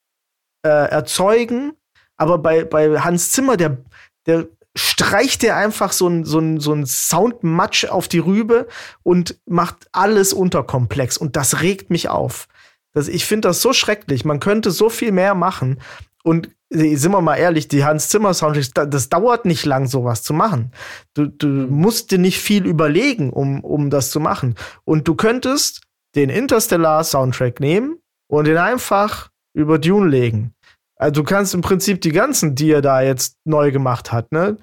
äh, 0.65 0.69
erzeugen, 0.69 1.73
aber 2.17 2.39
bei, 2.39 2.65
bei 2.65 3.01
Hans 3.01 3.33
Zimmer, 3.33 3.57
der, 3.57 3.79
der 4.27 4.47
streicht 4.77 5.43
dir 5.43 5.57
einfach 5.57 5.93
so 5.93 6.09
ein, 6.09 6.25
so 6.25 6.39
ein, 6.39 6.61
so 6.61 6.73
ein 6.73 6.87
Soundmatch 6.87 7.87
auf 7.87 8.09
die 8.09 8.19
Rübe 8.19 8.67
und 9.03 9.39
macht 9.47 9.87
alles 9.93 10.33
unterkomplex. 10.33 11.17
Und 11.17 11.37
das 11.37 11.61
regt 11.61 11.91
mich 11.91 12.09
auf. 12.09 12.49
Das, 12.93 13.09
ich 13.09 13.25
finde 13.25 13.49
das 13.49 13.61
so 13.61 13.73
schrecklich. 13.73 14.25
Man 14.25 14.41
könnte 14.41 14.71
so 14.71 14.89
viel 14.89 15.13
mehr 15.13 15.35
machen. 15.35 15.81
Und 16.25 16.51
sind 16.71 17.13
wir 17.13 17.21
mal 17.21 17.37
ehrlich, 17.37 17.69
die 17.69 17.85
Hans 17.85 18.09
Zimmer 18.09 18.35
Soundtracks, 18.35 18.71
das 18.73 19.09
dauert 19.09 19.45
nicht 19.45 19.65
lang, 19.65 19.87
sowas 19.87 20.23
zu 20.23 20.33
machen. 20.33 20.73
Du, 21.13 21.27
du 21.27 21.47
musst 21.47 22.11
dir 22.11 22.19
nicht 22.19 22.41
viel 22.41 22.67
überlegen, 22.67 23.31
um, 23.31 23.61
um 23.61 23.91
das 23.91 24.11
zu 24.11 24.21
machen. 24.21 24.57
Und 24.85 25.07
du 25.07 25.15
könntest 25.15 25.83
den 26.17 26.31
Interstellar 26.31 27.05
Soundtrack 27.05 27.61
nehmen 27.61 27.99
und 28.27 28.47
den 28.47 28.57
einfach 28.57 29.31
über 29.53 29.79
Dune 29.79 30.09
legen. 30.09 30.55
Also 30.97 31.23
du 31.23 31.25
kannst 31.25 31.55
im 31.55 31.61
Prinzip 31.61 32.01
die 32.01 32.13
ganzen, 32.13 32.55
die 32.55 32.71
er 32.71 32.83
da 32.83 33.03
jetzt 33.03 33.37
neu 33.45 33.71
gemacht 33.71 34.11
hat, 34.11 34.33
ne, 34.33 34.57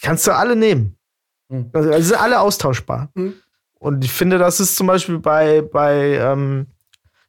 kannst 0.00 0.26
du 0.26 0.34
alle 0.34 0.56
nehmen. 0.56 0.96
Mhm. 1.48 1.70
Also, 1.72 1.90
also 1.90 2.08
sind 2.08 2.20
alle 2.20 2.40
austauschbar. 2.40 3.10
Mhm. 3.14 3.34
Und 3.78 4.04
ich 4.04 4.12
finde, 4.12 4.38
das 4.38 4.60
ist 4.60 4.76
zum 4.76 4.86
Beispiel 4.86 5.18
bei, 5.18 5.62
bei 5.62 6.16
ähm, 6.16 6.66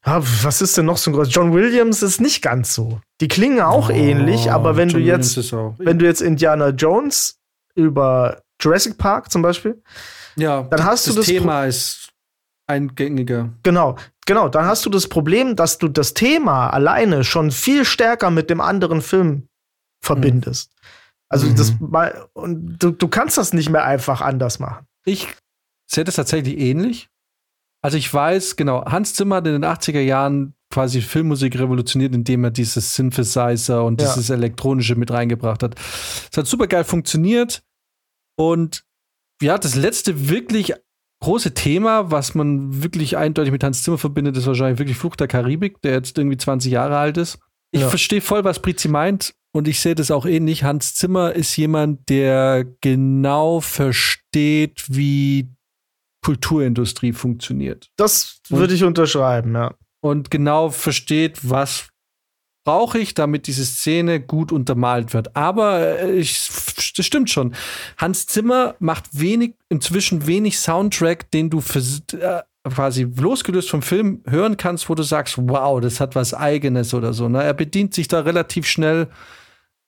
ja, 0.05 0.21
was 0.43 0.61
ist 0.61 0.77
denn 0.77 0.85
noch 0.85 0.97
so 0.97 1.11
ein 1.11 1.13
groß? 1.13 1.33
John 1.33 1.53
Williams 1.53 2.01
ist 2.01 2.19
nicht 2.19 2.41
ganz 2.41 2.73
so. 2.73 2.99
Die 3.21 3.27
klingen 3.27 3.61
auch 3.61 3.89
oh, 3.89 3.93
ähnlich, 3.93 4.51
aber 4.51 4.75
wenn 4.75 4.89
John 4.89 5.01
du 5.01 5.07
jetzt, 5.07 5.53
wenn 5.53 5.99
du 5.99 6.05
jetzt 6.05 6.21
Indiana 6.21 6.69
Jones 6.69 7.39
über 7.75 8.41
Jurassic 8.59 8.97
Park 8.97 9.31
zum 9.31 9.43
Beispiel, 9.43 9.81
ja, 10.35 10.63
dann 10.63 10.83
hast 10.83 11.07
das 11.07 11.13
du 11.13 11.19
das 11.19 11.27
Thema 11.27 11.65
ist 11.65 12.09
eingängiger. 12.67 13.49
Genau, 13.63 13.97
genau. 14.25 14.49
Dann 14.49 14.65
hast 14.65 14.85
du 14.85 14.89
das 14.89 15.07
Problem, 15.07 15.55
dass 15.55 15.77
du 15.77 15.87
das 15.87 16.13
Thema 16.13 16.69
alleine 16.69 17.23
schon 17.23 17.51
viel 17.51 17.85
stärker 17.85 18.31
mit 18.31 18.49
dem 18.49 18.59
anderen 18.59 19.01
Film 19.01 19.47
verbindest. 20.03 20.71
Mhm. 20.71 20.81
Also 21.29 21.47
mhm. 21.47 21.55
das 21.55 21.79
mal 21.79 22.27
und 22.33 22.77
du, 22.79 22.91
du 22.91 23.07
kannst 23.07 23.37
das 23.37 23.53
nicht 23.53 23.69
mehr 23.69 23.85
einfach 23.85 24.21
anders 24.21 24.59
machen. 24.59 24.87
Ich 25.05 25.27
sehe 25.85 26.03
das 26.03 26.15
tatsächlich 26.15 26.57
ähnlich. 26.57 27.09
Also 27.83 27.97
ich 27.97 28.11
weiß, 28.11 28.55
genau, 28.55 28.85
Hans 28.85 29.13
Zimmer 29.13 29.37
hat 29.37 29.47
in 29.47 29.53
den 29.53 29.65
80er 29.65 30.01
Jahren 30.01 30.55
quasi 30.71 31.01
Filmmusik 31.01 31.59
revolutioniert, 31.59 32.15
indem 32.15 32.43
er 32.43 32.51
dieses 32.51 32.95
Synthesizer 32.95 33.83
und 33.83 34.01
ja. 34.01 34.07
dieses 34.07 34.29
Elektronische 34.29 34.95
mit 34.95 35.11
reingebracht 35.11 35.61
hat. 35.63 35.75
Es 36.31 36.37
hat 36.37 36.47
super 36.47 36.67
geil 36.67 36.83
funktioniert. 36.83 37.61
Und 38.37 38.83
ja, 39.41 39.57
das 39.57 39.75
letzte 39.75 40.29
wirklich 40.29 40.73
große 41.21 41.53
Thema, 41.53 42.11
was 42.11 42.33
man 42.33 42.83
wirklich 42.83 43.17
eindeutig 43.17 43.51
mit 43.51 43.63
Hans 43.63 43.83
Zimmer 43.83 43.97
verbindet, 43.97 44.37
ist 44.37 44.47
wahrscheinlich 44.47 44.79
wirklich 44.79 44.97
Fluch 44.97 45.15
der 45.15 45.27
Karibik, 45.27 45.81
der 45.81 45.93
jetzt 45.93 46.17
irgendwie 46.17 46.37
20 46.37 46.71
Jahre 46.71 46.97
alt 46.97 47.17
ist. 47.17 47.39
Ich 47.71 47.81
ja. 47.81 47.89
verstehe 47.89 48.21
voll, 48.21 48.43
was 48.43 48.59
Prizi 48.59 48.87
meint 48.87 49.33
und 49.53 49.67
ich 49.67 49.79
sehe 49.79 49.95
das 49.95 50.11
auch 50.11 50.25
ähnlich. 50.25 50.63
Hans 50.63 50.95
Zimmer 50.95 51.33
ist 51.33 51.55
jemand, 51.55 52.09
der 52.09 52.65
genau 52.81 53.61
versteht, 53.61 54.83
wie 54.87 55.53
Kulturindustrie 56.23 57.13
funktioniert. 57.13 57.89
Das 57.97 58.41
würde 58.49 58.73
ich 58.73 58.83
unterschreiben, 58.83 59.53
ja. 59.55 59.75
Und 60.01 60.31
genau 60.31 60.69
versteht, 60.69 61.39
was 61.43 61.91
brauche 62.63 62.99
ich, 62.99 63.13
damit 63.13 63.47
diese 63.47 63.65
Szene 63.65 64.19
gut 64.19 64.51
untermalt 64.51 65.13
wird. 65.13 65.35
Aber 65.35 65.99
äh, 65.99 66.13
ich, 66.13 66.47
das 66.95 67.05
stimmt 67.05 67.29
schon. 67.29 67.55
Hans 67.97 68.27
Zimmer 68.27 68.75
macht 68.79 69.05
wenig, 69.13 69.55
inzwischen 69.69 70.27
wenig 70.27 70.59
Soundtrack, 70.59 71.31
den 71.31 71.49
du 71.49 71.61
für, 71.61 71.79
äh, 72.17 72.41
quasi 72.69 73.03
losgelöst 73.03 73.69
vom 73.69 73.81
Film 73.81 74.21
hören 74.27 74.57
kannst, 74.57 74.89
wo 74.89 74.95
du 74.95 75.03
sagst, 75.03 75.35
wow, 75.37 75.81
das 75.81 75.99
hat 75.99 76.15
was 76.15 76.33
Eigenes 76.33 76.93
oder 76.93 77.13
so. 77.13 77.27
Ne? 77.27 77.41
Er 77.43 77.53
bedient 77.53 77.93
sich 77.93 78.07
da 78.07 78.19
relativ 78.19 78.67
schnell 78.67 79.07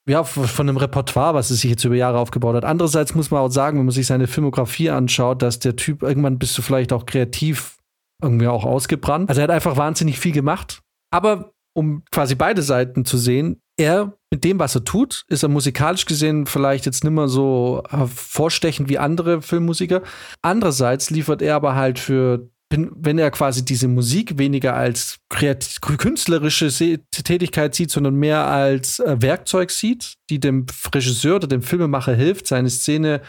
ja, 0.06 0.22
von 0.24 0.68
einem 0.68 0.76
Repertoire, 0.76 1.34
was 1.34 1.50
es 1.50 1.60
sich 1.60 1.70
jetzt 1.70 1.84
über 1.84 1.94
Jahre 1.94 2.18
aufgebaut 2.18 2.56
hat. 2.56 2.64
Andererseits 2.64 3.14
muss 3.14 3.30
man 3.30 3.40
auch 3.40 3.50
sagen, 3.50 3.78
wenn 3.78 3.86
man 3.86 3.94
sich 3.94 4.06
seine 4.06 4.26
Filmografie 4.26 4.90
anschaut, 4.90 5.40
dass 5.40 5.60
der 5.60 5.76
Typ 5.76 6.02
irgendwann 6.02 6.38
bist 6.38 6.58
du 6.58 6.62
vielleicht 6.62 6.92
auch 6.92 7.06
kreativ 7.06 7.78
irgendwie 8.22 8.48
auch 8.48 8.64
ausgebrannt. 8.64 9.28
Also 9.28 9.40
er 9.40 9.44
hat 9.44 9.50
einfach 9.50 9.76
wahnsinnig 9.76 10.18
viel 10.18 10.32
gemacht. 10.32 10.80
Aber 11.10 11.52
um 11.74 12.04
quasi 12.10 12.34
beide 12.34 12.62
Seiten 12.62 13.04
zu 13.04 13.18
sehen, 13.18 13.60
er 13.76 14.16
mit 14.30 14.44
dem, 14.44 14.58
was 14.58 14.74
er 14.74 14.84
tut, 14.84 15.24
ist 15.28 15.42
er 15.42 15.48
musikalisch 15.48 16.06
gesehen 16.06 16.46
vielleicht 16.46 16.86
jetzt 16.86 17.04
nicht 17.04 17.12
mehr 17.12 17.28
so 17.28 17.82
vorstechend 18.14 18.88
wie 18.88 18.98
andere 18.98 19.42
Filmmusiker. 19.42 20.02
Andererseits 20.42 21.10
liefert 21.10 21.42
er 21.42 21.56
aber 21.56 21.74
halt 21.74 21.98
für 21.98 22.48
wenn 22.76 23.18
er 23.18 23.30
quasi 23.30 23.64
diese 23.64 23.86
Musik 23.86 24.38
weniger 24.38 24.74
als 24.74 25.18
künstlerische 25.28 26.68
Tätigkeit 26.68 27.74
sieht, 27.74 27.90
sondern 27.90 28.16
mehr 28.16 28.46
als 28.46 28.98
äh, 28.98 29.16
Werkzeug 29.20 29.70
sieht, 29.70 30.14
die 30.28 30.40
dem 30.40 30.66
Regisseur 30.92 31.36
oder 31.36 31.46
dem 31.46 31.62
Filmemacher 31.62 32.14
hilft, 32.14 32.48
seine 32.48 32.70
Szene 32.70 33.20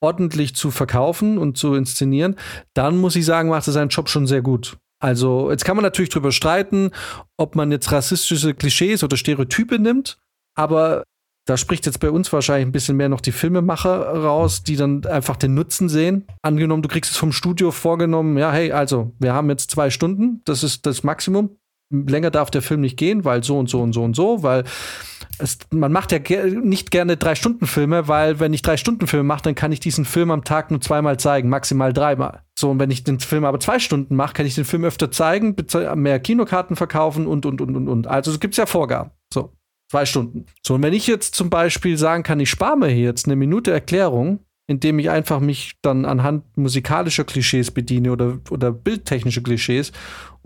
ordentlich 0.00 0.54
zu 0.54 0.70
verkaufen 0.70 1.38
und 1.38 1.56
zu 1.56 1.74
inszenieren, 1.74 2.36
dann 2.74 2.98
muss 2.98 3.16
ich 3.16 3.24
sagen, 3.24 3.48
macht 3.48 3.66
er 3.66 3.72
seinen 3.72 3.88
Job 3.88 4.08
schon 4.08 4.26
sehr 4.26 4.42
gut. 4.42 4.76
Also, 4.98 5.50
jetzt 5.50 5.64
kann 5.64 5.76
man 5.76 5.82
natürlich 5.82 6.10
drüber 6.10 6.32
streiten, 6.32 6.90
ob 7.36 7.54
man 7.54 7.70
jetzt 7.70 7.92
rassistische 7.92 8.54
Klischees 8.54 9.04
oder 9.04 9.16
Stereotype 9.16 9.78
nimmt, 9.78 10.18
aber 10.54 11.04
da 11.46 11.56
spricht 11.56 11.86
jetzt 11.86 12.00
bei 12.00 12.10
uns 12.10 12.32
wahrscheinlich 12.32 12.66
ein 12.66 12.72
bisschen 12.72 12.96
mehr 12.96 13.08
noch 13.08 13.20
die 13.20 13.32
Filmemacher 13.32 14.00
raus, 14.00 14.64
die 14.64 14.76
dann 14.76 15.04
einfach 15.06 15.36
den 15.36 15.54
Nutzen 15.54 15.88
sehen. 15.88 16.26
Angenommen, 16.42 16.82
du 16.82 16.88
kriegst 16.88 17.12
es 17.12 17.16
vom 17.16 17.30
Studio 17.30 17.70
vorgenommen, 17.70 18.36
ja, 18.36 18.50
hey, 18.50 18.72
also, 18.72 19.12
wir 19.18 19.32
haben 19.32 19.48
jetzt 19.50 19.70
zwei 19.70 19.90
Stunden, 19.90 20.40
das 20.44 20.64
ist 20.64 20.86
das 20.86 21.04
Maximum. 21.04 21.56
Länger 21.90 22.32
darf 22.32 22.50
der 22.50 22.62
Film 22.62 22.80
nicht 22.80 22.96
gehen, 22.96 23.24
weil 23.24 23.44
so 23.44 23.58
und 23.58 23.70
so 23.70 23.80
und 23.80 23.92
so 23.92 24.02
und 24.02 24.16
so, 24.16 24.42
weil 24.42 24.64
es, 25.38 25.58
man 25.70 25.92
macht 25.92 26.12
ja 26.12 26.18
ger 26.18 26.46
nicht 26.46 26.90
gerne 26.90 27.16
drei 27.16 27.34
Stunden 27.34 27.66
Filme, 27.66 28.08
weil 28.08 28.40
wenn 28.40 28.52
ich 28.52 28.62
drei 28.62 28.76
Stunden 28.76 29.06
Filme 29.06 29.24
mache, 29.24 29.42
dann 29.42 29.54
kann 29.54 29.72
ich 29.72 29.80
diesen 29.80 30.04
Film 30.04 30.30
am 30.30 30.44
Tag 30.44 30.70
nur 30.70 30.80
zweimal 30.80 31.18
zeigen, 31.18 31.48
maximal 31.48 31.92
dreimal. 31.92 32.42
So, 32.58 32.70
und 32.70 32.78
wenn 32.78 32.90
ich 32.90 33.04
den 33.04 33.20
Film 33.20 33.44
aber 33.44 33.60
zwei 33.60 33.78
Stunden 33.78 34.16
mache, 34.16 34.34
kann 34.34 34.46
ich 34.46 34.54
den 34.54 34.64
Film 34.64 34.84
öfter 34.84 35.10
zeigen, 35.10 35.54
mehr 35.96 36.20
Kinokarten 36.20 36.76
verkaufen 36.76 37.26
und, 37.26 37.46
und, 37.46 37.60
und, 37.60 37.76
und, 37.76 37.88
und. 37.88 38.06
Also 38.06 38.30
es 38.30 38.40
gibt 38.40 38.56
ja 38.56 38.66
Vorgaben. 38.66 39.10
So. 39.32 39.52
Zwei 39.90 40.04
Stunden. 40.04 40.46
So, 40.62 40.74
und 40.74 40.82
wenn 40.82 40.92
ich 40.92 41.06
jetzt 41.06 41.34
zum 41.36 41.48
Beispiel 41.48 41.96
sagen 41.96 42.22
kann, 42.22 42.40
ich 42.40 42.50
spare 42.50 42.76
mir 42.76 42.88
hier 42.88 43.04
jetzt 43.04 43.26
eine 43.26 43.36
Minute 43.36 43.70
Erklärung, 43.70 44.40
indem 44.66 44.98
ich 44.98 45.10
einfach 45.10 45.38
mich 45.38 45.74
dann 45.82 46.04
anhand 46.04 46.56
musikalischer 46.56 47.24
Klischees 47.24 47.70
bediene 47.70 48.10
oder, 48.10 48.38
oder 48.50 48.72
bildtechnischer 48.72 49.42
Klischees, 49.42 49.92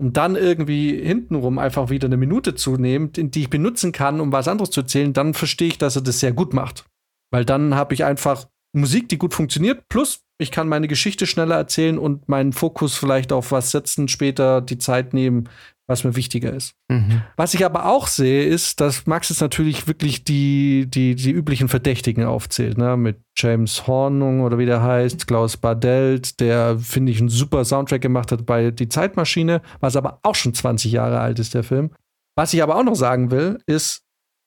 um 0.01 0.13
dann 0.13 0.35
irgendwie 0.35 0.99
hintenrum 0.99 1.59
einfach 1.59 1.91
wieder 1.91 2.07
eine 2.07 2.17
Minute 2.17 2.55
zu 2.55 2.75
nehmen, 2.75 3.11
die 3.13 3.41
ich 3.41 3.51
benutzen 3.51 3.91
kann, 3.91 4.19
um 4.19 4.31
was 4.31 4.47
anderes 4.47 4.71
zu 4.71 4.81
erzählen, 4.81 5.13
dann 5.13 5.35
verstehe 5.35 5.67
ich, 5.67 5.77
dass 5.77 5.95
er 5.95 6.01
das 6.01 6.19
sehr 6.19 6.33
gut 6.33 6.55
macht. 6.55 6.85
Weil 7.31 7.45
dann 7.45 7.75
habe 7.75 7.93
ich 7.93 8.03
einfach 8.03 8.47
Musik, 8.73 9.09
die 9.09 9.19
gut 9.19 9.35
funktioniert, 9.35 9.87
plus 9.89 10.23
ich 10.39 10.49
kann 10.49 10.67
meine 10.67 10.87
Geschichte 10.87 11.27
schneller 11.27 11.55
erzählen 11.55 11.99
und 11.99 12.27
meinen 12.27 12.51
Fokus 12.51 12.95
vielleicht 12.95 13.31
auf 13.31 13.51
was 13.51 13.69
setzen, 13.69 14.07
später 14.07 14.59
die 14.59 14.79
Zeit 14.79 15.13
nehmen, 15.13 15.49
was 15.87 16.03
mir 16.03 16.15
wichtiger 16.15 16.53
ist. 16.53 16.73
Mhm. 16.89 17.21
Was 17.35 17.53
ich 17.53 17.65
aber 17.65 17.85
auch 17.85 18.07
sehe, 18.07 18.45
ist, 18.45 18.79
dass 18.79 19.07
Max 19.07 19.29
jetzt 19.29 19.41
natürlich 19.41 19.87
wirklich 19.87 20.23
die, 20.23 20.87
die, 20.89 21.15
die 21.15 21.31
üblichen 21.31 21.67
Verdächtigen 21.67 22.23
aufzählt, 22.23 22.77
ne? 22.77 22.95
Mit 22.97 23.19
James 23.35 23.87
Hornung 23.87 24.41
oder 24.41 24.57
wie 24.57 24.65
der 24.65 24.81
heißt, 24.81 25.27
Klaus 25.27 25.57
Bardelt, 25.57 26.39
der, 26.39 26.77
finde 26.79 27.11
ich, 27.11 27.19
einen 27.19 27.29
super 27.29 27.65
Soundtrack 27.65 28.01
gemacht 28.01 28.31
hat 28.31 28.45
bei 28.45 28.71
Die 28.71 28.89
Zeitmaschine, 28.89 29.61
was 29.79 29.95
aber 29.95 30.19
auch 30.23 30.35
schon 30.35 30.53
20 30.53 30.91
Jahre 30.91 31.19
alt 31.19 31.39
ist, 31.39 31.53
der 31.53 31.63
Film. 31.63 31.91
Was 32.35 32.53
ich 32.53 32.63
aber 32.63 32.77
auch 32.77 32.83
noch 32.83 32.95
sagen 32.95 33.31
will, 33.31 33.59
ist, 33.65 34.03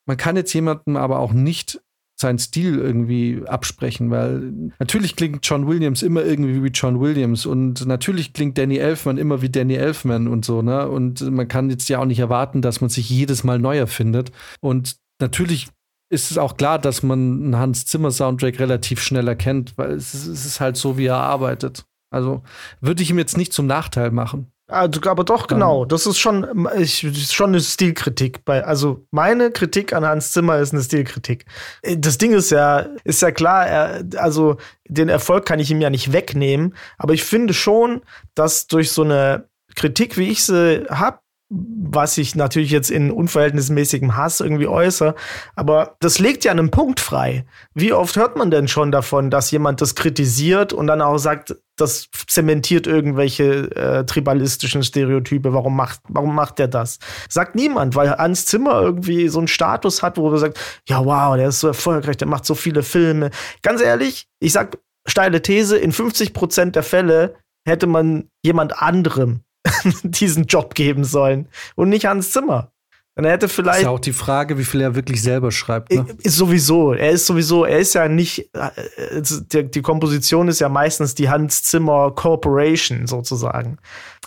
man 0.06 0.16
kann 0.16 0.36
jetzt 0.36 0.52
jemandem 0.52 0.96
aber 0.96 1.18
auch 1.18 1.32
nicht 1.32 1.80
seinen 2.16 2.38
Stil 2.38 2.78
irgendwie 2.78 3.42
absprechen, 3.46 4.10
weil 4.10 4.52
natürlich 4.78 5.16
klingt 5.16 5.46
John 5.46 5.66
Williams 5.66 6.02
immer 6.02 6.24
irgendwie 6.24 6.62
wie 6.62 6.68
John 6.68 7.00
Williams 7.00 7.44
und 7.44 7.86
natürlich 7.86 8.32
klingt 8.32 8.56
Danny 8.56 8.76
Elfman 8.76 9.18
immer 9.18 9.42
wie 9.42 9.50
Danny 9.50 9.74
Elfman 9.74 10.28
und 10.28 10.44
so, 10.44 10.62
ne? 10.62 10.88
Und 10.88 11.28
man 11.30 11.48
kann 11.48 11.70
jetzt 11.70 11.88
ja 11.88 11.98
auch 11.98 12.04
nicht 12.04 12.20
erwarten, 12.20 12.62
dass 12.62 12.80
man 12.80 12.90
sich 12.90 13.10
jedes 13.10 13.42
Mal 13.42 13.58
neu 13.58 13.76
erfindet. 13.76 14.30
Und 14.60 14.96
natürlich 15.20 15.68
ist 16.10 16.30
es 16.30 16.38
auch 16.38 16.56
klar, 16.56 16.78
dass 16.78 17.02
man 17.02 17.18
einen 17.18 17.56
Hans 17.56 17.86
Zimmer 17.86 18.12
Soundtrack 18.12 18.60
relativ 18.60 19.02
schnell 19.02 19.26
erkennt, 19.26 19.76
weil 19.76 19.92
es 19.92 20.14
ist, 20.14 20.26
es 20.26 20.46
ist 20.46 20.60
halt 20.60 20.76
so, 20.76 20.96
wie 20.96 21.06
er 21.06 21.16
arbeitet. 21.16 21.84
Also 22.10 22.42
würde 22.80 23.02
ich 23.02 23.10
ihm 23.10 23.18
jetzt 23.18 23.36
nicht 23.36 23.52
zum 23.52 23.66
Nachteil 23.66 24.12
machen. 24.12 24.52
Also, 24.66 25.00
aber 25.04 25.24
doch, 25.24 25.46
genau. 25.46 25.84
Das 25.84 26.06
ist 26.06 26.18
schon, 26.18 26.68
ich, 26.78 27.06
schon 27.30 27.50
eine 27.50 27.60
Stilkritik. 27.60 28.46
Bei, 28.46 28.64
also, 28.64 29.06
meine 29.10 29.50
Kritik 29.50 29.92
an 29.92 30.06
Hans 30.06 30.32
Zimmer 30.32 30.58
ist 30.58 30.72
eine 30.72 30.82
Stilkritik. 30.82 31.44
Das 31.82 32.16
Ding 32.16 32.32
ist 32.32 32.50
ja, 32.50 32.86
ist 33.04 33.20
ja 33.20 33.30
klar, 33.30 33.66
er, 33.66 34.04
also, 34.16 34.56
den 34.88 35.10
Erfolg 35.10 35.44
kann 35.44 35.60
ich 35.60 35.70
ihm 35.70 35.82
ja 35.82 35.90
nicht 35.90 36.12
wegnehmen. 36.12 36.74
Aber 36.96 37.12
ich 37.12 37.24
finde 37.24 37.52
schon, 37.52 38.02
dass 38.34 38.66
durch 38.66 38.90
so 38.90 39.02
eine 39.02 39.48
Kritik, 39.74 40.16
wie 40.16 40.30
ich 40.30 40.44
sie 40.44 40.86
hab, 40.88 41.23
was 41.50 42.16
ich 42.18 42.34
natürlich 42.34 42.70
jetzt 42.70 42.90
in 42.90 43.10
unverhältnismäßigem 43.10 44.16
Hass 44.16 44.40
irgendwie 44.40 44.66
äußere. 44.66 45.14
Aber 45.54 45.96
das 46.00 46.18
legt 46.18 46.44
ja 46.44 46.50
einen 46.50 46.70
Punkt 46.70 47.00
frei. 47.00 47.44
Wie 47.74 47.92
oft 47.92 48.16
hört 48.16 48.36
man 48.36 48.50
denn 48.50 48.66
schon 48.66 48.90
davon, 48.90 49.30
dass 49.30 49.50
jemand 49.50 49.80
das 49.80 49.94
kritisiert 49.94 50.72
und 50.72 50.86
dann 50.86 51.02
auch 51.02 51.18
sagt, 51.18 51.54
das 51.76 52.08
zementiert 52.28 52.86
irgendwelche 52.86 53.70
äh, 53.76 54.06
tribalistischen 54.06 54.82
Stereotype. 54.82 55.52
Warum 55.52 55.76
macht, 55.76 56.00
warum 56.08 56.34
macht 56.34 56.58
der 56.58 56.68
das? 56.68 56.98
Sagt 57.28 57.54
niemand, 57.56 57.94
weil 57.94 58.10
Hans 58.10 58.46
Zimmer 58.46 58.80
irgendwie 58.80 59.28
so 59.28 59.38
einen 59.38 59.48
Status 59.48 60.02
hat, 60.02 60.16
wo 60.16 60.30
er 60.30 60.38
sagt, 60.38 60.58
ja, 60.88 61.04
wow, 61.04 61.36
der 61.36 61.48
ist 61.48 61.60
so 61.60 61.68
erfolgreich, 61.68 62.16
der 62.16 62.28
macht 62.28 62.46
so 62.46 62.54
viele 62.54 62.82
Filme. 62.82 63.30
Ganz 63.62 63.82
ehrlich, 63.82 64.28
ich 64.40 64.52
sag 64.52 64.78
steile 65.06 65.42
These, 65.42 65.76
in 65.76 65.92
50 65.92 66.32
Prozent 66.32 66.76
der 66.76 66.82
Fälle 66.82 67.34
hätte 67.66 67.86
man 67.86 68.28
jemand 68.42 68.80
anderem 68.80 69.40
diesen 70.02 70.44
Job 70.44 70.74
geben 70.74 71.04
sollen 71.04 71.48
und 71.74 71.88
nicht 71.88 72.06
Hans 72.06 72.30
Zimmer. 72.30 72.70
Dann 73.16 73.26
hätte 73.26 73.48
vielleicht. 73.48 73.78
Ist 73.78 73.84
ja 73.84 73.90
auch 73.90 74.00
die 74.00 74.12
Frage, 74.12 74.58
wie 74.58 74.64
viel 74.64 74.80
er 74.80 74.96
wirklich 74.96 75.22
selber 75.22 75.52
schreibt. 75.52 75.92
Ne? 75.92 76.04
Ist 76.22 76.36
sowieso. 76.36 76.94
Er 76.94 77.10
ist 77.10 77.26
sowieso, 77.26 77.64
er 77.64 77.78
ist 77.78 77.94
ja 77.94 78.08
nicht, 78.08 78.50
äh, 78.54 79.22
die, 79.22 79.70
die 79.70 79.82
Komposition 79.82 80.48
ist 80.48 80.58
ja 80.58 80.68
meistens 80.68 81.14
die 81.14 81.30
Hans 81.30 81.62
Zimmer 81.62 82.10
Corporation 82.10 83.06
sozusagen. 83.06 83.78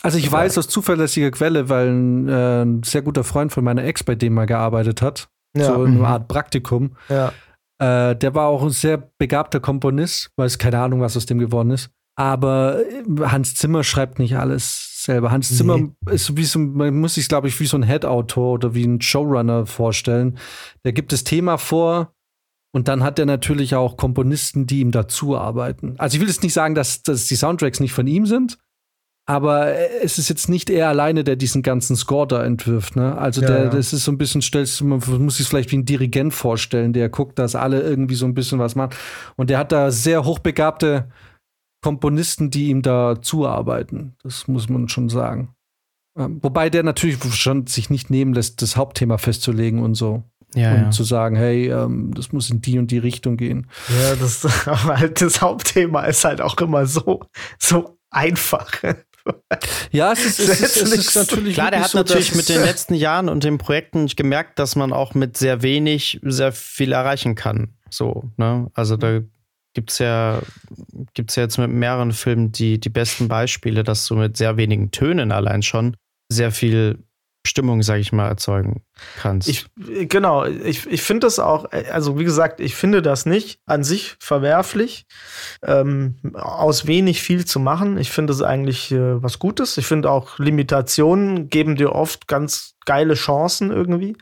Also 0.04 0.18
ich 0.18 0.32
weiß 0.32 0.58
aus 0.58 0.70
zuverlässiger 0.70 1.32
Quelle, 1.32 1.68
weil 1.68 1.90
ein, 1.90 2.30
äh, 2.30 2.62
ein 2.62 2.84
sehr 2.84 3.02
guter 3.02 3.26
Freund 3.26 3.52
von 3.52 3.64
meiner 3.66 3.84
Ex 3.84 4.04
bei 4.04 4.16
dem 4.16 4.34
mal 4.34 4.46
gearbeitet 4.46 5.02
hat. 5.02 5.28
Ja. 5.56 5.66
So 5.66 5.84
eine 5.84 5.98
mhm. 5.98 6.06
Art 6.06 6.30
Praktikum. 6.30 6.96
Ja. 7.10 7.34
Äh, 7.80 8.16
der 8.16 8.36
war 8.36 8.48
auch 8.48 8.64
ein 8.64 8.70
sehr 8.70 9.10
begabter 9.18 9.60
Komponist, 9.60 10.32
weiß 10.38 10.58
keine 10.60 10.80
Ahnung, 10.80 11.02
was 11.02 11.18
aus 11.18 11.26
dem 11.26 11.40
geworden 11.40 11.72
ist. 11.72 11.90
Aber 12.16 12.80
Hans 13.22 13.56
Zimmer 13.56 13.84
schreibt 13.84 14.18
nicht 14.18 14.38
alles 14.38 14.97
selber. 15.08 15.32
Hans 15.32 15.58
Zimmer 15.58 15.78
nee. 15.78 15.92
ist 16.12 16.38
wie 16.38 16.44
so, 16.44 16.60
man 16.60 17.00
muss 17.00 17.16
sich, 17.16 17.28
glaube 17.28 17.48
ich, 17.48 17.60
wie 17.60 17.66
so 17.66 17.78
ein 17.78 17.84
Head-Autor 17.84 18.54
oder 18.54 18.76
wie 18.76 18.86
ein 18.86 19.02
Showrunner 19.02 19.66
vorstellen. 19.66 20.38
Der 20.86 20.94
gibt 20.94 21.12
das 21.12 21.24
Thema 21.24 21.58
vor 21.58 22.14
und 22.72 22.88
dann 22.88 23.04
hat 23.04 23.18
er 23.18 23.26
natürlich 23.26 23.74
auch 23.74 23.98
Komponisten, 23.98 24.68
die 24.68 24.82
ihm 24.82 24.92
dazu 24.92 25.36
arbeiten. 25.36 25.96
Also 25.98 26.16
ich 26.16 26.22
will 26.22 26.28
jetzt 26.28 26.44
nicht 26.44 26.54
sagen, 26.54 26.76
dass, 26.76 27.02
dass 27.02 27.26
die 27.26 27.36
Soundtracks 27.36 27.80
nicht 27.80 27.94
von 27.94 28.06
ihm 28.06 28.28
sind, 28.28 28.60
aber 29.26 29.74
es 30.02 30.20
ist 30.20 30.30
jetzt 30.30 30.48
nicht 30.48 30.70
er 30.70 30.88
alleine, 30.88 31.24
der 31.24 31.36
diesen 31.36 31.62
ganzen 31.64 31.96
Score 31.96 32.28
da 32.28 32.44
entwirft. 32.44 32.96
Ne? 32.96 33.18
Also 33.18 33.42
ja, 33.42 33.48
der, 33.48 33.64
ja. 33.66 33.70
das 33.70 33.94
ist 33.94 34.04
so 34.04 34.12
ein 34.12 34.18
bisschen, 34.18 34.42
stellst 34.42 34.82
man 34.82 35.02
muss 35.20 35.38
sich 35.38 35.48
vielleicht 35.48 35.72
wie 35.72 35.78
ein 35.78 35.86
Dirigent 35.86 36.34
vorstellen, 36.34 36.94
der 36.94 37.10
guckt, 37.10 37.40
dass 37.40 37.56
alle 37.56 37.82
irgendwie 37.82 38.16
so 38.16 38.26
ein 38.26 38.34
bisschen 38.34 38.60
was 38.60 38.76
machen. 38.76 38.92
Und 39.36 39.50
der 39.50 39.58
hat 39.58 39.72
da 39.72 39.92
sehr 39.92 40.24
hochbegabte 40.24 41.10
Komponisten, 41.88 42.52
die 42.52 42.68
ihm 42.68 42.82
da 42.82 43.22
zuarbeiten. 43.22 44.18
Das 44.22 44.50
muss 44.50 44.68
man 44.68 44.90
schon 44.90 45.08
sagen. 45.08 45.56
Ähm, 46.20 46.40
wobei 46.42 46.70
der 46.70 46.84
natürlich 46.84 47.18
schon 47.34 47.66
sich 47.66 47.90
nicht 47.90 48.10
nehmen 48.10 48.34
lässt, 48.34 48.62
das 48.62 48.76
Hauptthema 48.76 49.18
festzulegen 49.18 49.80
und 49.80 49.96
so. 49.96 50.26
Ja, 50.54 50.74
und 50.74 50.82
ja. 50.82 50.92
zu 50.92 51.06
sagen, 51.06 51.38
hey, 51.38 51.70
ähm, 51.72 52.14
das 52.14 52.34
muss 52.34 52.50
in 52.50 52.60
die 52.60 52.78
und 52.78 52.92
die 52.92 52.98
Richtung 52.98 53.38
gehen. 53.38 53.70
Ja, 54.02 54.18
das, 54.18 54.46
aber 54.68 55.00
halt 55.00 55.22
das 55.22 55.40
Hauptthema 55.40 56.02
ist 56.02 56.26
halt 56.26 56.42
auch 56.42 56.58
immer 56.58 56.86
so, 56.88 57.22
so 57.58 57.98
einfach. 58.10 58.70
Ja, 59.92 60.12
es 60.12 60.26
ist, 60.26 60.40
es 60.42 60.60
ist, 60.60 60.76
es 60.76 60.92
ist 60.92 61.16
natürlich. 61.16 61.54
Klar, 61.54 61.72
der 61.72 61.82
hat 61.82 61.92
so, 61.92 62.00
natürlich 62.00 62.36
mit 62.36 62.50
den 62.50 62.64
letzten 62.64 62.96
Jahren 62.96 63.30
und 63.30 63.46
den 63.46 63.58
Projekten 63.58 64.08
gemerkt, 64.08 64.60
dass 64.60 64.76
man 64.76 64.92
auch 64.92 65.14
mit 65.14 65.38
sehr 65.38 65.62
wenig 65.62 66.20
sehr 66.22 66.52
viel 66.52 66.92
erreichen 66.92 67.36
kann. 67.36 67.76
So, 67.90 68.30
ne? 68.36 68.70
Also 68.74 68.98
da 68.98 69.22
gibt 69.78 69.92
es 69.92 70.00
ja, 70.00 70.42
gibt's 71.14 71.36
ja 71.36 71.44
jetzt 71.44 71.60
mit 71.60 71.70
mehreren 71.70 72.12
Filmen 72.12 72.52
die, 72.52 72.80
die 72.80 72.90
besten 72.90 73.28
Beispiele, 73.28 73.84
dass 73.84 74.08
du 74.08 74.16
mit 74.16 74.36
sehr 74.36 74.58
wenigen 74.58 74.90
Tönen 74.90 75.32
allein 75.32 75.62
schon 75.62 75.96
sehr 76.32 76.52
viel 76.52 77.04
Stimmung, 77.46 77.84
sage 77.84 78.00
ich 78.00 78.12
mal, 78.12 78.28
erzeugen 78.28 78.82
kannst. 79.22 79.48
Ich, 79.48 79.68
genau, 80.10 80.46
ich, 80.46 80.88
ich 80.88 81.04
finde 81.04 81.28
das 81.28 81.38
auch, 81.38 81.72
also 81.92 82.18
wie 82.18 82.24
gesagt, 82.24 82.60
ich 82.60 82.74
finde 82.74 83.04
das 83.04 83.28
nicht 83.28 83.60
an 83.68 83.84
sich 83.84 84.16
verwerflich, 84.20 85.06
ähm, 85.62 86.16
aus 86.34 86.88
wenig 86.88 87.22
viel 87.22 87.46
zu 87.46 87.60
machen. 87.60 88.00
Ich 88.00 88.10
finde 88.10 88.34
das 88.34 88.42
eigentlich 88.42 88.92
äh, 88.92 89.22
was 89.22 89.38
Gutes. 89.38 89.78
Ich 89.78 89.86
finde 89.86 90.10
auch 90.10 90.40
Limitationen 90.40 91.50
geben 91.50 91.76
dir 91.76 91.94
oft 91.94 92.28
ganz 92.28 92.74
geile 92.88 93.14
Chancen 93.14 93.70
irgendwie 93.70 94.18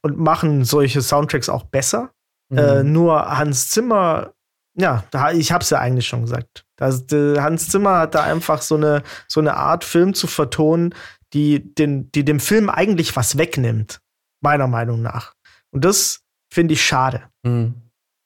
und 0.00 0.16
machen 0.18 0.64
solche 0.64 1.02
Soundtracks 1.02 1.50
auch 1.50 1.64
besser. 1.64 2.12
Mhm. 2.48 2.58
Äh, 2.58 2.82
nur 2.82 3.36
Hans 3.36 3.68
Zimmer 3.68 4.32
ja, 4.78 5.04
ich 5.34 5.52
hab's 5.52 5.70
ja 5.70 5.78
eigentlich 5.78 6.06
schon 6.06 6.22
gesagt. 6.22 6.64
Das, 6.76 7.06
Hans 7.10 7.68
Zimmer 7.68 8.00
hat 8.00 8.14
da 8.14 8.22
einfach 8.24 8.60
so 8.62 8.76
eine, 8.76 9.02
so 9.26 9.40
eine 9.40 9.54
Art 9.54 9.84
Film 9.84 10.14
zu 10.14 10.26
vertonen, 10.26 10.94
die, 11.32 11.74
den, 11.74 12.10
die 12.12 12.24
dem 12.24 12.40
Film 12.40 12.68
eigentlich 12.68 13.16
was 13.16 13.38
wegnimmt. 13.38 14.00
Meiner 14.42 14.66
Meinung 14.66 15.02
nach. 15.02 15.32
Und 15.70 15.84
das 15.84 16.20
finde 16.52 16.74
ich 16.74 16.84
schade. 16.84 17.22
Mhm. 17.42 17.74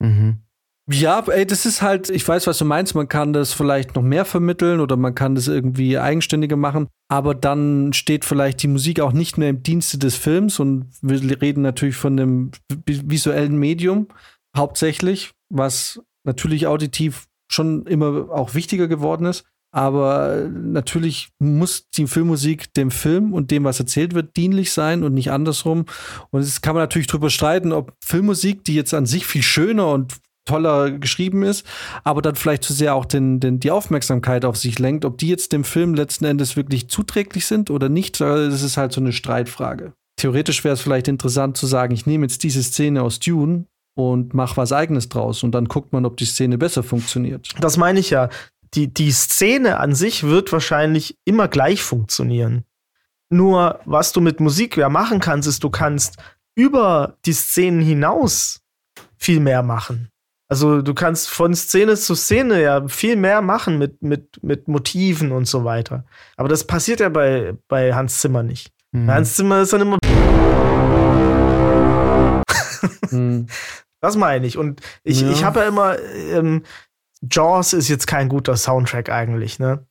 Mhm. 0.00 0.42
Ja, 0.92 1.20
ey, 1.28 1.46
das 1.46 1.66
ist 1.66 1.82
halt, 1.82 2.10
ich 2.10 2.26
weiß, 2.26 2.48
was 2.48 2.58
du 2.58 2.64
meinst, 2.64 2.96
man 2.96 3.08
kann 3.08 3.32
das 3.32 3.52
vielleicht 3.52 3.94
noch 3.94 4.02
mehr 4.02 4.24
vermitteln 4.24 4.80
oder 4.80 4.96
man 4.96 5.14
kann 5.14 5.36
das 5.36 5.46
irgendwie 5.46 5.98
eigenständiger 5.98 6.56
machen, 6.56 6.88
aber 7.08 7.34
dann 7.34 7.92
steht 7.92 8.24
vielleicht 8.24 8.60
die 8.62 8.68
Musik 8.68 8.98
auch 8.98 9.12
nicht 9.12 9.38
mehr 9.38 9.50
im 9.50 9.62
Dienste 9.62 9.98
des 9.98 10.16
Films 10.16 10.58
und 10.58 10.90
wir 11.00 11.40
reden 11.40 11.62
natürlich 11.62 11.94
von 11.94 12.16
dem 12.16 12.50
visuellen 12.86 13.56
Medium 13.56 14.08
hauptsächlich, 14.56 15.30
was 15.48 16.00
natürlich 16.24 16.66
auditiv 16.66 17.26
schon 17.50 17.86
immer 17.86 18.30
auch 18.30 18.54
wichtiger 18.54 18.88
geworden 18.88 19.26
ist. 19.26 19.44
Aber 19.72 20.48
natürlich 20.50 21.28
muss 21.38 21.88
die 21.90 22.06
Filmmusik 22.06 22.74
dem 22.74 22.90
Film 22.90 23.32
und 23.32 23.52
dem, 23.52 23.62
was 23.64 23.78
erzählt 23.78 24.14
wird, 24.14 24.36
dienlich 24.36 24.72
sein 24.72 25.04
und 25.04 25.14
nicht 25.14 25.30
andersrum. 25.30 25.84
Und 26.30 26.40
es 26.40 26.60
kann 26.60 26.74
man 26.74 26.82
natürlich 26.82 27.06
drüber 27.06 27.30
streiten, 27.30 27.72
ob 27.72 27.92
Filmmusik, 28.04 28.64
die 28.64 28.74
jetzt 28.74 28.94
an 28.94 29.06
sich 29.06 29.26
viel 29.26 29.42
schöner 29.42 29.92
und 29.92 30.16
toller 30.44 30.90
geschrieben 30.90 31.44
ist, 31.44 31.64
aber 32.02 32.22
dann 32.22 32.34
vielleicht 32.34 32.64
zu 32.64 32.72
sehr 32.72 32.94
auch 32.94 33.04
den, 33.04 33.38
den, 33.38 33.60
die 33.60 33.70
Aufmerksamkeit 33.70 34.44
auf 34.44 34.56
sich 34.56 34.78
lenkt, 34.78 35.04
ob 35.04 35.18
die 35.18 35.28
jetzt 35.28 35.52
dem 35.52 35.62
Film 35.62 35.94
letzten 35.94 36.24
Endes 36.24 36.56
wirklich 36.56 36.88
zuträglich 36.88 37.46
sind 37.46 37.70
oder 37.70 37.88
nicht. 37.88 38.20
Das 38.20 38.62
ist 38.62 38.76
halt 38.76 38.92
so 38.92 39.00
eine 39.00 39.12
Streitfrage. 39.12 39.92
Theoretisch 40.16 40.64
wäre 40.64 40.74
es 40.74 40.80
vielleicht 40.80 41.06
interessant 41.06 41.56
zu 41.56 41.66
sagen, 41.66 41.94
ich 41.94 42.06
nehme 42.06 42.24
jetzt 42.24 42.42
diese 42.42 42.62
Szene 42.62 43.02
aus 43.02 43.20
Dune 43.20 43.66
und 44.08 44.34
mach 44.34 44.56
was 44.56 44.72
eigenes 44.72 45.08
draus 45.08 45.42
und 45.42 45.52
dann 45.52 45.66
guckt 45.66 45.92
man, 45.92 46.06
ob 46.06 46.16
die 46.16 46.24
Szene 46.24 46.58
besser 46.58 46.82
funktioniert. 46.82 47.48
Das 47.60 47.76
meine 47.76 48.00
ich 48.00 48.10
ja. 48.10 48.28
Die, 48.74 48.92
die 48.92 49.10
Szene 49.10 49.78
an 49.78 49.94
sich 49.94 50.22
wird 50.22 50.52
wahrscheinlich 50.52 51.18
immer 51.24 51.48
gleich 51.48 51.82
funktionieren. 51.82 52.64
Nur, 53.28 53.80
was 53.84 54.12
du 54.12 54.20
mit 54.20 54.40
Musik 54.40 54.76
ja 54.76 54.88
machen 54.88 55.20
kannst, 55.20 55.48
ist, 55.48 55.62
du 55.62 55.70
kannst 55.70 56.16
über 56.54 57.16
die 57.26 57.32
Szenen 57.32 57.80
hinaus 57.80 58.60
viel 59.16 59.40
mehr 59.40 59.62
machen. 59.62 60.10
Also 60.48 60.82
du 60.82 60.94
kannst 60.94 61.30
von 61.30 61.54
Szene 61.54 61.94
zu 61.94 62.16
Szene 62.16 62.60
ja 62.60 62.88
viel 62.88 63.14
mehr 63.14 63.40
machen 63.40 63.78
mit, 63.78 64.02
mit, 64.02 64.42
mit 64.42 64.66
Motiven 64.66 65.30
und 65.30 65.46
so 65.46 65.64
weiter. 65.64 66.04
Aber 66.36 66.48
das 66.48 66.66
passiert 66.66 66.98
ja 66.98 67.08
bei, 67.08 67.54
bei 67.68 67.94
Hans 67.94 68.18
Zimmer 68.18 68.42
nicht. 68.42 68.72
Mhm. 68.90 69.08
Hans 69.08 69.36
Zimmer 69.36 69.60
ist 69.60 69.72
dann 69.72 69.82
immer. 69.82 69.98
mhm. 73.10 73.46
Das 74.00 74.16
meine 74.16 74.46
ich. 74.46 74.56
Und 74.56 74.80
ich, 75.02 75.20
ja. 75.20 75.30
ich 75.30 75.44
habe 75.44 75.60
ja 75.60 75.68
immer, 75.68 75.98
ähm, 75.98 76.62
Jaws 77.22 77.72
ist 77.72 77.88
jetzt 77.88 78.06
kein 78.06 78.28
guter 78.28 78.56
Soundtrack 78.56 79.10
eigentlich, 79.10 79.58
ne? 79.58 79.86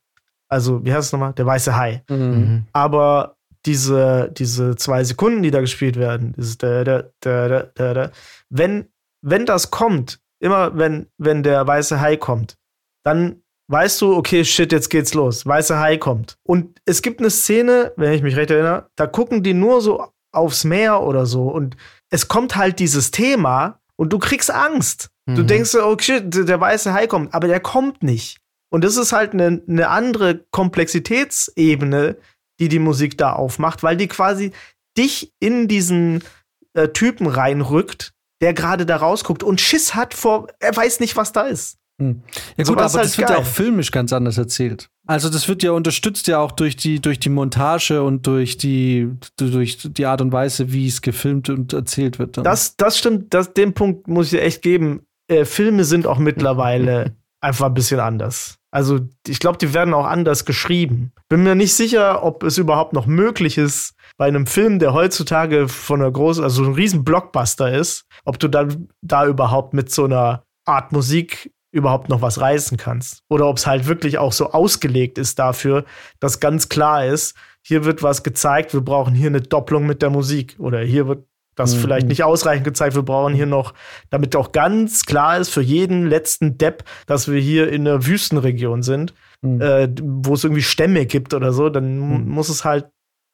Also, 0.48 0.84
wie 0.84 0.92
heißt 0.92 1.06
es 1.06 1.12
nochmal? 1.12 1.32
Der 1.34 1.46
weiße 1.46 1.76
Hai. 1.76 2.02
Mhm. 2.08 2.16
mhm. 2.16 2.66
Aber 2.72 3.36
diese, 3.66 4.30
diese 4.32 4.76
zwei 4.76 5.04
Sekunden, 5.04 5.42
die 5.42 5.50
da 5.50 5.60
gespielt 5.60 5.96
werden, 5.96 6.32
dieses 6.36 6.58
da, 6.58 6.82
da, 6.82 7.04
da, 7.20 7.48
da, 7.48 7.62
da, 7.74 7.94
da, 7.94 8.10
wenn, 8.48 8.88
wenn 9.22 9.46
das 9.46 9.70
kommt, 9.70 10.20
immer 10.40 10.76
wenn, 10.76 11.06
wenn 11.18 11.42
der 11.42 11.66
weiße 11.66 12.00
Hai 12.00 12.16
kommt, 12.16 12.56
dann 13.04 13.42
weißt 13.68 14.00
du, 14.00 14.16
okay, 14.16 14.44
shit, 14.44 14.72
jetzt 14.72 14.88
geht's 14.88 15.14
los. 15.14 15.46
Weiße 15.46 15.78
Hai 15.78 15.98
kommt. 15.98 16.38
Und 16.42 16.80
es 16.86 17.02
gibt 17.02 17.20
eine 17.20 17.30
Szene, 17.30 17.92
wenn 17.96 18.12
ich 18.12 18.22
mich 18.22 18.36
recht 18.36 18.50
erinnere, 18.50 18.90
da 18.96 19.06
gucken 19.06 19.42
die 19.42 19.54
nur 19.54 19.80
so 19.80 20.08
aufs 20.32 20.64
Meer 20.64 21.02
oder 21.02 21.26
so 21.26 21.48
und 21.48 21.76
es 22.08 22.28
kommt 22.28 22.56
halt 22.56 22.78
dieses 22.78 23.10
Thema 23.10 23.79
und 24.00 24.14
du 24.14 24.18
kriegst 24.18 24.50
Angst. 24.50 25.10
Mhm. 25.26 25.34
Du 25.34 25.42
denkst, 25.42 25.74
oh 25.74 25.94
shit, 26.00 26.24
der 26.26 26.58
weiße 26.58 26.94
Hai 26.94 27.06
kommt, 27.06 27.34
aber 27.34 27.48
der 27.48 27.60
kommt 27.60 28.02
nicht. 28.02 28.38
Und 28.72 28.82
das 28.82 28.96
ist 28.96 29.12
halt 29.12 29.34
eine, 29.34 29.62
eine 29.68 29.88
andere 29.88 30.46
Komplexitätsebene, 30.52 32.16
die 32.60 32.68
die 32.70 32.78
Musik 32.78 33.18
da 33.18 33.34
aufmacht, 33.34 33.82
weil 33.82 33.98
die 33.98 34.08
quasi 34.08 34.52
dich 34.96 35.34
in 35.38 35.68
diesen 35.68 36.24
äh, 36.72 36.88
Typen 36.88 37.26
reinrückt, 37.26 38.14
der 38.40 38.54
gerade 38.54 38.86
da 38.86 38.96
rausguckt 38.96 39.42
und 39.42 39.60
Schiss 39.60 39.94
hat 39.94 40.14
vor, 40.14 40.46
er 40.60 40.74
weiß 40.74 41.00
nicht, 41.00 41.16
was 41.16 41.32
da 41.32 41.42
ist. 41.42 41.76
Hm. 42.00 42.22
Ja 42.56 42.64
gut, 42.64 42.78
aber 42.78 42.92
halt 42.92 43.04
das 43.04 43.18
wird 43.18 43.28
ja 43.28 43.36
auch 43.36 43.44
filmisch 43.44 43.90
ganz 43.90 44.12
anders 44.12 44.38
erzählt. 44.38 44.88
Also 45.06 45.28
das 45.28 45.48
wird 45.48 45.62
ja 45.62 45.72
unterstützt 45.72 46.26
ja 46.28 46.38
auch 46.38 46.52
durch 46.52 46.76
die 46.76 47.00
durch 47.00 47.20
die 47.20 47.28
Montage 47.28 48.02
und 48.02 48.26
durch 48.26 48.56
die 48.56 49.10
durch 49.36 49.78
die 49.82 50.06
Art 50.06 50.22
und 50.22 50.32
Weise, 50.32 50.72
wie 50.72 50.86
es 50.86 51.02
gefilmt 51.02 51.50
und 51.50 51.72
erzählt 51.72 52.18
wird. 52.18 52.36
Dann. 52.36 52.44
Das 52.44 52.76
das 52.76 52.98
stimmt, 52.98 53.34
das, 53.34 53.52
den 53.52 53.74
Punkt 53.74 54.08
muss 54.08 54.26
ich 54.26 54.30
dir 54.32 54.42
echt 54.42 54.62
geben. 54.62 55.02
Äh, 55.28 55.44
Filme 55.44 55.84
sind 55.84 56.06
auch 56.06 56.18
mittlerweile 56.18 57.16
einfach 57.42 57.66
ein 57.66 57.74
bisschen 57.74 58.00
anders. 58.00 58.56
Also 58.72 59.00
ich 59.26 59.40
glaube, 59.40 59.58
die 59.58 59.74
werden 59.74 59.94
auch 59.94 60.06
anders 60.06 60.44
geschrieben. 60.44 61.12
Bin 61.28 61.42
mir 61.42 61.54
nicht 61.54 61.74
sicher, 61.74 62.22
ob 62.22 62.44
es 62.44 62.56
überhaupt 62.56 62.92
noch 62.92 63.06
möglich 63.06 63.58
ist, 63.58 63.94
bei 64.16 64.26
einem 64.26 64.46
Film, 64.46 64.78
der 64.78 64.94
heutzutage 64.94 65.66
von 65.66 66.00
einer 66.00 66.10
großen, 66.10 66.44
also 66.44 66.64
ein 66.64 66.74
riesen 66.74 67.04
Blockbuster 67.04 67.72
ist, 67.72 68.04
ob 68.24 68.38
du 68.38 68.48
dann 68.48 68.88
da 69.02 69.26
überhaupt 69.26 69.74
mit 69.74 69.90
so 69.90 70.04
einer 70.04 70.44
Art 70.66 70.92
Musik 70.92 71.50
überhaupt 71.72 72.08
noch 72.08 72.22
was 72.22 72.40
reißen 72.40 72.76
kannst. 72.76 73.22
Oder 73.28 73.46
ob 73.46 73.58
es 73.58 73.66
halt 73.66 73.86
wirklich 73.86 74.18
auch 74.18 74.32
so 74.32 74.52
ausgelegt 74.52 75.18
ist 75.18 75.38
dafür, 75.38 75.84
dass 76.18 76.40
ganz 76.40 76.68
klar 76.68 77.06
ist, 77.06 77.34
hier 77.62 77.84
wird 77.84 78.02
was 78.02 78.22
gezeigt, 78.22 78.74
wir 78.74 78.80
brauchen 78.80 79.14
hier 79.14 79.28
eine 79.28 79.40
Doppelung 79.40 79.86
mit 79.86 80.02
der 80.02 80.10
Musik. 80.10 80.56
Oder 80.58 80.80
hier 80.80 81.06
wird 81.06 81.26
das 81.54 81.74
mhm. 81.74 81.80
vielleicht 81.80 82.06
nicht 82.06 82.24
ausreichend 82.24 82.64
gezeigt, 82.64 82.94
wir 82.94 83.02
brauchen 83.02 83.34
hier 83.34 83.46
noch, 83.46 83.74
damit 84.08 84.34
auch 84.34 84.52
ganz 84.52 85.04
klar 85.04 85.38
ist 85.38 85.50
für 85.50 85.60
jeden 85.60 86.06
letzten 86.06 86.58
Depp, 86.58 86.84
dass 87.06 87.30
wir 87.30 87.40
hier 87.40 87.70
in 87.70 87.86
einer 87.86 88.06
Wüstenregion 88.06 88.82
sind, 88.82 89.14
mhm. 89.42 89.60
äh, 89.60 89.88
wo 90.00 90.34
es 90.34 90.44
irgendwie 90.44 90.62
Stämme 90.62 91.06
gibt 91.06 91.34
oder 91.34 91.52
so, 91.52 91.68
dann 91.68 91.98
mhm. 91.98 92.28
muss 92.28 92.48
es 92.48 92.64
halt 92.64 92.88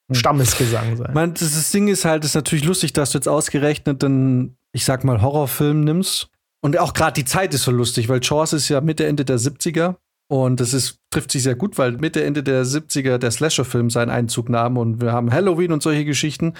mhm. 0.08 0.14
Stammesgesang 0.14 0.96
sein. 0.96 1.14
Man, 1.14 1.34
das 1.34 1.70
Ding 1.70 1.88
ist 1.88 2.04
halt, 2.04 2.24
ist 2.24 2.34
natürlich 2.34 2.64
lustig, 2.64 2.92
dass 2.92 3.12
du 3.12 3.18
jetzt 3.18 3.28
ausgerechnet 3.28 4.02
einen, 4.02 4.56
ich 4.72 4.84
sag 4.84 5.04
mal, 5.04 5.22
Horrorfilm 5.22 5.82
nimmst 5.82 6.28
und 6.66 6.76
auch 6.80 6.94
gerade 6.94 7.12
die 7.12 7.24
Zeit 7.24 7.55
ist 7.55 7.62
so 7.62 7.70
lustig, 7.70 8.09
weil 8.09 8.18
Jaws 8.20 8.52
ist 8.52 8.68
ja 8.68 8.80
Mitte, 8.80 9.06
Ende 9.06 9.24
der 9.24 9.38
70er. 9.38 9.94
Und 10.28 10.59
das 10.59 10.74
ist, 10.74 10.98
trifft 11.12 11.30
sich 11.30 11.44
sehr 11.44 11.55
gut, 11.55 11.78
weil 11.78 11.93
Mitte, 11.93 12.24
Ende 12.24 12.43
der 12.43 12.64
70er 12.64 13.18
der 13.18 13.30
Slasher-Film 13.30 13.88
seinen 13.88 14.10
Einzug 14.10 14.48
nahm 14.48 14.76
und 14.76 15.01
wir 15.01 15.12
haben 15.12 15.32
Halloween 15.32 15.70
und 15.70 15.80
solche 15.80 16.05
Geschichten. 16.05 16.55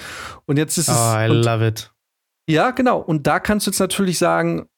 Und 0.47 0.59
jetzt 0.59 0.79
ist 0.79 0.87
es. 0.87 0.97
Oh, 0.97 1.17
I 1.19 1.27
love 1.27 1.67
it. 1.67 1.93
Ja, 2.49 2.71
genau. 2.71 3.01
Und 3.01 3.27
da 3.27 3.41
kannst 3.41 3.67
du 3.67 3.73
jetzt 3.73 3.81
natürlich 3.81 4.19
sagen, 4.19 4.69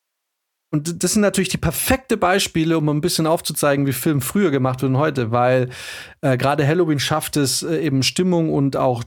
und 0.72 1.04
das 1.04 1.12
sind 1.12 1.20
natürlich 1.20 1.50
die 1.50 1.58
perfekte 1.58 2.16
Beispiele, 2.16 2.78
um 2.78 2.88
ein 2.88 3.02
bisschen 3.02 3.26
aufzuzeigen, 3.26 3.86
wie 3.86 3.92
Film 3.92 4.22
früher 4.22 4.50
gemacht 4.50 4.80
wird 4.80 4.92
und 4.92 4.98
heute, 4.98 5.30
weil 5.30 5.68
äh, 6.22 6.38
gerade 6.38 6.66
Halloween 6.66 7.00
schafft 7.00 7.36
es 7.36 7.62
äh, 7.62 7.84
eben 7.84 8.02
Stimmung 8.02 8.50
und 8.54 8.78
auch 8.78 9.04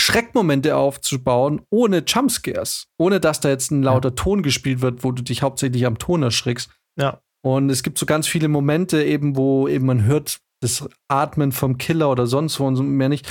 Schreckmomente 0.00 0.76
aufzubauen, 0.76 1.62
ohne 1.70 2.02
Jumpscares. 2.06 2.86
Ohne 2.98 3.20
dass 3.20 3.40
da 3.40 3.48
jetzt 3.50 3.70
ein 3.70 3.82
lauter. 3.82 4.14
Ton 4.14 4.42
gespielt 4.42 4.80
wird, 4.80 5.04
wo 5.04 5.12
du 5.12 5.22
dich 5.22 5.42
hauptsächlich 5.42 5.86
am 5.86 5.98
Ton 5.98 6.22
erschrickst. 6.22 6.70
Ja. 6.98 7.20
Und 7.42 7.70
es 7.70 7.82
gibt 7.82 7.98
so 7.98 8.06
ganz 8.06 8.26
viele 8.26 8.48
Momente 8.48 9.02
eben, 9.04 9.36
wo 9.36 9.68
eben 9.68 9.86
man 9.86 10.04
hört 10.04 10.40
das 10.62 10.86
Atmen 11.08 11.52
vom 11.52 11.78
Killer 11.78 12.10
oder 12.10 12.26
sonst 12.26 12.60
wo 12.60 12.66
und 12.66 12.76
so 12.76 12.82
mehr 12.82 13.08
nicht. 13.08 13.30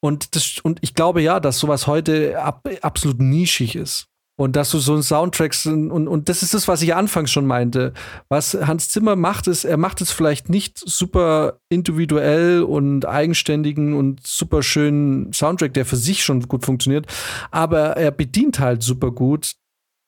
Und, 0.00 0.36
das, 0.36 0.58
und 0.62 0.78
ich 0.82 0.94
glaube 0.94 1.20
ja, 1.20 1.40
dass 1.40 1.58
sowas 1.58 1.86
heute 1.86 2.40
ab, 2.40 2.68
absolut 2.82 3.20
nischig 3.20 3.74
ist. 3.74 4.06
Und 4.40 4.56
dass 4.56 4.70
du 4.70 4.78
so 4.78 4.94
ein 4.94 5.02
Soundtracks 5.02 5.66
und, 5.66 5.90
und, 5.90 6.08
und 6.08 6.30
das 6.30 6.42
ist 6.42 6.54
das, 6.54 6.66
was 6.66 6.80
ich 6.80 6.94
anfangs 6.94 7.30
schon 7.30 7.44
meinte. 7.44 7.92
Was 8.30 8.54
Hans 8.54 8.88
Zimmer 8.88 9.14
macht, 9.14 9.46
ist, 9.48 9.66
er 9.66 9.76
macht 9.76 10.00
es 10.00 10.12
vielleicht 10.12 10.48
nicht 10.48 10.78
super 10.78 11.60
individuell 11.68 12.62
und 12.62 13.04
eigenständigen 13.04 13.92
und 13.92 14.26
super 14.26 14.62
schönen 14.62 15.30
Soundtrack, 15.34 15.74
der 15.74 15.84
für 15.84 15.96
sich 15.96 16.24
schon 16.24 16.40
gut 16.48 16.64
funktioniert, 16.64 17.06
aber 17.50 17.98
er 17.98 18.12
bedient 18.12 18.60
halt 18.60 18.82
super 18.82 19.10
gut 19.10 19.56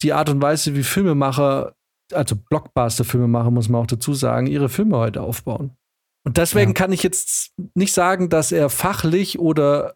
die 0.02 0.14
Art 0.14 0.30
und 0.30 0.40
Weise, 0.40 0.74
wie 0.74 0.82
Filmemacher, 0.82 1.74
also 2.14 2.34
Blockbuster-Filmemacher, 2.34 3.50
muss 3.50 3.68
man 3.68 3.82
auch 3.82 3.86
dazu 3.86 4.14
sagen, 4.14 4.46
ihre 4.46 4.70
Filme 4.70 4.96
heute 4.96 5.20
aufbauen. 5.20 5.76
Und 6.24 6.38
deswegen 6.38 6.70
ja. 6.70 6.74
kann 6.74 6.92
ich 6.92 7.02
jetzt 7.02 7.52
nicht 7.74 7.92
sagen, 7.92 8.30
dass 8.30 8.50
er 8.50 8.70
fachlich 8.70 9.38
oder 9.38 9.92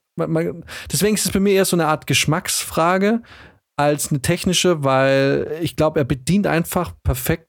deswegen 0.93 1.15
ist 1.15 1.25
es 1.25 1.33
bei 1.33 1.41
mir 1.41 1.55
eher 1.55 1.65
so 1.65 1.75
eine 1.77 1.87
Art 1.87 2.07
Geschmacksfrage 2.07 3.23
als 3.77 4.11
eine 4.11 4.23
technische, 4.23 4.85
weil 4.85 5.59
ich 5.61 5.77
glaube, 5.77 6.01
er 6.01 6.05
bedient 6.05 6.47
einfach 6.47 6.95
perfekt 7.03 7.49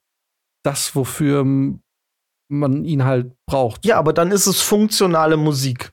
das, 0.63 0.95
wofür 0.95 1.45
man 2.49 2.85
ihn 2.85 3.03
halt 3.03 3.33
braucht. 3.45 3.85
Ja, 3.85 3.97
aber 3.97 4.13
dann 4.13 4.31
ist 4.31 4.47
es 4.47 4.61
funktionale 4.61 5.37
Musik. 5.37 5.91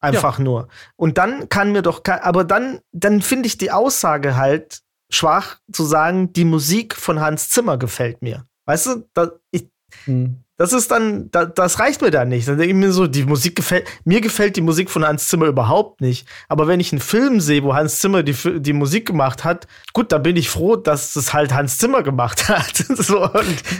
Einfach 0.00 0.38
ja. 0.38 0.44
nur. 0.44 0.68
Und 0.96 1.18
dann 1.18 1.48
kann 1.48 1.72
mir 1.72 1.82
doch, 1.82 2.02
aber 2.04 2.44
dann, 2.44 2.80
dann 2.92 3.22
finde 3.22 3.46
ich 3.46 3.58
die 3.58 3.70
Aussage 3.70 4.36
halt 4.36 4.82
schwach 5.10 5.60
zu 5.72 5.84
sagen, 5.84 6.32
die 6.32 6.44
Musik 6.44 6.94
von 6.96 7.20
Hans 7.20 7.48
Zimmer 7.48 7.78
gefällt 7.78 8.22
mir. 8.22 8.46
Weißt 8.66 8.86
du, 8.86 9.08
da, 9.14 9.30
ich, 9.52 9.68
hm. 10.04 10.44
Das 10.58 10.72
ist 10.72 10.90
dann, 10.90 11.30
da, 11.30 11.44
das 11.44 11.80
reicht 11.80 12.00
mir 12.00 12.10
dann 12.10 12.28
nicht. 12.28 12.48
Dann 12.48 12.56
denke 12.56 12.72
ich 12.72 12.78
mir 12.78 12.90
so, 12.90 13.06
die 13.06 13.24
Musik 13.24 13.56
gefällt, 13.56 13.86
mir 14.04 14.22
gefällt 14.22 14.56
die 14.56 14.62
Musik 14.62 14.90
von 14.90 15.06
Hans 15.06 15.28
Zimmer 15.28 15.46
überhaupt 15.46 16.00
nicht. 16.00 16.26
Aber 16.48 16.66
wenn 16.66 16.80
ich 16.80 16.92
einen 16.92 17.00
Film 17.00 17.40
sehe, 17.40 17.62
wo 17.62 17.74
Hans 17.74 17.98
Zimmer 17.98 18.22
die, 18.22 18.34
die 18.60 18.72
Musik 18.72 19.06
gemacht 19.06 19.44
hat, 19.44 19.66
gut, 19.92 20.12
dann 20.12 20.22
bin 20.22 20.36
ich 20.36 20.48
froh, 20.48 20.76
dass 20.76 21.12
das 21.12 21.34
halt 21.34 21.52
Hans 21.52 21.76
Zimmer 21.76 22.02
gemacht 22.02 22.48
hat. 22.48 22.74
so, 22.76 23.26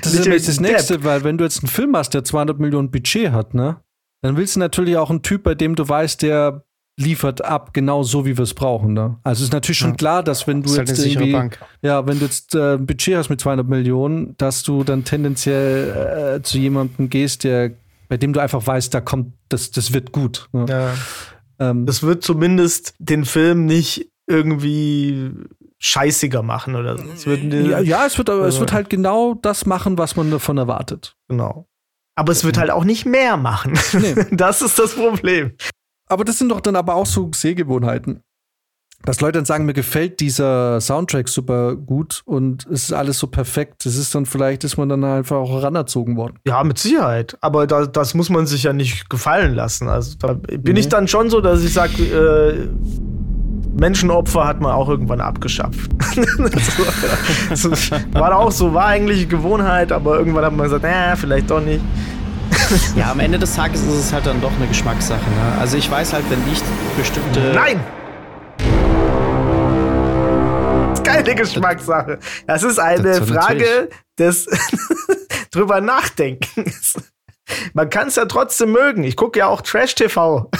das 0.02 0.12
ist 0.12 0.24
nämlich 0.24 0.44
das 0.44 0.60
Nächste, 0.60 1.02
weil 1.02 1.24
wenn 1.24 1.38
du 1.38 1.44
jetzt 1.44 1.62
einen 1.62 1.70
Film 1.70 1.96
hast, 1.96 2.12
der 2.12 2.24
200 2.24 2.58
Millionen 2.58 2.90
Budget 2.90 3.32
hat, 3.32 3.54
ne? 3.54 3.80
Dann 4.22 4.36
willst 4.36 4.56
du 4.56 4.60
natürlich 4.60 4.96
auch 4.96 5.10
einen 5.10 5.22
Typ, 5.22 5.44
bei 5.44 5.54
dem 5.54 5.76
du 5.76 5.88
weißt, 5.88 6.22
der 6.22 6.64
liefert 6.98 7.44
ab, 7.44 7.74
genau 7.74 8.02
so, 8.02 8.24
wie 8.24 8.36
wir 8.38 8.42
es 8.42 8.54
brauchen. 8.54 8.94
Ne? 8.94 9.16
Also 9.22 9.44
ist 9.44 9.52
natürlich 9.52 9.78
schon 9.78 9.90
ja. 9.90 9.96
klar, 9.96 10.22
dass 10.22 10.46
wenn 10.46 10.62
du 10.62 10.74
halt 10.76 10.88
jetzt 10.88 11.04
irgendwie, 11.04 11.50
ja, 11.82 12.06
wenn 12.06 12.18
du 12.18 12.24
jetzt 12.24 12.54
äh, 12.54 12.74
ein 12.74 12.86
Budget 12.86 13.16
hast 13.16 13.28
mit 13.28 13.40
200 13.40 13.68
Millionen, 13.68 14.34
dass 14.38 14.62
du 14.62 14.82
dann 14.82 15.04
tendenziell 15.04 16.36
äh, 16.38 16.42
zu 16.42 16.58
jemandem 16.58 17.10
gehst, 17.10 17.44
der, 17.44 17.72
bei 18.08 18.16
dem 18.16 18.32
du 18.32 18.40
einfach 18.40 18.66
weißt, 18.66 18.94
da 18.94 19.00
kommt, 19.02 19.34
das, 19.50 19.70
das 19.70 19.92
wird 19.92 20.12
gut. 20.12 20.48
Ne? 20.52 20.66
Ja. 20.68 20.94
Ähm, 21.58 21.84
das 21.84 22.02
wird 22.02 22.24
zumindest 22.24 22.94
den 22.98 23.26
Film 23.26 23.66
nicht 23.66 24.10
irgendwie 24.26 25.32
scheißiger 25.78 26.42
machen 26.42 26.74
oder 26.74 26.96
so. 26.96 27.04
Es 27.12 27.26
wird, 27.26 27.42
ja, 27.52 27.80
ja, 27.80 28.06
es 28.06 28.16
wird, 28.16 28.30
aber, 28.30 28.46
es 28.46 28.58
wird 28.58 28.72
halt 28.72 28.88
genau 28.88 29.34
das 29.34 29.66
machen, 29.66 29.98
was 29.98 30.16
man 30.16 30.30
davon 30.30 30.56
erwartet. 30.56 31.14
Genau. 31.28 31.68
Aber 32.18 32.32
es 32.32 32.44
wird 32.44 32.56
halt 32.56 32.70
auch 32.70 32.84
nicht 32.84 33.04
mehr 33.04 33.36
machen. 33.36 33.78
Nee. 33.92 34.14
Das 34.30 34.62
ist 34.62 34.78
das 34.78 34.94
Problem. 34.94 35.52
Aber 36.08 36.24
das 36.24 36.38
sind 36.38 36.50
doch 36.50 36.60
dann 36.60 36.76
aber 36.76 36.94
auch 36.94 37.06
so 37.06 37.30
Sehgewohnheiten. 37.32 38.22
Dass 39.04 39.20
Leute 39.20 39.38
dann 39.38 39.44
sagen, 39.44 39.66
mir 39.66 39.74
gefällt 39.74 40.20
dieser 40.20 40.80
Soundtrack 40.80 41.28
super 41.28 41.76
gut 41.76 42.22
und 42.24 42.66
es 42.66 42.84
ist 42.84 42.92
alles 42.92 43.18
so 43.18 43.26
perfekt. 43.26 43.84
Das 43.84 43.94
ist 43.94 44.14
dann 44.14 44.24
vielleicht, 44.26 44.64
ist 44.64 44.78
man 44.78 44.88
dann 44.88 45.04
einfach 45.04 45.36
auch 45.36 45.62
ranerzogen 45.62 46.16
worden. 46.16 46.38
Ja, 46.46 46.64
mit 46.64 46.78
Sicherheit. 46.78 47.36
Aber 47.40 47.66
da, 47.66 47.86
das 47.86 48.14
muss 48.14 48.30
man 48.30 48.46
sich 48.46 48.62
ja 48.62 48.72
nicht 48.72 49.10
gefallen 49.10 49.54
lassen. 49.54 49.88
Also 49.88 50.16
da 50.18 50.32
bin 50.32 50.74
nee. 50.74 50.80
ich 50.80 50.88
dann 50.88 51.08
schon 51.08 51.28
so, 51.28 51.40
dass 51.40 51.62
ich 51.62 51.72
sage, 51.72 52.02
äh, 52.02 52.68
Menschenopfer 53.78 54.46
hat 54.46 54.60
man 54.60 54.72
auch 54.72 54.88
irgendwann 54.88 55.20
abgeschafft. 55.20 55.90
war 58.12 58.36
auch 58.36 58.50
so, 58.50 58.72
war 58.72 58.86
eigentlich 58.86 59.28
Gewohnheit, 59.28 59.92
aber 59.92 60.18
irgendwann 60.18 60.46
hat 60.46 60.56
man 60.56 60.64
gesagt, 60.64 60.82
naja, 60.82 61.14
vielleicht 61.14 61.50
doch 61.50 61.60
nicht 61.60 61.82
ja, 62.96 63.10
am 63.10 63.20
Ende 63.20 63.38
des 63.38 63.54
Tages 63.54 63.82
ist 63.82 63.94
es 63.94 64.12
halt 64.12 64.26
dann 64.26 64.40
doch 64.40 64.52
eine 64.52 64.66
Geschmackssache. 64.66 65.20
Ne? 65.20 65.58
Also 65.60 65.76
ich 65.76 65.90
weiß 65.90 66.12
halt, 66.12 66.24
wenn 66.30 66.40
ich 66.52 66.60
bestimmte. 66.96 67.52
Nein! 67.54 67.80
keine 71.06 71.34
Geschmackssache. 71.34 72.18
Das 72.46 72.62
ist 72.62 72.78
eine 72.78 73.02
das 73.02 73.28
Frage 73.28 73.88
des 74.18 74.46
drüber 75.50 75.80
Nachdenkens. 75.80 76.94
Man 77.74 77.90
kann 77.90 78.08
es 78.08 78.16
ja 78.16 78.26
trotzdem 78.26 78.72
mögen. 78.72 79.04
Ich 79.04 79.16
gucke 79.16 79.38
ja 79.38 79.46
auch 79.46 79.62
Trash-TV. 79.62 80.50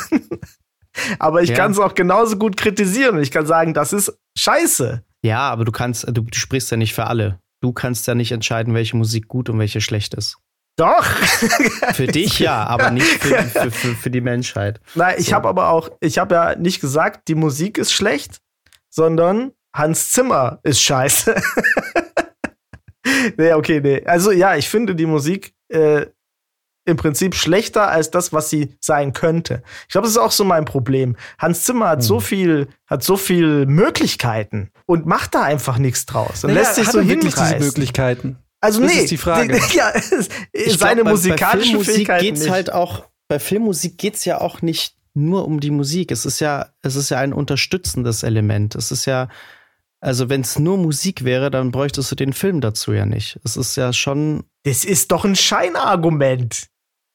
aber 1.18 1.42
ich 1.42 1.50
ja. 1.50 1.56
kann 1.56 1.72
es 1.72 1.78
auch 1.78 1.94
genauso 1.94 2.36
gut 2.36 2.56
kritisieren 2.56 3.16
und 3.16 3.22
ich 3.22 3.30
kann 3.30 3.46
sagen, 3.46 3.74
das 3.74 3.92
ist 3.92 4.16
scheiße. 4.38 5.02
Ja, 5.22 5.50
aber 5.50 5.64
du 5.64 5.72
kannst, 5.72 6.06
du, 6.06 6.22
du 6.22 6.38
sprichst 6.38 6.70
ja 6.70 6.76
nicht 6.76 6.94
für 6.94 7.06
alle. 7.06 7.40
Du 7.60 7.72
kannst 7.72 8.06
ja 8.06 8.14
nicht 8.14 8.32
entscheiden, 8.32 8.74
welche 8.74 8.96
Musik 8.96 9.28
gut 9.28 9.48
und 9.48 9.58
welche 9.58 9.80
schlecht 9.80 10.14
ist. 10.14 10.38
Doch. 10.76 11.04
Für 11.94 12.06
dich 12.06 12.38
ja, 12.38 12.64
aber 12.64 12.90
nicht 12.90 13.06
für, 13.06 13.42
für, 13.44 13.70
für, 13.70 13.94
für 13.94 14.10
die 14.10 14.20
Menschheit. 14.20 14.80
Nein, 14.94 15.14
ich 15.18 15.28
so. 15.28 15.32
habe 15.32 15.48
aber 15.48 15.70
auch, 15.70 15.90
ich 16.00 16.18
habe 16.18 16.34
ja 16.34 16.54
nicht 16.54 16.80
gesagt, 16.80 17.28
die 17.28 17.34
Musik 17.34 17.78
ist 17.78 17.92
schlecht, 17.92 18.40
sondern 18.90 19.52
Hans 19.74 20.10
Zimmer 20.10 20.58
ist 20.62 20.82
scheiße. 20.82 21.34
nee, 23.38 23.52
okay, 23.54 23.80
nee. 23.80 24.04
Also 24.04 24.32
ja, 24.32 24.56
ich 24.56 24.68
finde 24.68 24.94
die 24.94 25.06
Musik 25.06 25.54
äh, 25.68 26.06
im 26.84 26.96
Prinzip 26.96 27.34
schlechter 27.34 27.88
als 27.88 28.10
das, 28.10 28.32
was 28.32 28.50
sie 28.50 28.76
sein 28.80 29.12
könnte. 29.12 29.62
Ich 29.82 29.92
glaube, 29.92 30.04
das 30.06 30.12
ist 30.12 30.18
auch 30.18 30.30
so 30.30 30.44
mein 30.44 30.66
Problem. 30.66 31.16
Hans 31.38 31.64
Zimmer 31.64 31.88
hat 31.88 31.98
hm. 32.00 32.06
so 32.06 32.20
viel, 32.20 32.68
hat 32.86 33.02
so 33.02 33.16
viel 33.16 33.66
Möglichkeiten 33.66 34.70
und 34.86 35.06
macht 35.06 35.34
da 35.34 35.42
einfach 35.42 35.78
nichts 35.78 36.06
draus 36.06 36.44
und 36.44 36.52
naja, 36.52 36.62
lässt 36.62 36.76
sich 36.76 36.88
so 36.88 37.00
hinreißen. 37.00 37.58
diese 37.58 37.64
Möglichkeiten. 37.64 38.38
Also 38.60 38.80
das 38.80 38.92
nee, 38.92 39.00
ist 39.00 39.10
die 39.10 39.16
Frage. 39.16 39.60
ja, 39.74 39.92
seine 40.76 41.02
glaub, 41.02 41.14
musikalischen 41.14 41.78
bei 41.78 41.84
Fähigkeiten 41.84 42.24
geht's 42.24 42.42
nicht. 42.42 42.50
halt 42.50 42.72
auch 42.72 43.04
bei 43.28 43.38
Filmmusik 43.38 43.98
geht's 43.98 44.24
ja 44.24 44.40
auch 44.40 44.62
nicht 44.62 44.96
nur 45.14 45.46
um 45.46 45.60
die 45.60 45.70
Musik. 45.70 46.10
Es 46.10 46.26
ist 46.26 46.40
ja 46.40 46.70
es 46.82 46.96
ist 46.96 47.10
ja 47.10 47.18
ein 47.18 47.32
unterstützendes 47.32 48.22
Element. 48.22 48.74
Es 48.74 48.90
ist 48.90 49.04
ja 49.06 49.28
Also 50.00 50.28
wenn 50.28 50.42
es 50.42 50.58
nur 50.58 50.78
Musik 50.78 51.24
wäre, 51.24 51.50
dann 51.50 51.70
bräuchtest 51.70 52.10
du 52.10 52.14
den 52.14 52.32
Film 52.32 52.60
dazu 52.60 52.92
ja 52.92 53.06
nicht. 53.06 53.40
Es 53.44 53.56
ist 53.56 53.76
ja 53.76 53.92
schon. 53.92 54.44
Das 54.64 54.84
ist 54.84 55.12
doch 55.12 55.24
ein 55.24 55.36
Scheinargument. 55.36 56.68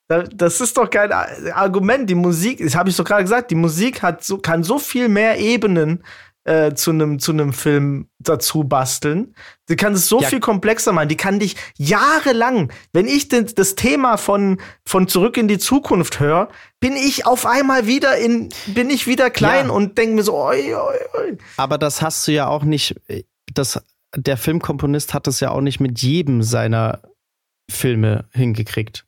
Das 0.08 0.60
ist 0.60 0.78
doch 0.78 0.90
kein 0.90 1.12
Argument. 1.12 2.10
Die 2.10 2.16
Musik, 2.16 2.60
das 2.62 2.76
habe 2.76 2.90
ich 2.90 2.98
doch 2.98 3.06
gerade 3.06 3.24
gesagt, 3.24 3.50
die 3.50 3.56
Musik 3.56 4.02
hat 4.02 4.24
so, 4.24 4.38
kann 4.38 4.64
so 4.64 4.78
viel 4.78 5.08
mehr 5.08 5.40
Ebenen 5.40 6.04
äh, 6.44 6.74
zu 6.74 6.92
einem 6.92 7.20
zu 7.20 7.32
einem 7.32 7.54
Film 7.54 8.10
dazu 8.20 8.64
basteln. 8.64 9.36
Sie 9.68 9.76
kann 9.76 9.94
es 9.94 10.08
so 10.08 10.22
ja. 10.22 10.28
viel 10.28 10.40
komplexer 10.40 10.92
machen. 10.92 11.10
Die 11.10 11.18
kann 11.18 11.40
dich 11.40 11.56
jahrelang, 11.78 12.72
wenn 12.94 13.08
ich 13.08 13.28
den, 13.28 13.52
das 13.56 13.76
Thema 13.76 14.18
von 14.18 14.60
von 14.86 15.08
zurück 15.08 15.38
in 15.38 15.48
die 15.48 15.60
Zukunft 15.60 16.20
höre, 16.20 16.50
bin 16.80 16.96
ich 16.96 17.26
auf 17.26 17.46
einmal 17.46 17.86
wieder 17.88 18.18
in 18.18 18.50
bin 18.68 18.90
ich 18.90 19.08
wieder 19.08 19.30
klein 19.30 19.68
ja. 19.68 19.72
und 19.72 19.98
denke 19.98 20.16
mir 20.16 20.24
so. 20.24 20.36
Oi, 20.36 20.74
oi, 20.74 20.98
oi. 21.14 21.38
Aber 21.58 21.78
das 21.78 22.02
hast 22.02 22.28
du 22.28 22.32
ja 22.32 22.48
auch 22.48 22.64
nicht. 22.64 22.96
Das 23.54 23.82
der 24.16 24.38
Filmkomponist 24.38 25.14
hat 25.14 25.28
es 25.28 25.40
ja 25.40 25.52
auch 25.52 25.62
nicht 25.62 25.80
mit 25.80 26.02
jedem 26.02 26.44
seiner 26.44 27.02
Filme 27.70 28.26
hingekriegt. 28.34 29.06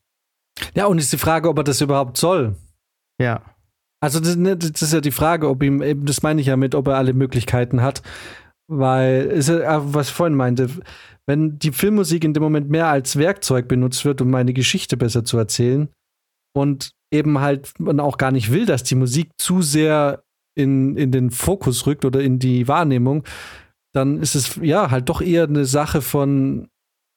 Ja, 0.74 0.86
und 0.86 0.98
ist 0.98 1.12
die 1.12 1.18
Frage, 1.18 1.48
ob 1.48 1.58
er 1.58 1.64
das 1.64 1.80
überhaupt 1.80 2.16
soll. 2.16 2.56
Ja. 3.18 3.42
Also 4.04 4.20
das, 4.20 4.36
ne, 4.36 4.54
das, 4.54 4.82
ist 4.82 4.92
ja 4.92 5.00
die 5.00 5.10
Frage, 5.10 5.48
ob 5.48 5.62
ihm, 5.62 6.04
das 6.04 6.22
meine 6.22 6.38
ich 6.38 6.48
ja 6.48 6.58
mit, 6.58 6.74
ob 6.74 6.88
er 6.88 6.96
alle 6.96 7.14
Möglichkeiten 7.14 7.80
hat. 7.80 8.02
Weil, 8.70 9.22
ist 9.26 9.48
ja, 9.48 9.94
was 9.94 10.08
ich 10.08 10.14
vorhin 10.14 10.36
meinte, 10.36 10.68
wenn 11.26 11.58
die 11.58 11.72
Filmmusik 11.72 12.22
in 12.22 12.34
dem 12.34 12.42
Moment 12.42 12.68
mehr 12.68 12.88
als 12.88 13.16
Werkzeug 13.16 13.66
benutzt 13.66 14.04
wird, 14.04 14.20
um 14.20 14.28
meine 14.28 14.52
Geschichte 14.52 14.98
besser 14.98 15.24
zu 15.24 15.38
erzählen 15.38 15.88
und 16.54 16.90
eben 17.10 17.40
halt 17.40 17.80
man 17.80 17.98
auch 17.98 18.18
gar 18.18 18.30
nicht 18.30 18.52
will, 18.52 18.66
dass 18.66 18.82
die 18.82 18.94
Musik 18.94 19.30
zu 19.38 19.62
sehr 19.62 20.22
in, 20.54 20.98
in 20.98 21.10
den 21.10 21.30
Fokus 21.30 21.86
rückt 21.86 22.04
oder 22.04 22.20
in 22.20 22.38
die 22.38 22.68
Wahrnehmung, 22.68 23.24
dann 23.94 24.20
ist 24.20 24.34
es 24.34 24.56
ja 24.60 24.90
halt 24.90 25.08
doch 25.08 25.22
eher 25.22 25.44
eine 25.44 25.64
Sache 25.64 26.02
von, 26.02 26.68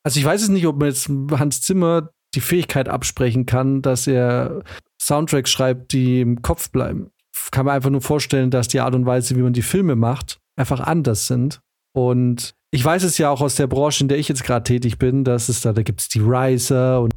also 0.06 0.22
ich 0.22 0.26
weiß 0.26 0.42
es 0.42 0.50
nicht, 0.50 0.68
ob 0.68 0.80
man 0.80 0.88
jetzt 0.88 1.10
Hans 1.32 1.60
Zimmer 1.60 2.12
die 2.38 2.42
Fähigkeit 2.42 2.88
absprechen 2.88 3.48
kann, 3.48 3.82
dass 3.82 4.06
er 4.06 4.62
Soundtracks 5.02 5.50
schreibt, 5.50 5.92
die 5.92 6.22
im 6.22 6.44
Kopf 6.44 6.70
bleiben. 6.70 7.10
Kann 7.50 7.66
man 7.66 7.76
einfach 7.76 7.90
nur 7.90 8.02
vorstellen, 8.02 8.52
dass 8.52 8.68
die 8.68 8.80
Art 8.80 8.94
und 8.94 9.08
Weise, 9.08 9.36
wie 9.36 9.42
man 9.42 9.54
die 9.54 9.64
Filme 9.64 9.96
macht, 9.96 10.40
einfach 10.56 10.80
anders 10.80 11.26
sind. 11.26 11.62
Und 11.96 12.54
ich 12.70 12.86
weiß 12.86 13.02
es 13.04 13.18
ja 13.18 13.32
auch 13.32 13.42
aus 13.42 13.56
der 13.56 13.66
Branche, 13.66 14.04
in 14.04 14.08
der 14.08 14.20
ich 14.20 14.28
jetzt 14.28 14.44
gerade 14.44 14.64
tätig 14.64 15.00
bin, 15.00 15.24
dass 15.24 15.50
es 15.50 15.62
da, 15.62 15.74
da 15.74 15.82
gibt 15.82 16.02
es 16.02 16.10
die 16.10 16.20
Riser 16.20 17.02
und 17.02 17.12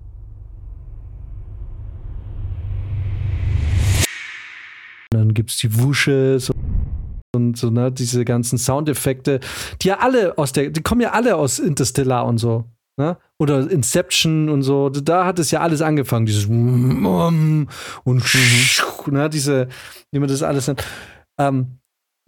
dann 5.11 5.35
gibt 5.35 5.51
es 5.51 5.59
die 5.59 5.79
Wushes 5.79 6.51
und 7.35 7.59
so, 7.59 7.69
ne, 7.69 7.93
diese 7.93 8.25
ganzen 8.25 8.57
Soundeffekte, 8.57 9.41
die 9.83 9.89
ja 9.89 9.99
alle 9.99 10.39
aus 10.39 10.53
der, 10.53 10.71
die 10.71 10.81
kommen 10.81 11.03
ja 11.03 11.11
alle 11.11 11.37
aus 11.37 11.59
Interstellar 11.59 12.25
und 12.25 12.39
so. 12.39 12.65
Ne? 13.01 13.17
Oder 13.39 13.71
Inception 13.71 14.51
und 14.51 14.61
so, 14.61 14.91
da 14.91 15.25
hat 15.25 15.39
es 15.39 15.51
ja 15.51 15.61
alles 15.61 15.81
angefangen, 15.81 16.27
dieses 16.27 16.45
und 16.45 17.67
ne, 19.07 19.31
diese, 19.31 19.69
wie 20.13 20.19
man 20.19 20.29
das 20.29 20.43
alles 20.43 20.67
nennt. 20.67 20.85
Ähm, 21.39 21.79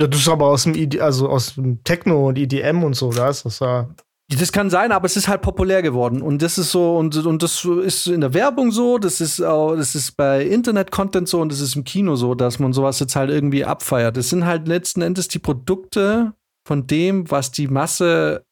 ja, 0.01 0.07
das 0.07 0.21
ist 0.21 0.29
aber 0.31 0.47
aus 0.47 0.63
dem, 0.63 0.75
also 0.99 1.29
aus 1.29 1.57
dem 1.57 1.85
Techno 1.85 2.27
und 2.29 2.39
EDM 2.39 2.85
und 2.85 2.95
so, 2.95 3.13
da 3.13 3.29
ist 3.29 3.45
das 3.45 3.61
ja. 3.61 3.91
Das 4.31 4.51
kann 4.51 4.71
sein, 4.71 4.93
aber 4.93 5.05
es 5.05 5.19
ist 5.19 5.29
halt 5.29 5.43
populär 5.43 5.83
geworden. 5.83 6.23
Und 6.23 6.41
das 6.41 6.57
ist 6.57 6.71
so, 6.71 6.97
und, 6.97 7.15
und 7.19 7.43
das 7.43 7.67
ist 7.67 8.07
in 8.07 8.23
der 8.23 8.33
Werbung 8.33 8.73
so, 8.73 8.97
das 8.97 9.21
ist 9.21 9.43
auch, 9.43 9.77
das 9.77 9.95
ist 9.95 10.13
bei 10.13 10.43
Internet-Content 10.43 11.29
so 11.29 11.43
und 11.43 11.53
das 11.53 11.61
ist 11.61 11.77
im 11.77 11.85
Kino 11.85 12.17
so, 12.17 12.35
dass 12.35 12.59
man 12.59 12.73
sowas 12.73 12.99
jetzt 12.99 13.15
halt 13.15 13.29
irgendwie 13.29 13.67
abfeiert. 13.67 14.17
Das 14.17 14.31
sind 14.31 14.47
halt 14.47 14.69
letzten 14.69 15.03
Endes 15.03 15.29
die 15.29 15.39
Produkte 15.39 16.33
von 16.67 16.87
dem, 16.87 17.31
was 17.31 17.51
die 17.51 17.69
Masse 17.69 18.47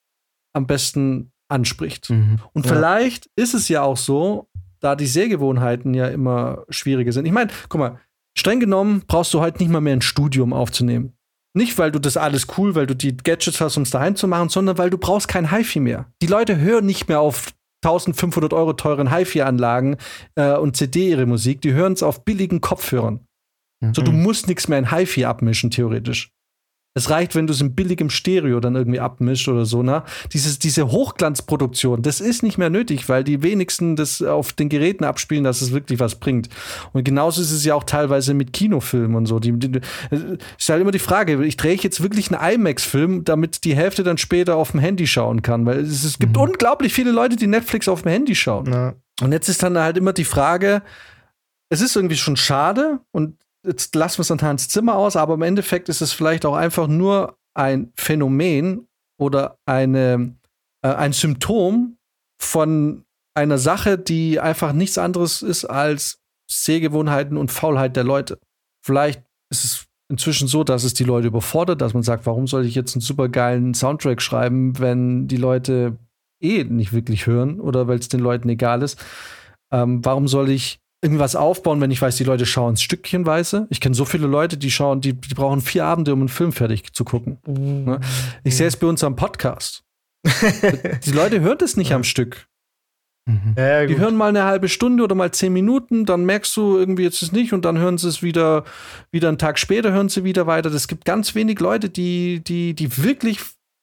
am 0.53 0.67
besten 0.67 1.30
anspricht. 1.51 2.11
Mhm. 2.11 2.39
Und 2.53 2.67
ja. 2.67 2.73
vielleicht 2.73 3.31
ist 3.37 3.55
es 3.55 3.69
ja 3.69 3.83
auch 3.83 3.97
so, 3.97 4.49
da 4.81 4.97
die 4.97 5.07
Sehgewohnheiten 5.07 5.95
ja 5.95 6.09
immer 6.09 6.65
schwieriger 6.71 7.13
sind. 7.13 7.27
Ich 7.27 7.33
meine, 7.33 7.51
guck 7.69 7.79
mal, 7.79 8.01
streng 8.37 8.61
genommen 8.61 9.03
brauchst 9.07 9.35
du 9.35 9.41
heute 9.41 9.59
nicht 9.59 9.71
mal 9.71 9.81
mehr 9.81 9.97
ein 9.97 10.03
Studium 10.03 10.53
aufzunehmen. 10.53 11.13
Nicht, 11.53 11.79
weil 11.79 11.91
du 11.91 11.99
das 11.99 12.17
alles 12.17 12.47
cool, 12.57 12.75
weil 12.75 12.87
du 12.87 12.95
die 12.95 13.17
Gadgets 13.17 13.61
hast, 13.61 13.77
um 13.77 13.83
es 13.83 13.91
daheim 13.91 14.15
zu 14.15 14.29
machen, 14.29 14.49
sondern 14.49 14.79
weil 14.79 14.91
du 14.91 14.99
brauchst 14.99 15.27
kein 15.27 15.51
HiFi 15.51 15.81
mehr. 15.81 16.07
Die 16.23 16.29
Leute 16.29 16.59
hören 16.59 16.87
nicht 16.87 17.09
mehr 17.09 17.21
auf 17.21 17.53
1500 17.83 18.53
Euro 18.53 18.75
teuren 18.75 19.15
HiFi-Anlagen 19.15 19.97
äh, 20.37 20.55
und 20.57 20.77
CD 20.77 21.11
ihre 21.11 21.27
Musik, 21.27 21.61
die 21.63 21.73
hören 21.73 21.95
es 21.95 22.03
auf 22.03 22.25
billigen 22.25 22.61
Kopfhörern. 22.61 23.27
Mhm. 23.81 23.95
So, 23.95 24.03
du 24.03 24.13
musst 24.13 24.47
nichts 24.49 24.69
mehr 24.69 24.79
in 24.79 24.91
HiFi 24.95 25.25
abmischen, 25.25 25.71
theoretisch. 25.71 26.31
Es 27.01 27.11
reicht, 27.11 27.35
wenn 27.35 27.47
du 27.47 27.53
es 27.53 27.61
in 27.61 27.75
billigem 27.75 28.11
Stereo 28.11 28.61
dann 28.61 28.77
irgendwie 28.77 29.01
abmischt 29.01 29.49
oder 29.49 29.65
so, 29.65 29.83
ne? 29.83 30.03
Dieses, 30.33 30.59
diese 30.59 30.91
Hochglanzproduktion, 30.91 32.03
das 32.03 32.21
ist 32.21 32.43
nicht 32.43 32.59
mehr 32.59 32.71
nötig, 32.71 33.09
weil 33.09 33.25
die 33.25 33.43
wenigsten 33.43 33.97
das 33.97 34.23
auf 34.23 34.53
den 34.53 34.69
Geräten 34.69 35.05
abspielen, 35.05 35.45
dass 35.45 35.63
es 35.63 35.73
wirklich 35.73 35.99
was 35.99 36.17
bringt. 36.17 36.49
Und 36.93 37.05
genauso 37.05 37.41
ist 37.41 37.53
es 37.53 37.65
ja 37.65 37.75
auch 37.75 37.85
teilweise 37.85 38.35
mit 38.35 38.53
Kinofilmen 38.53 39.17
und 39.17 39.27
so. 39.27 39.39
Die, 39.39 39.53
die, 39.53 39.81
ist 40.59 40.69
halt 40.69 40.83
immer 40.83 40.91
die 40.91 40.99
Frage, 40.99 41.43
ich 41.45 41.57
drehe 41.57 41.73
ich 41.73 41.83
jetzt 41.83 42.03
wirklich 42.03 42.31
einen 42.31 42.55
IMAX-Film, 42.55 43.25
damit 43.25 43.65
die 43.65 43.75
Hälfte 43.75 44.03
dann 44.03 44.19
später 44.19 44.57
auf 44.57 44.73
dem 44.73 44.81
Handy 44.81 45.07
schauen 45.07 45.43
kann, 45.43 45.65
weil 45.65 45.79
es, 45.81 46.05
es 46.05 46.19
gibt 46.19 46.37
mhm. 46.37 46.43
unglaublich 46.43 46.93
viele 46.93 47.13
Leute, 47.13 47.37
die 47.37 47.47
Netflix 47.47 47.89
auf 47.89 48.03
dem 48.03 48.13
Handy 48.13 48.35
schauen. 48.35 48.71
Ja. 48.71 48.95
Und 49.23 49.33
jetzt 49.33 49.49
ist 49.49 49.63
dann 49.63 49.79
halt 49.79 49.97
immer 49.97 50.13
die 50.13 50.25
Frage, 50.25 50.83
es 51.71 51.81
ist 51.81 51.97
irgendwie 51.97 52.17
schon 52.17 52.37
schade 52.37 53.01
und 53.13 53.37
jetzt 53.67 53.95
lassen 53.95 54.19
wir 54.19 54.23
es 54.23 54.31
an 54.31 54.43
Hans 54.43 54.69
Zimmer 54.69 54.97
aus, 54.97 55.17
aber 55.17 55.35
im 55.35 55.43
Endeffekt 55.43 55.89
ist 55.89 56.01
es 56.01 56.13
vielleicht 56.13 56.45
auch 56.47 56.55
einfach 56.55 56.87
nur 56.87 57.37
ein 57.55 57.93
Phänomen 57.97 58.89
oder 59.19 59.59
eine, 59.67 60.37
äh, 60.83 60.89
ein 60.89 61.13
Symptom 61.13 61.99
von 62.41 63.05
einer 63.35 63.59
Sache, 63.59 63.99
die 63.99 64.41
einfach 64.41 64.73
nichts 64.73 64.99
anderes 64.99 65.43
ist 65.43 65.65
als 65.65 66.19
Sehgewohnheiten 66.51 67.37
und 67.37 67.51
Faulheit 67.51 67.97
der 67.97 68.05
Leute. 68.05 68.39
Vielleicht 68.85 69.23
ist 69.51 69.65
es 69.65 69.87
inzwischen 70.11 70.49
so, 70.49 70.65
dass 70.65 70.85
es 70.85 70.95
die 70.95 71.05
Leute 71.05 71.29
überfordert, 71.29 71.81
dass 71.81 71.95
man 71.95 72.03
sagt, 72.03 72.27
warum 72.27 72.47
soll 72.47 72.67
ich 72.67 72.75
jetzt 72.75 72.97
einen 72.97 73.03
supergeilen 73.03 73.75
Soundtrack 73.75 74.21
schreiben, 74.21 74.79
wenn 74.79 75.29
die 75.29 75.37
Leute 75.37 75.99
eh 76.41 76.65
nicht 76.65 76.93
wirklich 76.93 77.27
hören 77.27 77.61
oder 77.61 77.87
weil 77.87 77.99
es 77.99 78.09
den 78.09 78.21
Leuten 78.21 78.49
egal 78.49 78.83
ist. 78.83 78.99
Ähm, 79.73 80.05
warum 80.05 80.27
soll 80.27 80.51
ich 80.51 80.81
irgendwas 81.03 81.37
aufbauen, 81.37 81.81
wenn 81.81 81.91
ich 81.91 82.03
weiß, 82.03 82.17
die 82.17 82.25
Leute 82.25 82.47
schauen 82.47 82.75
es 82.75 82.83
stückchenweise. 82.83 83.67
Ich 83.71 83.81
kenne 83.81 83.95
so 83.95 84.05
viele 84.05 84.27
Leute, 84.27 84.59
die 84.59 84.71
schauen, 84.71 85.01
die, 85.01 85.15
die 85.15 85.35
brauchen 85.35 85.61
vier 85.61 85.85
Abende, 85.85 86.13
um 86.13 86.21
einen 86.21 86.29
Film 86.29 86.53
fertig 86.53 86.93
zu 86.93 87.05
gucken. 87.05 87.39
Mhm. 87.47 87.99
Ich 88.45 88.57
sehe 88.57 88.67
es 88.67 88.77
bei 88.77 88.87
uns 88.87 89.03
am 89.03 89.17
Podcast. 89.17 89.83
die 91.05 91.13
Leute 91.13 91.41
hören 91.41 91.59
das 91.59 91.77
nicht 91.77 91.91
ja. 91.91 91.97
am 91.97 92.05
Stück. 92.05 92.47
Mhm. 93.27 93.55
Ja, 93.57 93.87
die 93.87 93.99
hören 93.99 94.17
mal 94.17 94.29
eine 94.29 94.45
halbe 94.45 94.69
Stunde 94.69 95.05
oder 95.05 95.15
mal 95.15 95.31
zehn 95.31 95.53
Minuten, 95.53 96.05
dann 96.05 96.25
merkst 96.25 96.57
du 96.57 96.79
irgendwie 96.79 97.05
jetzt 97.05 97.23
es 97.23 97.33
nicht 97.33 97.53
und 97.53 97.65
dann 97.65 97.79
hören 97.79 97.99
sie 97.99 98.09
es 98.09 98.23
wieder, 98.23 98.65
wieder 99.11 99.29
einen 99.29 99.39
Tag 99.39 99.59
später 99.59 99.93
hören 99.93 100.09
sie 100.09 100.25
wieder 100.25 100.47
weiter. 100.47 100.73
Es 100.73 100.89
gibt 100.89 101.05
ganz 101.05 101.35
wenig 101.35 101.61
Leute, 101.61 101.89
die, 101.89 102.43
die, 102.45 102.75
die 102.75 102.99
wirklich 102.99 103.41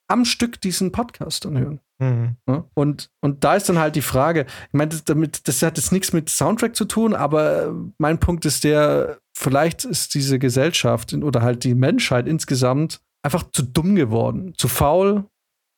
am 0.08 0.26
Stück 0.26 0.62
diesen 0.62 0.92
Podcast 0.92 1.46
anhören. 1.46 1.80
Mhm. 2.00 2.38
Und, 2.76 3.10
und 3.22 3.44
da 3.44 3.56
ist 3.56 3.70
dann 3.70 3.80
halt 3.80 3.96
die 3.96 4.02
Frage, 4.02 4.46
ich 4.68 4.74
meine, 4.74 4.90
das, 4.90 5.04
damit, 5.04 5.48
das 5.48 5.62
hat 5.62 5.78
jetzt 5.78 5.92
nichts 5.92 6.14
mit 6.14 6.30
Soundtrack 6.30 6.76
zu 6.76 6.86
tun, 6.86 7.14
aber 7.14 7.74
mein 7.98 8.20
Punkt 8.20 8.46
ist 8.46 8.64
der, 8.64 9.20
vielleicht 9.36 9.84
ist 9.84 10.14
diese 10.14 10.40
Gesellschaft 10.40 11.14
oder 11.14 11.42
halt 11.42 11.64
die 11.64 11.76
Menschheit 11.76 12.28
insgesamt 12.28 13.02
einfach 13.24 13.50
zu 13.52 13.64
dumm 13.64 13.96
geworden, 13.96 14.54
zu 14.58 14.68
faul, 14.68 15.26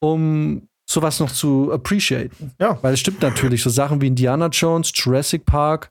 um 0.01 0.68
sowas 0.89 1.19
noch 1.19 1.31
zu 1.31 1.72
appreciaten. 1.72 2.51
Ja. 2.60 2.77
Weil 2.81 2.93
es 2.93 2.99
stimmt 2.99 3.22
natürlich, 3.22 3.64
so 3.64 3.69
Sachen 3.69 4.01
wie 4.01 4.07
Indiana 4.07 4.47
Jones, 4.47 4.91
Jurassic 4.93 5.45
Park, 5.45 5.89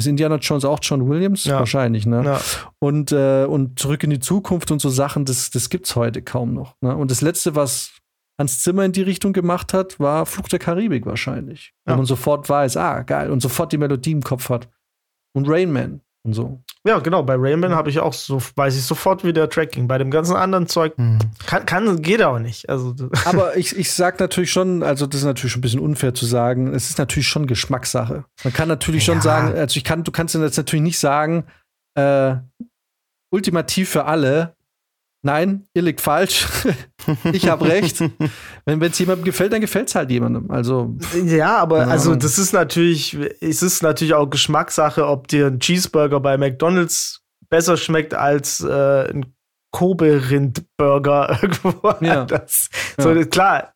ist 0.00 0.06
Indiana 0.06 0.36
Jones 0.36 0.64
auch 0.64 0.78
John 0.82 1.08
Williams? 1.08 1.44
Ja. 1.44 1.58
Wahrscheinlich, 1.58 2.06
ne? 2.06 2.24
Ja. 2.24 2.40
Und, 2.78 3.12
äh, 3.12 3.44
und 3.44 3.78
zurück 3.78 4.02
in 4.04 4.10
die 4.10 4.20
Zukunft 4.20 4.70
und 4.70 4.80
so 4.80 4.88
Sachen, 4.88 5.24
das, 5.24 5.50
das 5.50 5.68
es 5.70 5.96
heute 5.96 6.22
kaum 6.22 6.54
noch. 6.54 6.74
Ne? 6.80 6.96
Und 6.96 7.10
das 7.10 7.20
Letzte, 7.20 7.54
was 7.54 7.92
Hans 8.38 8.62
Zimmer 8.62 8.84
in 8.84 8.92
die 8.92 9.02
Richtung 9.02 9.32
gemacht 9.32 9.74
hat, 9.74 10.00
war 10.00 10.26
Fluch 10.26 10.48
der 10.48 10.58
Karibik 10.58 11.06
wahrscheinlich. 11.06 11.74
Ja. 11.86 11.92
Wo 11.92 11.98
man 11.98 12.06
sofort 12.06 12.48
weiß, 12.48 12.76
ah, 12.76 13.02
geil, 13.02 13.30
und 13.30 13.40
sofort 13.40 13.72
die 13.72 13.78
Melodie 13.78 14.12
im 14.12 14.22
Kopf 14.22 14.48
hat. 14.48 14.68
Und 15.32 15.48
Rain 15.48 15.72
Man 15.72 16.00
und 16.22 16.34
so. 16.34 16.62
Ja, 16.86 16.98
genau. 16.98 17.22
Bei 17.22 17.34
Rainman 17.36 17.74
habe 17.74 17.90
ich 17.90 18.00
auch 18.00 18.12
so, 18.12 18.40
weiß 18.56 18.76
ich 18.76 18.84
sofort 18.84 19.24
wieder 19.24 19.48
Tracking. 19.48 19.88
Bei 19.88 19.98
dem 19.98 20.10
ganzen 20.10 20.36
anderen 20.36 20.66
Zeug 20.66 20.94
hm. 20.96 21.18
kann, 21.46 21.66
kann, 21.66 22.02
geht 22.02 22.22
auch 22.22 22.38
nicht. 22.38 22.68
Also, 22.68 22.94
Aber 23.24 23.56
ich, 23.56 23.76
ich 23.76 23.92
sag 23.92 24.20
natürlich 24.20 24.52
schon, 24.52 24.82
also 24.82 25.06
das 25.06 25.20
ist 25.20 25.26
natürlich 25.26 25.52
schon 25.52 25.60
ein 25.60 25.62
bisschen 25.62 25.80
unfair 25.80 26.14
zu 26.14 26.26
sagen, 26.26 26.74
es 26.74 26.90
ist 26.90 26.98
natürlich 26.98 27.28
schon 27.28 27.46
Geschmackssache. 27.46 28.24
Man 28.44 28.52
kann 28.52 28.68
natürlich 28.68 29.06
ja. 29.06 29.14
schon 29.14 29.22
sagen, 29.22 29.54
also 29.56 29.76
ich 29.76 29.84
kann, 29.84 30.04
du 30.04 30.12
kannst 30.12 30.34
jetzt 30.34 30.56
natürlich 30.56 30.82
nicht 30.82 30.98
sagen, 30.98 31.44
äh, 31.94 32.36
ultimativ 33.30 33.90
für 33.90 34.04
alle, 34.04 34.54
nein, 35.22 35.66
ihr 35.74 35.82
liegt 35.82 36.00
falsch. 36.00 36.46
ich 37.32 37.48
habe 37.48 37.66
recht. 37.66 38.00
Wenn 38.64 38.82
es 38.82 38.98
jemandem 38.98 39.24
gefällt, 39.24 39.52
dann 39.52 39.60
gefällt 39.60 39.88
es 39.88 39.94
halt 39.94 40.10
jemandem. 40.10 40.50
Also 40.50 40.96
ja, 41.24 41.58
aber 41.58 41.88
also 41.88 42.14
das 42.14 42.38
ist 42.38 42.52
natürlich, 42.52 43.16
es 43.40 43.62
ist 43.62 43.82
natürlich 43.82 44.14
auch 44.14 44.26
Geschmackssache, 44.30 45.06
ob 45.06 45.28
dir 45.28 45.46
ein 45.48 45.60
Cheeseburger 45.60 46.20
bei 46.20 46.36
McDonald's 46.38 47.22
besser 47.48 47.76
schmeckt 47.76 48.14
als 48.14 48.60
äh, 48.60 49.10
ein 49.10 49.34
Kobe-Rind-Burger 49.72 51.38
irgendwo 51.42 51.88
Ja. 52.00 52.22
anders. 52.22 52.68
So, 52.98 53.12
Ja. 53.12 53.24
klar, 53.24 53.74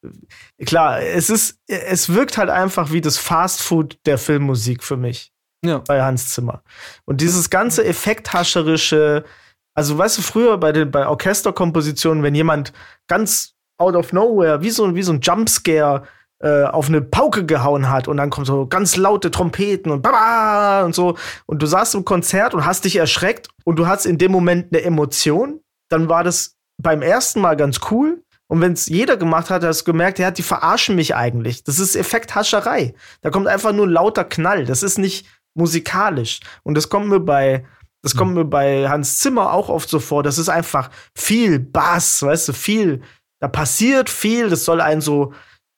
klar, 0.66 1.01
es 1.01 1.31
ist, 1.31 1.59
es 1.66 2.12
wirkt 2.12 2.37
halt 2.39 2.51
einfach 2.51 2.91
wie 2.93 3.01
das 3.01 3.16
Fastfood 3.19 3.99
der 4.07 4.19
Filmmusik 4.19 4.83
für 4.83 4.97
mich 4.97 5.33
Ja. 5.65 5.79
bei 5.79 6.03
Hans 6.03 6.31
Zimmer. 6.31 6.62
Und 7.05 7.21
dieses 7.21 7.51
ganze 7.51 7.85
effekthascherische, 7.85 9.25
also 9.74 9.98
weißt 9.98 10.18
du, 10.18 10.22
früher 10.22 10.56
bei 10.59 10.72
den 10.72 10.90
bei 10.90 11.06
Orchesterkompositionen, 11.06 12.22
wenn 12.22 12.34
jemand 12.34 12.72
ganz 13.09 13.55
out 13.78 13.96
of 13.96 14.12
nowhere, 14.12 14.62
wie 14.62 14.70
so, 14.70 14.94
wie 14.94 15.02
so 15.02 15.12
ein 15.12 15.20
Jumpscare 15.20 16.05
äh, 16.40 16.64
auf 16.64 16.88
eine 16.88 17.01
Pauke 17.01 17.44
gehauen 17.44 17.90
hat 17.90 18.06
und 18.06 18.16
dann 18.16 18.30
kommen 18.30 18.44
so 18.44 18.66
ganz 18.66 18.96
laute 18.96 19.30
Trompeten 19.30 19.90
und 19.90 20.02
baba 20.02 20.84
und 20.84 20.94
so 20.94 21.16
und 21.46 21.60
du 21.60 21.66
saßt 21.66 21.94
im 21.94 22.05
Konzert 22.05 22.55
und 22.55 22.64
hast 22.64 22.84
dich 22.84 22.96
erschreckt 22.96 23.48
und 23.64 23.76
du 23.76 23.86
hast 23.86 24.06
in 24.06 24.18
dem 24.18 24.30
Moment 24.30 24.72
eine 24.72 24.84
Emotion, 24.84 25.60
dann 25.88 26.09
war 26.09 26.22
das 26.22 26.56
beim 26.80 27.02
ersten 27.02 27.40
Mal 27.40 27.56
ganz 27.56 27.80
cool. 27.90 28.22
Und 28.46 28.60
wenn 28.60 28.72
es 28.72 28.86
jeder 28.86 29.16
gemacht 29.16 29.48
hat, 29.48 29.64
hast 29.64 29.82
du 29.82 29.92
gemerkt, 29.92 30.18
ja, 30.18 30.30
die 30.30 30.42
verarschen 30.42 30.96
mich 30.96 31.16
eigentlich. 31.16 31.64
Das 31.64 31.78
ist 31.78 31.96
Effekthascherei. 31.96 32.94
Da 33.22 33.30
kommt 33.30 33.48
einfach 33.48 33.72
nur 33.72 33.88
lauter 33.88 34.24
Knall. 34.24 34.66
Das 34.66 34.82
ist 34.82 34.98
nicht 34.98 35.26
musikalisch. 35.55 36.40
Und 36.62 36.74
das 36.74 36.88
kommt 36.90 37.09
mir 37.09 37.20
bei, 37.20 37.64
das 38.05 38.14
kommt 38.14 38.35
mir 38.35 38.44
bei 38.44 38.89
Hans 38.89 39.18
Zimmer 39.18 39.52
auch 39.52 39.68
oft 39.68 39.89
so 39.89 39.98
vor. 39.98 40.22
Das 40.22 40.39
ist 40.39 40.48
einfach 40.48 40.90
viel 41.16 41.59
Bass, 41.59 42.22
weißt 42.22 42.48
du, 42.48 42.52
viel. 42.52 43.01
Da 43.40 43.48
passiert 43.48 44.09
viel. 44.09 44.48
Das 44.51 44.64
soll 44.64 44.81
einen 44.81 45.01
so, 45.01 45.32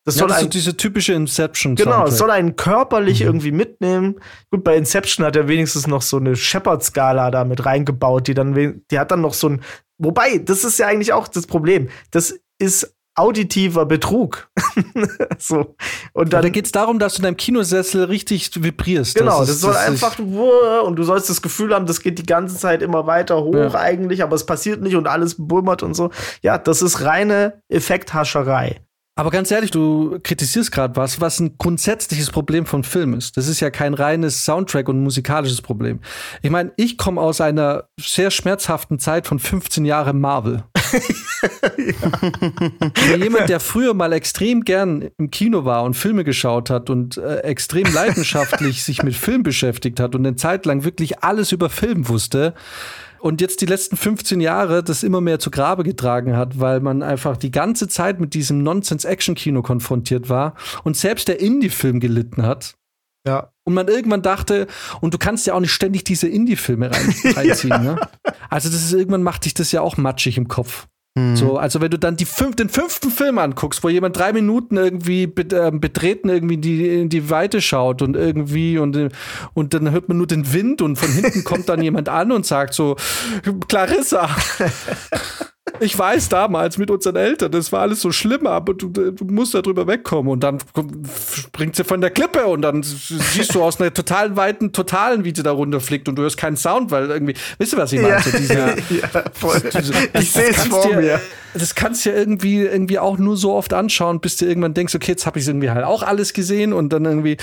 das 0.04 0.16
Ja, 0.16 0.20
soll 0.20 0.28
das 0.28 0.36
ist 0.36 0.40
so 0.40 0.44
einen 0.44 0.50
diese 0.50 0.76
typische 0.76 1.12
Inception. 1.14 1.74
Genau, 1.76 1.90
es 1.90 1.94
Soundtrack. 1.96 2.18
soll 2.18 2.30
einen 2.32 2.56
körperlich 2.56 3.20
Mhm. 3.20 3.26
irgendwie 3.26 3.52
mitnehmen. 3.52 4.20
Gut, 4.50 4.62
bei 4.64 4.76
Inception 4.76 5.24
hat 5.24 5.36
er 5.36 5.48
wenigstens 5.48 5.86
noch 5.86 6.02
so 6.02 6.18
eine 6.18 6.36
Shepard-Skala 6.36 7.30
da 7.30 7.44
mit 7.44 7.64
reingebaut, 7.64 8.28
die 8.28 8.34
dann, 8.34 8.54
die 8.90 8.98
hat 8.98 9.10
dann 9.10 9.20
noch 9.20 9.34
so 9.34 9.48
ein, 9.48 9.62
wobei, 9.98 10.38
das 10.38 10.64
ist 10.64 10.78
ja 10.78 10.86
eigentlich 10.86 11.12
auch 11.12 11.28
das 11.28 11.46
Problem. 11.46 11.88
Das 12.10 12.38
ist 12.58 12.95
auditiver 13.16 13.86
Betrug. 13.86 14.48
so. 15.38 15.74
Und 16.12 16.32
Da 16.32 16.42
dann, 16.42 16.52
geht 16.52 16.66
es 16.66 16.72
darum, 16.72 16.98
dass 16.98 17.14
du 17.14 17.18
in 17.20 17.24
deinem 17.24 17.36
Kinosessel 17.36 18.04
richtig 18.04 18.50
vibrierst. 18.62 19.14
genau, 19.16 19.42
ist- 19.42 19.48
das 19.48 19.60
soll 19.60 19.72
ist- 19.72 19.78
einfach, 20.04 20.18
und 20.18 20.96
du 20.96 21.02
sollst 21.02 21.28
das 21.30 21.42
Gefühl 21.42 21.74
haben, 21.74 21.86
das 21.86 22.00
geht 22.00 22.18
die 22.18 22.26
ganze 22.26 22.56
Zeit 22.56 22.82
immer 22.82 23.06
weiter 23.06 23.42
hoch 23.42 23.54
Ja. 23.54 23.74
eigentlich, 23.74 24.22
aber 24.22 24.36
es 24.36 24.44
passiert 24.46 24.82
nicht 24.82 24.96
und 24.96 25.06
alles 25.08 25.36
bummert 25.38 25.82
und 25.82 25.94
so. 25.94 26.10
Ja, 26.42 26.58
das 26.58 26.82
ist 26.82 27.02
reine 27.02 27.62
Effekthascherei. 27.68 28.80
Aber 29.18 29.30
ganz 29.30 29.50
ehrlich, 29.50 29.70
du 29.70 30.18
kritisierst 30.22 30.70
gerade 30.70 30.94
was, 30.96 31.22
was 31.22 31.40
ein 31.40 31.56
grundsätzliches 31.56 32.30
Problem 32.30 32.66
von 32.66 32.84
Film 32.84 33.14
ist. 33.14 33.38
Das 33.38 33.48
ist 33.48 33.60
ja 33.60 33.70
kein 33.70 33.94
reines 33.94 34.44
Soundtrack 34.44 34.90
und 34.90 35.02
musikalisches 35.02 35.62
Problem. 35.62 36.00
Ich 36.42 36.50
meine, 36.50 36.72
ich 36.76 36.98
komme 36.98 37.22
aus 37.22 37.40
einer 37.40 37.84
sehr 37.98 38.30
schmerzhaften 38.30 38.98
Zeit 38.98 39.26
von 39.26 39.38
15 39.38 39.86
Jahren 39.86 40.20
Marvel. 40.20 40.64
Für 42.94 43.16
jemand, 43.16 43.48
der 43.48 43.60
früher 43.60 43.94
mal 43.94 44.12
extrem 44.12 44.64
gern 44.64 45.10
im 45.18 45.30
Kino 45.30 45.64
war 45.64 45.84
und 45.84 45.94
Filme 45.94 46.24
geschaut 46.24 46.70
hat 46.70 46.90
und 46.90 47.16
äh, 47.16 47.38
extrem 47.38 47.92
leidenschaftlich 47.92 48.82
sich 48.84 49.02
mit 49.02 49.14
Film 49.14 49.42
beschäftigt 49.42 50.00
hat 50.00 50.14
und 50.14 50.26
eine 50.26 50.36
Zeit 50.36 50.66
lang 50.66 50.84
wirklich 50.84 51.22
alles 51.22 51.52
über 51.52 51.70
Film 51.70 52.08
wusste, 52.08 52.54
und 53.18 53.40
jetzt 53.40 53.60
die 53.60 53.66
letzten 53.66 53.96
15 53.96 54.40
Jahre 54.40 54.84
das 54.84 55.02
immer 55.02 55.20
mehr 55.20 55.38
zu 55.38 55.50
Grabe 55.50 55.82
getragen 55.82 56.36
hat, 56.36 56.60
weil 56.60 56.80
man 56.80 57.02
einfach 57.02 57.36
die 57.36 57.50
ganze 57.50 57.88
Zeit 57.88 58.20
mit 58.20 58.34
diesem 58.34 58.62
Nonsense-Action-Kino 58.62 59.62
konfrontiert 59.62 60.28
war 60.28 60.54
und 60.84 60.96
selbst 60.96 61.26
der 61.26 61.40
Indie-Film 61.40 61.98
gelitten 61.98 62.42
hat. 62.42 62.76
Ja. 63.26 63.52
Und 63.66 63.74
man 63.74 63.88
irgendwann 63.88 64.22
dachte, 64.22 64.68
und 65.00 65.12
du 65.12 65.18
kannst 65.18 65.46
ja 65.46 65.54
auch 65.54 65.60
nicht 65.60 65.72
ständig 65.72 66.04
diese 66.04 66.28
Indie-Filme 66.28 66.90
rein, 66.90 67.14
reinziehen, 67.34 67.82
ne? 67.82 67.96
Also 68.48 68.68
das 68.68 68.82
ist 68.82 68.92
irgendwann 68.92 69.24
macht 69.24 69.44
dich 69.44 69.54
das 69.54 69.72
ja 69.72 69.80
auch 69.80 69.96
matschig 69.96 70.38
im 70.38 70.46
Kopf. 70.46 70.86
Hm. 71.18 71.34
So, 71.34 71.56
also 71.56 71.80
wenn 71.80 71.90
du 71.90 71.98
dann 71.98 72.16
die 72.16 72.26
fünf, 72.26 72.56
den 72.56 72.68
fünften 72.68 73.10
Film 73.10 73.38
anguckst, 73.38 73.82
wo 73.82 73.88
jemand 73.88 74.18
drei 74.18 74.32
Minuten 74.32 74.76
irgendwie 74.76 75.26
bet, 75.26 75.52
äh, 75.52 75.72
betreten 75.72 76.28
irgendwie 76.28 76.54
in 76.54 76.60
die, 76.60 76.88
in 76.88 77.08
die 77.08 77.30
Weite 77.30 77.62
schaut 77.62 78.02
und 78.02 78.16
irgendwie 78.16 78.78
und, 78.78 79.10
und 79.54 79.74
dann 79.74 79.90
hört 79.90 80.08
man 80.08 80.18
nur 80.18 80.26
den 80.26 80.52
Wind 80.52 80.82
und 80.82 80.96
von 80.96 81.10
hinten 81.10 81.42
kommt 81.42 81.70
dann 81.70 81.82
jemand 81.82 82.10
an 82.10 82.32
und 82.32 82.44
sagt 82.44 82.74
so, 82.74 82.96
Clarissa, 83.66 84.28
ich 85.80 85.98
weiß 85.98 86.28
damals 86.28 86.78
mit 86.78 86.90
unseren 86.90 87.16
Eltern, 87.16 87.50
das 87.50 87.72
war 87.72 87.80
alles 87.82 88.00
so 88.00 88.12
schlimm, 88.12 88.46
aber 88.46 88.72
du, 88.74 88.88
du 88.88 89.24
musst 89.26 89.52
da 89.54 89.62
drüber 89.62 89.86
wegkommen 89.86 90.30
und 90.32 90.40
dann 90.40 90.58
springt 91.36 91.76
sie 91.76 91.84
von 91.84 92.00
der 92.00 92.10
Klippe 92.10 92.46
und 92.46 92.62
dann 92.62 92.82
siehst 92.82 93.54
du 93.54 93.62
aus 93.62 93.80
einer 93.80 93.92
totalen 93.92 94.36
weiten 94.36 94.72
Totalen, 94.72 95.24
wie 95.24 95.34
sie 95.34 95.42
da 95.42 95.50
runterfliegt 95.50 96.08
und 96.08 96.16
du 96.16 96.22
hörst 96.22 96.36
keinen 96.36 96.56
Sound, 96.56 96.90
weil 96.90 97.10
irgendwie, 97.10 97.34
wisst 97.58 97.72
ihr, 97.74 97.78
was 97.78 97.92
ich 97.92 98.00
meine? 98.00 98.14
Ja, 98.14 98.22
So 98.22 98.30
diese, 98.36 98.54
ja, 98.54 99.24
voll. 99.32 99.60
diese- 99.74 99.92
Ich 100.18 100.30
sehe 100.30 100.50
es 100.50 100.64
vor 100.66 100.86
dir, 100.88 100.96
mir. 100.96 101.20
Das 101.54 101.74
kannst 101.74 102.04
du 102.06 102.10
ja 102.10 102.16
irgendwie, 102.16 102.58
irgendwie 102.60 102.98
auch 102.98 103.18
nur 103.18 103.36
so 103.36 103.52
oft 103.54 103.72
anschauen, 103.72 104.20
bis 104.20 104.36
du 104.36 104.44
irgendwann 104.46 104.74
denkst, 104.74 104.94
okay, 104.94 105.12
jetzt 105.12 105.26
habe 105.26 105.38
ich 105.38 105.46
irgendwie 105.48 105.70
halt 105.70 105.84
auch 105.84 106.02
alles 106.02 106.32
gesehen 106.32 106.72
und 106.72 106.90
dann 106.92 107.04
irgendwie, 107.06 107.38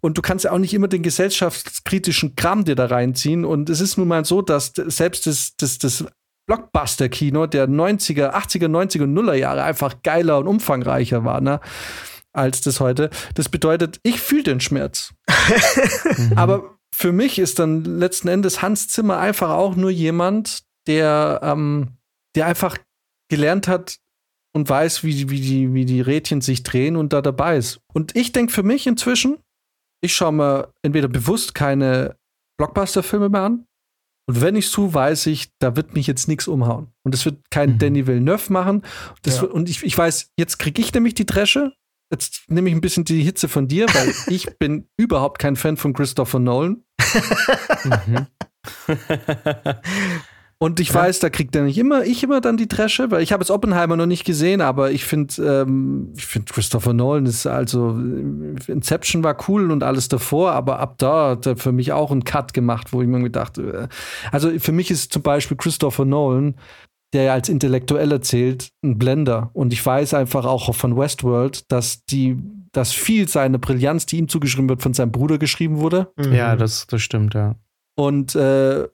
und 0.00 0.16
du 0.18 0.22
kannst 0.22 0.44
ja 0.46 0.52
auch 0.52 0.58
nicht 0.58 0.72
immer 0.74 0.88
den 0.88 1.02
gesellschaftskritischen 1.02 2.34
Kram 2.34 2.64
dir 2.64 2.74
da 2.76 2.86
reinziehen. 2.86 3.44
Und 3.44 3.68
es 3.70 3.80
ist 3.80 3.98
nun 3.98 4.08
mal 4.08 4.24
so, 4.24 4.42
dass 4.42 4.72
selbst 4.74 5.26
das, 5.26 5.52
das, 5.58 5.78
das 5.78 6.04
Blockbuster-Kino 6.48 7.46
der 7.46 7.68
90er, 7.68 8.34
80er, 8.34 8.68
90er 8.68 9.04
und 9.04 9.14
Nuller 9.14 9.34
Jahre 9.34 9.62
einfach 9.62 10.02
geiler 10.02 10.38
und 10.38 10.48
umfangreicher 10.48 11.24
war, 11.24 11.40
ne? 11.40 11.60
Als 12.32 12.60
das 12.60 12.80
heute. 12.80 13.10
Das 13.34 13.48
bedeutet, 13.48 14.00
ich 14.02 14.20
fühle 14.20 14.42
den 14.42 14.60
Schmerz. 14.60 15.14
Aber 16.36 16.78
für 16.92 17.12
mich 17.12 17.38
ist 17.38 17.58
dann 17.58 17.84
letzten 17.84 18.28
Endes 18.28 18.62
Hans 18.62 18.88
Zimmer 18.88 19.18
einfach 19.18 19.50
auch 19.50 19.76
nur 19.76 19.90
jemand, 19.90 20.62
der, 20.86 21.40
ähm, 21.42 21.98
der 22.34 22.46
einfach 22.46 22.76
gelernt 23.28 23.68
hat 23.68 23.98
und 24.52 24.68
weiß, 24.68 25.04
wie, 25.04 25.30
wie, 25.30 25.40
die, 25.40 25.74
wie 25.74 25.84
die 25.84 26.00
Rädchen 26.00 26.40
sich 26.40 26.62
drehen 26.62 26.96
und 26.96 27.12
da 27.12 27.22
dabei 27.22 27.56
ist. 27.56 27.80
Und 27.92 28.16
ich 28.16 28.32
denke 28.32 28.52
für 28.52 28.62
mich 28.62 28.86
inzwischen, 28.86 29.38
ich 30.00 30.14
schaue 30.14 30.32
mir 30.32 30.72
entweder 30.82 31.08
bewusst 31.08 31.54
keine 31.54 32.16
Blockbuster-Filme 32.56 33.28
mehr 33.28 33.42
an. 33.42 33.67
Und 34.28 34.40
wenn 34.42 34.56
ich 34.56 34.70
zu, 34.70 34.92
weiß 34.92 35.26
ich, 35.26 35.48
da 35.58 35.74
wird 35.74 35.94
mich 35.94 36.06
jetzt 36.06 36.28
nichts 36.28 36.46
umhauen. 36.48 36.88
Und 37.02 37.14
das 37.14 37.24
wird 37.24 37.50
kein 37.50 37.72
Mhm. 37.72 37.78
Danny 37.78 38.06
Villeneuve 38.06 38.52
machen. 38.52 38.82
Das 39.22 39.36
Ja. 39.36 39.42
wird, 39.42 39.52
und 39.52 39.68
ich, 39.70 39.82
ich 39.82 39.96
weiß, 39.96 40.32
jetzt 40.38 40.58
kriege 40.58 40.82
ich 40.82 40.92
nämlich 40.92 41.14
die 41.14 41.24
Dresche. 41.26 41.72
Jetzt 42.12 42.42
nehme 42.48 42.68
ich 42.68 42.74
ein 42.74 42.80
bisschen 42.82 43.04
die 43.04 43.22
Hitze 43.22 43.48
von 43.48 43.68
dir, 43.68 43.86
weil 43.94 44.12
ich 44.28 44.58
bin 44.58 44.86
überhaupt 44.98 45.38
kein 45.38 45.56
Fan 45.56 45.76
von 45.78 45.94
Christopher 45.94 46.38
Nolan. 46.38 46.84
Mhm. 47.84 48.26
Und 50.60 50.80
ich 50.80 50.92
weiß, 50.92 51.20
da 51.20 51.30
kriegt 51.30 51.54
er 51.54 51.62
nicht 51.62 51.78
immer, 51.78 52.04
ich 52.04 52.24
immer 52.24 52.40
dann 52.40 52.56
die 52.56 52.66
Dresche, 52.66 53.12
weil 53.12 53.22
ich 53.22 53.32
habe 53.32 53.42
jetzt 53.42 53.50
Oppenheimer 53.50 53.96
noch 53.96 54.06
nicht 54.06 54.24
gesehen, 54.24 54.60
aber 54.60 54.90
ich 54.90 55.04
finde, 55.04 55.62
ähm, 55.62 56.12
ich 56.16 56.26
finde 56.26 56.52
Christopher 56.52 56.92
Nolan 56.92 57.26
ist 57.26 57.46
also 57.46 57.96
äh, 57.96 58.72
Inception 58.72 59.22
war 59.22 59.36
cool 59.48 59.70
und 59.70 59.84
alles 59.84 60.08
davor, 60.08 60.50
aber 60.52 60.80
ab 60.80 60.96
da 60.98 61.30
hat 61.30 61.46
er 61.46 61.56
für 61.56 61.70
mich 61.70 61.92
auch 61.92 62.10
einen 62.10 62.24
Cut 62.24 62.54
gemacht, 62.54 62.92
wo 62.92 63.00
ich 63.02 63.06
mir 63.06 63.22
gedacht, 63.22 63.58
äh, 63.58 63.86
also 64.32 64.50
für 64.58 64.72
mich 64.72 64.90
ist 64.90 65.12
zum 65.12 65.22
Beispiel 65.22 65.56
Christopher 65.56 66.04
Nolan, 66.04 66.56
der 67.12 67.22
ja 67.22 67.32
als 67.34 67.48
intellektuell 67.48 68.10
erzählt, 68.10 68.72
ein 68.82 68.98
Blender. 68.98 69.50
Und 69.52 69.72
ich 69.72 69.84
weiß 69.84 70.12
einfach 70.14 70.44
auch 70.44 70.74
von 70.74 70.96
Westworld, 70.96 71.70
dass 71.70 72.04
die, 72.04 72.36
dass 72.72 72.92
viel 72.92 73.28
seine 73.28 73.60
Brillanz, 73.60 74.06
die 74.06 74.18
ihm 74.18 74.28
zugeschrieben 74.28 74.68
wird, 74.68 74.82
von 74.82 74.92
seinem 74.92 75.12
Bruder 75.12 75.38
geschrieben 75.38 75.78
wurde. 75.78 76.12
Ja, 76.32 76.56
das, 76.56 76.86
das 76.88 77.00
stimmt, 77.00 77.34
ja. 77.34 77.54
Und, 77.94 78.34
äh, 78.34 78.88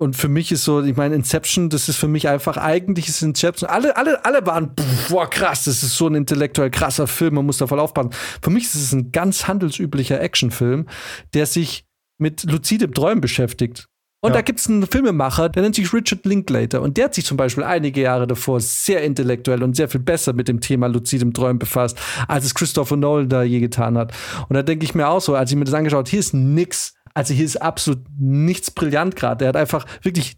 und 0.00 0.16
für 0.16 0.28
mich 0.28 0.50
ist 0.50 0.64
so, 0.64 0.82
ich 0.82 0.96
meine, 0.96 1.14
Inception, 1.14 1.68
das 1.68 1.90
ist 1.90 1.96
für 1.96 2.08
mich 2.08 2.26
einfach, 2.26 2.56
eigentlich 2.56 3.06
ist 3.08 3.20
Inception, 3.20 3.68
alle, 3.68 3.98
alle, 3.98 4.24
alle 4.24 4.46
waren, 4.46 4.72
boah, 5.10 5.28
krass, 5.28 5.64
das 5.64 5.82
ist 5.82 5.94
so 5.94 6.06
ein 6.06 6.14
intellektuell 6.14 6.70
krasser 6.70 7.06
Film, 7.06 7.34
man 7.34 7.44
muss 7.44 7.58
da 7.58 7.66
voll 7.66 7.78
aufpassen. 7.78 8.10
Für 8.40 8.48
mich 8.48 8.64
ist 8.64 8.76
es 8.76 8.92
ein 8.94 9.12
ganz 9.12 9.46
handelsüblicher 9.46 10.18
Actionfilm, 10.18 10.86
der 11.34 11.44
sich 11.44 11.84
mit 12.18 12.44
luzidem 12.44 12.94
Träumen 12.94 13.20
beschäftigt. 13.20 13.88
Und 14.22 14.30
Ja. 14.30 14.36
da 14.36 14.42
gibt 14.42 14.60
es 14.60 14.68
einen 14.68 14.86
Filmemacher, 14.86 15.50
der 15.50 15.62
nennt 15.62 15.74
sich 15.74 15.92
Richard 15.92 16.24
Linklater. 16.24 16.80
Und 16.82 16.96
der 16.96 17.06
hat 17.06 17.14
sich 17.14 17.24
zum 17.24 17.36
Beispiel 17.36 17.64
einige 17.64 18.00
Jahre 18.02 18.26
davor 18.26 18.60
sehr 18.60 19.02
intellektuell 19.02 19.62
und 19.62 19.76
sehr 19.76 19.88
viel 19.88 20.00
besser 20.00 20.32
mit 20.32 20.48
dem 20.48 20.60
Thema 20.60 20.88
luzidem 20.88 21.32
Träumen 21.32 21.58
befasst, 21.58 21.98
als 22.28 22.44
es 22.46 22.54
Christopher 22.54 22.96
Nolan 22.96 23.28
da 23.28 23.42
je 23.42 23.60
getan 23.60 23.96
hat. 23.96 24.12
Und 24.48 24.54
da 24.54 24.62
denke 24.62 24.84
ich 24.84 24.94
mir 24.94 25.08
auch 25.08 25.20
so, 25.20 25.34
als 25.34 25.50
ich 25.50 25.56
mir 25.56 25.64
das 25.64 25.74
angeschaut, 25.74 26.08
hier 26.08 26.20
ist 26.20 26.34
nix. 26.34 26.94
Also 27.14 27.34
hier 27.34 27.44
ist 27.44 27.60
absolut 27.60 28.00
nichts 28.18 28.70
brillant 28.70 29.16
gerade. 29.16 29.44
Er 29.44 29.48
hat 29.50 29.56
einfach 29.56 29.86
wirklich 30.02 30.36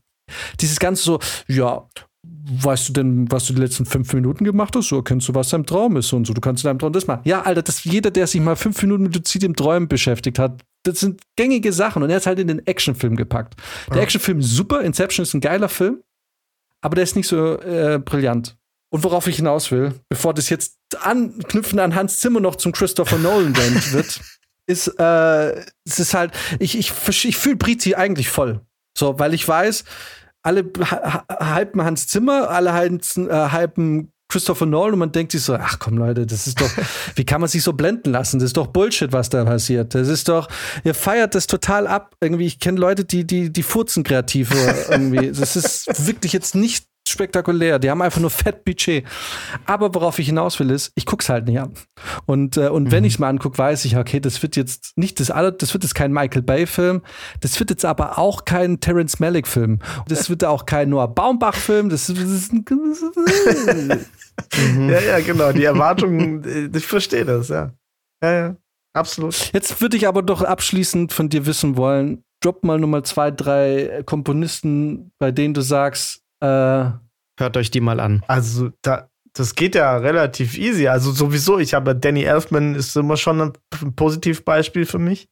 dieses 0.60 0.78
ganze 0.78 1.02
so, 1.02 1.20
ja, 1.48 1.86
weißt 2.24 2.88
du 2.88 2.92
denn, 2.94 3.30
was 3.30 3.46
du 3.46 3.54
die 3.54 3.60
letzten 3.60 3.86
fünf 3.86 4.12
Minuten 4.12 4.44
gemacht 4.44 4.74
hast? 4.76 4.88
So 4.88 4.96
erkennst 4.96 5.28
du, 5.28 5.34
was 5.34 5.50
dein 5.50 5.64
Traum 5.66 5.96
ist 5.96 6.12
und 6.12 6.26
so. 6.26 6.32
Du 6.32 6.40
kannst 6.40 6.64
in 6.64 6.68
deinem 6.68 6.78
Traum 6.78 6.92
das 6.92 7.06
machen. 7.06 7.22
Ja, 7.24 7.42
Alter, 7.42 7.62
das, 7.62 7.84
jeder, 7.84 8.10
der 8.10 8.26
sich 8.26 8.40
mal 8.40 8.56
fünf 8.56 8.80
Minuten 8.82 9.04
mit 9.04 9.14
luzidem 9.14 9.54
Träumen 9.56 9.88
beschäftigt 9.88 10.38
hat, 10.38 10.62
das 10.84 11.00
sind 11.00 11.20
gängige 11.36 11.72
Sachen 11.72 12.02
und 12.02 12.10
er 12.10 12.16
hat 12.16 12.26
halt 12.26 12.38
in 12.38 12.48
den 12.48 12.66
Actionfilm 12.66 13.16
gepackt. 13.16 13.54
Der 13.90 13.98
Ja. 13.98 14.02
Actionfilm 14.02 14.40
ist 14.40 14.50
super, 14.50 14.82
Inception 14.82 15.22
ist 15.22 15.34
ein 15.34 15.40
geiler 15.40 15.68
Film, 15.68 16.02
aber 16.80 16.96
der 16.96 17.04
ist 17.04 17.16
nicht 17.16 17.28
so 17.28 17.58
äh, 17.60 18.00
brillant. 18.04 18.56
Und 18.90 19.04
worauf 19.04 19.26
ich 19.26 19.36
hinaus 19.36 19.70
will, 19.70 19.94
bevor 20.10 20.34
das 20.34 20.50
jetzt 20.50 20.76
anknüpfen 21.00 21.78
an 21.78 21.94
Hans 21.94 22.18
Zimmer 22.20 22.40
noch 22.40 22.56
zum 22.56 22.72
Christopher 22.72 23.18
Nolan 23.18 23.54
wird, 23.92 24.20
ist, 24.66 24.88
äh, 24.98 25.60
es 25.84 25.98
ist 25.98 26.14
halt, 26.14 26.32
ich, 26.58 26.78
ich, 26.78 26.92
ich 27.24 27.36
fühle 27.36 27.56
Priti 27.56 27.94
eigentlich 27.94 28.28
voll. 28.28 28.60
So, 28.96 29.18
weil 29.18 29.34
ich 29.34 29.46
weiß, 29.46 29.84
alle 30.42 30.64
halben 31.28 31.82
Hans 31.82 32.06
Zimmer, 32.08 32.50
alle 32.50 32.72
halben, 32.72 33.00
äh, 33.28 33.32
halben 33.32 34.12
Christopher 34.32 34.64
Nolan 34.64 34.94
und 34.94 34.98
man 34.98 35.12
denkt 35.12 35.32
sich 35.32 35.42
so, 35.42 35.54
ach 35.54 35.78
komm 35.78 35.98
Leute, 35.98 36.26
das 36.26 36.46
ist 36.46 36.60
doch, 36.60 36.70
wie 37.16 37.24
kann 37.24 37.40
man 37.40 37.48
sich 37.48 37.62
so 37.62 37.74
blenden 37.74 38.12
lassen? 38.12 38.38
Das 38.38 38.46
ist 38.46 38.56
doch 38.56 38.68
Bullshit, 38.68 39.12
was 39.12 39.28
da 39.28 39.44
passiert. 39.44 39.94
Das 39.94 40.08
ist 40.08 40.28
doch, 40.28 40.48
ihr 40.84 40.94
feiert 40.94 41.34
das 41.34 41.46
total 41.46 41.86
ab. 41.86 42.14
Irgendwie, 42.20 42.46
ich 42.46 42.58
kenne 42.58 42.80
Leute, 42.80 43.04
die, 43.04 43.26
die, 43.26 43.52
die 43.52 43.62
furzen 43.62 44.04
kreativ 44.04 44.52
irgendwie. 44.90 45.32
Das 45.32 45.54
ist 45.54 46.06
wirklich 46.06 46.32
jetzt 46.32 46.54
nicht 46.54 46.86
spektakulär. 47.08 47.78
Die 47.78 47.90
haben 47.90 48.02
einfach 48.02 48.20
nur 48.20 48.30
fett 48.30 48.64
Budget. 48.64 49.04
Aber 49.66 49.94
worauf 49.94 50.18
ich 50.18 50.26
hinaus 50.26 50.58
will, 50.60 50.70
ist, 50.70 50.92
ich 50.94 51.06
guck's 51.06 51.28
halt 51.28 51.46
nicht 51.46 51.60
an. 51.60 51.74
Und, 52.26 52.56
äh, 52.56 52.68
und 52.68 52.84
mhm. 52.84 52.92
wenn 52.92 53.04
ich 53.04 53.14
es 53.14 53.18
mal 53.18 53.28
angucke, 53.28 53.58
weiß 53.58 53.84
ich, 53.84 53.96
okay, 53.96 54.20
das 54.20 54.42
wird 54.42 54.56
jetzt 54.56 54.96
nicht 54.96 55.20
das 55.20 55.30
alle, 55.30 55.52
das 55.52 55.72
wird 55.74 55.84
jetzt 55.84 55.94
kein 55.94 56.12
Michael 56.12 56.42
Bay-Film, 56.42 57.02
das 57.40 57.58
wird 57.60 57.70
jetzt 57.70 57.84
aber 57.84 58.18
auch 58.18 58.44
kein 58.44 58.80
Terence 58.80 59.20
Malick-Film. 59.20 59.80
Das 60.08 60.30
wird 60.30 60.44
auch 60.44 60.66
kein 60.66 60.90
Noah 60.90 61.08
Baumbach-Film. 61.08 61.88
Das, 61.88 62.06
das 62.06 62.18
ist 62.18 62.52
ein 62.52 62.64
mhm. 64.74 64.90
Ja, 64.90 65.00
ja, 65.00 65.20
genau. 65.20 65.52
Die 65.52 65.64
Erwartungen, 65.64 66.44
äh, 66.44 66.76
ich 66.76 66.86
verstehe 66.86 67.24
das, 67.24 67.48
ja. 67.48 67.72
Ja, 68.22 68.32
ja. 68.32 68.56
Absolut. 68.94 69.52
Jetzt 69.52 69.80
würde 69.80 69.96
ich 69.96 70.06
aber 70.06 70.22
doch 70.22 70.42
abschließend 70.42 71.12
von 71.12 71.30
dir 71.30 71.46
wissen 71.46 71.76
wollen, 71.76 72.24
drop 72.42 72.62
mal 72.62 72.78
Nummer 72.78 73.02
zwei, 73.04 73.30
drei 73.30 74.02
Komponisten, 74.04 75.12
bei 75.18 75.30
denen 75.30 75.54
du 75.54 75.62
sagst, 75.62 76.21
äh, 76.42 76.90
Hört 77.38 77.56
euch 77.56 77.70
die 77.70 77.80
mal 77.80 78.00
an. 78.00 78.22
Also, 78.26 78.70
da, 78.82 79.08
das 79.32 79.54
geht 79.54 79.74
ja 79.74 79.96
relativ 79.96 80.58
easy. 80.58 80.88
Also, 80.88 81.12
sowieso, 81.12 81.58
ich 81.58 81.74
habe 81.74 81.94
Danny 81.94 82.24
Elfman 82.24 82.74
ist 82.74 82.96
immer 82.96 83.16
schon 83.16 83.40
ein 83.40 83.52
Positivbeispiel 83.96 84.84
für 84.84 84.98
mich. 84.98 85.28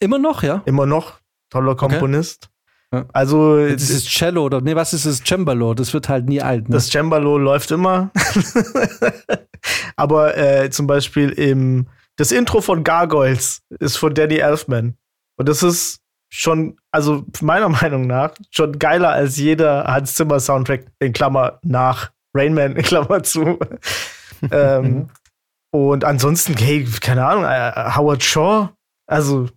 Immer 0.00 0.18
noch, 0.18 0.42
ja? 0.42 0.62
Immer 0.64 0.86
noch. 0.86 1.20
Toller 1.50 1.76
Komponist. 1.76 2.50
Okay. 2.90 3.04
Also. 3.12 3.68
Das 3.68 3.90
ist 3.90 4.08
Cello 4.08 4.44
oder, 4.44 4.60
nee, 4.60 4.74
was 4.74 4.92
ist 4.92 5.06
das? 5.06 5.22
Cembalo. 5.22 5.74
Das 5.74 5.92
wird 5.94 6.08
halt 6.08 6.26
nie 6.26 6.40
alt. 6.40 6.68
Ne? 6.68 6.74
Das 6.74 6.90
Cembalo 6.90 7.38
läuft 7.38 7.70
immer. 7.70 8.10
Aber 9.96 10.36
äh, 10.36 10.70
zum 10.70 10.86
Beispiel 10.86 11.30
im, 11.30 11.86
das 12.16 12.32
Intro 12.32 12.60
von 12.60 12.84
Gargoyles 12.84 13.62
ist 13.80 13.96
von 13.96 14.14
Danny 14.14 14.36
Elfman. 14.36 14.96
Und 15.36 15.48
das 15.48 15.62
ist 15.62 16.00
schon, 16.34 16.76
also 16.90 17.24
meiner 17.40 17.68
Meinung 17.80 18.06
nach, 18.06 18.34
schon 18.50 18.78
geiler 18.78 19.10
als 19.10 19.36
jeder 19.36 19.84
Hans 19.84 20.14
Zimmer 20.14 20.40
Soundtrack 20.40 20.86
in 20.98 21.12
Klammer 21.12 21.60
nach 21.62 22.10
Rainman 22.34 22.76
in 22.76 22.82
Klammer 22.82 23.22
zu. 23.22 23.58
ähm, 24.50 24.84
mhm. 24.84 25.08
und 25.70 26.04
ansonsten, 26.04 26.56
hey, 26.56 26.84
keine 27.00 27.24
Ahnung, 27.24 27.44
äh, 27.44 27.94
Howard 27.96 28.22
Shaw, 28.22 28.70
also. 29.06 29.48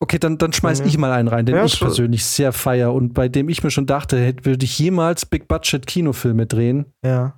Okay, 0.00 0.18
dann, 0.18 0.38
dann 0.38 0.52
schmeiß 0.52 0.80
mhm. 0.80 0.86
ich 0.86 0.96
mal 0.96 1.12
einen 1.12 1.28
rein, 1.28 1.44
den 1.44 1.56
ja, 1.56 1.64
ich 1.64 1.78
persönlich 1.78 2.24
sehr 2.24 2.52
feier 2.52 2.94
und 2.94 3.14
bei 3.14 3.28
dem 3.28 3.48
ich 3.48 3.64
mir 3.64 3.70
schon 3.70 3.86
dachte, 3.86 4.16
würde 4.44 4.64
ich 4.64 4.78
jemals 4.78 5.26
Big 5.26 5.48
Budget 5.48 5.86
Kinofilme 5.86 6.46
drehen. 6.46 6.86
Ja. 7.04 7.36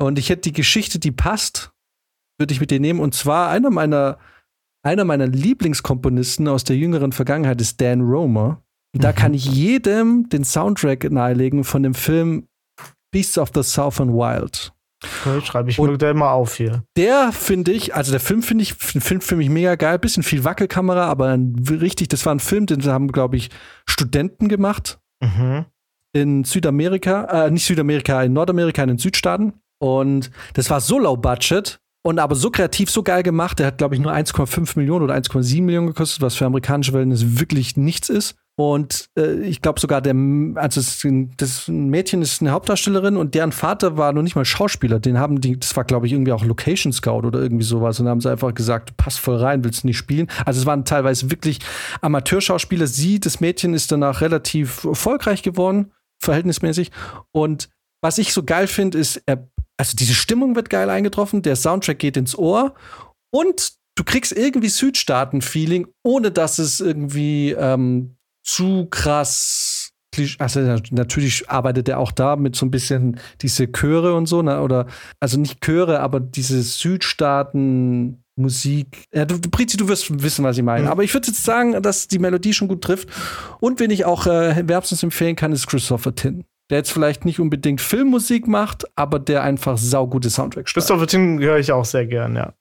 Und 0.00 0.18
ich 0.18 0.28
hätte 0.28 0.42
die 0.42 0.52
Geschichte, 0.52 0.98
die 0.98 1.12
passt, 1.12 1.70
würde 2.36 2.52
ich 2.52 2.60
mit 2.60 2.72
dir 2.72 2.80
nehmen. 2.80 2.98
Und 2.98 3.14
zwar 3.14 3.48
einer 3.48 3.70
meiner 3.70 4.18
einer 4.84 5.04
meiner 5.04 5.26
Lieblingskomponisten 5.26 6.46
aus 6.46 6.64
der 6.64 6.76
jüngeren 6.76 7.12
Vergangenheit 7.12 7.60
ist 7.60 7.80
Dan 7.80 8.02
Romer. 8.02 8.62
Da 8.92 9.10
mhm. 9.10 9.14
kann 9.16 9.34
ich 9.34 9.46
jedem 9.46 10.28
den 10.28 10.44
Soundtrack 10.44 11.10
nahelegen 11.10 11.64
von 11.64 11.82
dem 11.82 11.94
Film 11.94 12.46
Beasts 13.10 13.38
of 13.38 13.50
the 13.54 13.62
Southern 13.62 14.12
Wild. 14.12 14.72
Okay, 15.02 15.40
schreibe 15.44 15.70
ich 15.70 15.78
mir 15.78 15.98
da 15.98 16.14
mal 16.14 16.32
auf 16.32 16.54
hier. 16.54 16.84
Der 16.96 17.32
finde 17.32 17.72
ich, 17.72 17.94
also 17.94 18.10
der 18.10 18.20
Film 18.20 18.42
finde 18.42 18.62
ich, 18.62 18.74
Film 18.74 19.20
für 19.20 19.36
mich 19.36 19.50
mega 19.50 19.74
geil, 19.74 19.98
bisschen 19.98 20.22
viel 20.22 20.44
Wackelkamera, 20.44 21.06
aber 21.06 21.38
richtig, 21.70 22.08
das 22.08 22.24
war 22.24 22.34
ein 22.34 22.40
Film, 22.40 22.66
den 22.66 22.82
haben, 22.86 23.08
glaube 23.08 23.36
ich, 23.36 23.50
Studenten 23.88 24.48
gemacht. 24.48 24.98
Mhm. 25.20 25.66
In 26.14 26.44
Südamerika, 26.44 27.46
äh, 27.46 27.50
nicht 27.50 27.66
Südamerika, 27.66 28.22
in 28.22 28.32
Nordamerika, 28.32 28.82
in 28.82 28.88
den 28.88 28.98
Südstaaten. 28.98 29.54
Und 29.80 30.30
das 30.54 30.70
war 30.70 30.80
so 30.80 30.98
low 30.98 31.16
budget, 31.16 31.80
und 32.06 32.18
aber 32.18 32.34
so 32.34 32.50
kreativ, 32.50 32.90
so 32.90 33.02
geil 33.02 33.22
gemacht. 33.22 33.58
Der 33.58 33.66
hat, 33.66 33.78
glaube 33.78 33.94
ich, 33.94 34.00
nur 34.00 34.12
1,5 34.12 34.78
Millionen 34.78 35.04
oder 35.04 35.14
1,7 35.14 35.62
Millionen 35.62 35.86
gekostet, 35.88 36.20
was 36.20 36.34
für 36.34 36.44
amerikanische 36.44 36.92
Verhältnisse 36.92 37.40
wirklich 37.40 37.76
nichts 37.76 38.10
ist. 38.10 38.36
Und 38.56 39.08
äh, 39.18 39.40
ich 39.40 39.62
glaube 39.62 39.80
sogar, 39.80 40.00
der, 40.00 40.14
also 40.54 40.80
das, 40.80 41.04
das, 41.36 41.66
Mädchen 41.66 42.22
ist 42.22 42.40
eine 42.40 42.52
Hauptdarstellerin 42.52 43.16
und 43.16 43.34
deren 43.34 43.50
Vater 43.50 43.96
war 43.96 44.12
noch 44.12 44.22
nicht 44.22 44.36
mal 44.36 44.44
Schauspieler. 44.44 45.00
Den 45.00 45.18
haben 45.18 45.40
die, 45.40 45.58
das 45.58 45.74
war, 45.76 45.84
glaube 45.84 46.06
ich, 46.06 46.12
irgendwie 46.12 46.30
auch 46.30 46.44
Location 46.44 46.92
Scout 46.92 47.26
oder 47.26 47.40
irgendwie 47.40 47.64
sowas. 47.64 47.98
Und 47.98 48.06
haben 48.06 48.20
sie 48.20 48.30
einfach 48.30 48.54
gesagt, 48.54 48.90
du 48.90 48.94
passt 48.96 49.18
voll 49.18 49.36
rein, 49.36 49.64
willst 49.64 49.82
du 49.82 49.88
nicht 49.88 49.98
spielen. 49.98 50.28
Also 50.44 50.60
es 50.60 50.66
waren 50.66 50.84
teilweise 50.84 51.30
wirklich 51.30 51.58
Amateurschauspieler. 52.00 52.86
Sie, 52.86 53.18
das 53.18 53.40
Mädchen, 53.40 53.74
ist 53.74 53.90
danach 53.90 54.20
relativ 54.20 54.84
erfolgreich 54.84 55.42
geworden, 55.42 55.90
verhältnismäßig. 56.20 56.92
Und 57.32 57.70
was 58.02 58.18
ich 58.18 58.32
so 58.34 58.44
geil 58.44 58.66
finde, 58.66 58.98
ist, 58.98 59.22
er 59.26 59.48
also 59.76 59.96
diese 59.96 60.14
Stimmung 60.14 60.56
wird 60.56 60.70
geil 60.70 60.90
eingetroffen, 60.90 61.42
der 61.42 61.56
Soundtrack 61.56 61.98
geht 61.98 62.16
ins 62.16 62.36
Ohr 62.36 62.74
und 63.32 63.72
du 63.96 64.04
kriegst 64.04 64.32
irgendwie 64.32 64.68
Südstaaten-Feeling, 64.68 65.88
ohne 66.04 66.30
dass 66.30 66.58
es 66.58 66.80
irgendwie 66.80 67.52
ähm, 67.52 68.16
zu 68.44 68.86
krass. 68.90 69.90
Also 70.38 70.60
natürlich 70.92 71.50
arbeitet 71.50 71.88
er 71.88 71.98
auch 71.98 72.12
da 72.12 72.36
mit 72.36 72.54
so 72.54 72.64
ein 72.64 72.70
bisschen 72.70 73.18
diese 73.40 73.72
Chöre 73.72 74.14
und 74.14 74.26
so, 74.26 74.42
ne? 74.42 74.60
oder 74.60 74.86
also 75.18 75.40
nicht 75.40 75.60
Chöre, 75.60 75.98
aber 76.00 76.20
diese 76.20 76.62
Südstaaten 76.62 78.20
Musik. 78.36 79.04
Ja, 79.14 79.24
du, 79.24 79.38
Prizi, 79.38 79.76
du 79.76 79.86
wirst 79.86 80.22
wissen, 80.22 80.44
was 80.44 80.58
ich 80.58 80.64
meine. 80.64 80.84
Mhm. 80.84 80.88
Aber 80.88 81.04
ich 81.04 81.14
würde 81.14 81.28
jetzt 81.28 81.44
sagen, 81.44 81.80
dass 81.82 82.08
die 82.08 82.18
Melodie 82.18 82.52
schon 82.52 82.66
gut 82.66 82.82
trifft. 82.82 83.08
Und 83.60 83.78
wen 83.78 83.90
ich 83.90 84.04
auch 84.04 84.26
äh, 84.26 84.66
wärmstens 84.66 85.04
empfehlen 85.04 85.36
kann, 85.36 85.52
ist 85.52 85.68
Christopher 85.68 86.14
Tin 86.14 86.44
der 86.70 86.78
jetzt 86.78 86.92
vielleicht 86.92 87.24
nicht 87.24 87.40
unbedingt 87.40 87.80
Filmmusik 87.80 88.46
macht, 88.46 88.84
aber 88.96 89.18
der 89.18 89.42
einfach 89.42 89.76
saugute 89.78 90.30
Soundtracks 90.30 90.70
schreibt. 90.70 90.86
Christopher 90.86 91.06
Tin 91.06 91.38
höre 91.40 91.58
ich 91.58 91.72
auch 91.72 91.84
sehr 91.84 92.06
gern, 92.06 92.36
ja. 92.36 92.54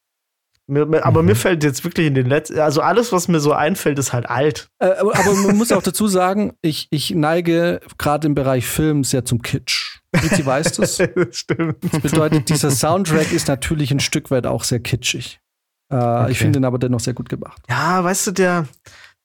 Mir, 0.66 0.86
mir, 0.86 1.06
aber 1.06 1.22
mhm. 1.22 1.30
mir 1.30 1.36
fällt 1.36 1.64
jetzt 1.64 1.84
wirklich 1.84 2.08
in 2.08 2.16
den 2.16 2.28
letzten, 2.28 2.58
also 2.60 2.82
alles, 2.82 3.12
was 3.12 3.28
mir 3.28 3.42
so 3.42 3.52
einfällt, 3.52 4.00
ist 4.00 4.14
halt 4.14 4.30
alt. 4.30 4.70
Äh, 4.80 4.92
aber, 4.92 5.18
aber 5.18 5.34
man 5.34 5.58
muss 5.58 5.74
auch 5.74 5.82
dazu 5.82 6.08
sagen, 6.08 6.54
ich, 6.62 6.88
ich 6.90 7.12
neige 7.12 7.82
gerade 7.98 8.28
im 8.28 8.36
Bereich 8.36 8.66
Film 8.66 9.04
sehr 9.04 9.26
zum 9.26 9.42
Kitsch. 9.42 10.00
Sie 10.22 10.46
weiß 10.46 10.72
das. 10.78 11.02
Stimmt. 11.32 11.78
Das 11.92 12.02
bedeutet, 12.02 12.50
dieser 12.50 12.72
Soundtrack 12.72 13.34
ist 13.34 13.50
natürlich 13.50 13.92
ein 13.92 14.00
Stück 14.00 14.32
weit 14.32 14.48
auch 14.48 14.64
sehr 14.64 14.80
kitschig. 14.80 15.42
Äh, 15.90 15.96
okay. 15.96 16.32
Ich 16.32 16.38
finde 16.38 16.60
ihn 16.60 16.66
aber 16.66 16.80
dennoch 16.80 17.02
sehr 17.02 17.14
gut 17.14 17.28
gemacht. 17.28 17.62
Ja, 17.70 18.02
weißt 18.02 18.28
du, 18.28 18.32
der, 18.32 18.68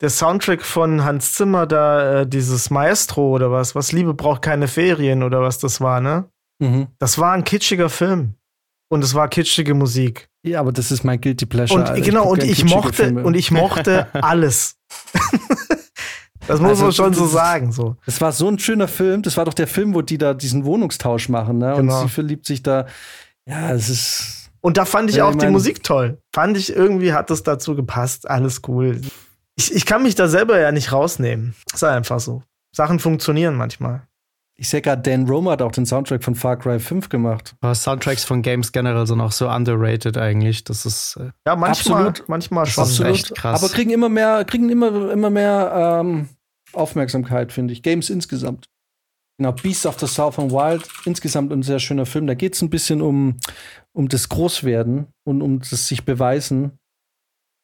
der 0.01 0.11
Soundtrack 0.11 0.63
von 0.63 1.05
Hans 1.05 1.33
Zimmer, 1.35 1.67
da 1.67 2.21
äh, 2.21 2.27
dieses 2.27 2.71
Maestro 2.71 3.35
oder 3.35 3.51
was, 3.51 3.75
was 3.75 3.93
Liebe 3.93 4.15
braucht 4.15 4.43
keine 4.43 4.69
Ferien 4.69 5.23
oder 5.23 5.41
was 5.41 5.59
das 5.59 5.81
war, 5.81 6.01
ne? 6.01 6.27
Mhm. 6.61 6.89
Das 6.99 7.19
war 7.19 7.33
ein 7.33 7.45
kitschiger 7.45 7.89
Film. 7.89 8.35
Und 8.91 9.05
es 9.05 9.15
war 9.15 9.29
kitschige 9.29 9.75
Musik. 9.75 10.29
Ja, 10.43 10.61
aber 10.61 10.73
das 10.73 10.91
ist 10.91 11.05
mein 11.05 11.21
Guilty 11.21 11.45
Pleasure. 11.45 11.93
Und, 11.93 12.03
genau, 12.03 12.27
und 12.27 12.43
ich 12.43 12.65
mochte, 12.65 13.05
Filme. 13.05 13.23
und 13.23 13.35
ich 13.35 13.51
mochte 13.51 14.07
alles. 14.15 14.77
das 16.47 16.61
muss 16.61 16.71
also, 16.71 16.85
man 16.85 16.93
schon 16.93 17.15
so 17.15 17.27
sagen. 17.27 17.71
So. 17.71 17.97
Das 18.07 18.21
war 18.23 18.33
so 18.33 18.49
ein 18.49 18.59
schöner 18.59 18.89
Film. 18.89 19.21
Das 19.23 19.37
war 19.37 19.45
doch 19.45 19.53
der 19.53 19.67
Film, 19.67 19.95
wo 19.95 20.01
die 20.01 20.17
da 20.17 20.33
diesen 20.33 20.65
Wohnungstausch 20.65 21.29
machen, 21.29 21.59
ne? 21.59 21.75
Genau. 21.77 22.01
Und 22.01 22.09
sie 22.09 22.09
verliebt 22.09 22.47
sich 22.47 22.63
da. 22.63 22.87
Ja, 23.47 23.73
es 23.73 23.91
ist. 23.91 24.51
Und 24.61 24.79
da 24.79 24.87
fand 24.87 25.11
ich 25.11 25.17
ja, 25.17 25.27
auch 25.27 25.33
ich 25.33 25.37
die 25.39 25.49
Musik 25.49 25.83
toll. 25.83 26.19
Fand 26.35 26.57
ich 26.57 26.75
irgendwie 26.75 27.13
hat 27.13 27.29
das 27.29 27.43
dazu 27.43 27.77
gepasst. 27.77 28.29
Alles 28.29 28.63
cool 28.69 29.03
ich, 29.59 29.75
ich 29.75 29.87
kann 29.87 30.03
mich 30.03 30.15
da 30.15 30.29
selber 30.29 30.59
ja 30.59 30.71
nicht 30.71 30.93
rausnehmen. 30.93 31.55
Ist 31.73 31.83
einfach 31.83 32.21
so. 32.21 32.43
Sachen 32.75 33.01
funktionieren 33.01 33.57
manchmal. 33.57 34.03
Ich 34.55 34.69
sehe 34.69 34.83
gerade, 34.83 35.03
Dan 35.03 35.29
Roma 35.29 35.53
hat 35.53 35.63
auch 35.63 35.73
den 35.73 35.87
Soundtrack 35.87 36.23
von 36.25 36.35
Far 36.35 36.57
Cry 36.57 36.79
5 36.79 37.09
gemacht. 37.09 37.55
Aber 37.61 37.75
Soundtracks 37.75 38.25
von 38.25 38.43
Games 38.43 38.73
generell 38.73 39.07
sind 39.07 39.21
auch 39.21 39.33
so 39.33 39.49
underrated 39.49 40.17
eigentlich. 40.17 40.65
Das 40.65 40.85
ist 40.85 41.17
äh 41.17 41.31
ja 41.47 41.57
manchmal, 41.57 42.09
absolut, 42.09 42.29
manchmal 42.29 42.67
schon 42.67 42.85
absolut, 42.85 43.13
echt 43.13 43.35
krass. 43.37 43.63
Aber 43.63 43.73
kriegen 43.73 43.91
immer 43.91 44.09
mehr, 44.09 44.45
kriegen 44.45 44.69
immer, 44.69 45.11
immer 45.11 45.31
mehr 45.31 46.01
ähm, 46.01 46.29
Aufmerksamkeit, 46.73 47.53
finde 47.53 47.73
ich. 47.73 47.83
Games 47.83 48.11
insgesamt. 48.11 48.67
Genau, 49.39 49.53
Beasts 49.53 49.87
of 49.87 49.99
the 50.01 50.07
Southern 50.07 50.51
Wild, 50.51 50.89
insgesamt 51.05 51.53
ein 51.53 51.63
sehr 51.63 51.79
schöner 51.79 52.07
Film. 52.07 52.27
Da 52.27 52.35
geht 52.35 52.55
es 52.55 52.63
ein 52.63 52.71
bisschen 52.71 53.01
um, 53.01 53.39
um 53.93 54.09
das 54.09 54.29
Großwerden 54.29 55.07
und 55.25 55.43
um 55.43 55.61
das 55.61 55.87
sich 55.87 56.05
beweisen 56.05 56.78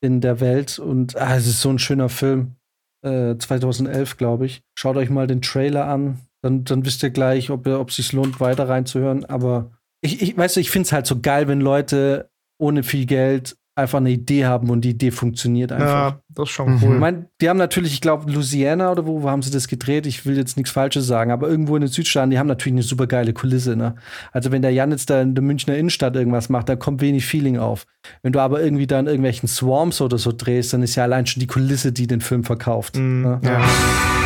in 0.05 0.21
der 0.21 0.41
Welt. 0.41 0.79
Und 0.79 1.17
ah, 1.17 1.37
es 1.37 1.47
ist 1.47 1.61
so 1.61 1.71
ein 1.71 1.79
schöner 1.79 2.09
Film. 2.09 2.57
Äh, 3.05 3.37
2011, 3.37 4.17
glaube 4.17 4.47
ich. 4.47 4.63
Schaut 4.79 4.97
euch 4.97 5.11
mal 5.11 5.27
den 5.27 5.43
Trailer 5.43 5.87
an. 5.87 6.21
Dann, 6.43 6.65
dann 6.65 6.85
wisst 6.85 7.03
ihr 7.03 7.11
gleich, 7.11 7.51
ob 7.51 7.67
es 7.67 7.97
sich 7.97 8.13
lohnt, 8.13 8.41
weiter 8.41 8.69
reinzuhören. 8.69 9.25
Aber 9.25 9.73
ich, 10.03 10.23
ich 10.23 10.37
weißt 10.37 10.57
du, 10.57 10.61
ich 10.61 10.71
finde 10.71 10.87
es 10.87 10.93
halt 10.93 11.07
so 11.07 11.21
geil, 11.21 11.49
wenn 11.49 11.61
Leute 11.61 12.31
ohne 12.59 12.83
viel 12.83 13.07
Geld 13.07 13.57
einfach 13.77 13.99
eine 13.99 14.11
Idee 14.11 14.47
haben 14.47 14.71
und 14.71 14.83
die 14.83 14.91
Idee 14.91 15.11
funktioniert 15.11 15.73
einfach. 15.73 16.13
Ja, 16.13 16.21
das 16.29 16.49
ist 16.49 16.55
schon 16.55 16.81
cool. 16.83 16.95
Ich 16.95 17.01
mein, 17.01 17.27
die 17.41 17.49
haben 17.49 17.57
natürlich, 17.57 17.93
ich 17.93 18.01
glaube, 18.01 18.31
Louisiana 18.31 18.93
oder 18.93 19.07
wo, 19.07 19.23
wo 19.23 19.31
haben 19.31 19.43
sie 19.43 19.51
das 19.51 19.67
gedreht? 19.67 20.07
Ich 20.07 20.25
will 20.27 20.37
jetzt 20.37 20.57
nichts 20.57 20.71
Falsches 20.71 21.07
sagen, 21.07 21.33
aber 21.33 21.49
irgendwo 21.49 21.75
in 21.75 21.81
den 21.81 21.91
Südstaaten, 21.91 22.31
die 22.31 22.39
haben 22.39 22.47
natürlich 22.47 22.75
eine 22.75 22.83
super 22.83 23.07
geile 23.07 23.33
Kulisse. 23.33 23.75
Ne? 23.75 23.97
Also 24.33 24.53
wenn 24.53 24.63
der 24.63 24.71
Jan 24.71 24.93
jetzt 24.93 25.11
da 25.11 25.21
in 25.21 25.35
der 25.35 25.43
Münchner 25.43 25.77
Innenstadt 25.77 26.15
irgendwas 26.15 26.49
macht, 26.49 26.69
da 26.69 26.77
kommt 26.77 27.01
wenig 27.01 27.27
Feeling 27.27 27.59
auf. 27.59 27.87
Wenn 28.23 28.33
du 28.33 28.41
aber 28.41 28.63
irgendwie 28.63 28.87
da 28.87 29.01
in 29.01 29.07
irgendwelchen 29.07 29.49
Swarms 29.49 30.01
oder 30.01 30.19
so 30.19 30.33
drehst, 30.33 30.73
dann 30.73 30.83
ist 30.83 30.95
ja 30.95 31.03
allein 31.03 31.27
schon 31.27 31.41
die 31.41 31.47
Kulisse, 31.47 31.93
die 31.93 32.07
den 32.07 32.21
Film 32.21 32.45
verkauft. 32.45 32.97
Mm, 32.97 33.23
ne? 33.23 33.41
Ja. 33.43 34.24